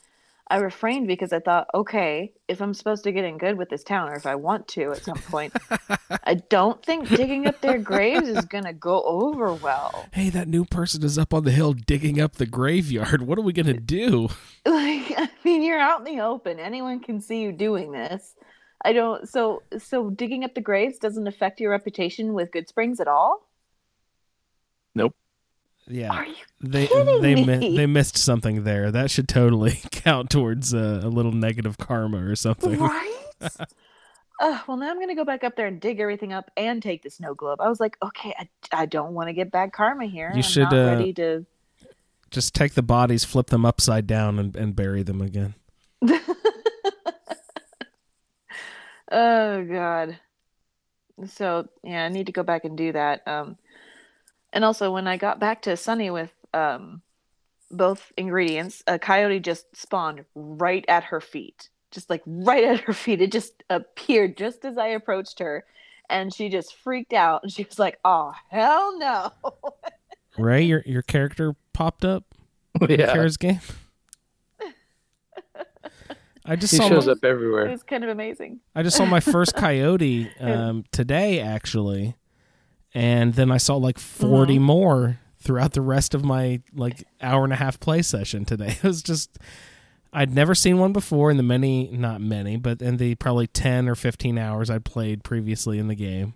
I 0.52 0.58
refrained 0.58 1.08
because 1.08 1.32
I 1.32 1.40
thought, 1.40 1.68
okay, 1.74 2.34
if 2.50 2.62
I'm 2.62 2.74
supposed 2.74 3.06
to 3.06 3.14
get 3.14 3.24
in 3.24 3.38
good 3.38 3.58
with 3.58 3.70
this 3.70 3.86
town, 3.86 4.10
or 4.10 4.16
if 4.16 4.26
I 4.26 4.36
want 4.36 4.68
to 4.70 4.92
at 4.92 5.02
some 5.02 5.18
point, 5.18 5.54
I 6.26 6.34
don't 6.34 6.84
think 6.84 7.08
digging 7.08 7.48
up 7.48 7.62
their 7.62 7.78
graves 7.78 8.28
is 8.28 8.44
gonna 8.44 8.74
go 8.74 9.02
over 9.04 9.54
well. 9.54 10.08
Hey, 10.12 10.30
that 10.30 10.50
new 10.50 10.66
person 10.66 11.06
is 11.06 11.18
up 11.18 11.34
on 11.34 11.46
the 11.46 11.52
hill 11.52 11.72
digging 11.72 12.20
up 12.20 12.34
the 12.34 12.46
graveyard. 12.46 13.22
What 13.22 13.38
are 13.38 13.44
we 13.44 13.54
gonna 13.54 13.74
do? 13.74 14.30
Like, 14.64 15.14
I 15.18 15.28
mean, 15.44 15.64
you're 15.64 15.80
out 15.80 16.08
in 16.08 16.16
the 16.16 16.22
open; 16.22 16.60
anyone 16.60 17.00
can 17.00 17.20
see 17.20 17.42
you 17.42 17.52
doing 17.52 17.92
this. 17.92 18.36
I 18.84 18.94
don't. 18.94 19.28
So, 19.30 19.64
so 19.78 20.10
digging 20.10 20.44
up 20.44 20.56
the 20.56 20.62
graves 20.62 20.98
doesn't 20.98 21.28
affect 21.28 21.60
your 21.60 21.72
reputation 21.72 22.34
with 22.34 22.52
Goodsprings 22.52 23.00
at 23.00 23.08
all. 23.08 23.48
Nope. 24.96 25.16
Yeah, 25.88 26.12
Are 26.12 26.26
you 26.26 26.36
they 26.62 26.88
kidding 26.88 27.22
they 27.22 27.36
me? 27.36 27.46
mi- 27.46 27.76
they 27.76 27.86
missed 27.86 28.16
something 28.18 28.64
there. 28.64 28.92
That 28.92 29.10
should 29.12 29.28
totally 29.28 29.82
count 29.92 30.30
towards 30.30 30.74
uh, 30.74 31.02
a 31.04 31.08
little 31.10 31.32
negative 31.32 31.78
karma 31.78 32.24
or 32.24 32.36
something. 32.36 32.80
right? 32.80 33.16
uh, 33.42 34.60
well, 34.68 34.78
now 34.78 34.90
I'm 34.92 35.00
gonna 35.00 35.16
go 35.16 35.26
back 35.26 35.44
up 35.44 35.56
there 35.56 35.68
and 35.68 35.82
dig 35.82 36.00
everything 36.00 36.34
up 36.34 36.52
and 36.56 36.82
take 36.82 37.02
the 37.04 37.10
snow 37.10 37.34
globe. 37.34 37.60
I 37.62 37.68
was 37.68 37.80
like, 37.80 37.98
okay, 38.04 38.34
I, 38.38 38.48
I 38.72 38.86
don't 38.86 39.14
want 39.14 39.30
to 39.30 39.34
get 39.34 39.52
bad 39.52 39.74
karma 39.74 40.06
here. 40.06 40.30
You 40.30 40.38
I'm 40.38 40.42
should, 40.44 40.64
not 40.64 40.74
uh, 40.74 40.96
ready 40.98 41.14
to. 41.14 41.46
Just 42.30 42.54
take 42.54 42.76
the 42.76 42.84
bodies, 42.84 43.26
flip 43.26 43.48
them 43.48 43.66
upside 43.66 44.08
down, 44.08 44.40
and, 44.40 44.56
and 44.56 44.76
bury 44.76 45.04
them 45.04 45.22
again. 45.22 45.56
Oh 49.12 49.64
God. 49.66 50.18
So 51.28 51.68
yeah, 51.84 52.06
I 52.06 52.10
need 52.10 52.28
to 52.28 52.32
go 52.32 52.44
back 52.44 52.66
and 52.66 52.78
do 52.78 52.92
that. 52.94 53.28
Um, 53.28 53.58
and 54.54 54.66
also 54.66 54.92
when 54.92 55.08
I 55.08 55.18
got 55.18 55.40
back 55.40 55.62
to 55.64 55.78
Sunny 55.78 56.10
with 56.10 56.32
um, 56.54 57.02
both 57.70 58.12
ingredients, 58.18 58.84
a 58.88 58.98
coyote 58.98 59.40
just 59.40 59.76
spawned 59.76 60.26
right 60.36 60.86
at 60.88 61.06
her 61.06 61.22
feet, 61.22 61.70
just 61.92 62.10
like 62.10 62.22
right 62.26 62.64
at 62.64 62.82
her 62.82 62.94
feet. 62.94 63.22
It 63.22 63.32
just 63.32 63.64
appeared 63.70 64.38
just 64.38 64.66
as 64.66 64.78
I 64.78 64.88
approached 64.88 65.40
her, 65.40 65.66
and 66.10 66.34
she 66.34 66.50
just 66.50 66.76
freaked 66.76 67.14
out. 67.14 67.44
And 67.44 67.52
she 67.52 67.64
was 67.64 67.80
like, 67.80 68.00
"Oh 68.04 68.34
hell 68.50 68.98
no!" 68.98 69.32
Ray, 70.38 70.64
your 70.64 70.84
your 70.86 71.02
character 71.02 71.56
popped 71.74 72.06
up. 72.06 72.24
yeah. 72.90 73.14
Cara's 73.14 73.38
game. 73.38 73.60
I 76.46 76.56
just 76.56 76.72
He 76.72 76.78
saw 76.78 76.88
shows 76.90 77.06
my, 77.06 77.12
up 77.14 77.20
it 77.24 77.28
everywhere. 77.28 77.70
was 77.70 77.84
kind 77.84 78.04
of 78.04 78.10
amazing. 78.10 78.60
I 78.76 78.84
just 78.84 78.98
saw 78.98 79.06
my 79.06 79.20
first 79.20 79.56
coyote 79.56 80.32
um, 80.40 80.86
today 80.92 81.40
actually, 81.40 82.16
and 82.94 83.34
then 83.36 83.52
I 83.52 83.58
saw 83.58 83.76
like 83.76 84.00
40 84.00 84.56
Mm-hmm. 84.56 84.64
more 84.64 85.20
throughout 85.40 85.74
the 85.74 85.82
rest 85.82 86.14
of 86.14 86.24
my 86.24 86.62
like 86.74 87.04
hour 87.22 87.44
and 87.44 87.54
a 87.54 87.56
half 87.58 87.80
play 87.80 88.02
session 88.02 88.46
today. 88.46 88.78
It 88.78 88.84
was 88.84 89.02
just 89.04 89.38
I'd 90.14 90.34
never 90.34 90.54
seen 90.54 90.78
one 90.78 90.92
before 90.94 91.32
in 91.32 91.38
the 91.38 91.44
many 91.44 91.90
not 91.92 92.22
many, 92.22 92.58
but 92.58 92.82
in 92.82 92.98
the 92.98 93.16
probably 93.16 93.48
10 93.48 93.88
or 93.88 93.96
15 93.96 94.38
hours 94.38 94.70
I 94.70 94.80
played 94.80 95.24
previously 95.24 95.80
in 95.80 95.88
the 95.88 95.96
game. 95.96 96.34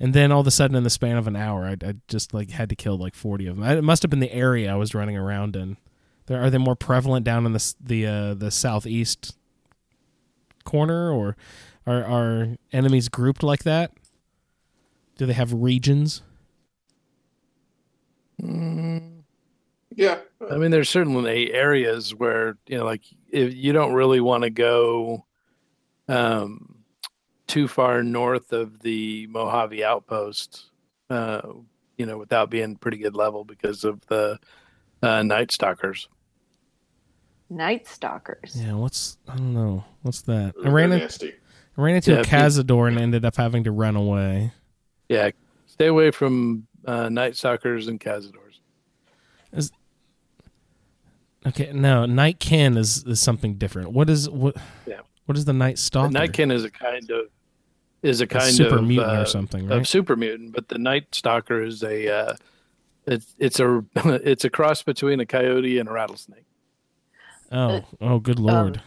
And 0.00 0.14
then 0.14 0.30
all 0.30 0.40
of 0.42 0.46
a 0.46 0.50
sudden 0.52 0.76
in 0.76 0.84
the 0.84 0.90
span 0.90 1.16
of 1.16 1.26
an 1.26 1.34
hour 1.36 1.64
I, 1.64 1.72
I 1.84 1.94
just 2.06 2.32
like 2.34 2.50
had 2.50 2.68
to 2.68 2.76
kill 2.76 2.96
like 2.98 3.14
40 3.14 3.46
of 3.46 3.56
them. 3.56 3.64
It 3.78 3.82
must 3.82 4.02
have 4.02 4.10
been 4.10 4.20
the 4.20 4.32
area 4.32 4.72
I 4.72 4.76
was 4.76 4.94
running 4.94 5.16
around 5.16 5.56
in. 5.56 5.76
There 6.28 6.42
are 6.42 6.50
they 6.50 6.58
more 6.58 6.76
prevalent 6.76 7.24
down 7.24 7.46
in 7.46 7.52
the 7.52 7.74
the 7.80 8.06
uh, 8.06 8.34
the 8.34 8.50
southeast 8.50 9.36
corner 10.64 11.10
or 11.10 11.36
are 11.86 12.04
are 12.04 12.48
enemies 12.70 13.08
grouped 13.08 13.42
like 13.42 13.64
that? 13.64 13.92
Do 15.16 15.24
they 15.26 15.32
have 15.32 15.52
regions? 15.52 16.22
Yeah. 18.38 20.18
I 20.50 20.56
mean, 20.58 20.70
there's 20.70 20.90
certainly 20.90 21.52
areas 21.52 22.14
where 22.14 22.56
you 22.66 22.76
know, 22.76 22.84
like 22.84 23.02
if 23.30 23.54
you 23.54 23.72
don't 23.72 23.94
really 23.94 24.20
want 24.20 24.44
to 24.44 24.50
go 24.50 25.24
um, 26.08 26.84
too 27.46 27.66
far 27.68 28.02
north 28.02 28.52
of 28.52 28.80
the 28.80 29.26
Mojave 29.28 29.82
outpost, 29.82 30.66
uh, 31.08 31.40
you 31.96 32.04
know, 32.06 32.18
without 32.18 32.50
being 32.50 32.76
pretty 32.76 32.98
good 32.98 33.16
level 33.16 33.44
because 33.44 33.82
of 33.82 34.06
the 34.06 34.38
uh, 35.02 35.22
night 35.22 35.50
stalkers. 35.50 36.06
Night 37.50 37.86
stalkers. 37.86 38.54
Yeah, 38.54 38.74
what's 38.74 39.16
I 39.28 39.36
don't 39.36 39.54
know. 39.54 39.84
What's 40.02 40.20
that? 40.22 40.54
I 40.64 40.68
ran, 40.68 40.92
in, 40.92 40.98
nasty. 41.00 41.32
I 41.76 41.80
ran 41.80 41.94
into 41.96 42.10
Yeah, 42.12 42.18
a 42.18 42.20
if 42.20 42.26
you- 42.30 42.32
Cazador 42.38 42.88
and 42.88 42.98
ended 42.98 43.24
up 43.24 43.36
having 43.36 43.64
to 43.64 43.72
run 43.72 43.96
away. 43.96 44.52
Yeah, 45.08 45.30
stay 45.66 45.86
away 45.86 46.10
from 46.10 46.66
uh, 46.84 47.08
night 47.08 47.36
stalkers 47.36 47.88
and 47.88 47.98
cazadors. 47.98 48.60
Okay, 51.46 51.72
no, 51.72 52.04
Nightkin 52.04 52.76
is 52.76 53.04
is 53.04 53.20
something 53.20 53.54
different. 53.54 53.92
What 53.92 54.10
is 54.10 54.28
what? 54.28 54.56
Yeah. 54.86 55.00
What 55.26 55.36
is 55.38 55.44
the 55.44 55.52
Night 55.52 55.76
The 55.76 55.82
Stalker? 55.82 56.10
nightkin 56.10 56.50
is 56.50 56.64
a 56.64 56.70
kind 56.70 57.10
of 57.10 57.26
is 58.02 58.20
a 58.20 58.24
A 58.24 58.26
kind 58.26 58.52
super 58.54 58.78
of 58.78 58.84
mutant 58.86 59.16
uh, 59.18 59.20
or 59.22 59.24
something, 59.26 59.64
of 59.70 59.78
right? 59.78 59.86
super 59.86 60.16
mutant, 60.16 60.52
but 60.52 60.68
the 60.68 60.78
night 60.78 61.14
stalker 61.14 61.62
is 61.62 61.82
a 61.82 62.08
uh, 62.30 62.34
it's 63.06 63.34
it's 63.38 63.60
a 63.60 63.84
it's 64.04 64.44
a 64.44 64.50
cross 64.50 64.82
between 64.82 65.20
a 65.20 65.26
coyote 65.26 65.78
and 65.78 65.88
a 65.88 65.92
rattlesnake. 65.92 66.44
Oh, 67.52 67.84
oh, 68.00 68.18
good 68.18 68.38
lord! 68.38 68.82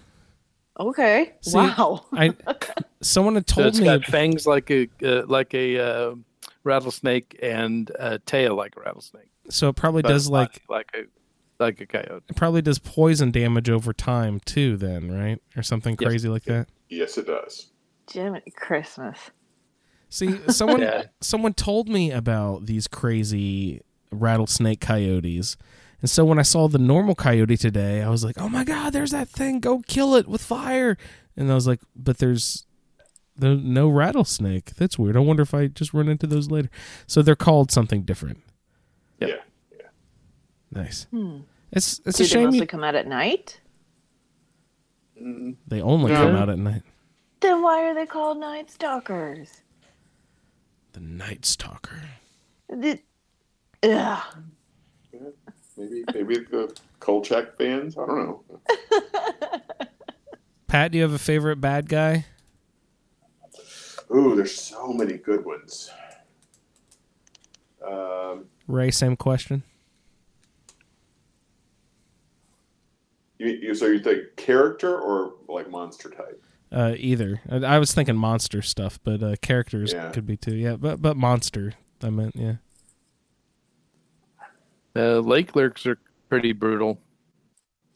Okay. 0.79 1.33
See, 1.41 1.57
wow. 1.57 2.05
I 2.13 2.33
someone 3.01 3.35
had 3.35 3.49
So 3.49 3.55
told 3.55 3.67
it's 3.67 3.79
me. 3.79 3.85
got 3.85 4.05
fangs 4.05 4.45
like 4.47 4.69
a 4.71 4.87
uh, 5.03 5.23
like 5.27 5.53
a 5.53 5.79
uh, 5.79 6.15
rattlesnake 6.63 7.37
and 7.41 7.91
a 7.99 8.19
tail 8.19 8.55
like 8.55 8.75
a 8.77 8.81
rattlesnake. 8.81 9.29
so 9.49 9.69
it 9.69 9.75
probably 9.75 10.01
but 10.01 10.09
does 10.09 10.29
like 10.29 10.61
like 10.69 10.89
a 10.95 11.03
like 11.63 11.79
a 11.81 11.85
coyote. 11.85 12.23
it 12.29 12.35
probably 12.35 12.61
does 12.61 12.79
poison 12.79 13.31
damage 13.31 13.69
over 13.69 13.93
time 13.93 14.39
too. 14.45 14.77
Then 14.77 15.11
right 15.11 15.39
or 15.55 15.63
something 15.63 15.95
Yes. 15.99 16.07
crazy 16.09 16.29
like 16.29 16.43
that. 16.45 16.67
Yes, 16.89 17.17
it 17.17 17.27
does. 17.27 17.69
Jiminy 18.11 18.51
Christmas. 18.55 19.17
See, 20.09 20.37
someone 20.49 20.81
Yeah. 20.81 21.03
someone 21.21 21.53
told 21.53 21.87
me 21.87 22.11
about 22.11 22.65
these 22.65 22.87
crazy 22.87 23.81
rattlesnake 24.11 24.81
coyotes. 24.81 25.55
And 26.01 26.09
so 26.09 26.25
when 26.25 26.39
I 26.39 26.43
saw 26.43 26.67
the 26.67 26.77
normal 26.79 27.15
coyote 27.15 27.57
today, 27.57 28.01
I 28.01 28.09
was 28.09 28.23
like, 28.23 28.39
"Oh 28.39 28.49
my 28.49 28.63
god, 28.63 28.91
there's 28.93 29.11
that 29.11 29.29
thing. 29.29 29.59
Go 29.59 29.81
kill 29.87 30.15
it 30.15 30.27
with 30.27 30.41
fire." 30.41 30.97
And 31.37 31.51
I 31.51 31.55
was 31.55 31.67
like, 31.67 31.79
"But 31.95 32.17
there's 32.17 32.65
there's 33.37 33.61
no 33.63 33.87
rattlesnake. 33.89 34.75
That's 34.75 34.97
weird. 34.99 35.15
I 35.15 35.19
wonder 35.19 35.43
if 35.43 35.53
I 35.53 35.67
just 35.67 35.93
run 35.93 36.07
into 36.09 36.27
those 36.27 36.49
later." 36.49 36.69
So 37.07 37.21
they're 37.21 37.35
called 37.35 37.71
something 37.71 38.01
different. 38.03 38.39
Yep. 39.19 39.45
Yeah. 39.71 39.87
Nice. 40.71 41.03
Hmm. 41.11 41.39
It's 41.71 42.01
it's 42.05 42.17
Do 42.17 42.23
a 42.23 42.27
they 42.27 42.43
mostly 42.45 42.59
you, 42.61 42.67
come 42.67 42.83
out 42.83 42.95
at 42.95 43.07
night? 43.07 43.59
they 45.67 45.81
only 45.81 46.11
No. 46.11 46.17
come 46.25 46.35
out 46.35 46.49
at 46.49 46.57
night. 46.57 46.81
Then 47.41 47.61
why 47.61 47.83
are 47.89 47.93
they 47.93 48.05
called 48.07 48.39
night 48.39 48.71
stalkers? 48.71 49.61
The 50.93 50.99
Night 50.99 51.45
Stalker. 51.45 52.01
The, 52.69 52.99
ugh. 53.83 54.23
Maybe 55.81 56.03
maybe 56.13 56.35
the 56.51 56.77
Kolchak 56.99 57.57
fans. 57.57 57.97
I 57.97 58.05
don't 58.05 58.17
know. 58.17 58.43
Pat, 60.67 60.91
do 60.91 60.97
you 60.99 61.03
have 61.03 61.13
a 61.13 61.17
favorite 61.19 61.57
bad 61.59 61.89
guy? 61.89 62.25
Ooh, 64.15 64.35
there's 64.35 64.53
so 64.55 64.93
many 64.93 65.17
good 65.17 65.43
ones. 65.43 65.89
Um, 67.85 68.45
Ray, 68.67 68.91
same 68.91 69.15
question. 69.15 69.63
you, 73.39 73.47
you 73.47 73.73
so 73.73 73.87
you 73.87 73.99
think 73.99 74.35
character 74.37 74.95
or 74.99 75.33
like 75.47 75.69
monster 75.71 76.09
type? 76.11 76.43
Uh, 76.71 76.93
either. 76.97 77.41
I, 77.49 77.55
I 77.57 77.79
was 77.79 77.91
thinking 77.93 78.15
monster 78.15 78.61
stuff, 78.61 78.99
but 79.03 79.23
uh, 79.23 79.35
characters 79.41 79.93
Yeah. 79.93 80.11
could 80.11 80.27
be 80.27 80.37
too. 80.37 80.55
Yeah, 80.55 80.75
but 80.75 81.01
but 81.01 81.17
monster. 81.17 81.73
I 82.03 82.11
meant 82.11 82.35
yeah. 82.35 82.55
The 84.93 85.21
lake 85.21 85.55
lurks 85.55 85.85
are 85.85 85.97
pretty 86.29 86.51
brutal. 86.53 86.99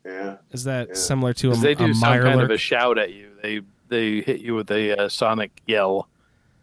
Yeah. 0.06 0.38
Is 0.52 0.64
that 0.66 0.90
Yeah. 0.90 0.94
similar 0.96 1.34
to 1.34 1.50
a, 1.50 1.54
'Cause 1.54 1.62
they 1.62 1.72
a 1.72 1.76
do 1.76 1.94
some 1.94 2.14
kind 2.22 2.38
lurk? 2.38 2.46
of 2.46 2.52
a 2.52 2.58
shout 2.58 2.98
at 2.98 3.14
you. 3.14 3.32
They 3.42 3.62
they 3.88 4.22
hit 4.22 4.42
you 4.42 4.56
with 4.56 4.72
a 4.72 4.98
uh, 5.04 5.10
sonic 5.10 5.62
yell, 5.68 6.08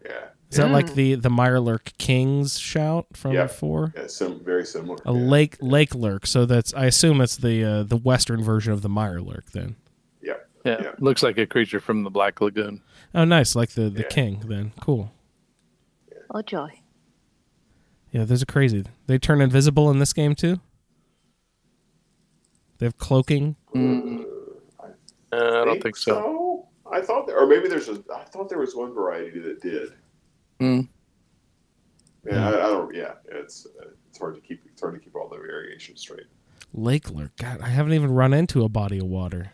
Yeah. 0.05 0.11
Is 0.51 0.57
that 0.59 0.71
like 0.71 0.95
the 0.95 1.15
the 1.15 1.29
Mirelurk 1.31 1.97
Kings 1.99 2.59
shout 2.59 3.07
from 3.15 3.33
Yeah. 3.33 3.47
four? 3.47 3.93
Yeah, 3.97 4.07
sim- 4.09 4.41
very 4.45 4.67
similar. 4.67 4.99
A 5.07 5.13
yeah. 5.13 5.19
lake 5.19 5.57
lake 5.61 5.95
lurk. 5.95 6.27
So 6.27 6.45
that's 6.47 6.75
I 6.75 6.87
assume 6.87 7.21
it's 7.21 7.37
the 7.37 7.65
uh, 7.65 7.83
the 7.85 7.97
western 7.97 8.43
version 8.43 8.73
of 8.73 8.83
the 8.83 8.89
Mirelurk 8.91 9.51
then. 9.53 9.77
Yeah. 10.21 10.35
Yeah, 10.65 10.83
Yeah. 10.83 10.91
looks 10.99 11.23
like 11.23 11.39
a 11.39 11.47
creature 11.47 11.81
from 11.81 12.03
the 12.05 12.11
Black 12.11 12.41
Lagoon. 12.41 12.81
Oh, 13.15 13.25
nice, 13.25 13.55
like 13.57 13.71
the 13.71 13.89
the 13.89 14.03
Yeah. 14.03 14.09
king 14.09 14.43
then. 14.47 14.73
Cool. 14.81 15.13
Oh 16.31 16.43
joy. 16.43 16.81
Yeah, 18.13 18.25
those 18.25 18.43
are 18.43 18.47
crazy. 18.47 18.85
They 19.07 19.19
turn 19.19 19.41
invisible 19.41 19.91
in 19.91 19.99
this 19.99 20.13
game 20.13 20.35
too. 20.35 20.61
They 22.79 22.87
have 22.87 22.99
cloaking. 22.99 23.57
Uh, 23.75 25.63
I 25.63 25.65
don't 25.65 25.83
think 25.83 25.97
so. 25.97 26.69
I 26.93 27.01
thought, 27.01 27.27
there, 27.27 27.39
or 27.39 27.47
maybe 27.47 27.69
there's 27.69 27.89
a. 27.89 28.03
I 28.15 28.25
thought 28.25 28.51
there 28.51 28.59
was 28.59 28.77
one 28.77 28.93
variety 28.93 29.41
that 29.41 29.63
did. 29.63 29.95
Hmm. 30.61 30.81
Yeah, 32.27 32.51
I, 32.51 32.67
I 32.67 32.67
don't. 32.69 32.95
Yeah, 32.95 33.15
it's 33.31 33.67
uh, 33.81 33.87
it's 34.11 34.19
hard 34.19 34.35
to 34.35 34.41
keep. 34.43 34.63
It's 34.67 34.81
hard 34.83 34.95
to 34.95 35.01
keep 35.01 35.17
all 35.17 35.29
the 35.29 35.37
variations 35.39 36.01
straight. 36.01 36.27
Lake 36.75 37.11
lurk. 37.11 37.35
God, 37.37 37.61
I 37.63 37.69
haven't 37.69 37.95
even 37.95 38.13
run 38.13 38.35
into 38.35 38.63
a 38.63 38.69
body 38.69 38.99
of 38.99 39.07
water. 39.07 39.53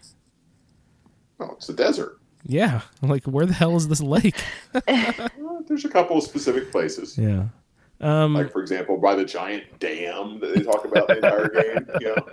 Oh, 1.39 1.53
it's 1.53 1.69
a 1.69 1.75
desert. 1.75 2.19
Yeah, 2.45 2.81
like, 3.03 3.25
where 3.25 3.47
the 3.47 3.53
hell 3.53 3.77
is 3.77 3.89
this 3.89 4.01
lake? 4.01 4.41
Well, 4.73 5.63
there's 5.69 5.85
a 5.85 5.89
couple 5.89 6.17
of 6.19 6.25
specific 6.25 6.71
places, 6.73 7.19
Yeah. 7.19 7.47
Um, 8.01 8.35
like 8.35 8.53
for 8.53 8.61
example, 8.61 8.97
by 8.97 9.15
the 9.15 9.25
giant 9.25 9.65
dam 9.81 10.39
that 10.41 10.55
they 10.55 10.63
talk 10.63 10.85
about 10.85 11.09
the 11.09 11.17
entire 11.17 11.49
game. 11.63 11.89
You 12.01 12.15
know, 12.17 12.29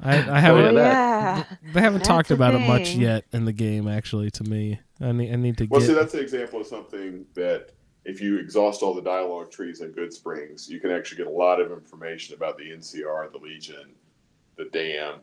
I, 0.00 0.16
I 0.18 0.40
Oh 0.50 0.56
haven't. 0.56 0.74
yeah. 0.74 1.44
They 1.72 1.80
haven't 1.80 1.98
That's 2.00 2.08
talked 2.08 2.30
a 2.30 2.34
about 2.34 2.54
it 2.54 2.58
much 2.66 2.94
yet 2.94 3.24
in 3.32 3.44
the 3.44 3.52
game. 3.52 3.88
Actually, 3.88 4.30
to 4.32 4.44
me, 4.44 4.80
I 5.00 5.12
need, 5.12 5.32
I 5.32 5.36
need 5.36 5.58
to 5.58 5.66
well, 5.66 5.80
get. 5.80 5.86
see, 5.86 5.94
that's 5.94 6.14
an 6.14 6.20
example 6.20 6.60
of 6.60 6.66
something 6.66 7.24
that 7.34 7.70
if 8.04 8.20
you 8.20 8.38
exhaust 8.38 8.82
all 8.82 8.94
the 8.94 9.02
dialogue 9.02 9.50
trees 9.50 9.80
in 9.80 9.92
Goodsprings, 9.92 10.68
you 10.68 10.80
can 10.80 10.90
actually 10.90 11.18
get 11.18 11.28
a 11.28 11.36
lot 11.36 11.60
of 11.60 11.70
information 11.70 12.34
about 12.34 12.58
the 12.58 12.64
NCR, 12.64 13.30
the 13.30 13.38
Legion, 13.38 13.94
the 14.56 14.64
dam, 14.66 15.20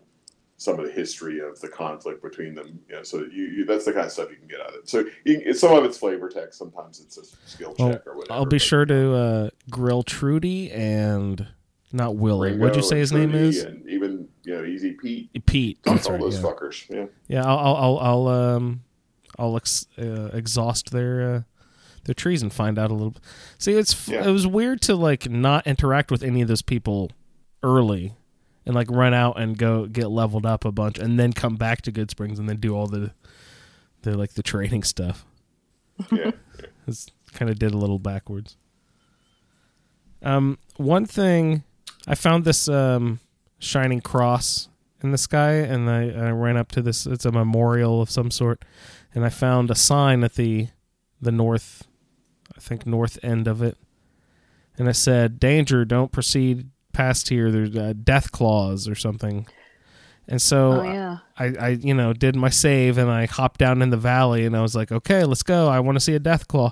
some 0.60 0.78
of 0.80 0.86
the 0.86 0.92
history 0.92 1.40
of 1.40 1.60
the 1.62 1.68
conflict 1.70 2.22
between 2.22 2.54
them. 2.54 2.80
You 2.90 2.98
know, 2.98 3.04
so 3.04 3.20
you, 3.20 3.46
you 3.46 3.66
that's 3.66 3.86
the 3.86 3.94
kind 3.94 4.06
of 4.06 4.12
stuff 4.12 4.30
you 4.30 4.36
can 4.36 4.48
get 4.48 4.60
out 4.62 4.70
of 4.70 4.76
it. 4.76 4.90
So 4.90 5.06
you, 5.24 5.54
some 5.54 5.74
of 5.76 5.84
it's 5.86 5.98
flavor 5.98 6.30
text, 6.30 6.60
sometimes 6.60 7.00
it's 7.00 7.18
a 7.18 7.24
skill 7.50 7.74
Well, 7.80 7.94
check 7.94 8.06
or 8.06 8.16
whatever. 8.18 8.34
I'll 8.38 8.46
be 8.46 8.60
sure 8.60 8.86
to 8.86 9.14
uh, 9.16 9.50
grill 9.72 10.04
Trudy 10.04 10.70
and 10.72 11.48
not 11.92 12.16
Willie. 12.18 12.50
Ringo 12.52 12.64
What'd 12.66 12.76
you 12.78 12.84
say 12.88 13.00
his 13.00 13.12
name 13.12 13.34
is? 13.34 13.64
And 13.64 13.88
even 13.90 14.28
you 14.44 14.56
know, 14.58 14.66
Easy 14.66 14.92
Pete. 14.92 15.46
Pete. 15.46 15.80
That's 15.84 16.06
all 16.08 16.14
right. 16.14 16.22
those 16.22 16.36
Yeah, 16.36 16.42
fuckers. 16.44 16.86
Yeah. 16.90 17.06
yeah 17.28 17.46
I'll, 17.48 17.58
I'll, 17.58 17.76
I'll, 17.76 17.98
I'll, 18.00 18.28
um, 18.56 18.82
I'll 19.40 19.56
ex- 19.56 19.88
uh, 19.98 20.30
exhaust 20.34 20.92
their 20.92 21.34
uh, 21.36 21.42
their 22.04 22.14
trees 22.16 22.42
and 22.42 22.52
find 22.52 22.78
out 22.78 22.92
a 22.92 22.94
little. 22.94 23.16
See, 23.58 23.74
it's 23.74 24.08
Yeah. 24.08 24.28
it 24.28 24.32
was 24.32 24.46
weird 24.46 24.82
to 24.84 24.96
like 24.96 25.30
not 25.30 25.66
interact 25.68 26.12
with 26.12 26.22
any 26.24 26.42
of 26.42 26.48
those 26.50 26.62
people 26.62 27.12
early, 27.64 28.14
and 28.66 28.76
like 28.76 28.90
run 28.90 29.14
out 29.14 29.40
and 29.40 29.58
go 29.58 29.86
get 29.86 30.10
leveled 30.10 30.46
up 30.46 30.66
a 30.66 30.72
bunch, 30.72 31.00
and 31.00 31.20
then 31.20 31.34
come 31.34 31.56
back 31.56 31.82
to 31.84 31.92
Goodsprings 31.92 32.40
and 32.40 32.48
then 32.48 32.58
do 32.58 32.76
all 32.76 32.88
the 32.88 33.12
the 34.02 34.18
like 34.18 34.34
the 34.34 34.44
training 34.44 34.84
stuff. 34.84 35.26
Yeah. 36.12 36.32
It's 36.88 37.06
kind 37.34 37.52
of 37.52 37.60
did 37.60 37.72
a 37.72 37.78
little 37.78 38.00
backwards. 38.00 38.58
Um, 40.24 40.58
one 40.78 41.06
thing 41.06 41.64
I 42.08 42.16
found 42.16 42.46
this 42.46 42.68
um 42.68 43.20
shining 43.60 44.02
cross 44.02 44.70
in 45.04 45.12
the 45.12 45.18
sky, 45.18 45.54
and 45.54 45.90
I, 45.90 46.10
I 46.10 46.32
ran 46.32 46.58
up 46.58 46.72
to 46.74 46.82
this. 46.82 47.06
It's 47.06 47.26
a 47.26 47.32
memorial 47.32 48.02
of 48.02 48.10
some 48.10 48.32
sort, 48.32 48.66
and 49.14 49.24
I 49.24 49.30
found 49.30 49.70
a 49.70 49.76
sign 49.76 50.24
at 50.24 50.34
the 50.34 50.70
the 51.22 51.32
north, 51.32 51.88
I 52.56 52.60
think 52.60 52.86
north 52.86 53.20
end 53.24 53.48
of 53.48 53.62
it, 53.62 53.78
and 54.78 54.88
it 54.88 54.96
said, 54.96 55.40
"Danger! 55.40 55.86
Don't 55.86 56.12
proceed 56.12 56.70
past 56.94 57.30
here. 57.30 57.52
There's 57.52 57.76
a 57.76 57.94
Deathclaws 57.94 58.90
or 58.90 58.96
something." 58.96 59.48
And 60.28 60.40
so 60.42 60.82
Oh 60.82 60.84
yeah. 60.84 61.18
I, 61.40 61.46
I, 61.60 61.68
you 61.70 61.94
know, 61.96 62.14
did 62.14 62.36
my 62.36 62.50
save 62.50 63.00
and 63.00 63.10
I 63.10 63.26
hopped 63.26 63.60
down 63.60 63.82
in 63.82 63.90
the 63.90 63.98
valley 63.98 64.46
and 64.46 64.56
I 64.56 64.62
was 64.62 64.76
like, 64.76 64.92
okay, 64.92 65.24
let's 65.24 65.42
go. 65.42 65.68
I 65.68 65.80
want 65.80 65.96
to 65.96 66.00
see 66.00 66.14
a 66.14 66.20
Deathclaw. 66.20 66.72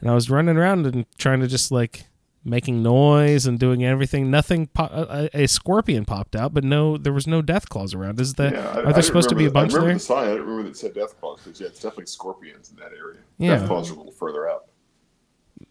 And 0.00 0.10
I 0.10 0.14
was 0.14 0.30
running 0.30 0.56
around 0.56 0.86
and 0.86 1.04
trying 1.18 1.40
to 1.40 1.46
just 1.46 1.70
like 1.70 2.06
making 2.46 2.82
noise 2.82 3.44
and 3.44 3.58
doing 3.58 3.84
everything. 3.84 4.30
Nothing, 4.30 4.68
po- 4.68 4.88
a, 4.90 5.28
a 5.42 5.46
scorpion 5.48 6.06
popped 6.06 6.34
out, 6.34 6.54
but 6.54 6.64
no, 6.64 6.96
there 6.96 7.12
was 7.12 7.26
no 7.26 7.42
Deathclaws 7.42 7.94
around. 7.94 8.20
Is 8.20 8.32
that, 8.34 8.54
Yeah, 8.54 8.60
I- 8.60 8.62
are 8.70 8.74
there 8.74 8.84
didn't 8.94 9.02
supposed 9.04 9.28
to 9.28 9.34
be 9.34 9.44
a 9.44 9.50
bunch 9.50 9.72
the, 9.72 9.78
I 9.80 9.82
remember 9.82 9.88
there? 9.88 9.94
the 9.98 10.00
sign. 10.00 10.24
I 10.24 10.30
didn't 10.30 10.40
remember 10.46 10.62
that 10.62 10.68
it 10.70 10.76
said 10.78 10.94
Deathclaws 10.94 11.44
because 11.44 11.60
yeah, 11.60 11.66
it's 11.66 11.80
definitely 11.80 12.06
scorpions 12.06 12.70
in 12.70 12.76
that 12.76 12.92
area. 12.98 13.20
Yeah. 13.36 13.58
Deathclaws 13.58 13.90
are 13.90 13.94
a 13.94 13.96
little 13.96 14.12
further 14.12 14.48
out. 14.48 14.64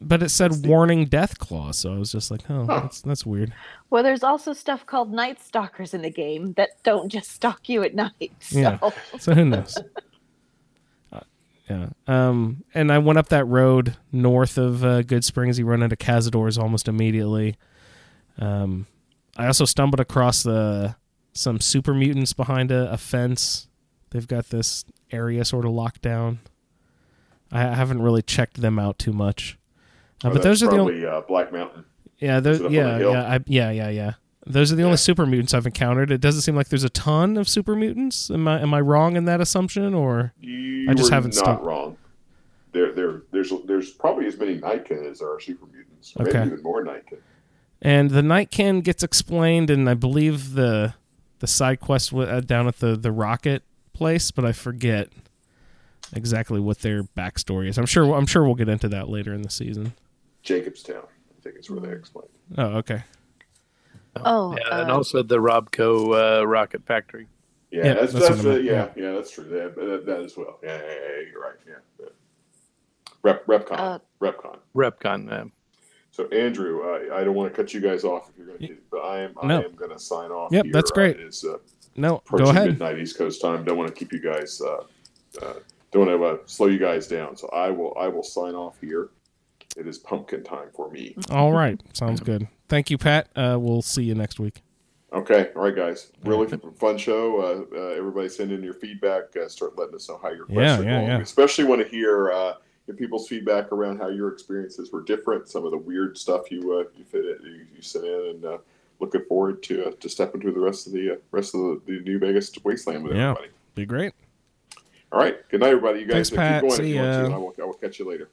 But 0.02 0.22
it 0.24 0.30
said 0.30 0.66
warning 0.66 1.08
Deathclaws. 1.08 1.76
So 1.76 1.94
I 1.94 1.98
was 1.98 2.12
just 2.12 2.30
like, 2.32 2.42
oh, 2.50 2.66
Huh. 2.66 2.82
that's, 2.82 3.02
that's 3.02 3.26
weird. 3.26 3.54
Well, 3.90 4.04
there's 4.04 4.24
also 4.24 4.54
stuff 4.54 4.86
called 4.86 5.12
night 5.12 5.42
stalkers 5.42 5.94
in 5.94 6.02
the 6.02 6.10
game 6.10 6.54
that 6.54 6.82
don't 6.84 7.10
just 7.10 7.32
stalk 7.32 7.70
you 7.70 7.84
at 7.84 7.96
night. 7.96 8.32
So. 8.40 8.60
Yeah. 8.60 8.80
So 9.20 9.34
who 9.34 9.46
knows? 9.46 9.78
Uh, 11.12 11.20
yeah. 11.70 11.90
Um, 12.08 12.64
and 12.74 12.92
I 12.92 12.98
went 12.98 13.20
up 13.20 13.30
that 13.30 13.46
road 13.46 13.96
north 14.12 14.58
of 14.58 14.84
uh, 14.84 15.04
Goodsprings. 15.04 15.60
You 15.60 15.66
run 15.66 15.84
into 15.84 15.96
Cazadors 15.96 16.58
almost 16.58 16.88
immediately. 16.88 17.56
Um, 18.40 18.88
I 19.38 19.46
also 19.46 19.66
stumbled 19.66 20.00
across 20.00 20.42
the 20.44 20.96
some 21.34 21.60
super 21.60 21.94
mutants 21.94 22.34
behind 22.34 22.72
a, 22.72 22.92
a 22.92 22.98
fence. 22.98 23.68
They've 24.10 24.28
got 24.28 24.50
this 24.50 24.86
area 25.12 25.46
sort 25.46 25.66
of 25.66 25.72
locked 25.72 26.02
down. 26.02 26.40
I 27.52 27.68
I 27.68 27.74
haven't 27.76 28.02
really 28.02 28.24
checked 28.24 28.60
them 28.62 28.80
out 28.80 28.98
too 28.98 29.14
much. 29.14 29.58
Uh, 30.24 30.30
but 30.32 30.42
those 30.42 30.64
are 30.64 30.70
the 30.70 30.78
only 30.78 31.06
uh, 31.06 31.22
Black 31.28 31.52
Mountain. 31.52 31.86
yeah, 32.20 32.40
those, 32.40 32.56
Is 32.56 32.62
it 32.62 32.66
up 32.66 32.70
on 32.70 32.74
yeah, 32.74 32.98
yeah, 33.00 33.34
I, 33.34 33.40
yeah, 33.48 33.72
yeah, 33.72 33.90
yeah. 33.90 34.14
Those 34.46 34.72
are 34.72 34.76
the 34.76 34.84
only 34.84 34.98
super 34.98 35.26
mutants 35.26 35.54
I've 35.54 35.66
encountered. 35.66 36.12
It 36.12 36.20
doesn't 36.22 36.42
seem 36.42 36.56
like 36.56 36.68
there's 36.70 36.84
a 36.84 36.90
ton 36.90 37.38
of 37.38 37.48
super 37.48 37.76
mutants. 37.76 38.30
Am 38.30 38.48
I 38.48 38.62
am 38.62 38.74
I 38.74 38.82
wrong 38.82 39.16
in 39.16 39.26
that 39.26 39.40
assumption 39.42 39.94
or 39.94 40.34
You 40.40 40.90
I 40.90 40.94
just 40.94 41.12
haven't 41.12 41.36
not 41.36 41.44
stumped- 41.44 41.64
wrong. 41.64 41.98
There, 42.74 42.92
there, 42.92 43.22
there's, 43.32 43.54
there's 43.68 43.92
probably 43.92 44.26
as 44.26 44.36
many 44.36 44.56
Nightkin 44.56 45.06
as 45.06 45.20
there 45.20 45.32
are 45.32 45.40
super 45.40 45.68
mutants. 45.68 46.14
Okay. 46.20 46.40
Maybe 46.40 46.54
even 46.54 46.64
more 46.64 46.84
Nightkin. 46.84 47.20
And 47.84 48.10
the 48.10 48.24
Nightkin 48.24 48.82
gets 48.82 49.04
explained, 49.04 49.70
and 49.70 49.88
I 49.90 49.94
believe 49.94 50.54
the 50.54 50.96
the 51.40 51.48
side 51.48 51.80
quest 51.82 52.12
w- 52.12 52.28
uh, 52.30 52.40
down 52.40 52.68
at 52.68 52.80
the 52.80 52.96
the 52.96 53.12
rocket 53.12 53.62
place, 53.94 54.32
but 54.32 54.44
I 54.44 54.54
forget 54.54 55.10
exactly 56.14 56.60
what 56.60 56.80
their 56.80 57.04
backstory 57.04 57.68
is. 57.68 57.78
I'm 57.78 57.86
sure 57.86 58.14
I'm 58.16 58.26
sure 58.26 58.44
we'll 58.44 58.56
get 58.56 58.70
into 58.70 58.88
that 58.90 59.08
later 59.10 59.34
in 59.34 59.42
the 59.44 59.50
season. 59.50 59.94
Jacobstown, 60.44 61.04
I 61.06 61.42
think 61.42 61.56
it's 61.58 61.70
where 61.70 61.80
they 61.80 61.92
explained. 61.92 62.30
Oh, 62.58 62.78
okay. 62.78 63.04
Oh, 64.18 64.56
Yeah, 64.58 64.82
and 64.82 64.92
uh, 64.92 64.96
also 64.96 65.24
the 65.24 65.38
Robco 65.38 66.42
uh, 66.42 66.48
rocket 66.48 66.86
factory. 66.86 67.28
Yeah, 67.72 67.86
Yeah, 67.88 67.94
that's, 67.96 68.14
that's 68.14 68.28
that's, 68.30 68.44
what 68.44 68.48
I 68.48 68.50
uh, 68.50 68.54
meant, 68.54 68.66
yeah, 68.66 68.90
yeah, 68.96 69.12
that's 69.14 69.32
true. 69.32 69.46
That, 69.46 69.76
that, 69.76 70.06
that 70.06 70.20
as 70.20 70.38
well. 70.38 70.60
Yeah, 70.62 70.78
yeah, 70.78 70.88
yeah, 70.88 71.30
you're 71.32 71.42
right. 71.42 71.56
Yeah, 71.68 71.74
yeah. 72.00 72.06
Rep, 73.24 73.46
REPCONN, 73.48 73.80
Uh, 73.80 74.00
REPCONN. 74.22 74.58
REPCONN. 74.76 75.32
Uh, 75.32 75.46
So 76.12 76.28
Andrew, 76.28 76.82
uh, 76.84 77.16
I 77.16 77.24
don't 77.24 77.34
want 77.34 77.52
to 77.52 77.56
cut 77.56 77.74
you 77.74 77.80
guys 77.80 78.04
off 78.04 78.30
if 78.30 78.38
you're 78.38 78.46
going 78.48 78.60
to, 78.60 78.78
but 78.92 79.00
I 79.00 79.22
am, 79.22 79.34
No. 79.44 79.62
I 79.62 79.64
am 79.64 79.74
going 79.76 79.90
to 79.92 79.98
sign 80.00 80.30
off. 80.30 80.52
Yep, 80.52 80.66
here. 80.66 80.74
that's 80.74 80.92
great. 80.92 81.16
Uh, 81.18 81.20
it 81.22 81.26
is 81.28 81.44
uh, 81.44 81.58
No, 81.96 82.22
go 82.30 82.50
ahead. 82.50 82.68
midnight 82.68 83.00
East 83.00 83.18
Coast 83.18 83.42
time. 83.42 83.64
Don't 83.64 83.78
want 83.78 83.90
to 83.90 83.96
keep 83.96 84.12
you 84.14 84.20
guys. 84.20 84.62
Uh, 84.62 84.84
uh, 85.42 85.54
don't 85.92 86.08
want 86.08 86.20
to 86.20 86.26
uh, 86.26 86.38
slow 86.46 86.68
you 86.68 86.78
guys 86.78 87.08
down. 87.08 87.36
So 87.38 87.48
I 87.50 87.70
will. 87.72 87.96
I 88.00 88.08
will 88.08 88.22
sign 88.24 88.54
off 88.54 88.76
here. 88.82 89.10
It 89.78 89.88
is 89.88 89.98
pumpkin 89.98 90.44
time 90.44 90.68
for 90.76 90.90
me. 90.92 91.16
All 91.30 91.52
right, 91.52 91.82
sounds 91.94 92.20
good. 92.22 92.48
Thank 92.70 92.90
you, 92.90 92.98
Pat. 92.98 93.28
Uh, 93.36 93.58
we'll 93.60 93.82
see 93.82 94.04
you 94.04 94.16
next 94.16 94.40
week. 94.40 94.62
Okay, 95.12 95.52
all 95.56 95.64
right, 95.64 95.76
guys. 95.76 96.12
Really 96.24 96.48
fun 96.78 96.98
show. 96.98 97.40
Uh, 97.72 97.76
uh, 97.78 97.82
everybody 97.90 98.30
send 98.30 98.52
in 98.52 98.64
your 98.64 98.74
feedback. 98.74 99.36
Uh, 99.36 99.48
start 99.48 99.78
letting 99.78 99.94
us 99.96 100.10
know 100.10 100.20
how 100.22 100.30
your 100.32 100.46
quests 100.46 100.58
Yeah, 100.60 100.80
are 100.80 100.84
yeah, 100.84 100.98
going. 101.00 101.08
yeah. 101.08 101.20
Especially 101.20 101.64
want 101.66 101.82
to 101.84 101.88
hear 101.88 102.32
uh, 102.32 102.54
your 102.88 102.98
people's 102.98 103.28
feedback 103.28 103.72
around 103.72 104.00
how 104.00 104.10
your 104.10 104.30
experiences 104.32 104.92
were 104.92 105.04
different. 105.04 105.48
Some 105.50 105.66
of 105.66 105.72
the 105.72 105.78
weird 105.78 106.18
stuff 106.18 106.52
you 106.52 106.62
uh, 106.80 106.86
you 106.98 107.04
fit 107.06 107.26
you, 107.44 107.66
you 107.76 107.82
sent 107.82 108.06
in, 108.06 108.26
and 108.32 108.46
uh, 108.46 108.58
looking 109.00 109.24
forward 109.26 109.62
to 109.64 109.86
uh, 109.88 109.92
to 110.00 110.10
stepping 110.10 110.42
through 110.42 110.54
the 110.54 110.60
rest 110.60 110.88
of 110.88 110.94
the 110.94 111.12
uh, 111.14 111.16
rest 111.32 111.54
of 111.54 111.62
the, 111.62 111.82
the 111.86 112.00
New 112.00 112.18
Vegas 112.18 112.52
wasteland 112.64 113.04
with 113.04 113.16
Yeah. 113.16 113.32
everybody. 113.32 113.50
Be 113.76 113.86
great. 113.86 114.14
All 115.12 115.20
right, 115.20 115.48
good 115.50 115.60
night, 115.60 115.70
everybody. 115.70 116.00
You 116.00 116.06
guys 116.08 116.30
Thanks, 116.32 116.32
Pat. 116.32 116.62
keep 116.64 116.70
going 116.70 116.78
See 116.78 116.90
if 116.90 116.96
you 116.96 117.02
want 117.02 117.14
ya. 117.14 117.28
to. 117.28 117.34
I 117.34 117.38
will, 117.38 117.54
I 117.62 117.66
will 117.66 117.74
catch 117.74 118.00
you 118.00 118.10
later. 118.10 118.30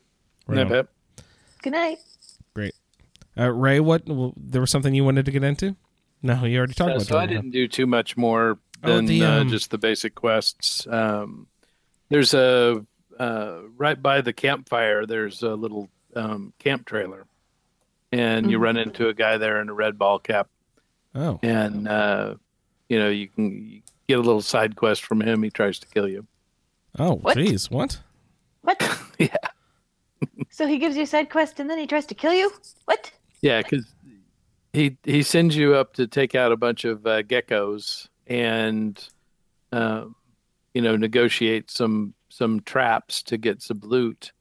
Right 0.47 0.57
yeah, 0.57 0.63
on. 0.65 0.69
Pep. 0.71 0.89
Good 1.63 1.73
night. 1.73 1.99
Great. 2.55 2.75
Uh, 3.39 3.51
Ray, 3.51 3.81
what 3.81 4.07
well, 4.07 4.35
there 4.37 4.61
was 4.61 4.71
something 4.71 4.95
you 4.95 5.05
wanted 5.05 5.25
to 5.27 5.31
get 5.31 5.45
into? 5.45 5.77
No, 6.23 6.45
you 6.45 6.59
already 6.59 6.75
talked 6.75 6.91
Uh, 6.91 6.95
about 6.97 7.07
so 7.07 7.19
I 7.19 7.27
didn't 7.27 7.51
do 7.53 7.67
too 7.69 7.87
much 7.87 8.17
more 8.17 8.59
Oh, 8.83 8.97
than 8.97 9.07
the, 9.07 9.25
uh, 9.25 9.41
um, 9.43 9.49
just 9.49 9.71
the 9.71 9.79
basic 9.79 10.15
quests. 10.15 10.87
Um, 10.87 11.47
there's 12.09 12.35
a 12.35 12.85
uh, 13.19 13.59
right 13.77 14.01
by 14.03 14.21
the 14.23 14.33
campfire. 14.33 15.05
There's 15.07 15.43
a 15.43 15.55
little 15.55 15.89
um, 16.17 16.53
camp 16.59 16.87
trailer, 16.87 17.27
and 18.13 18.51
you 18.51 18.57
Hmm. 18.59 18.63
run 18.65 18.77
into 18.79 19.09
a 19.09 19.15
guy 19.15 19.37
there 19.39 19.61
in 19.61 19.69
a 19.69 19.75
red 19.75 19.99
ball 19.99 20.19
cap, 20.19 20.49
Oh, 21.15 21.39
and 21.43 21.87
uh, 21.87 22.35
you 22.89 22.99
know 22.99 23.09
you 23.11 23.29
can 23.29 23.83
get 24.09 24.19
a 24.19 24.23
little 24.23 24.41
side 24.43 24.77
quest 24.77 25.05
from 25.05 25.21
him. 25.21 25.43
He 25.43 25.51
tries 25.51 25.79
to 25.81 25.87
kill 25.89 26.09
you. 26.09 26.27
oh, 26.99 27.15
What? 27.17 27.37
jeez, 27.37 27.71
what? 27.71 28.01
What? 28.63 28.81
yeah. 29.19 29.37
So 30.61 30.67
he 30.67 30.77
gives 30.77 30.95
you 30.95 31.05
a 31.05 31.07
side 31.07 31.31
quest 31.31 31.59
and 31.59 31.71
then 31.71 31.79
he 31.79 31.87
tries 31.87 32.05
to 32.05 32.15
kill 32.15 32.35
you? 32.35 32.53
What? 32.85 33.11
Yeah, 33.41 33.63
because 33.63 33.87
he 34.75 34.99
he 35.05 35.23
sends 35.23 35.57
you 35.57 35.75
up 35.75 35.95
to 35.95 36.07
take 36.07 36.35
out 36.35 36.53
a 36.53 36.57
bunch 36.59 36.85
of 36.85 37.07
uh, 37.07 37.23
geckos 37.23 38.09
and, 38.27 39.03
um, 39.73 40.17
you 40.75 40.83
know, 40.83 40.99
negotiate 40.99 41.71
some 41.71 42.13
some 42.29 42.61
traps 42.61 43.23
to 43.23 43.39
get 43.39 43.63
some 43.63 43.81
loot, 43.83 44.33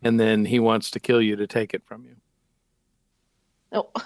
and 0.00 0.20
then 0.20 0.44
he 0.44 0.60
wants 0.60 0.92
to 0.92 1.00
kill 1.00 1.20
you 1.20 1.34
to 1.34 1.48
take 1.48 1.74
it 1.74 1.84
from 1.84 2.04
you. 2.04 2.14
Oh. 3.72 3.90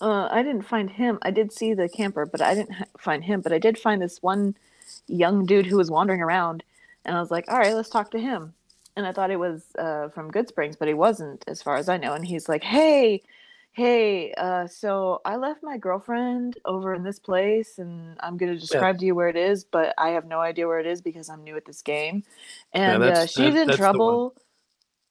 Uh, 0.00 0.28
I 0.30 0.42
didn't 0.42 0.62
find 0.62 0.88
him. 0.88 1.18
I 1.20 1.30
did 1.30 1.52
see 1.52 1.74
the 1.74 1.86
camper, 1.86 2.24
but 2.24 2.40
I 2.40 2.54
didn't 2.54 2.72
ha- 2.72 2.84
find 2.96 3.22
him. 3.22 3.42
But 3.42 3.52
I 3.52 3.58
did 3.58 3.76
find 3.76 4.00
this 4.00 4.22
one 4.22 4.56
young 5.08 5.44
dude 5.44 5.66
who 5.66 5.76
was 5.76 5.90
wandering 5.90 6.22
around, 6.22 6.62
and 7.04 7.14
I 7.14 7.20
was 7.20 7.30
like, 7.30 7.44
"All 7.48 7.58
right, 7.58 7.74
let's 7.74 7.90
talk 7.90 8.10
to 8.12 8.18
him." 8.18 8.54
And 9.00 9.06
I 9.06 9.12
thought 9.12 9.30
it 9.30 9.38
was 9.38 9.64
uh, 9.78 10.10
from 10.10 10.30
Goodsprings, 10.30 10.78
but 10.78 10.86
he 10.86 10.92
wasn't, 10.92 11.42
as 11.48 11.62
far 11.62 11.76
as 11.76 11.88
I 11.88 11.96
know. 11.96 12.12
And 12.12 12.22
he's 12.22 12.50
like, 12.50 12.62
"Hey, 12.62 13.22
hey, 13.72 14.34
uh, 14.34 14.66
so 14.66 15.22
I 15.24 15.36
left 15.36 15.62
my 15.62 15.78
girlfriend 15.78 16.58
over 16.66 16.92
in 16.94 17.02
this 17.02 17.18
place, 17.18 17.78
and 17.78 18.18
I'm 18.20 18.36
going 18.36 18.52
to 18.52 18.60
describe 18.60 18.98
to 18.98 19.06
you 19.06 19.14
where 19.14 19.28
it 19.30 19.36
is, 19.36 19.64
but 19.64 19.94
I 19.96 20.10
have 20.10 20.26
no 20.26 20.38
idea 20.40 20.68
where 20.68 20.80
it 20.80 20.86
is 20.86 21.00
because 21.00 21.30
I'm 21.30 21.42
new 21.44 21.56
at 21.56 21.64
this 21.64 21.80
game, 21.80 22.24
and 22.74 23.02
uh, 23.02 23.24
she's 23.26 23.36
that- 23.36 23.46
in 23.46 23.54
that's 23.54 23.70
the 23.70 23.76
trouble." 23.78 24.36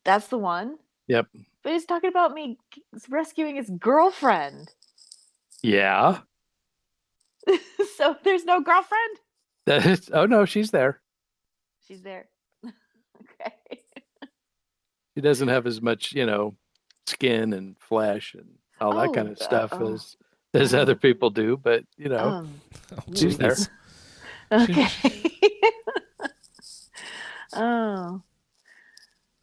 That's 0.05 0.27
the 0.27 0.37
one. 0.37 0.77
Yep. 1.07 1.27
But 1.63 1.73
he's 1.73 1.85
talking 1.85 2.09
about 2.09 2.33
me 2.33 2.59
rescuing 3.09 3.55
his 3.55 3.71
girlfriend. 3.71 4.71
Yeah. 5.63 6.19
so 7.97 8.15
there's 8.23 8.45
no 8.45 8.61
girlfriend? 8.61 9.17
Oh 10.13 10.25
no, 10.27 10.45
she's 10.45 10.71
there. 10.71 11.01
She's 11.87 12.01
there. 12.03 12.27
Okay. 15.11 15.15
She 15.15 15.21
doesn't 15.21 15.47
have 15.47 15.65
as 15.67 15.81
much, 15.81 16.13
you 16.13 16.25
know, 16.25 16.55
skin 17.07 17.53
and 17.53 17.75
flesh 17.79 18.33
and 18.35 18.47
all 18.79 18.93
that 18.95 19.09
Oh, 19.09 19.13
kind 19.13 19.27
of 19.29 19.37
uh, 19.37 19.43
stuff 19.43 19.69
oh. 19.73 19.93
as 19.93 20.15
as 20.53 20.73
other 20.73 20.95
people 20.95 21.29
do. 21.29 21.57
But 21.57 21.83
you 21.97 22.09
know, 22.09 22.17
Um, 22.19 22.61
Oh, 22.97 23.03
she's 23.15 23.37
there. 23.37 23.55
Jesus. 23.55 23.69
okay. 24.51 24.87
oh. 27.53 28.21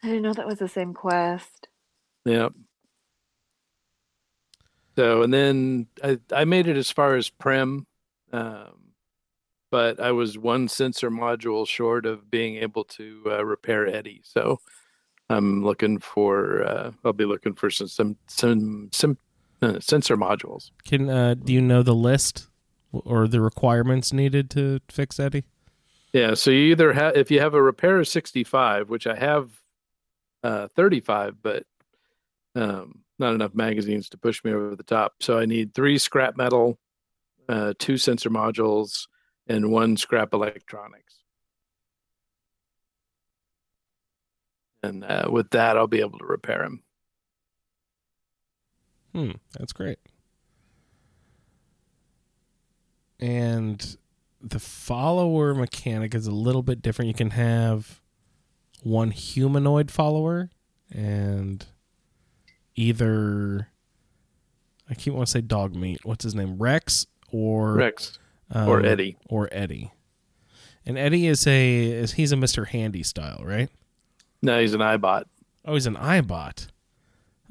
I 0.02 0.06
didn't 0.06 0.22
know 0.22 0.32
that 0.34 0.46
was 0.46 0.58
the 0.58 0.68
same 0.68 0.94
quest. 0.94 1.68
Yep. 2.24 2.52
So 4.96 5.22
and 5.22 5.32
then 5.34 5.86
I 6.02 6.18
I 6.32 6.44
made 6.44 6.68
it 6.68 6.76
as 6.76 6.90
far 6.90 7.16
as 7.16 7.28
Primm, 7.28 7.86
um, 8.32 8.92
but 9.70 10.00
I 10.00 10.12
was 10.12 10.38
one 10.38 10.68
sensor 10.68 11.10
module 11.10 11.66
short 11.68 12.06
of 12.06 12.30
being 12.30 12.56
able 12.56 12.84
to 12.84 13.22
uh, 13.26 13.44
repair 13.44 13.86
Eddie. 13.86 14.22
So 14.24 14.60
I'm 15.28 15.64
looking 15.64 15.98
for 15.98 16.64
uh, 16.64 16.92
I'll 17.04 17.12
be 17.12 17.24
looking 17.24 17.54
for 17.54 17.70
some 17.70 17.88
some 17.88 18.16
some, 18.26 18.88
some 18.92 19.18
uh, 19.62 19.80
sensor 19.80 20.16
modules. 20.16 20.70
Can 20.84 21.08
uh, 21.10 21.34
do 21.34 21.52
you 21.52 21.60
know 21.60 21.82
the 21.82 21.94
list 21.94 22.48
or 22.92 23.26
the 23.26 23.40
requirements 23.40 24.12
needed 24.12 24.50
to 24.50 24.80
fix 24.88 25.18
Eddie? 25.18 25.44
Yeah, 26.12 26.34
so 26.34 26.50
you 26.50 26.70
either 26.70 26.92
have 26.92 27.16
if 27.16 27.30
you 27.30 27.40
have 27.40 27.54
a 27.54 27.62
repair 27.62 27.98
of 27.98 28.08
65, 28.08 28.88
which 28.88 29.06
I 29.06 29.16
have 29.16 29.50
uh 30.42 30.68
35, 30.76 31.42
but 31.42 31.64
um 32.54 33.02
not 33.18 33.34
enough 33.34 33.54
magazines 33.54 34.08
to 34.10 34.18
push 34.18 34.44
me 34.44 34.52
over 34.52 34.76
the 34.76 34.82
top. 34.82 35.14
So 35.20 35.38
I 35.38 35.46
need 35.46 35.74
3 35.74 35.98
scrap 35.98 36.36
metal, 36.36 36.78
uh 37.48 37.74
2 37.78 37.98
sensor 37.98 38.30
modules 38.30 39.06
and 39.46 39.70
1 39.70 39.96
scrap 39.96 40.32
electronics. 40.32 41.22
And 44.86 45.04
uh, 45.04 45.28
with 45.30 45.50
that 45.50 45.76
I'll 45.76 45.86
be 45.86 46.00
able 46.00 46.18
to 46.18 46.26
repair 46.26 46.62
him. 46.64 46.82
Hmm, 49.12 49.30
that's 49.58 49.72
great. 49.72 49.98
And 53.18 53.96
the 54.40 54.58
follower 54.58 55.54
mechanic 55.54 56.14
is 56.14 56.26
a 56.26 56.32
little 56.32 56.62
bit 56.62 56.82
different. 56.82 57.08
You 57.08 57.14
can 57.14 57.30
have 57.30 58.00
one 58.82 59.10
humanoid 59.10 59.90
follower 59.90 60.50
and 60.92 61.64
either 62.74 63.68
I 64.88 64.94
keep 64.94 65.14
want 65.14 65.26
to 65.26 65.30
say 65.32 65.40
dog 65.40 65.74
meat. 65.74 66.00
What's 66.04 66.24
his 66.24 66.34
name? 66.34 66.58
Rex 66.58 67.06
or 67.32 67.72
Rex 67.74 68.18
or 68.54 68.78
um, 68.78 68.84
Eddie. 68.84 69.16
or 69.28 69.48
Eddie. 69.50 69.92
And 70.84 70.96
Eddie 70.96 71.26
is 71.26 71.46
a 71.46 71.84
is 71.86 72.12
he's 72.12 72.30
a 72.30 72.36
Mr. 72.36 72.68
Handy 72.68 73.02
style, 73.02 73.42
right? 73.44 73.68
No, 74.46 74.60
he's 74.60 74.74
an 74.74 74.80
Eyebot. 74.80 75.24
Oh, 75.64 75.74
he's 75.74 75.86
an 75.86 75.96
Eyebot. 75.96 76.68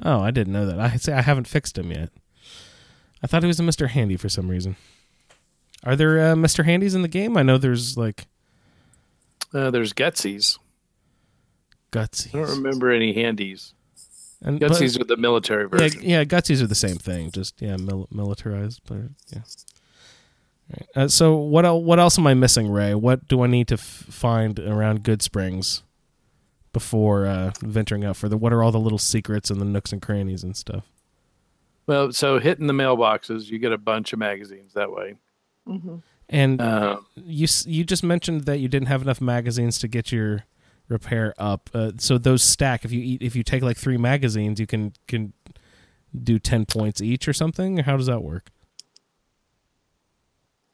Oh, 0.03 0.21
I 0.21 0.31
didn't 0.31 0.53
know 0.53 0.65
that. 0.65 0.79
I 0.79 0.95
say 0.95 1.13
I 1.13 1.21
haven't 1.21 1.47
fixed 1.47 1.77
him 1.77 1.91
yet. 1.91 2.09
I 3.21 3.27
thought 3.27 3.43
he 3.43 3.47
was 3.47 3.59
a 3.59 3.63
Mr. 3.63 3.89
Handy 3.89 4.17
for 4.17 4.29
some 4.29 4.49
reason. 4.49 4.75
Are 5.83 5.95
there 5.95 6.19
uh, 6.31 6.35
Mr. 6.35 6.65
Handys 6.65 6.95
in 6.95 7.01
the 7.01 7.07
game? 7.07 7.37
I 7.37 7.43
know 7.43 7.57
there's 7.57 7.97
like 7.97 8.27
Uh, 9.53 9.69
there's 9.71 9.93
Gutsies. 9.93 10.57
Gutsies. 11.91 12.33
I 12.35 12.39
don't 12.45 12.57
remember 12.57 12.91
any 12.91 13.13
handies. 13.13 13.73
And, 14.41 14.59
but- 14.59 14.71
Gutsies 14.71 14.99
are 14.99 15.03
the 15.05 15.17
military 15.17 15.63
yeah, 15.63 15.77
version. 15.77 16.01
yeah, 16.03 16.23
Gutsies 16.23 16.61
are 16.61 16.67
the 16.67 16.75
same 16.75 16.97
thing. 16.97 17.31
Just 17.31 17.61
yeah, 17.61 17.77
mil- 17.77 18.07
militarized. 18.11 18.81
But 18.85 18.97
yeah. 19.33 19.41
Right. 20.69 20.87
Uh, 20.95 21.07
so 21.07 21.35
what 21.35 21.63
el- 21.65 21.83
what 21.83 21.99
else 21.99 22.17
am 22.17 22.27
I 22.27 22.33
missing, 22.33 22.69
Ray? 22.71 22.95
What 22.95 23.27
do 23.27 23.41
I 23.43 23.47
need 23.47 23.67
to 23.69 23.75
f- 23.75 23.79
find 24.09 24.59
around 24.59 25.03
Goodsprings 25.03 25.81
before 26.75 27.25
uh, 27.25 27.51
venturing 27.61 28.03
out 28.03 28.17
further? 28.17 28.35
What 28.35 28.51
are 28.51 28.61
all 28.61 28.73
the 28.73 28.79
little 28.79 28.97
secrets 28.99 29.49
and 29.49 29.61
the 29.61 29.65
nooks 29.65 29.93
and 29.93 30.01
crannies 30.01 30.43
and 30.43 30.57
stuff? 30.57 30.83
Well, 31.87 32.11
so 32.11 32.37
hitting 32.37 32.67
the 32.67 32.73
mailboxes, 32.73 33.49
you 33.49 33.59
get 33.59 33.71
a 33.71 33.77
bunch 33.77 34.11
of 34.11 34.19
magazines 34.19 34.73
that 34.73 34.91
way. 34.91 35.15
And 36.27 36.61
Um, 36.61 37.05
you 37.15 37.47
you 37.65 37.85
just 37.85 38.03
mentioned 38.03 38.41
that 38.45 38.59
you 38.59 38.67
didn't 38.67 38.89
have 38.89 39.01
enough 39.01 39.21
magazines 39.21 39.79
to 39.79 39.87
get 39.87 40.11
your 40.11 40.43
repair 40.89 41.33
up. 41.37 41.69
Uh, 41.73 41.93
so 41.97 42.17
those 42.17 42.43
stack. 42.43 42.83
If 42.83 42.91
you 42.91 43.01
eat, 43.01 43.21
if 43.21 43.37
you 43.37 43.43
take 43.43 43.63
like 43.63 43.77
three 43.77 43.97
magazines, 43.97 44.59
you 44.59 44.67
can 44.67 44.91
can 45.07 45.31
do 46.13 46.39
ten 46.39 46.65
points 46.65 46.99
each 47.01 47.25
or 47.27 47.33
something. 47.33 47.79
Or 47.79 47.83
how 47.83 47.95
does 47.95 48.07
that 48.07 48.21
work? 48.21 48.51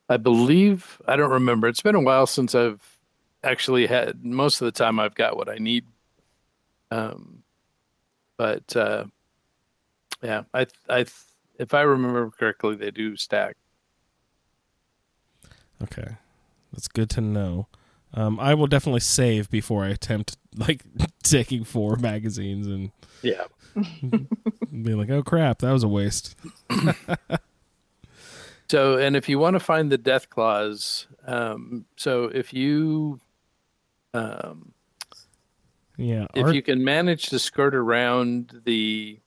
I 0.10 0.18
believe 0.18 1.02
I 1.08 1.16
don't 1.16 1.32
remember. 1.32 1.68
It's 1.68 1.82
been 1.82 1.96
a 1.96 2.02
while 2.02 2.26
since 2.26 2.56
I've 2.56 2.91
actually 3.44 3.88
had. 3.88 4.24
Most 4.24 4.62
of 4.62 4.66
the 4.66 4.72
time, 4.72 5.00
I've 5.00 5.16
got 5.16 5.38
what 5.38 5.50
I 5.50 5.56
need. 5.56 5.86
Um, 6.90 7.44
but 8.38 8.76
uh, 8.76 9.06
yeah, 10.22 10.44
I 10.54 10.68
I 10.90 11.06
if 11.58 11.74
I 11.74 11.82
remember 11.82 12.30
correctly, 12.32 12.76
they 12.76 12.92
do 12.92 13.16
stack. 13.16 13.56
Okay, 15.84 16.18
that's 16.72 16.88
good 16.88 17.10
to 17.12 17.22
know. 17.22 17.68
Um, 18.14 18.40
I 18.40 18.54
will 18.54 18.68
definitely 18.68 19.00
save 19.00 19.50
before 19.50 19.84
I 19.84 19.90
attempt 19.90 20.38
like 20.56 20.84
taking 21.24 21.64
four 21.64 21.96
magazines 21.96 22.68
and 22.68 22.92
Yeah, 23.22 23.46
be 24.72 24.94
like, 24.94 25.10
"Oh 25.10 25.24
crap, 25.24 25.60
that 25.60 25.72
was 25.72 25.84
a 25.84 25.88
waste." 25.88 26.36
So, 28.72 28.98
and 28.98 29.18
if 29.18 29.28
you 29.28 29.38
want 29.38 29.56
to 29.56 29.60
find 29.60 29.92
the 29.92 29.98
Deathclaws, 29.98 31.06
um, 31.28 31.84
so 31.98 32.32
if 32.34 32.54
you, 32.54 33.20
um, 34.14 34.74
Yeah, 35.98 36.28
if 36.34 36.46
Art- 36.46 36.56
you 36.56 36.62
can 36.62 36.84
manage 36.84 37.28
to 37.28 37.40
skirt 37.40 37.76
around 37.76 38.62
the, 38.66 39.20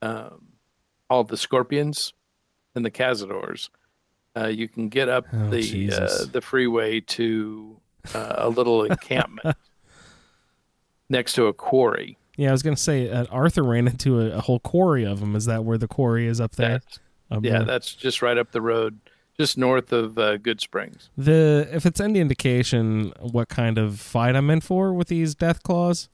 um, 0.00 0.48
all 1.10 1.24
the 1.24 1.36
scorpions 1.36 2.12
and 2.74 2.84
the 2.84 2.90
cazadors, 2.90 3.68
uh, 4.36 4.46
you 4.46 4.68
can 4.68 4.88
get 4.88 5.08
up 5.08 5.26
Oh, 5.32 5.50
the 5.50 5.92
uh, 5.92 6.24
the 6.32 6.40
freeway 6.40 7.00
to 7.00 7.78
uh, 8.14 8.34
a 8.38 8.48
little 8.48 8.84
encampment 8.90 9.56
next 11.08 11.34
to 11.34 11.46
a 11.46 11.52
quarry. 11.52 12.16
yeah, 12.36 12.48
I 12.48 12.52
was 12.52 12.62
gonna 12.62 12.76
say 12.76 13.10
uh, 13.10 13.26
Arthur 13.30 13.62
ran 13.62 13.86
into 13.88 14.20
a, 14.20 14.38
a 14.38 14.40
whole 14.40 14.58
quarry 14.60 15.04
of 15.04 15.20
them. 15.20 15.36
Is 15.36 15.44
that 15.46 15.64
where 15.64 15.76
the 15.76 15.88
quarry 15.88 16.26
is 16.26 16.40
up 16.40 16.52
there? 16.56 16.80
That's, 16.80 16.98
Up 17.30 17.44
yeah, 17.44 17.50
there? 17.58 17.64
that's 17.64 17.94
just 17.94 18.22
right 18.22 18.38
up 18.38 18.52
the 18.52 18.62
road, 18.62 18.98
just 19.38 19.56
north 19.58 19.92
of 19.92 20.18
uh, 20.18 20.38
Goodsprings. 20.38 21.08
The 21.16 21.68
if 21.72 21.86
it's 21.86 22.00
any 22.00 22.20
indication 22.20 23.12
what 23.20 23.48
kind 23.48 23.78
of 23.78 23.98
fight 24.00 24.36
I'm 24.36 24.50
in 24.50 24.60
for 24.60 24.92
with 24.92 25.08
these 25.08 25.34
Deathclaws, 25.34 26.08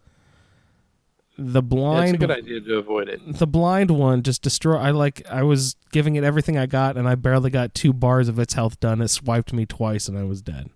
the 1.36 1.45
Yeah, 1.45 1.49
it's 1.49 1.57
a 1.57 1.62
blind 1.62 2.19
good 2.20 2.31
idea 2.31 2.61
to 2.61 2.77
avoid 2.78 3.09
it. 3.09 3.20
the 3.39 3.47
blind 3.47 3.90
one 3.90 4.23
just 4.23 4.43
destroy 4.43 4.77
I 4.77 4.90
like 4.90 5.27
I 5.31 5.43
was 5.43 5.77
giving 5.93 6.16
it 6.16 6.24
everything 6.24 6.57
I 6.59 6.66
got 6.66 6.97
and 6.97 7.09
I 7.09 7.15
barely 7.15 7.51
got 7.51 7.74
two 7.74 7.93
bars 7.93 8.28
of 8.28 8.39
its 8.39 8.55
health 8.55 8.81
done. 8.81 9.01
It 9.01 9.09
swiped 9.09 9.53
me 9.53 9.66
twice 9.66 10.09
and 10.09 10.19
I 10.19 10.24
was 10.24 10.43
dead. 10.43 10.70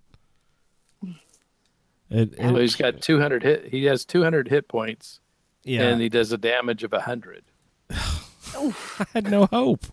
It, 2.10 2.36
So 2.36 2.56
it 2.56 2.60
he's 2.60 2.77
got 2.77 3.01
200 3.01 3.43
hit. 3.43 3.69
He 3.70 3.86
has 3.86 4.05
200 4.05 4.48
hit 4.48 4.69
points, 4.69 5.20
yeah. 5.64 5.82
and 5.85 6.01
he 6.01 6.10
does 6.10 6.31
a 6.31 6.36
damage 6.36 6.85
of 6.85 6.93
100. 6.93 7.44
I 7.90 8.74
had 9.14 9.31
no 9.31 9.47
hope. 9.47 9.86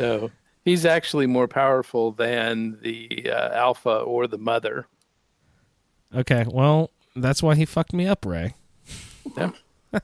So 0.00 0.30
he's 0.64 0.86
actually 0.86 1.26
more 1.26 1.46
powerful 1.46 2.10
than 2.10 2.78
the 2.80 3.30
uh, 3.30 3.50
alpha 3.54 3.98
or 3.98 4.26
the 4.26 4.38
mother. 4.38 4.86
Okay, 6.16 6.46
well, 6.48 6.90
That's 7.14 7.42
why 7.42 7.54
he 7.54 7.66
fucked 7.66 7.92
me 7.92 8.06
up, 8.06 8.24
Ray. 8.24 8.54
Yeah. 9.36 9.50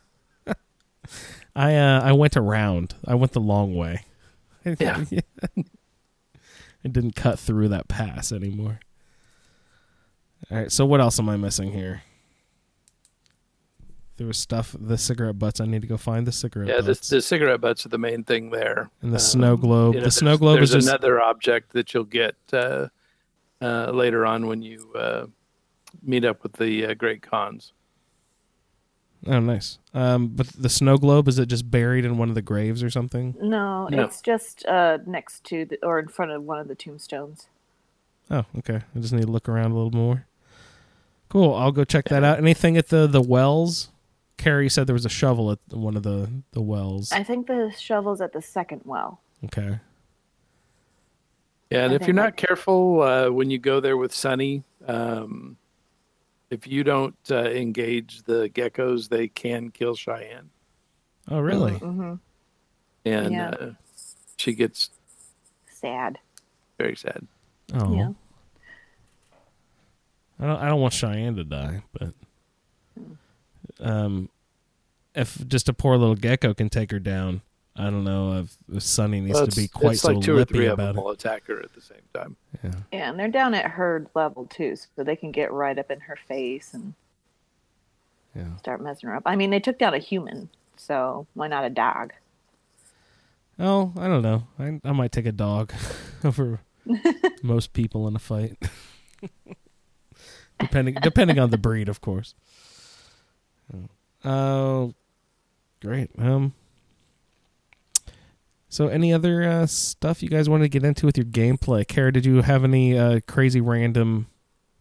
I 1.56 1.74
uh, 1.76 2.02
I 2.02 2.12
went 2.12 2.36
around. 2.36 2.94
I 3.06 3.14
went 3.14 3.32
the 3.32 3.40
long 3.40 3.74
way. 3.74 4.04
Yeah. 4.80 5.04
I 6.84 6.88
didn't 6.88 7.14
cut 7.14 7.38
through 7.38 7.68
that 7.68 7.86
pass 7.86 8.32
anymore. 8.32 8.80
All 10.50 10.58
right. 10.58 10.72
So 10.72 10.84
what 10.84 11.00
else 11.00 11.20
am 11.20 11.28
I 11.28 11.36
missing 11.36 11.70
here? 11.72 12.02
There 14.16 14.26
was 14.26 14.38
stuff. 14.38 14.74
The 14.78 14.96
cigarette 14.96 15.38
butts. 15.38 15.60
I 15.60 15.66
need 15.66 15.82
to 15.82 15.88
go 15.88 15.96
find 15.98 16.26
the 16.26 16.32
cigarette 16.32 16.68
Yeah, 16.68 16.80
the, 16.80 16.92
butts. 16.92 17.08
the 17.10 17.20
cigarette 17.20 17.60
butts 17.60 17.84
are 17.84 17.90
the 17.90 17.98
main 17.98 18.24
thing 18.24 18.50
there. 18.50 18.90
and 19.02 19.12
the 19.12 19.16
Um, 19.16 19.20
snow 19.20 19.56
globe. 19.56 19.94
you 19.94 20.00
know, 20.00 20.04
the 20.06 20.10
snow 20.10 20.36
globe 20.38 20.60
is 20.60 20.70
just 20.72 20.88
another 20.88 21.20
object 21.20 21.72
that 21.74 21.92
you'll 21.92 22.04
get 22.04 22.34
uh, 22.52 22.88
uh, 23.60 23.90
later 23.90 24.24
on 24.24 24.46
when 24.46 24.62
you 24.62 24.90
uh, 24.94 25.26
meet 26.02 26.24
up 26.24 26.42
with 26.42 26.54
the 26.54 26.86
uh, 26.86 26.94
Great 26.94 27.20
Khans. 27.22 27.72
oh 29.26 29.40
nice. 29.40 29.78
Um, 29.92 30.28
but 30.28 30.46
the 30.48 30.68
snow 30.68 30.96
globe 30.98 31.28
is 31.28 31.38
it 31.38 31.46
just 31.46 31.70
buried 31.70 32.04
in 32.04 32.16
one 32.16 32.28
of 32.30 32.34
the 32.34 32.42
graves 32.42 32.82
or 32.82 32.90
something? 32.90 33.34
No, 33.40 33.88
No. 33.88 34.04
it's 34.04 34.20
just 34.22 34.64
uh, 34.66 34.98
next 35.06 35.44
to 35.44 35.64
the, 35.66 35.78
or 35.84 35.98
in 35.98 36.08
front 36.08 36.32
of 36.32 36.42
one 36.42 36.58
of 36.60 36.68
the 36.68 36.74
tombstones. 36.74 37.48
Oh, 38.30 38.44
okay. 38.58 38.80
I 38.94 38.98
just 38.98 39.12
need 39.12 39.22
to 39.26 39.30
look 39.30 39.48
around 39.48 39.70
a 39.72 39.74
little 39.74 39.90
more. 39.92 40.26
Cool. 41.28 41.54
I'll 41.54 41.72
go 41.72 41.84
check 41.84 42.06
that 42.08 42.24
out. 42.24 42.38
Anything 42.38 42.76
at 42.76 42.88
the 42.88 43.06
the 43.06 43.20
wells? 43.22 43.90
Carrie 44.38 44.68
said 44.68 44.86
there 44.86 44.94
was 44.94 45.04
a 45.06 45.10
shovel 45.10 45.50
at 45.50 45.58
one 45.70 45.96
of 45.96 46.02
the 46.02 46.30
the 46.52 46.60
wells. 46.60 47.10
I 47.12 47.22
think 47.22 47.46
the 47.46 47.72
shovel's 47.78 48.20
at 48.20 48.32
the 48.32 48.42
second 48.42 48.82
well. 48.84 49.20
Okay. 49.44 49.80
Yeah, 51.70 51.84
and 51.84 51.92
I 51.92 51.96
if 51.96 52.06
you're 52.06 52.14
not 52.14 52.26
like- 52.26 52.36
careful 52.36 53.02
uh, 53.02 53.28
when 53.30 53.50
you 53.50 53.58
go 53.58 53.80
there 53.80 53.96
with 53.96 54.14
Sunny, 54.14 54.62
um, 54.86 55.56
if 56.50 56.66
you 56.66 56.84
don't 56.84 57.16
uh, 57.30 57.44
engage 57.44 58.22
the 58.22 58.48
geckos, 58.50 59.08
they 59.08 59.26
can 59.28 59.70
kill 59.70 59.94
Cheyenne, 59.96 60.50
Oh, 61.28 61.40
really? 61.40 61.72
hmm 61.74 62.14
and 63.04 63.32
Yeah. 63.32 63.48
uh, 63.50 63.72
she 64.36 64.52
gets 64.54 64.90
Sad. 65.68 66.18
very 66.78 66.94
sad. 66.96 67.26
Oh. 67.74 67.94
Yeah. 67.96 68.10
I 70.38 70.46
don't. 70.46 70.56
I 70.58 70.68
don't 70.68 70.80
want 70.80 70.92
Cheyenne 70.92 71.34
to 71.36 71.44
die, 71.44 71.82
but 71.92 72.12
um, 73.80 74.28
if 75.14 75.46
just 75.48 75.68
a 75.68 75.72
poor 75.72 75.96
little 75.96 76.14
gecko 76.14 76.54
can 76.54 76.68
take 76.68 76.90
her 76.90 76.98
down, 76.98 77.42
I 77.74 77.84
don't 77.84 78.04
know 78.04 78.38
if, 78.40 78.56
if 78.72 78.82
Sunny 78.82 79.20
needs 79.20 79.34
Well, 79.34 79.46
to 79.46 79.56
be 79.56 79.64
it's- 79.64 79.80
quite 79.80 79.92
it's 79.92 80.02
so 80.02 80.12
like 80.12 80.22
two 80.24 80.32
or 80.32 80.36
lippy 80.36 80.54
three 80.54 80.66
of 80.66 80.76
them 80.78 80.88
about 80.90 80.98
it. 81.00 81.04
will 81.04 81.10
attack 81.12 81.46
her 81.46 81.60
at 81.62 81.72
the 81.74 81.80
same 81.80 81.98
time. 82.14 82.36
Yeah. 82.64 82.70
Yeah, 82.92 83.10
and 83.10 83.18
they're 83.18 83.28
down 83.28 83.54
at 83.54 83.64
herd 83.72 84.08
level 84.14 84.46
too, 84.46 84.76
so 84.76 85.04
they 85.04 85.16
can 85.16 85.30
get 85.32 85.52
right 85.52 85.78
up 85.78 85.90
in 85.90 86.00
her 86.00 86.16
face 86.28 86.72
and 86.74 86.94
Yeah. 88.34 88.56
start 88.58 88.80
messing 88.82 89.08
her 89.08 89.16
up. 89.16 89.22
I 89.26 89.36
mean, 89.36 89.50
they 89.50 89.60
took 89.60 89.78
down 89.78 89.94
a 89.94 89.98
human, 89.98 90.48
so 90.76 91.26
why 91.34 91.48
not 91.48 91.64
a 91.64 91.70
dog? 91.70 92.12
Oh, 93.58 93.92
I 93.96 94.06
don't 94.08 94.22
know. 94.22 94.46
I 94.58 94.80
I 94.84 94.92
might 94.92 95.12
take 95.12 95.24
a 95.26 95.32
dog 95.32 95.72
over 96.24 96.60
most 97.42 97.72
people 97.72 98.06
in 98.08 98.14
a 98.16 98.18
fight. 98.18 98.56
depending 100.58 100.94
depending 101.02 101.38
on 101.38 101.50
the 101.50 101.58
breed, 101.58 101.88
of 101.88 102.00
course. 102.00 102.34
Oh, 104.24 104.94
great. 105.80 106.10
Um. 106.18 106.54
So, 108.68 108.88
any 108.88 109.12
other 109.12 109.42
uh, 109.42 109.66
stuff 109.66 110.22
you 110.22 110.28
guys 110.28 110.48
want 110.48 110.62
to 110.62 110.68
get 110.68 110.84
into 110.84 111.06
with 111.06 111.16
your 111.16 111.24
gameplay? 111.24 111.86
Cara, 111.86 112.12
did 112.12 112.26
you 112.26 112.42
have 112.42 112.64
any 112.64 112.98
uh, 112.98 113.20
crazy 113.26 113.60
random 113.60 114.26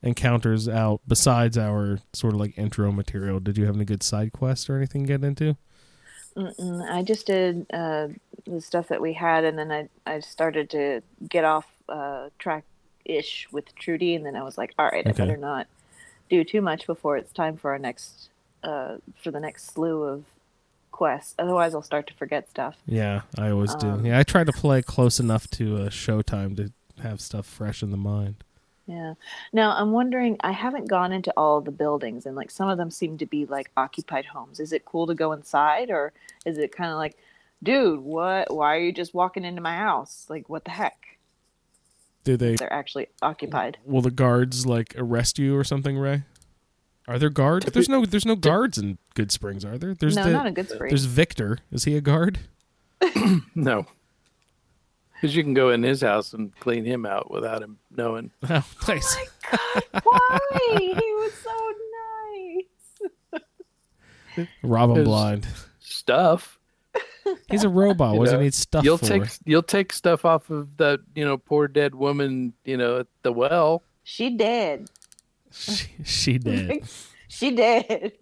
encounters 0.02 0.68
out 0.68 1.02
besides 1.08 1.58
our 1.58 2.00
sort 2.14 2.34
of 2.34 2.40
like 2.40 2.58
intro 2.58 2.92
material? 2.92 3.40
Did 3.40 3.58
you 3.58 3.66
have 3.66 3.76
any 3.76 3.86
good 3.86 4.04
side 4.04 4.34
quests 4.34 4.70
or 4.70 4.76
anything 4.78 5.04
to 5.04 5.08
get 5.08 5.24
into? 5.24 5.56
Mm-mm, 6.36 6.92
I 6.92 7.04
just 7.04 7.28
did 7.28 7.66
uh, 7.72 8.10
the 8.46 8.60
stuff 8.60 8.90
that 8.90 9.02
we 9.02 9.14
had, 9.14 9.44
and 9.44 9.58
then 9.58 9.72
I 9.72 9.90
I 10.06 10.20
started 10.20 10.70
to 10.72 11.02
get 11.30 11.46
off 11.46 11.66
uh, 11.88 12.30
track 12.40 12.66
ish 13.06 13.48
with 13.52 13.74
Trudy, 13.76 14.16
and 14.16 14.26
then 14.26 14.36
I 14.36 14.44
was 14.44 14.58
like, 14.58 14.74
all 14.78 14.90
right, 14.90 15.08
I 15.08 15.12
better 15.12 15.38
not 15.38 15.68
do 16.30 16.44
too 16.44 16.62
much 16.62 16.88
before 16.88 17.18
it's 17.18 17.32
time 17.32 17.56
for 17.56 17.72
our 17.72 17.80
next 17.80 18.30
uh, 18.66 18.98
for 19.22 19.32
the 19.32 19.40
next 19.40 19.72
slew 19.72 20.04
of 20.04 20.26
quests. 20.92 21.36
Otherwise, 21.38 21.76
I'll 21.76 21.82
start 21.82 22.08
to 22.08 22.14
forget 22.14 22.50
stuff. 22.50 22.78
Yeah, 22.86 23.22
I 23.38 23.52
always 23.52 23.76
do. 23.76 23.88
Um, 23.88 24.06
Yeah, 24.06 24.20
I 24.20 24.24
try 24.24 24.44
to 24.44 24.52
play 24.52 24.82
close 24.82 25.20
enough 25.20 25.50
to 25.52 25.78
uh, 25.78 25.90
showtime 25.90 26.56
to 26.58 26.72
have 27.02 27.22
stuff 27.22 27.46
fresh 27.46 27.84
in 27.84 27.92
the 27.92 27.98
mind. 27.98 28.44
Yeah. 28.88 29.16
Now 29.52 29.76
I'm 29.76 29.92
wondering. 29.92 30.38
I 30.42 30.52
haven't 30.52 30.88
gone 30.88 31.12
into 31.12 31.34
all 31.36 31.60
the 31.62 31.72
buildings, 31.72 32.26
and 32.26 32.36
like 32.36 32.52
some 32.52 32.70
of 32.70 32.78
them 32.78 32.92
seem 32.92 33.18
to 33.18 33.26
be 33.26 33.46
like 33.46 33.72
occupied 33.76 34.26
homes. 34.26 34.60
Is 34.60 34.72
it 34.72 34.86
cool 34.86 35.08
to 35.08 35.16
go 35.16 35.32
inside, 35.32 35.90
or 35.90 36.14
is 36.46 36.58
it 36.58 36.72
kind 36.72 36.92
of 36.92 36.98
like, 36.98 37.18
dude, 37.64 38.00
what? 38.00 38.54
Why 38.54 38.76
are 38.76 38.80
you 38.80 38.92
just 38.92 39.14
walking 39.14 39.44
into 39.44 39.62
my 39.62 39.76
house? 39.76 40.28
Like, 40.30 40.50
what 40.50 40.66
the 40.66 40.72
heck? 40.72 41.18
Do 42.24 42.38
they? 42.38 42.56
They're 42.56 42.72
actually 42.72 43.08
occupied. 43.22 43.78
Will 43.86 44.02
the 44.02 44.12
guards 44.12 44.66
like 44.66 44.94
arrest 44.98 45.40
you 45.40 45.58
or 45.58 45.64
something, 45.64 45.98
Ray? 45.98 46.24
Are 47.08 47.20
there 47.20 47.30
guards? 47.30 47.66
There's 47.68 47.88
no. 47.90 48.06
There's 48.06 48.26
no 48.26 48.36
guards 48.36 48.78
in 48.78 48.98
Goodsprings, 49.16 49.64
are 49.64 49.78
there? 49.78 49.94
There's 49.94 50.16
no, 50.16 50.24
the, 50.24 50.32
not 50.32 50.48
a 50.48 50.52
Goodsprings. 50.52 50.90
There's 50.90 51.06
Victor. 51.06 51.60
Is 51.72 51.84
he 51.84 51.96
a 51.98 52.02
guard? 52.02 52.40
No, 53.56 53.86
because 55.14 55.36
you 55.36 55.44
can 55.44 55.54
go 55.54 55.70
in 55.70 55.84
his 55.84 56.02
house 56.02 56.34
and 56.34 56.56
clean 56.60 56.86
him 56.86 57.06
out 57.06 57.30
without 57.32 57.62
him 57.62 57.78
knowing. 57.96 58.32
Oh, 58.50 58.64
nice. 58.88 59.18
Oh 59.54 59.80
why? 60.04 60.40
he 60.78 60.94
was 60.94 61.34
so 61.34 61.74
nice. 63.42 64.48
Rob 64.64 64.90
him 64.92 64.96
His- 64.98 65.06
blind. 65.08 65.48
Stuff. 65.80 66.60
He's 67.50 67.64
a 67.64 67.70
robot. 67.70 68.14
You 68.14 68.20
What 68.20 68.26
does 68.26 68.34
he 68.34 68.40
need 68.40 68.54
stuff 68.54 68.84
you'll 68.86 68.98
for? 68.98 69.06
take 69.06 69.24
you'll 69.46 69.64
take 69.64 69.92
stuff 69.94 70.26
off 70.26 70.50
of 70.50 70.78
that 70.78 71.00
you 71.16 71.26
know 71.26 71.38
poor 71.38 71.68
dead 71.68 71.96
woman 71.96 72.54
you 72.64 72.78
know 72.78 73.00
at 73.00 73.08
the 73.24 73.32
well. 73.32 73.84
She 74.04 74.30
dead. 74.38 74.88
She, 75.66 75.88
she 76.04 76.38
did. 76.38 76.84
she 77.28 77.52
did. 77.52 78.14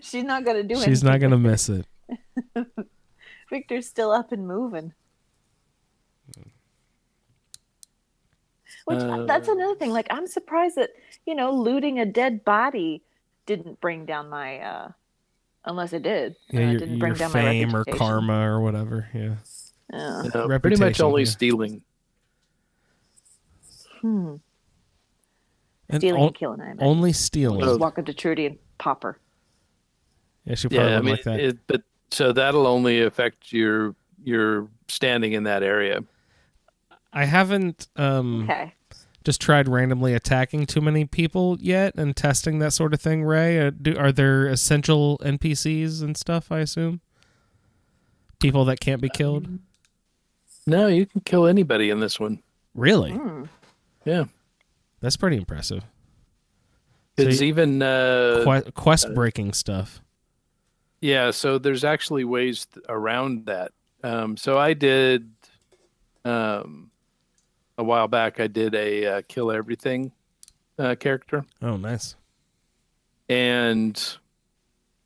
She's 0.00 0.24
not 0.24 0.44
gonna 0.44 0.62
do 0.64 0.74
it. 0.74 0.84
She's 0.84 1.02
not 1.04 1.20
gonna 1.20 1.38
miss 1.38 1.68
it. 1.68 1.86
Victor's 3.50 3.86
still 3.86 4.10
up 4.10 4.32
and 4.32 4.46
moving. 4.46 4.92
Which 8.86 8.98
that's 9.26 9.48
Uh, 9.48 9.52
another 9.52 9.74
thing. 9.76 9.90
Like 9.90 10.06
I'm 10.10 10.26
surprised 10.26 10.76
that 10.76 10.90
you 11.26 11.34
know 11.34 11.52
looting 11.52 11.98
a 12.00 12.04
dead 12.06 12.44
body 12.44 13.02
didn't 13.46 13.80
bring 13.80 14.04
down 14.04 14.28
my. 14.28 14.58
uh 14.58 14.88
Unless 15.66 15.94
it 15.94 16.02
did. 16.02 16.36
Yeah, 16.50 16.60
uh, 16.60 16.62
your, 16.72 16.78
didn't 16.80 16.90
your 16.90 16.98
bring 16.98 17.14
down 17.14 17.32
my 17.32 17.40
fame 17.40 17.74
or 17.74 17.84
karma 17.84 18.40
or 18.50 18.60
whatever. 18.60 19.08
Yeah. 19.14 19.36
Yeah. 19.90 20.22
You 20.24 20.30
pretty 20.30 20.40
much 20.42 20.48
Reputation, 20.50 21.04
only 21.06 21.22
yeah. 21.22 21.30
stealing. 21.30 21.82
Hmm. 24.02 24.34
And 25.94 26.00
Stealing 26.02 26.20
on- 26.22 26.26
and 26.28 26.36
killing. 26.36 26.60
I 26.60 26.64
imagine. 26.66 26.82
only 26.82 27.12
stealing. 27.12 27.60
Just 27.60 27.80
walk 27.80 27.98
up 27.98 28.06
to 28.06 28.12
Trudy 28.14 28.46
and 28.46 28.58
pop 28.78 29.02
her. 29.04 29.18
Yeah, 30.44 30.54
she 30.56 30.68
probably 30.68 30.90
Yeah, 30.90 30.98
I 30.98 31.00
mean, 31.00 31.10
like 31.12 31.22
that. 31.24 31.40
it, 31.40 31.58
but 31.66 31.82
so 32.10 32.32
that'll 32.32 32.66
only 32.66 33.02
affect 33.02 33.52
your 33.52 33.94
your 34.22 34.68
standing 34.88 35.32
in 35.32 35.44
that 35.44 35.62
area. 35.62 36.02
I 37.12 37.24
haven't 37.26 37.88
um 37.96 38.44
Okay. 38.44 38.72
just 39.24 39.40
tried 39.40 39.68
randomly 39.68 40.14
attacking 40.14 40.66
too 40.66 40.80
many 40.80 41.04
people 41.04 41.56
yet 41.60 41.94
and 41.96 42.16
testing 42.16 42.58
that 42.58 42.72
sort 42.72 42.92
of 42.94 43.00
thing. 43.00 43.22
Ray, 43.24 43.66
uh, 43.66 43.70
do, 43.70 43.96
are 43.96 44.12
there 44.12 44.46
essential 44.46 45.18
NPCs 45.24 46.02
and 46.02 46.16
stuff? 46.16 46.50
I 46.50 46.58
assume 46.60 47.00
people 48.40 48.64
that 48.66 48.80
can't 48.80 49.00
be 49.00 49.08
killed. 49.08 49.48
No, 50.66 50.86
you 50.86 51.06
can 51.06 51.20
kill 51.20 51.46
anybody 51.46 51.90
in 51.90 52.00
this 52.00 52.18
one. 52.18 52.42
Really, 52.74 53.12
Hmm. 53.12 53.44
Yeah, 54.04 54.24
that's 55.04 55.16
pretty 55.16 55.36
impressive. 55.36 55.84
So 57.18 57.28
you- 57.28 57.46
even 57.46 57.80
uh, 57.82 58.42
Que- 58.44 58.72
quest 58.72 59.14
breaking 59.14 59.52
stuff. 59.52 60.00
Yeah, 61.00 61.30
so 61.32 61.58
there's 61.58 61.84
actually 61.84 62.24
ways 62.24 62.66
around 62.88 63.46
that. 63.46 63.72
Um, 64.02 64.36
so 64.36 64.58
I 64.58 64.72
did 64.74 65.30
um, 66.24 66.90
a 67.78 67.84
while 67.84 68.08
back. 68.08 68.40
I 68.40 68.46
did 68.46 68.74
a 68.74 69.06
uh, 69.06 69.22
kill 69.28 69.52
everything 69.52 70.12
uh, 70.78 70.94
character, 70.98 71.44
Oh, 71.62 71.76
nice. 71.76 72.16
and 73.28 74.16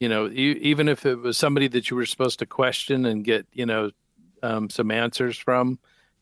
you 0.00 0.08
know, 0.08 0.28
e- 0.28 0.58
even 0.62 0.88
if 0.88 1.04
it 1.04 1.16
was 1.16 1.36
somebody 1.36 1.66
that 1.68 1.90
you 1.90 1.96
were 1.96 2.06
supposed 2.06 2.38
to 2.38 2.46
question 2.46 3.04
and 3.04 3.24
get, 3.24 3.46
you 3.52 3.66
know, 3.66 3.90
um, 4.44 4.70
some 4.70 4.92
answers 4.92 5.36
from, 5.36 5.78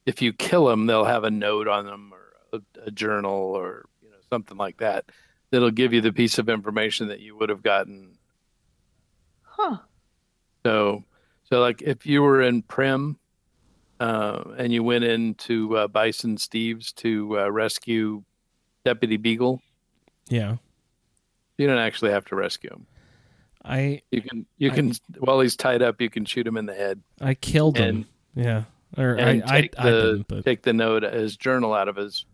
if 0.06 0.22
you 0.22 0.32
kill 0.32 0.64
them, 0.66 0.86
they'll 0.86 1.04
have 1.04 1.24
a 1.24 1.30
note 1.30 1.68
on 1.68 1.84
them 1.84 2.10
or 2.14 2.25
a, 2.52 2.60
a 2.84 2.90
journal 2.90 3.32
or 3.32 3.86
you 4.02 4.08
know 4.10 4.16
something 4.30 4.56
like 4.56 4.78
that 4.78 5.04
that'll 5.50 5.70
give 5.70 5.92
you 5.92 6.00
the 6.00 6.12
piece 6.12 6.38
of 6.38 6.48
information 6.48 7.08
that 7.08 7.20
you 7.20 7.36
would 7.36 7.48
have 7.48 7.62
gotten 7.62 8.12
Huh. 9.42 9.78
So, 10.64 11.04
so 11.44 11.60
like 11.60 11.80
if 11.82 12.04
you 12.04 12.20
were 12.22 12.42
in 12.42 12.62
Primm, 12.62 13.16
uh, 14.00 14.42
and 14.58 14.70
you 14.72 14.82
went 14.82 15.04
into 15.04 15.74
uh, 15.76 15.88
Bison 15.88 16.36
Steve's 16.36 16.92
to 16.94 17.40
uh, 17.40 17.50
rescue 17.50 18.22
Deputy 18.84 19.16
Beagle, 19.16 19.62
Yeah. 20.28 20.56
You 21.56 21.66
don't 21.66 21.78
actually 21.78 22.10
have 22.10 22.26
to 22.26 22.36
rescue 22.36 22.68
him. 22.70 22.86
I 23.64 24.02
You 24.10 24.20
can 24.20 24.44
you 24.58 24.70
I- 24.70 24.74
can 24.74 24.92
while 25.18 25.40
he's 25.40 25.56
tied 25.56 25.80
up, 25.80 26.00
you 26.02 26.10
can 26.10 26.26
shoot 26.26 26.46
him 26.46 26.56
in 26.58 26.66
the 26.66 26.74
head 26.74 27.00
I 27.20 27.32
killed 27.34 27.78
him. 27.78 28.04
Yeah. 28.34 28.64
Or 28.98 29.14
and 29.14 29.42
I, 29.44 29.46
I, 29.56 29.60
take 29.62 29.74
I 29.78 29.90
the 29.90 30.00
didn't, 30.02 30.28
but 30.28 30.44
take 30.44 30.62
the 30.62 30.72
note 30.74 31.02
his 31.02 31.36
journal 31.38 31.72
out 31.72 31.88
of 31.88 31.96
his 31.96 32.26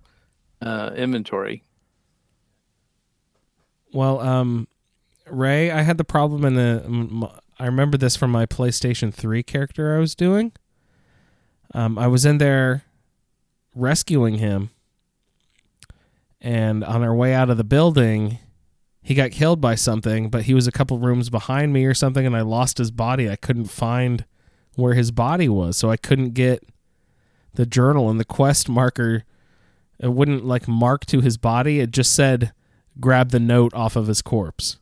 uh, 0.63 0.93
inventory. 0.97 1.65
Well, 3.93 4.21
um, 4.21 4.69
Ray, 5.27 5.71
I 5.71 5.83
had 5.83 5.99
the 5.99 6.05
problem 6.05 6.45
in 6.45 6.55
the. 6.55 7.31
I 7.59 7.67
remember 7.67 7.97
this 7.97 8.17
from 8.17 8.31
my 8.31 8.47
PlayStation 8.47 9.13
3 9.13 9.43
character 9.43 9.95
I 9.95 10.01
was 10.01 10.15
doing. 10.15 10.53
Um, 11.75 11.99
I 11.99 12.07
was 12.07 12.25
in 12.25 12.39
there 12.39 12.85
rescuing 13.75 14.39
him, 14.39 14.71
and 16.41 16.83
on 16.85 17.03
our 17.03 17.15
way 17.15 17.35
out 17.35 17.51
of 17.51 17.57
the 17.57 17.65
building, 17.65 18.39
he 19.03 19.15
got 19.15 19.31
killed 19.31 19.61
by 19.61 19.75
something, 19.75 20.31
but 20.31 20.45
he 20.45 20.55
was 20.55 20.67
a 20.67 20.73
couple 20.73 20.99
rooms 20.99 21.29
behind 21.29 21.73
me 21.73 21.85
or 21.85 21.95
something, 21.95 22.25
and 22.25 22.37
I 22.37 22.43
lost 22.43 22.79
his 22.79 22.91
body. 22.91 23.29
I 23.29 23.37
couldn't 23.37 23.67
find 23.67 24.25
where 24.75 24.95
his 24.95 25.11
body 25.11 25.49
was, 25.49 25.77
so 25.77 25.91
I 25.91 25.97
couldn't 25.97 26.31
get 26.31 26.65
the 27.55 27.67
journal 27.67 28.09
and 28.09 28.19
the 28.19 28.25
quest 28.25 28.69
marker. 28.69 29.25
It 30.03 30.13
wouldn't 30.13 30.45
like 30.45 30.67
mark 30.67 31.07
to 31.07 31.21
his 31.21 31.39
body. 31.39 31.81
It 31.81 31.93
just 31.93 32.13
said 32.13 32.53
grab 33.01 33.31
the 33.31 33.41
note 33.41 33.73
off 33.73 33.97
of 33.97 34.09
his 34.09 34.21
corpse. 34.21 34.79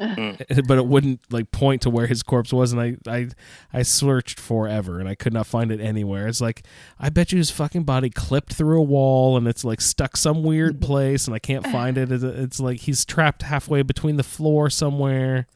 Mm. 0.00 0.66
but 0.68 0.78
it 0.78 0.86
wouldn't 0.86 1.20
like 1.32 1.50
point 1.50 1.82
to 1.82 1.90
where 1.90 2.06
his 2.06 2.22
corpse 2.22 2.52
was 2.52 2.72
and 2.72 2.80
I, 2.80 2.96
I 3.06 3.28
I 3.72 3.82
searched 3.82 4.40
forever 4.40 4.98
and 4.98 5.08
I 5.08 5.14
could 5.14 5.32
not 5.32 5.46
find 5.46 5.70
it 5.70 5.80
anywhere. 5.80 6.26
It's 6.28 6.40
like 6.40 6.64
I 6.98 7.10
bet 7.10 7.32
you 7.32 7.38
his 7.38 7.50
fucking 7.50 7.84
body 7.84 8.10
clipped 8.10 8.54
through 8.54 8.78
a 8.78 8.82
wall 8.82 9.36
and 9.36 9.46
it's 9.46 9.64
like 9.64 9.80
stuck 9.80 10.16
some 10.16 10.42
weird 10.42 10.80
place 10.80 11.26
and 11.26 11.34
I 11.34 11.38
can't 11.40 11.66
find 11.66 11.98
it. 11.98 12.10
It's, 12.10 12.24
it's 12.24 12.60
like 12.60 12.80
he's 12.80 13.04
trapped 13.04 13.42
halfway 13.42 13.82
between 13.82 14.16
the 14.16 14.22
floor 14.22 14.70
somewhere. 14.70 15.46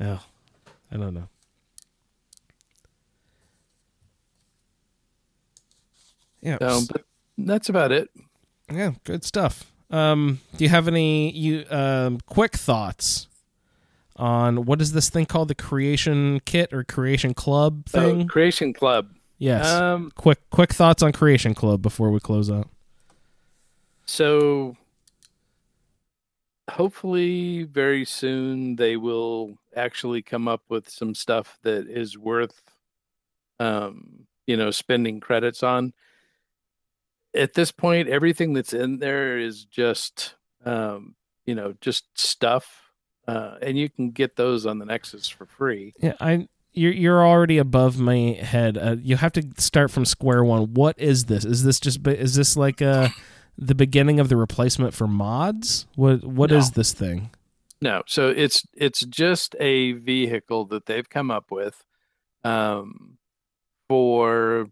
Oh, 0.00 0.20
I 0.90 0.96
don't 0.96 1.14
know. 1.14 1.28
Yeah. 6.42 6.58
So, 6.58 6.80
but 6.90 7.04
that's 7.38 7.68
about 7.68 7.92
it. 7.92 8.10
Yeah, 8.70 8.92
good 9.04 9.24
stuff. 9.24 9.70
Um, 9.90 10.40
do 10.56 10.64
you 10.64 10.70
have 10.70 10.88
any 10.88 11.30
you 11.32 11.64
um, 11.70 12.18
quick 12.26 12.54
thoughts 12.54 13.28
on 14.16 14.64
what 14.64 14.80
is 14.80 14.92
this 14.92 15.10
thing 15.10 15.26
called 15.26 15.48
the 15.48 15.54
creation 15.54 16.40
kit 16.46 16.72
or 16.72 16.84
creation 16.84 17.34
club 17.34 17.88
So, 17.88 18.00
thing? 18.00 18.26
Creation 18.28 18.72
Club. 18.72 19.10
yes. 19.38 19.66
Um, 19.68 20.10
quick 20.14 20.38
quick 20.50 20.72
thoughts 20.72 21.02
on 21.02 21.12
creation 21.12 21.54
club 21.54 21.82
before 21.82 22.10
we 22.10 22.20
close 22.20 22.50
out. 22.50 22.68
So 24.06 24.76
hopefully 26.70 27.64
very 27.64 28.04
soon 28.04 28.76
they 28.76 28.96
will 28.96 29.58
actually 29.76 30.22
come 30.22 30.48
up 30.48 30.62
with 30.68 30.88
some 30.88 31.14
stuff 31.14 31.58
that 31.62 31.88
is 31.88 32.16
worth 32.16 32.62
um 33.60 34.26
you 34.46 34.56
know 34.56 34.70
spending 34.70 35.18
credits 35.20 35.62
on 35.62 35.92
at 37.34 37.54
this 37.54 37.72
point 37.72 38.08
everything 38.08 38.52
that's 38.52 38.72
in 38.72 38.98
there 38.98 39.38
is 39.38 39.64
just 39.64 40.34
um 40.64 41.14
you 41.46 41.54
know 41.54 41.74
just 41.80 42.04
stuff 42.14 42.90
uh 43.28 43.56
and 43.62 43.78
you 43.78 43.88
can 43.88 44.10
get 44.10 44.36
those 44.36 44.66
on 44.66 44.78
the 44.78 44.84
nexus 44.86 45.28
for 45.28 45.46
free 45.46 45.92
Yeah, 46.00 46.14
I 46.20 46.48
you're 46.72 46.92
you're 46.92 47.26
already 47.26 47.58
above 47.58 47.98
my 47.98 48.38
head. 48.40 48.78
Uh, 48.78 48.96
you 48.98 49.16
have 49.16 49.32
to 49.32 49.46
start 49.58 49.90
from 49.90 50.06
square 50.06 50.42
one. 50.42 50.72
What 50.72 50.98
is 50.98 51.26
this? 51.26 51.44
Is 51.44 51.64
this 51.64 51.78
just 51.78 52.06
is 52.08 52.34
this 52.34 52.56
like 52.56 52.80
uh 52.80 53.10
the 53.58 53.74
beginning 53.74 54.18
of 54.20 54.30
the 54.30 54.36
replacement 54.38 54.94
for 54.94 55.06
mods? 55.06 55.86
What 55.96 56.24
what 56.24 56.50
is 56.50 56.70
No. 56.70 56.74
this 56.74 56.92
thing? 56.94 57.30
No, 57.82 58.02
so 58.06 58.30
it's 58.30 58.62
it's 58.74 59.04
just 59.04 59.54
a 59.60 59.92
vehicle 59.92 60.64
that 60.68 60.86
they've 60.86 61.08
come 61.10 61.30
up 61.30 61.50
with 61.50 61.84
um, 62.42 63.18
for 63.88 64.68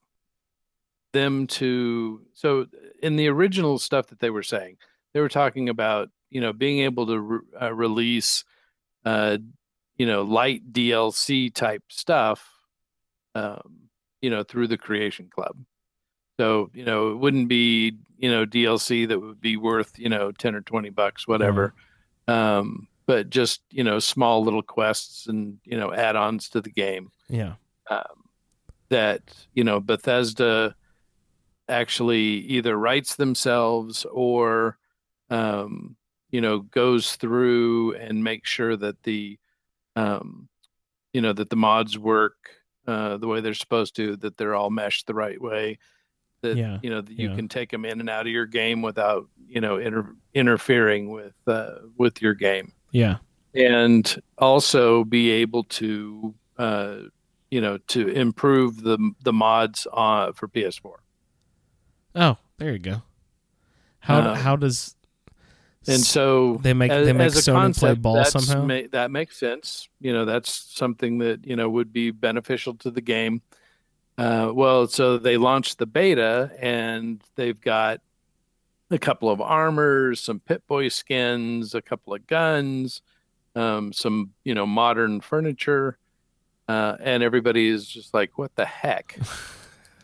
them 1.12 1.46
to. 1.48 2.22
So 2.34 2.66
in 3.02 3.16
the 3.16 3.28
original 3.28 3.78
stuff 3.78 4.08
that 4.08 4.20
they 4.20 4.30
were 4.30 4.42
saying, 4.42 4.76
they 5.14 5.20
were 5.20 5.28
talking 5.28 5.68
about 5.68 6.10
you 6.30 6.40
know 6.40 6.52
being 6.52 6.80
able 6.80 7.06
to 7.06 7.18
re- 7.20 7.40
uh, 7.60 7.72
release 7.74 8.44
uh, 9.04 9.38
you 9.96 10.06
know 10.06 10.22
light 10.22 10.72
DLC 10.72 11.52
type 11.52 11.82
stuff, 11.88 12.48
um, 13.34 13.88
you 14.20 14.30
know 14.30 14.42
through 14.42 14.68
the 14.68 14.78
Creation 14.78 15.28
Club. 15.32 15.56
So 16.38 16.70
you 16.74 16.84
know 16.84 17.10
it 17.10 17.16
wouldn't 17.18 17.48
be 17.48 17.96
you 18.18 18.30
know 18.30 18.46
DLC 18.46 19.06
that 19.08 19.20
would 19.20 19.40
be 19.40 19.56
worth 19.56 19.98
you 19.98 20.08
know 20.08 20.32
ten 20.32 20.54
or 20.54 20.60
twenty 20.62 20.90
bucks 20.90 21.26
whatever 21.28 21.74
um, 22.28 22.86
but 23.06 23.28
just 23.30 23.62
you 23.70 23.82
know 23.84 23.98
small 23.98 24.42
little 24.44 24.62
quests 24.62 25.26
and 25.26 25.58
you 25.64 25.76
know 25.76 25.92
add-ons 25.92 26.48
to 26.50 26.60
the 26.60 26.70
game 26.70 27.10
Yeah. 27.28 27.54
um, 27.90 28.24
that 28.88 29.22
you 29.54 29.64
know 29.64 29.80
Bethesda 29.80 30.74
actually 31.70 32.20
either 32.22 32.76
writes 32.76 33.16
themselves 33.16 34.04
or 34.10 34.78
um, 35.30 35.96
you 36.30 36.40
know 36.40 36.60
goes 36.60 37.16
through 37.16 37.94
and 37.94 38.22
makes 38.24 38.50
sure 38.50 38.76
that 38.76 39.02
the 39.04 39.38
um, 39.96 40.48
you 41.12 41.20
know 41.20 41.32
that 41.32 41.50
the 41.50 41.56
mods 41.56 41.98
work 41.98 42.34
uh, 42.86 43.16
the 43.16 43.26
way 43.28 43.40
they're 43.40 43.54
supposed 43.54 43.94
to 43.96 44.16
that 44.16 44.36
they're 44.36 44.54
all 44.54 44.70
meshed 44.70 45.06
the 45.06 45.14
right 45.14 45.40
way 45.40 45.78
that 46.42 46.56
Yeah, 46.56 46.78
you 46.82 46.90
know 46.90 47.00
that 47.00 47.12
you 47.12 47.28
yeah. 47.30 47.36
can 47.36 47.48
take 47.48 47.70
them 47.70 47.84
in 47.84 48.00
and 48.00 48.08
out 48.10 48.26
of 48.26 48.32
your 48.32 48.46
game 48.46 48.82
without 48.82 49.28
you 49.46 49.60
know 49.60 49.76
inter- 49.76 50.16
interfering 50.34 51.10
with 51.10 51.34
uh, 51.46 51.76
with 51.98 52.20
your 52.22 52.34
game 52.34 52.72
Yeah. 52.92 53.18
and 53.54 54.20
also 54.38 55.04
be 55.04 55.30
able 55.30 55.64
to 55.64 56.34
uh, 56.58 56.96
you 57.50 57.60
know 57.60 57.78
to 57.88 58.08
improve 58.08 58.82
the 58.82 58.98
the 59.22 59.32
mods 59.32 59.86
uh, 59.92 60.32
for 60.32 60.48
PS4. 60.48 60.94
Oh, 62.14 62.36
there 62.58 62.72
you 62.72 62.78
go. 62.78 63.02
How 64.00 64.20
Uh, 64.20 64.34
how 64.34 64.56
does 64.56 64.94
And 65.88 66.00
so 66.00 66.56
They 66.62 66.74
make- 66.74 66.90
as, 66.90 67.06
they 67.06 67.12
make 67.14 67.30
Sony 67.32 67.76
play 67.76 67.94
ball 67.94 68.22
somehow? 68.26 68.66
ma- 68.66 68.86
that 68.92 69.10
makes 69.10 69.38
sense. 69.38 69.88
You 69.98 70.12
know, 70.12 70.24
that's 70.26 70.52
something 70.52 71.18
that 71.18 71.46
you 71.46 71.56
know 71.56 71.68
would 71.70 71.90
be 71.92 72.10
beneficial 72.10 72.74
to 72.74 72.90
the 72.90 73.00
game. 73.00 73.40
Uh, 74.18 74.50
well, 74.54 74.86
so 74.86 75.16
they 75.16 75.38
launched 75.38 75.78
the 75.78 75.86
beta, 75.86 76.50
and 76.60 77.22
they've 77.36 77.58
got 77.60 78.00
a 78.90 78.98
couple 78.98 79.30
of 79.30 79.40
armors, 79.40 80.20
some 80.20 80.38
Pip-Boy 80.40 80.88
skins, 80.88 81.74
a 81.74 81.80
couple 81.80 82.12
of 82.12 82.26
guns, 82.26 83.00
um, 83.56 83.90
some 83.92 84.32
you 84.44 84.54
know 84.54 84.66
modern 84.66 85.20
furniture, 85.22 85.96
uh, 86.68 86.96
and 87.00 87.22
everybody 87.22 87.68
is 87.68 87.86
just 87.88 88.12
like, 88.12 88.36
"What 88.36 88.54
the 88.56 88.66
heck?" 88.66 89.18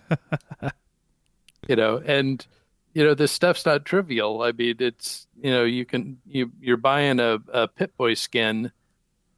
you 1.69 1.77
know, 1.77 2.03
and 2.05 2.47
you 2.95 3.05
know 3.05 3.15
this 3.15 3.33
stuff's 3.33 3.67
not 3.67 3.85
trivial. 3.85 4.43
I 4.43 4.53
mean, 4.53 4.77
it's 4.79 5.27
you 5.41 5.51
know 5.51 5.65
you 5.65 5.85
can 5.85 6.19
you 6.27 6.51
you're 6.61 6.77
buying 6.77 7.21
a, 7.21 7.39
a 7.53 7.69
Pip-Boy 7.69 8.15
skin, 8.15 8.73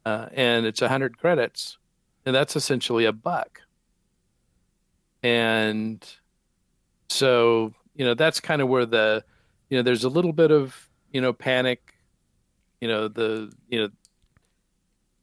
uh, 0.05 0.27
and 0.33 0.65
it's 0.65 0.81
a 0.81 0.87
hundred 0.87 1.17
credits, 1.17 1.77
and 2.25 2.35
that's 2.35 2.55
essentially 2.55 3.05
a 3.05 3.11
buck. 3.11 3.61
And 5.23 6.05
so 7.09 7.73
you 7.95 8.05
know 8.05 8.13
that's 8.13 8.39
kind 8.39 8.61
of 8.61 8.69
where 8.69 8.85
the 8.85 9.23
you 9.69 9.77
know 9.77 9.83
there's 9.83 10.05
a 10.05 10.09
little 10.09 10.33
bit 10.33 10.51
of 10.51 10.89
you 11.11 11.21
know 11.21 11.33
panic. 11.33 11.95
You 12.79 12.87
know 12.87 13.07
the 13.09 13.51
you 13.67 13.81
know 13.81 13.89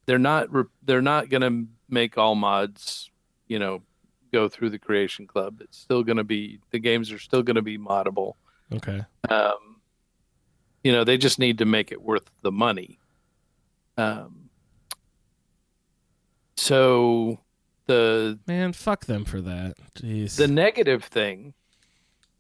they're 0.05 0.19
not 0.19 0.53
re- 0.53 0.65
they're 0.83 1.03
not 1.03 1.31
going 1.31 1.41
to 1.41 1.71
make 1.89 2.19
all 2.19 2.35
mods 2.35 3.11
you 3.49 3.59
know 3.59 3.83
go 4.39 4.49
through 4.49 4.71
the 4.71 4.79
creation 4.89 5.27
club 5.33 5.53
it's 5.65 5.79
still 5.87 6.03
going 6.09 6.17
to 6.25 6.29
be 6.37 6.59
the 6.75 6.79
games 6.89 7.07
are 7.15 7.19
still 7.29 7.43
going 7.43 7.61
to 7.63 7.67
be 7.73 7.79
moddable 7.79 8.33
okay? 8.79 9.01
um, 9.31 9.63
you 10.85 10.93
know 10.95 11.05
they 11.05 11.17
just 11.27 11.39
need 11.39 11.57
to 11.59 11.65
make 11.77 11.89
it 11.93 12.01
worth 12.11 12.29
the 12.43 12.53
money 12.53 12.99
um, 13.99 14.33
so 16.57 17.39
the 17.87 18.39
Man, 18.47 18.73
fuck 18.73 19.07
them 19.07 19.25
for 19.25 19.41
that. 19.43 19.75
Jeez. 19.95 20.37
the 20.37 20.49
negative 20.49 21.05
thing 21.05 21.55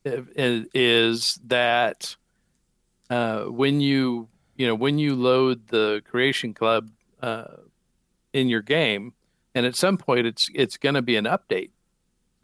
i- 0.05 0.24
is 0.74 1.39
that 1.47 2.16
uh, 3.10 3.44
when 3.44 3.81
you 3.81 4.28
you 4.56 4.66
know 4.66 4.74
when 4.74 4.98
you 4.98 5.14
load 5.14 5.68
the 5.68 6.02
creation 6.10 6.52
club 6.55 6.90
uh, 7.23 7.56
in 8.32 8.48
your 8.48 8.62
game 8.62 9.12
and 9.55 9.64
at 9.66 9.77
some 9.77 9.97
point 9.97 10.27
it's 10.27 10.48
it's 10.55 10.77
going 10.77 10.94
to 10.97 11.02
be 11.02 11.16
an 11.16 11.24
update 11.24 11.70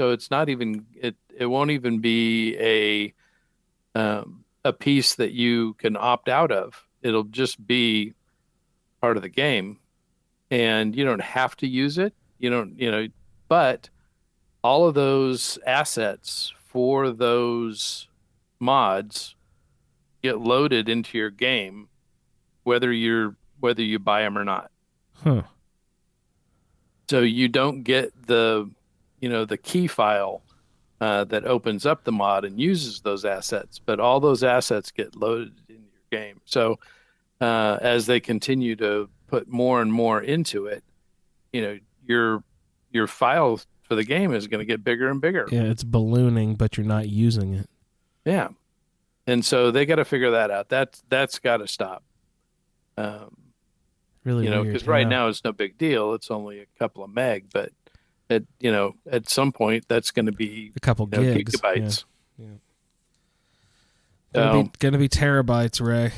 so 0.02 0.10
it's 0.10 0.32
not 0.32 0.48
even 0.48 0.84
it 1.00 1.14
it 1.38 1.46
won't 1.46 1.70
even 1.70 2.00
be 2.00 2.56
a 2.58 3.14
um, 3.94 4.44
a 4.64 4.72
piece 4.72 5.14
that 5.14 5.30
you 5.30 5.74
can 5.74 5.96
opt 5.96 6.28
out 6.28 6.50
of 6.50 6.88
it'll 7.02 7.22
just 7.22 7.64
be 7.64 8.12
part 9.00 9.16
of 9.16 9.22
the 9.22 9.28
game 9.28 9.78
and 10.50 10.96
you 10.96 11.04
don't 11.04 11.22
have 11.22 11.56
to 11.56 11.68
use 11.68 11.98
it 11.98 12.12
you 12.40 12.50
don't 12.50 12.76
you 12.80 12.90
know 12.90 13.06
but 13.46 13.90
all 14.64 14.88
of 14.88 14.94
those 14.94 15.56
assets 15.64 16.52
for 16.56 17.12
those 17.12 18.08
mods 18.58 19.36
get 20.20 20.40
loaded 20.40 20.88
into 20.88 21.16
your 21.16 21.30
game 21.30 21.88
whether 22.64 22.92
you're 22.92 23.36
whether 23.60 23.82
you 23.82 24.00
buy 24.00 24.22
them 24.22 24.36
or 24.36 24.44
not. 24.44 24.72
Huh. 25.22 25.42
So 27.08 27.20
you 27.20 27.46
don't 27.46 27.84
get 27.84 28.26
the, 28.26 28.68
you 29.22 29.28
know, 29.30 29.46
the 29.46 29.56
key 29.56 29.86
file 29.86 30.42
uh, 31.00 31.24
that 31.24 31.46
opens 31.46 31.86
up 31.86 32.04
the 32.04 32.12
mod 32.12 32.44
and 32.44 32.60
uses 32.60 33.00
those 33.00 33.24
assets, 33.24 33.78
but 33.78 33.98
all 33.98 34.20
those 34.20 34.44
assets 34.44 34.90
get 34.90 35.16
loaded 35.16 35.54
in 35.70 35.76
your 35.76 36.02
game. 36.20 36.40
So 36.44 36.78
uh, 37.40 37.78
as 37.80 38.04
they 38.06 38.20
continue 38.20 38.76
to 38.76 39.08
put 39.28 39.48
more 39.48 39.80
and 39.80 39.90
more 39.92 40.20
into 40.20 40.66
it, 40.66 40.84
you 41.52 41.62
know, 41.62 41.78
your 42.06 42.44
your 42.90 43.06
file 43.06 43.58
for 43.82 43.94
the 43.94 44.04
game 44.04 44.32
is 44.34 44.46
going 44.46 44.58
to 44.60 44.64
get 44.66 44.84
bigger 44.84 45.08
and 45.10 45.20
bigger. 45.20 45.48
Yeah, 45.50 45.62
it's 45.62 45.82
ballooning, 45.82 46.56
but 46.56 46.76
you're 46.76 46.84
not 46.86 47.08
using 47.08 47.54
it. 47.54 47.68
Yeah. 48.24 48.48
And 49.26 49.44
so 49.44 49.70
they 49.70 49.86
got 49.86 49.96
to 49.96 50.04
figure 50.04 50.32
that 50.32 50.50
out. 50.50 50.68
That's 50.68 51.02
that's 51.08 51.38
got 51.38 51.58
to 51.58 51.66
stop. 51.68 52.02
Um, 52.98 53.36
Really, 54.24 54.44
you 54.44 54.50
know, 54.50 54.62
because 54.62 54.86
right 54.86 55.02
Yeah. 55.02 55.08
now 55.08 55.28
it's 55.28 55.42
no 55.42 55.50
big 55.52 55.78
deal. 55.78 56.14
It's 56.14 56.30
only 56.30 56.60
a 56.60 56.66
couple 56.78 57.02
of 57.02 57.10
meg, 57.10 57.46
but 57.52 57.72
at 58.32 58.42
you 58.60 58.72
know, 58.72 58.94
at 59.10 59.28
some 59.28 59.52
point 59.52 59.84
that's 59.88 60.10
going 60.10 60.26
to 60.26 60.32
be 60.32 60.72
a 60.76 60.80
couple 60.80 61.08
you 61.12 61.18
know, 61.18 61.34
gigs, 61.34 61.54
yeah. 61.62 61.74
gigabytes. 61.74 62.04
Gonna, 64.34 64.34
So, 64.34 64.62
be, 64.62 64.70
gonna 64.78 64.98
be 64.98 65.08
terabytes, 65.08 65.80
Ray. 65.80 66.12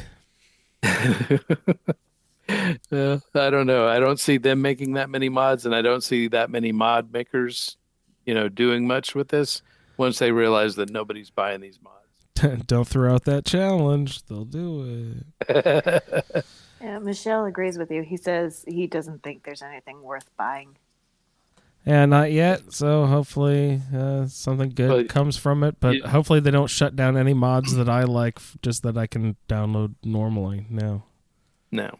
uh, 2.92 3.18
I 3.34 3.50
don't 3.50 3.66
know. 3.66 3.88
I 3.88 3.98
don't 3.98 4.20
see 4.20 4.38
them 4.38 4.62
making 4.62 4.94
that 4.94 5.10
many 5.10 5.28
mods, 5.28 5.66
and 5.66 5.74
I 5.74 5.82
don't 5.82 6.02
see 6.02 6.28
that 6.28 6.50
many 6.50 6.70
mod 6.70 7.12
makers, 7.12 7.76
you 8.24 8.34
know, 8.34 8.48
doing 8.48 8.86
much 8.86 9.16
with 9.16 9.28
this 9.28 9.62
once 9.96 10.20
they 10.20 10.30
realize 10.30 10.76
that 10.76 10.90
nobody's 10.90 11.30
buying 11.30 11.60
these 11.60 11.80
mods. 11.82 12.62
Don't 12.66 12.86
throw 12.86 13.14
out 13.14 13.24
that 13.24 13.44
challenge; 13.44 14.24
they'll 14.26 14.44
do 14.44 15.14
it. 15.48 16.44
Yeah, 16.84 16.98
Michelle 16.98 17.46
agrees 17.46 17.78
with 17.78 17.90
you. 17.90 18.02
He 18.02 18.18
says 18.18 18.62
he 18.68 18.86
doesn't 18.86 19.22
think 19.22 19.42
there's 19.42 19.62
anything 19.62 20.02
worth 20.02 20.28
buying. 20.36 20.76
Yeah, 21.84 22.06
not 22.06 22.32
yet. 22.32 22.72
So 22.72 23.06
hopefully 23.06 23.80
uh, 23.94 24.26
something 24.26 24.70
good 24.70 24.90
Well, 24.90 25.04
comes 25.04 25.36
from 25.36 25.62
it. 25.62 25.76
But 25.80 25.96
you- 25.96 26.02
hopefully 26.04 26.40
they 26.40 26.50
don't 26.50 26.70
shut 26.70 26.96
down 26.96 27.16
any 27.16 27.34
mods 27.34 27.74
that 27.76 27.88
I 27.88 28.04
like, 28.04 28.38
just 28.62 28.82
that 28.84 28.96
I 28.96 29.06
can 29.06 29.36
download 29.48 29.94
normally. 30.02 30.66
No. 30.70 31.04
No. 31.70 31.98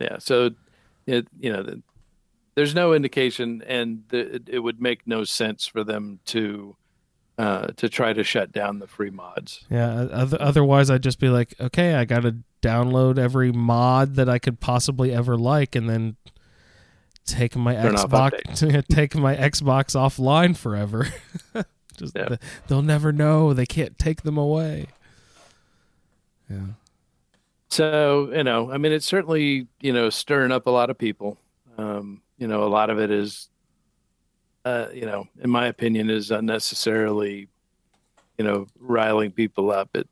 Yeah. 0.00 0.18
So, 0.18 0.50
it 1.06 1.28
you 1.38 1.52
know, 1.52 1.62
the, 1.62 1.82
there's 2.56 2.74
no 2.74 2.92
indication, 2.92 3.62
and 3.66 4.02
the, 4.08 4.36
it, 4.36 4.42
it 4.48 4.58
would 4.58 4.80
make 4.82 5.06
no 5.06 5.24
sense 5.24 5.66
for 5.66 5.84
them 5.84 6.18
to 6.26 6.76
uh, 7.38 7.68
to 7.76 7.88
try 7.88 8.12
to 8.12 8.22
shut 8.22 8.52
down 8.52 8.80
the 8.80 8.86
free 8.86 9.10
mods. 9.10 9.64
Yeah. 9.70 9.92
Otherwise, 9.92 10.90
I'd 10.90 11.02
just 11.02 11.18
be 11.18 11.28
like, 11.30 11.54
okay, 11.58 11.94
I 11.94 12.04
got 12.04 12.22
to 12.22 12.36
download 12.60 13.18
every 13.18 13.50
mod 13.52 14.16
that 14.16 14.28
I 14.28 14.38
could 14.38 14.60
possibly 14.60 15.12
ever 15.14 15.38
like, 15.38 15.74
and 15.74 15.88
then 15.88 16.16
take 17.30 17.56
my 17.56 17.76
off 17.76 18.10
Xbox, 18.10 18.86
take 18.88 19.14
my 19.14 19.36
Xbox 19.36 19.94
offline 19.94 20.56
forever. 20.56 21.08
just 21.96 22.16
Yeah. 22.16 22.28
th- 22.28 22.40
they'll 22.68 22.82
never 22.82 23.12
know. 23.12 23.52
They 23.54 23.66
can't 23.66 23.98
take 23.98 24.22
them 24.22 24.36
away. 24.36 24.88
Yeah. 26.48 26.66
So 27.68 28.30
you 28.34 28.42
know, 28.44 28.70
I 28.72 28.78
mean, 28.78 28.92
it's 28.92 29.06
certainly 29.06 29.66
you 29.80 29.92
know 29.92 30.10
stirring 30.10 30.52
up 30.52 30.66
a 30.66 30.70
lot 30.70 30.90
of 30.90 30.98
people. 30.98 31.38
Um, 31.78 32.22
you 32.38 32.46
know, 32.48 32.64
a 32.64 32.68
lot 32.68 32.90
of 32.90 32.98
it 32.98 33.10
is, 33.10 33.48
uh, 34.64 34.86
you 34.92 35.06
know, 35.06 35.28
in 35.40 35.50
my 35.50 35.66
opinion, 35.66 36.10
is 36.10 36.30
unnecessarily, 36.30 37.48
you 38.38 38.44
know, 38.44 38.66
riling 38.78 39.30
people 39.30 39.70
up. 39.70 39.90
It, 39.94 40.08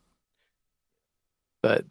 but 1.62 1.84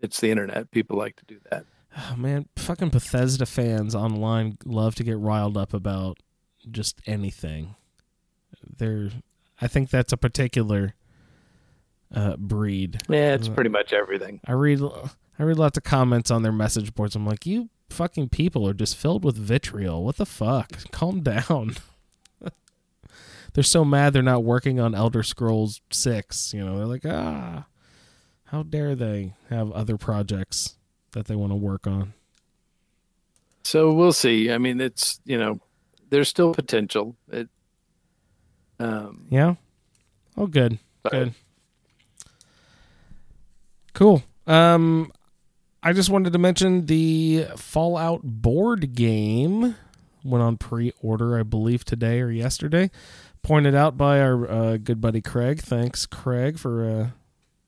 it's 0.00 0.20
the 0.20 0.30
internet. 0.30 0.70
People 0.70 0.98
like 0.98 1.16
to 1.16 1.24
do 1.26 1.38
that. 1.50 1.64
Oh 1.96 2.14
man, 2.16 2.46
fucking 2.56 2.90
Bethesda 2.90 3.46
fans 3.46 3.94
online 3.94 4.58
love 4.64 4.94
to 4.96 5.04
get 5.04 5.18
riled 5.18 5.56
up 5.56 5.74
about 5.74 6.18
just 6.70 7.00
anything. 7.06 7.74
They're 8.76 9.10
I 9.60 9.68
think 9.68 9.90
that's 9.90 10.12
a 10.12 10.16
particular 10.16 10.94
uh 12.14 12.36
breed. 12.36 13.00
Yeah, 13.08 13.34
it's 13.34 13.48
pretty 13.48 13.70
much 13.70 13.92
everything. 13.92 14.40
I 14.46 14.52
read 14.52 14.80
I 15.38 15.42
read 15.42 15.58
lots 15.58 15.78
of 15.78 15.84
comments 15.84 16.30
on 16.30 16.42
their 16.42 16.52
message 16.52 16.94
boards. 16.94 17.16
I'm 17.16 17.26
like, 17.26 17.46
"You 17.46 17.70
fucking 17.90 18.28
people 18.28 18.66
are 18.68 18.74
just 18.74 18.96
filled 18.96 19.24
with 19.24 19.36
vitriol. 19.36 20.04
What 20.04 20.16
the 20.16 20.26
fuck? 20.26 20.90
Calm 20.90 21.20
down." 21.22 21.76
they're 23.54 23.64
so 23.64 23.84
mad 23.84 24.12
they're 24.12 24.22
not 24.22 24.44
working 24.44 24.80
on 24.80 24.94
Elder 24.94 25.22
Scrolls 25.22 25.80
6, 25.90 26.54
you 26.54 26.64
know. 26.64 26.76
They're 26.76 26.86
like, 26.86 27.06
"Ah, 27.06 27.66
how 28.46 28.62
dare 28.62 28.94
they 28.94 29.34
have 29.48 29.72
other 29.72 29.96
projects 29.96 30.76
that 31.12 31.26
they 31.26 31.36
want 31.36 31.52
to 31.52 31.56
work 31.56 31.86
on?" 31.86 32.14
So 33.64 33.92
we'll 33.92 34.12
see. 34.12 34.50
I 34.50 34.58
mean, 34.58 34.80
it's 34.80 35.20
you 35.24 35.38
know, 35.38 35.60
there's 36.10 36.28
still 36.28 36.52
potential. 36.54 37.16
It, 37.30 37.48
um, 38.78 39.26
Yeah. 39.30 39.54
Oh, 40.36 40.46
good. 40.46 40.78
Good. 41.10 41.34
Cool. 43.94 44.22
Um, 44.46 45.12
I 45.82 45.92
just 45.92 46.10
wanted 46.10 46.32
to 46.32 46.38
mention 46.38 46.86
the 46.86 47.46
Fallout 47.56 48.22
board 48.22 48.94
game 48.94 49.76
went 50.24 50.42
on 50.42 50.56
pre-order, 50.56 51.38
I 51.38 51.42
believe 51.42 51.84
today 51.84 52.20
or 52.20 52.30
yesterday. 52.30 52.90
Pointed 53.42 53.74
out 53.74 53.96
by 53.96 54.20
our 54.20 54.48
uh, 54.50 54.76
good 54.76 55.00
buddy 55.00 55.20
Craig. 55.20 55.60
Thanks, 55.60 56.06
Craig, 56.06 56.58
for 56.58 56.88
uh, 56.88 57.08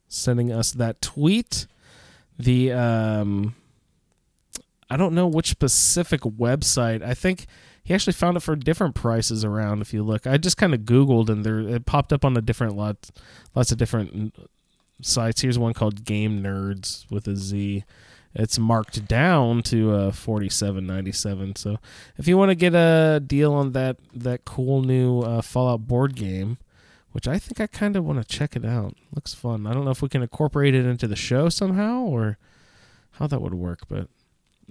sending 0.08 0.52
us 0.52 0.70
that 0.70 1.02
tweet. 1.02 1.66
The 2.38 2.72
um, 2.72 3.54
I 4.90 4.96
don't 4.96 5.14
know 5.14 5.26
which 5.26 5.48
specific 5.48 6.20
website. 6.22 7.02
I 7.02 7.14
think 7.14 7.46
he 7.82 7.94
actually 7.94 8.14
found 8.14 8.36
it 8.36 8.40
for 8.40 8.56
different 8.56 8.94
prices 8.94 9.44
around. 9.44 9.82
If 9.82 9.92
you 9.92 10.02
look, 10.02 10.26
I 10.26 10.36
just 10.36 10.56
kind 10.56 10.74
of 10.74 10.80
Googled 10.80 11.28
and 11.28 11.44
there 11.44 11.60
it 11.60 11.86
popped 11.86 12.12
up 12.12 12.24
on 12.24 12.36
a 12.36 12.40
different 12.40 12.76
lot, 12.76 13.10
lots 13.54 13.72
of 13.72 13.78
different 13.78 14.34
sites. 15.00 15.42
Here's 15.42 15.58
one 15.58 15.74
called 15.74 16.04
Game 16.04 16.42
Nerds 16.42 17.10
with 17.10 17.28
a 17.28 17.36
Z. 17.36 17.84
It's 18.34 18.58
marked 18.58 19.06
down 19.06 19.62
to 19.64 19.92
uh, 19.92 20.12
forty 20.12 20.48
seven 20.48 20.86
ninety 20.86 21.12
seven. 21.12 21.54
So 21.54 21.78
if 22.16 22.26
you 22.26 22.36
want 22.36 22.50
to 22.50 22.56
get 22.56 22.74
a 22.74 23.22
deal 23.24 23.52
on 23.52 23.72
that 23.72 23.98
that 24.12 24.44
cool 24.44 24.82
new 24.82 25.20
uh, 25.20 25.40
Fallout 25.40 25.86
board 25.86 26.16
game, 26.16 26.58
which 27.14 27.28
I 27.28 27.38
think 27.38 27.60
I 27.60 27.68
kind 27.68 27.94
of 27.94 28.04
want 28.04 28.20
to 28.20 28.26
check 28.26 28.56
it 28.56 28.64
out. 28.64 28.96
Looks 29.14 29.34
fun. 29.34 29.68
I 29.68 29.72
don't 29.72 29.84
know 29.84 29.92
if 29.92 30.02
we 30.02 30.08
can 30.08 30.20
incorporate 30.20 30.74
it 30.74 30.84
into 30.84 31.06
the 31.06 31.14
show 31.14 31.48
somehow 31.48 32.00
or 32.00 32.38
how 33.12 33.28
that 33.28 33.40
would 33.40 33.54
work, 33.54 33.82
but 33.88 34.08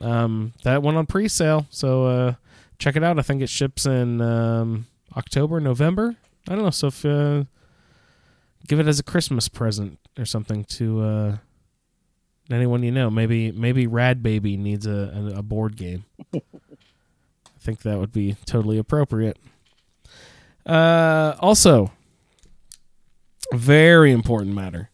um, 0.02 0.52
that 0.64 0.84
went 0.84 0.98
on 0.98 1.06
pre-sale. 1.06 1.68
So 1.70 2.06
uh, 2.06 2.34
check 2.80 2.98
it 2.98 3.04
out. 3.04 3.18
I 3.18 3.22
think 3.22 3.42
it 3.42 3.50
ships 3.50 3.86
in 3.86 4.20
um, 4.20 4.88
October, 5.16 5.62
November. 5.62 6.18
I 6.50 6.56
don't 6.56 6.66
know. 6.66 6.70
So 6.70 6.88
if 6.88 7.06
uh, 7.06 7.46
give 8.68 8.78
it 8.78 8.88
as 8.88 9.00
a 9.00 9.04
Christmas 9.04 9.48
present 9.48 9.98
or 10.20 10.26
something 10.26 10.66
to 10.66 11.02
uh, 11.02 11.38
anyone 12.52 12.84
you 12.84 12.92
know. 12.92 13.10
Maybe 13.10 13.54
maybe 13.54 13.88
Rad 13.88 14.22
Baby 14.22 14.58
needs 14.58 14.86
a, 14.86 15.32
a, 15.34 15.40
a 15.40 15.42
board 15.42 15.78
game. 15.78 16.04
I 16.36 16.40
think 17.58 17.84
that 17.84 18.00
would 18.00 18.12
be 18.12 18.36
totally 18.46 18.78
appropriate. 18.78 19.38
Uh, 20.66 21.36
also, 21.40 21.94
very 23.54 24.12
important 24.12 24.56
matter. 24.56 24.90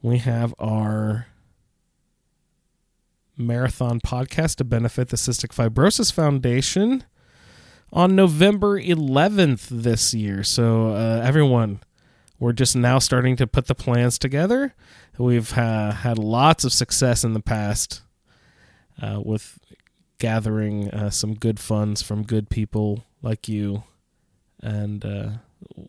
We 0.00 0.18
have 0.18 0.54
our 0.58 1.26
marathon 3.36 4.00
podcast 4.00 4.56
to 4.56 4.64
benefit 4.64 5.08
the 5.08 5.16
Cystic 5.16 5.54
Fibrosis 5.54 6.12
Foundation 6.12 7.04
on 7.92 8.16
November 8.16 8.80
11th 8.80 9.68
this 9.70 10.12
year. 10.14 10.42
So, 10.42 10.88
uh, 10.88 11.22
everyone, 11.24 11.80
we're 12.38 12.52
just 12.52 12.74
now 12.74 12.98
starting 12.98 13.36
to 13.36 13.46
put 13.46 13.66
the 13.66 13.74
plans 13.74 14.18
together. 14.18 14.74
We've 15.18 15.56
uh, 15.56 15.92
had 15.92 16.18
lots 16.18 16.64
of 16.64 16.72
success 16.72 17.22
in 17.22 17.34
the 17.34 17.40
past 17.40 18.02
uh, 19.00 19.20
with 19.24 19.58
gathering 20.18 20.90
uh, 20.90 21.10
some 21.10 21.34
good 21.34 21.60
funds 21.60 22.02
from 22.02 22.22
good 22.24 22.48
people 22.48 23.04
like 23.22 23.48
you. 23.48 23.84
And 24.60 25.04
uh, 25.04 25.28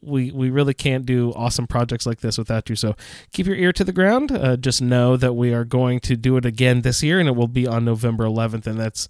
we 0.02 0.32
we 0.32 0.50
really 0.50 0.74
can't 0.74 1.06
do 1.06 1.34
awesome 1.36 1.68
projects 1.68 2.06
like 2.06 2.22
this 2.22 2.38
without 2.38 2.70
you. 2.70 2.76
So 2.76 2.96
keep 3.32 3.46
your 3.46 3.56
ear 3.56 3.74
to 3.74 3.84
the 3.84 3.92
ground. 3.92 4.32
Uh, 4.32 4.58
just 4.58 4.82
know 4.82 5.18
that 5.18 5.34
we 5.34 5.54
are 5.54 5.66
going 5.66 6.00
to 6.02 6.16
do 6.16 6.38
it 6.38 6.46
again 6.46 6.82
this 6.82 7.04
year, 7.04 7.20
and 7.20 7.28
it 7.28 7.36
will 7.36 7.48
be 7.48 7.68
on 7.68 7.86
November 7.86 8.26
11th. 8.26 8.68
And 8.68 8.80
that's, 8.80 9.08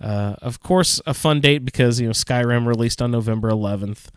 uh, 0.00 0.34
of 0.42 0.60
course, 0.60 1.00
a 1.06 1.14
fun 1.14 1.40
date 1.40 1.64
because 1.64 2.00
you 2.00 2.06
know 2.06 2.12
Skyrim 2.12 2.66
released 2.66 3.00
on 3.00 3.10
November 3.10 3.50
11th 3.50 4.08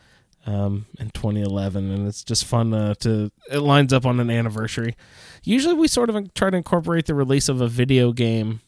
um, 0.46 0.86
in 1.00 1.10
2011, 1.12 1.92
and 1.92 2.08
it's 2.08 2.24
just 2.24 2.46
fun 2.46 2.74
uh, 2.74 2.94
to. 2.96 3.32
It 3.52 3.60
lines 3.60 3.94
up 3.94 4.06
on 4.06 4.20
an 4.20 4.30
anniversary. 4.30 4.96
Usually, 5.44 5.74
we 5.74 5.88
sort 5.88 6.10
of 6.10 6.34
try 6.34 6.50
to 6.50 6.58
incorporate 6.58 7.06
the 7.06 7.16
release 7.16 7.50
of 7.50 7.62
a 7.62 7.68
video 7.68 8.12
game. 8.12 8.62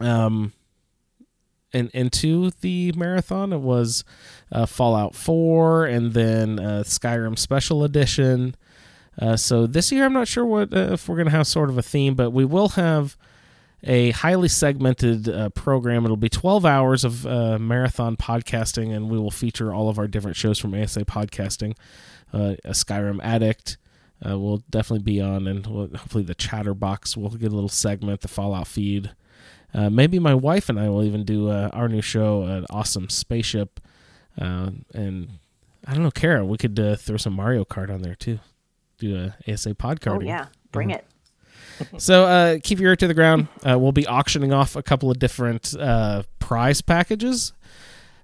Um, 0.00 0.52
in, 1.72 1.90
into 1.92 2.50
the 2.60 2.92
marathon. 2.92 3.52
It 3.52 3.60
was 3.60 4.04
uh, 4.50 4.66
Fallout 4.66 5.14
4 5.14 5.86
and 5.86 6.12
then 6.12 6.58
uh, 6.58 6.84
Skyrim 6.84 7.38
Special 7.38 7.84
Edition. 7.84 8.54
Uh, 9.18 9.36
so 9.36 9.66
this 9.66 9.92
year, 9.92 10.04
I'm 10.04 10.12
not 10.12 10.28
sure 10.28 10.44
what 10.44 10.72
uh, 10.74 10.92
if 10.92 11.08
we're 11.08 11.16
going 11.16 11.26
to 11.26 11.32
have 11.32 11.46
sort 11.46 11.68
of 11.68 11.78
a 11.78 11.82
theme, 11.82 12.14
but 12.14 12.30
we 12.30 12.44
will 12.44 12.70
have 12.70 13.16
a 13.84 14.10
highly 14.12 14.48
segmented 14.48 15.28
uh, 15.28 15.50
program. 15.50 16.04
It'll 16.04 16.16
be 16.16 16.28
12 16.28 16.64
hours 16.64 17.04
of 17.04 17.26
uh, 17.26 17.58
marathon 17.58 18.16
podcasting, 18.16 18.94
and 18.94 19.10
we 19.10 19.18
will 19.18 19.30
feature 19.30 19.74
all 19.74 19.88
of 19.88 19.98
our 19.98 20.06
different 20.06 20.36
shows 20.36 20.58
from 20.58 20.74
ASA 20.74 21.04
Podcasting. 21.04 21.76
A 22.32 22.56
Skyrim 22.68 23.20
Addict 23.22 23.76
will 24.24 24.58
definitely 24.70 25.02
be 25.02 25.20
on, 25.20 25.46
and 25.46 25.66
we'll, 25.66 25.88
hopefully 25.88 26.24
the 26.24 26.34
Chatterbox 26.34 27.14
will 27.16 27.30
get 27.30 27.52
a 27.52 27.54
little 27.54 27.68
segment, 27.68 28.22
the 28.22 28.28
Fallout 28.28 28.68
feed. 28.68 29.10
Uh, 29.74 29.88
maybe 29.90 30.18
my 30.18 30.34
wife 30.34 30.68
and 30.68 30.78
I 30.78 30.88
will 30.88 31.02
even 31.02 31.24
do 31.24 31.48
uh, 31.48 31.70
our 31.72 31.88
new 31.88 32.02
show, 32.02 32.42
an 32.42 32.66
awesome 32.70 33.08
spaceship, 33.08 33.80
uh, 34.40 34.70
and 34.94 35.30
I 35.86 35.94
don't 35.94 36.02
know, 36.02 36.10
Cara. 36.10 36.44
We 36.44 36.58
could 36.58 36.78
uh, 36.78 36.96
throw 36.96 37.16
some 37.16 37.32
Mario 37.32 37.64
Kart 37.64 37.90
on 37.90 38.02
there 38.02 38.14
too. 38.14 38.38
Do 38.98 39.16
a 39.16 39.50
ASA 39.50 39.74
pod 39.74 40.00
Oh 40.06 40.20
yeah, 40.20 40.46
bring 40.70 40.90
it. 40.90 41.04
So 41.98 42.26
uh, 42.26 42.58
keep 42.62 42.78
your 42.78 42.90
ear 42.90 42.96
to 42.96 43.08
the 43.08 43.14
ground. 43.14 43.48
Uh, 43.68 43.76
we'll 43.78 43.92
be 43.92 44.06
auctioning 44.06 44.52
off 44.52 44.76
a 44.76 44.82
couple 44.82 45.10
of 45.10 45.18
different 45.18 45.74
uh, 45.76 46.22
prize 46.38 46.80
packages. 46.80 47.54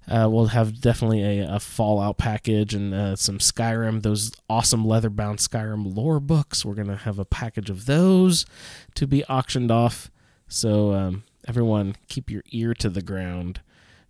Uh, 0.06 0.28
we'll 0.30 0.46
have 0.46 0.80
definitely 0.80 1.22
a, 1.40 1.54
a 1.56 1.58
Fallout 1.60 2.18
package 2.18 2.72
and 2.74 2.94
uh, 2.94 3.16
some 3.16 3.38
Skyrim, 3.38 4.02
those 4.02 4.32
awesome 4.48 4.84
leather 4.86 5.10
bound 5.10 5.38
Skyrim 5.38 5.94
lore 5.96 6.20
books. 6.20 6.64
We're 6.64 6.74
going 6.74 6.88
to 6.88 6.96
have 6.96 7.18
a 7.18 7.24
package 7.24 7.68
of 7.68 7.86
those 7.86 8.46
to 8.94 9.06
be 9.06 9.24
auctioned 9.24 9.70
off. 9.70 10.10
So, 10.46 10.92
um, 10.94 11.24
everyone, 11.48 11.96
keep 12.08 12.30
your 12.30 12.42
ear 12.52 12.74
to 12.74 12.88
the 12.90 13.02
ground 13.02 13.60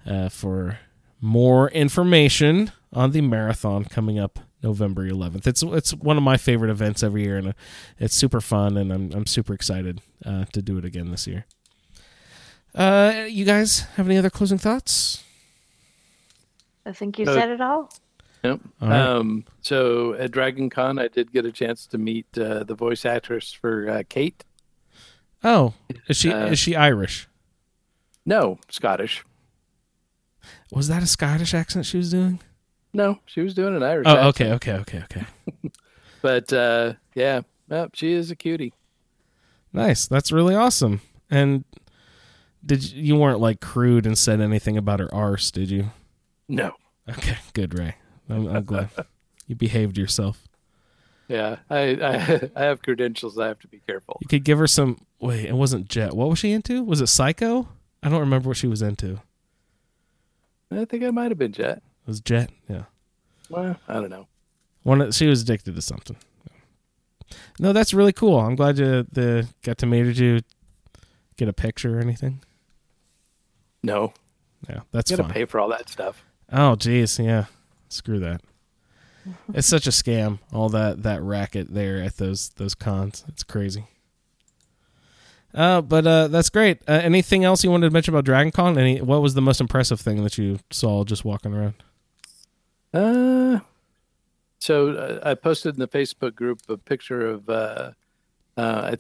uh, 0.07 0.29
for 0.29 0.79
more 1.21 1.71
information 1.71 2.73
on 2.93 3.13
the 3.13 3.21
marathon 3.21 3.85
coming 3.85 4.19
up 4.19 4.41
November 4.63 5.09
11th. 5.09 5.47
It's 5.47 5.63
it's 5.63 5.95
one 5.95 6.17
of 6.17 6.23
my 6.23 6.37
favorite 6.37 6.71
events 6.71 7.03
every 7.03 7.23
year, 7.23 7.37
and 7.37 7.49
uh, 7.49 7.53
it's 7.99 8.15
super 8.15 8.41
fun, 8.41 8.77
and 8.77 8.93
I'm 8.93 9.13
I'm 9.13 9.27
super 9.27 9.55
excited 9.55 10.01
uh, 10.25 10.47
to 10.53 10.61
do 10.61 10.77
it 10.79 10.85
again 10.85 11.11
this 11.11 11.27
year. 11.27 11.47
Uh, 12.75 13.25
you 13.29 13.45
guys 13.45 13.81
have 13.97 14.07
any 14.07 14.19
other 14.19 14.31
closing 14.31 14.59
thoughts? 14.59 15.23
I 16.85 16.93
think 16.93 17.19
you 17.19 17.25
No. 17.25 17.35
said 17.35 17.51
it 17.51 17.61
all. 17.61 17.93
Yep. 18.45 18.61
All 18.81 18.89
right. 18.89 19.01
Um, 19.01 19.45
so 19.63 20.15
at 20.15 20.31
Dragon 20.31 20.71
Con, 20.71 20.99
I 20.99 21.09
did 21.09 21.33
get 21.33 21.45
a 21.45 21.53
chance 21.53 21.87
to 21.89 21.99
meet 21.99 22.27
uh, 22.39 22.65
the 22.65 22.75
voice 22.75 23.05
actress 23.05 23.53
for 23.53 23.89
uh, 23.91 24.03
Kate. 24.09 24.45
Oh, 25.45 25.75
is 26.09 26.17
she 26.17 26.33
Uh, 26.33 26.47
is 26.47 26.59
she 26.59 26.75
Irish? 26.75 27.28
No, 28.29 28.59
Scottish. 28.69 29.25
Was 30.71 30.89
that 30.89 31.03
a 31.03 31.07
Scottish 31.07 31.55
accent 31.55 31.87
she 31.87 31.97
was 31.97 32.11
doing? 32.11 32.41
No, 32.93 33.21
she 33.25 33.41
was 33.41 33.55
doing 33.55 33.75
an 33.75 33.83
Irish. 33.83 34.07
Oh, 34.07 34.29
accent. 34.29 34.53
okay, 34.53 34.53
okay, 34.53 34.99
okay, 35.01 35.03
okay. 35.05 35.71
But 36.21 36.53
uh, 36.53 36.95
yeah, 37.15 37.41
she 37.95 38.13
is 38.13 38.31
a 38.31 38.37
cutie. 38.37 38.75
Nice. 39.73 40.07
That's 40.07 40.31
really 40.31 40.55
awesome. 40.55 41.01
And 41.31 41.65
did 42.67 42.91
you, 42.91 43.03
you 43.03 43.17
weren't 43.17 43.41
like 43.41 43.61
crude 43.61 44.05
and 44.05 44.19
said 44.19 44.43
anything 44.43 44.77
about 44.77 45.01
her 45.01 45.15
arse, 45.15 45.51
did 45.51 45.71
you? 45.71 45.93
No. 46.49 46.73
Okay, 47.09 47.39
good, 47.55 47.79
Ray. 47.79 47.95
I'm, 48.29 48.47
I'm 48.49 48.65
glad 48.65 48.91
you 49.47 49.55
behaved 49.55 49.97
yourself. 49.97 50.43
Yeah, 51.29 51.57
I, 51.71 51.79
I 51.79 52.51
I 52.57 52.65
have 52.65 52.83
credentials. 52.83 53.39
I 53.39 53.47
have 53.47 53.61
to 53.61 53.69
be 53.69 53.81
careful. 53.87 54.19
You 54.21 54.29
could 54.29 54.45
give 54.45 54.59
her 54.59 54.67
some. 54.67 54.99
Wait, 55.19 55.47
it 55.47 55.55
wasn't 55.55 55.89
Jet. 55.89 56.15
What 56.15 56.29
was 56.29 56.41
she 56.41 56.53
into? 56.53 56.83
Was 56.83 57.01
it 57.01 57.07
Psycho? 57.07 57.69
I 58.03 58.09
don't 58.09 58.21
remember 58.21 58.49
what 58.49 58.57
she 58.57 58.67
was 58.69 58.83
into. 58.83 59.21
I 60.71 60.85
think 60.85 61.03
I 61.03 61.11
might 61.11 61.31
have 61.31 61.39
been 61.39 61.53
Jet. 61.53 61.83
was 62.07 62.21
Jet. 62.21 62.51
Yeah, 62.69 62.85
Well, 63.49 63.77
I 63.89 63.95
don't 63.95 64.11
know. 64.11 64.27
one. 64.83 65.01
of- 65.01 65.15
She 65.15 65.27
was 65.27 65.43
addicted 65.43 65.75
to 65.75 65.83
something. 65.83 66.17
No, 67.59 67.73
that's 67.73 67.93
really 67.93 68.13
cool. 68.13 68.39
I'm 68.39 68.55
glad 68.57 68.79
you 68.79 69.05
the 69.13 69.49
got 69.63 69.79
to 69.79 69.87
meet 69.87 70.17
you 70.17 70.41
get 71.37 71.49
a 71.49 71.53
picture 71.53 71.99
or 71.99 72.01
anything? 72.01 72.41
No, 73.83 74.13
Yeah, 74.69 74.81
that's 74.93 75.11
you 75.11 75.17
gotta 75.17 75.29
fine. 75.29 75.35
pay 75.35 75.45
for 75.45 75.61
all 75.61 75.69
that 75.69 75.89
stuff. 75.89 76.25
Oh, 76.51 76.75
jeez, 76.79 77.23
yeah. 77.25 77.47
Screw 77.89 78.19
that. 78.21 78.41
It's 79.53 79.67
such 79.69 79.87
a 79.87 79.91
scam. 79.91 80.39
All 80.53 80.69
that 80.71 81.03
that 81.03 81.23
racket 81.23 81.73
there 81.75 82.03
at 82.03 82.17
those 82.17 82.49
those 82.51 82.75
cons. 82.75 83.25
It's 83.29 83.43
crazy. 83.45 83.85
Uh, 85.55 85.81
but 85.81 86.07
uh, 86.07 86.29
that's 86.29 86.51
great. 86.51 86.79
Uh, 86.87 86.93
anything 86.93 87.45
else 87.45 87.65
you 87.65 87.71
wanted 87.71 87.89
to 87.89 87.93
mention 87.93 88.15
about 88.15 88.25
Dragon 88.25 88.53
Con? 88.53 88.79
Any? 88.79 89.01
What 89.01 89.23
was 89.23 89.35
the 89.35 89.41
most 89.41 89.61
impressive 89.61 90.01
thing 90.01 90.23
that 90.23 90.37
you 90.37 90.59
saw 90.71 91.05
just 91.05 91.25
walking 91.25 91.55
around? 91.55 91.75
Uh, 92.93 93.61
so 94.59 94.91
uh, 94.91 95.21
I 95.23 95.35
posted 95.35 95.75
in 95.75 95.81
the 95.81 95.89
Facebook 95.89 96.35
group 96.35 96.61
a 96.69 96.77
picture 96.77 97.27
of 97.27 97.49
uh, 97.49 97.93
uh, 98.57 98.93
I 98.93 98.97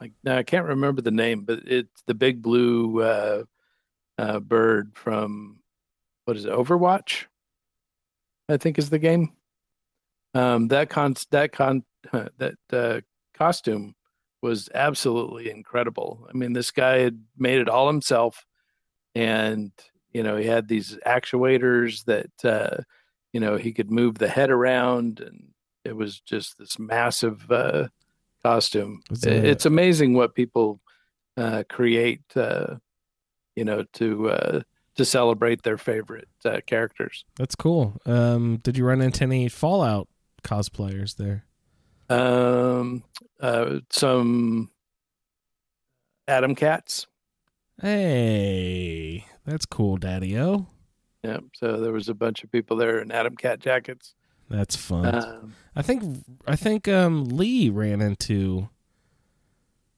like 0.00 0.12
now 0.24 0.36
I 0.36 0.42
can't 0.42 0.66
remember 0.66 1.02
the 1.02 1.10
name, 1.10 1.42
but 1.42 1.60
it's 1.66 2.02
the 2.06 2.14
big 2.14 2.42
blue 2.42 3.02
uh, 3.02 3.44
uh, 4.18 4.40
bird 4.40 4.92
from 4.94 5.60
what 6.24 6.36
is 6.36 6.44
it? 6.44 6.52
Overwatch, 6.52 7.24
I 8.48 8.56
think 8.56 8.78
is 8.78 8.90
the 8.90 8.98
game. 8.98 9.32
Um, 10.34 10.68
that 10.68 10.90
con 10.90 11.14
that 11.30 11.52
con 11.52 11.84
that 12.12 12.54
uh, 12.72 13.00
costume 13.34 13.94
was 14.42 14.68
absolutely 14.74 15.50
incredible. 15.50 16.26
I 16.32 16.36
mean, 16.36 16.52
this 16.54 16.70
guy 16.70 16.98
had 17.00 17.22
made 17.36 17.58
it 17.58 17.68
all 17.68 17.86
himself, 17.88 18.46
and 19.14 19.72
you 20.12 20.22
know 20.22 20.36
he 20.36 20.46
had 20.46 20.68
these 20.68 20.96
actuators 21.06 22.04
that 22.04 22.30
uh, 22.44 22.82
you 23.32 23.40
know 23.40 23.56
he 23.56 23.72
could 23.72 23.90
move 23.90 24.18
the 24.18 24.28
head 24.28 24.50
around, 24.50 25.20
and 25.20 25.48
it 25.84 25.96
was 25.96 26.20
just 26.20 26.58
this 26.58 26.78
massive 26.78 27.50
uh, 27.50 27.88
costume. 28.42 29.02
Was 29.10 29.26
I- 29.26 29.30
it- 29.30 29.44
It's 29.44 29.66
amazing 29.66 30.14
what 30.14 30.34
people 30.34 30.80
uh, 31.36 31.62
create, 31.68 32.22
uh, 32.36 32.76
you 33.56 33.64
know, 33.64 33.84
to 33.94 34.30
uh, 34.30 34.60
to 34.96 35.04
celebrate 35.04 35.62
their 35.62 35.78
favorite 35.78 36.28
uh, 36.44 36.60
characters. 36.66 37.24
That's 37.36 37.54
cool. 37.54 37.98
Um, 38.06 38.58
did 38.62 38.76
you 38.76 38.84
run 38.84 39.00
into 39.00 39.24
any 39.24 39.48
Fallout 39.48 40.08
cosplayers 40.42 41.16
there? 41.16 41.44
Um, 42.10 43.04
uh, 43.40 43.78
some 43.90 44.70
Atom 46.28 46.54
Cats. 46.54 47.06
Hey, 47.80 49.24
that's 49.46 49.64
cool, 49.64 49.96
Daddy 49.96 50.38
O. 50.38 50.66
Yeah, 51.22 51.38
so 51.54 51.80
there 51.80 51.92
was 51.92 52.08
a 52.08 52.14
bunch 52.14 52.44
of 52.44 52.50
people 52.50 52.76
there 52.76 53.00
in 53.00 53.12
Atom 53.12 53.36
Cat 53.36 53.60
jackets. 53.60 54.14
That's 54.50 54.74
fun. 54.74 55.14
Um, 55.14 55.54
I 55.76 55.82
think 55.82 56.24
I 56.46 56.56
think 56.56 56.88
um, 56.88 57.24
Lee 57.26 57.70
ran 57.70 58.00
into 58.00 58.68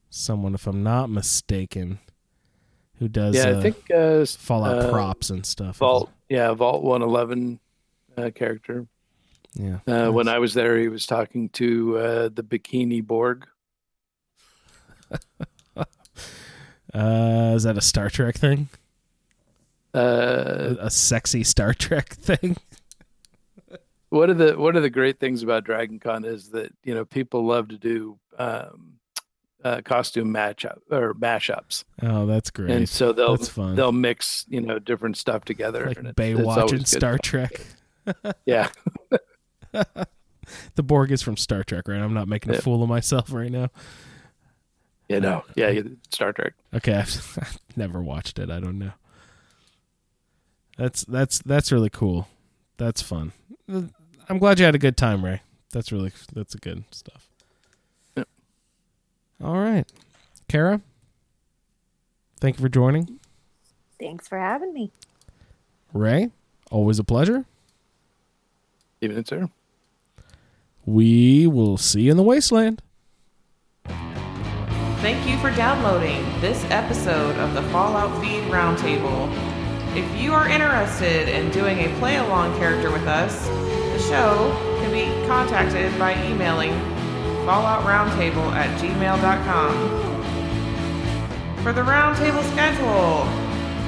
someone, 0.09 0.53
if 0.53 0.67
I'm 0.67 0.83
not 0.83 1.09
mistaken, 1.09 1.99
who 2.99 3.07
does 3.07 3.35
yeah, 3.35 3.49
uh, 3.49 3.59
I 3.59 3.61
think 3.61 3.91
uh, 3.91 4.25
Fallout 4.25 4.85
uh, 4.85 4.91
props 4.91 5.29
and 5.31 5.45
stuff. 5.45 5.77
Vault. 5.77 6.11
Yeah, 6.29 6.53
Vault 6.53 6.83
One 6.83 7.01
Eleven 7.01 7.59
uh, 8.15 8.29
character. 8.33 8.85
Yeah. 9.55 9.79
Uh, 9.87 10.11
When. 10.11 10.27
I 10.27 10.39
was 10.39 10.53
there, 10.53 10.77
he 10.79 10.87
was 10.87 11.05
talking 11.05 11.49
to 11.49 11.97
uh, 11.97 12.29
the 12.33 12.43
Bikini 12.43 13.05
Borg. 13.05 13.45
uh, 15.75 17.53
is 17.55 17.63
that 17.63 17.77
a 17.77 17.81
Star 17.81 18.09
Trek 18.09 18.35
thing? 18.35 18.69
Uh, 19.93 20.75
A, 20.79 20.89
sexy 20.89 21.43
Star 21.43 21.73
Trek 21.73 22.09
thing? 22.09 22.57
one 24.09 24.29
of 24.29 24.37
the 24.37 24.57
one 24.57 24.75
of 24.75 24.81
the 24.83 24.89
great 24.89 25.19
things 25.19 25.43
about 25.43 25.63
Dragon 25.65 25.99
Con 25.99 26.25
is 26.25 26.49
that 26.49 26.71
you 26.83 26.95
know 26.95 27.05
people 27.05 27.45
love 27.45 27.67
to 27.69 27.77
do 27.77 28.17
um, 28.39 28.93
uh, 29.63 29.81
costume 29.85 30.31
match 30.31 30.65
up 30.65 30.81
or 30.89 31.13
mashups, 31.13 31.83
Oh, 32.01 32.25
that's 32.25 32.49
great. 32.49 32.71
and 32.71 32.89
so 32.89 33.13
they'll 33.13 33.37
That's 33.37 33.49
fun. 33.49 33.75
they'll 33.75 33.91
mix 33.91 34.45
you 34.49 34.61
know 34.61 34.79
different 34.79 35.15
stuff 35.17 35.45
together. 35.45 35.85
like 35.85 35.97
and 35.99 36.07
it's- 36.07 36.27
it's 36.27 36.41
Baywatch 36.41 36.71
and 36.73 36.87
Star. 36.87 37.17
Trek. 37.19 37.61
Yeah, 38.45 38.69
The 40.75 40.83
Borg 40.83 41.09
is 41.11 41.21
from 41.21 41.37
Star 41.37 41.63
Trek, 41.63 41.87
right? 41.87 42.01
I'm 42.01 42.13
not 42.13 42.27
making 42.27 42.51
a 42.51 42.55
Yeah. 42.55 42.61
fool 42.61 42.83
of 42.83 42.89
myself 42.89 43.31
right 43.31 43.49
now. 43.49 43.69
Yeah, 45.07 45.19
no. 45.19 45.43
yeah, 45.55 45.81
Star 46.11 46.33
Trek. 46.33 46.53
Okay, 46.73 46.93
I've, 46.95 47.37
I've 47.41 47.59
never 47.77 48.01
watched 48.01 48.39
it. 48.39 48.49
I 48.49 48.59
don't 48.59 48.77
know. 48.77 48.91
That's 50.77 51.05
that's 51.05 51.39
that's 51.39 51.71
really 51.71 51.89
cool. 51.89 52.27
That's 52.77 53.01
fun. 53.01 53.31
I'm 53.69 54.37
glad 54.39 54.59
you 54.59 54.65
had 54.65 54.75
a 54.75 54.79
good 54.79 54.97
time, 54.97 55.23
Ray. 55.23 55.41
That's 55.71 55.91
really 55.93 56.11
that's 56.33 56.55
good 56.55 56.83
stuff. 56.91 57.29
Yep. 58.17 58.27
All 59.43 59.57
right, 59.59 59.85
Cara. 60.49 60.81
Thank 62.41 62.57
you 62.57 62.61
for 62.63 62.69
joining, 62.69 63.19
Thanks 63.97 64.27
for 64.27 64.37
having 64.37 64.73
me. 64.73 64.91
Ray. 65.93 66.31
Always 66.69 66.99
a 66.99 67.03
pleasure. 67.05 67.45
Even 68.99 69.17
it's 69.17 69.29
there. 69.29 69.49
We 70.85 71.47
will 71.47 71.77
see 71.77 72.01
you 72.03 72.11
in 72.11 72.17
the 72.17 72.23
wasteland. 72.23 72.81
Thank 75.03 75.27
you 75.27 75.37
for 75.37 75.51
downloading 75.51 76.23
this 76.39 76.63
episode 76.69 77.35
of 77.37 77.53
the 77.53 77.61
Fallout 77.63 78.21
Feed 78.21 78.43
Roundtable. 78.51 79.29
If 79.95 80.05
you 80.19 80.33
are 80.33 80.47
interested 80.47 81.29
in 81.29 81.51
doing 81.51 81.79
a 81.79 81.89
play 81.99 82.17
along 82.17 82.57
character 82.57 82.91
with 82.91 83.07
us, 83.07 83.47
the 83.47 83.99
show 83.99 84.55
can 84.81 84.91
be 84.91 85.05
contacted 85.27 85.97
by 85.99 86.13
emailing 86.25 86.71
falloutroundtable 87.45 88.51
at 88.53 88.69
gmail.com. 88.79 89.73
For 91.63 91.73
the 91.73 91.81
roundtable 91.81 92.43
schedule, 92.51 93.27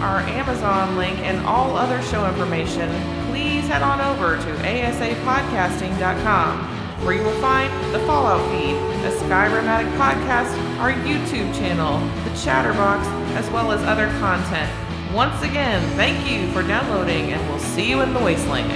our 0.01 0.19
Amazon 0.19 0.97
link, 0.97 1.17
and 1.19 1.45
all 1.45 1.77
other 1.77 2.01
show 2.03 2.27
information, 2.27 2.89
please 3.29 3.65
head 3.67 3.81
on 3.81 4.01
over 4.01 4.35
to 4.35 4.55
asapodcasting.com, 4.63 6.74
where 7.03 7.13
you 7.15 7.23
will 7.23 7.39
find 7.41 7.71
the 7.93 7.99
Fallout 7.99 8.41
feed, 8.51 8.75
a 9.05 9.11
Skyrim 9.19 9.63
Addict 9.63 9.95
podcast, 9.97 10.55
our 10.79 10.91
YouTube 10.91 11.53
channel, 11.57 11.99
the 12.23 12.39
Chatterbox, 12.41 13.05
as 13.35 13.49
well 13.51 13.71
as 13.71 13.81
other 13.83 14.07
content. 14.19 14.71
Once 15.13 15.41
again, 15.43 15.81
thank 15.95 16.29
you 16.29 16.51
for 16.51 16.61
downloading, 16.67 17.31
and 17.31 17.49
we'll 17.49 17.59
see 17.59 17.89
you 17.89 18.01
in 18.01 18.13
the 18.13 18.19
wasteland. 18.19 18.71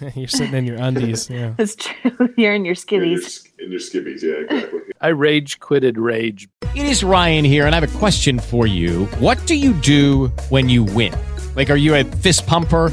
You're 0.14 0.28
sitting 0.28 0.54
in 0.54 0.64
your 0.64 0.76
undies. 0.76 1.28
Yeah. 1.38 1.54
That's 1.56 1.76
true. 1.76 2.28
You're 2.36 2.54
in 2.54 2.64
your 2.64 2.74
In 2.90 3.02
your, 3.02 3.20
in 3.58 3.70
your 3.72 3.80
skivvies, 3.80 4.22
yeah, 4.22 4.56
exactly. 4.56 4.80
I 5.00 5.08
rage 5.08 5.60
quitted 5.60 5.98
rage. 5.98 6.48
It 6.74 6.86
is 6.86 7.02
Ryan 7.04 7.44
here, 7.44 7.66
and 7.66 7.74
I 7.74 7.80
have 7.80 7.94
a 7.94 7.98
question 7.98 8.38
for 8.38 8.66
you. 8.66 9.06
What 9.18 9.44
do 9.46 9.54
you 9.56 9.72
do 9.74 10.28
when 10.48 10.68
you 10.68 10.84
win? 10.84 11.14
Like, 11.56 11.70
are 11.70 11.76
you 11.76 11.94
a 11.94 12.04
fist 12.04 12.46
pumper? 12.46 12.92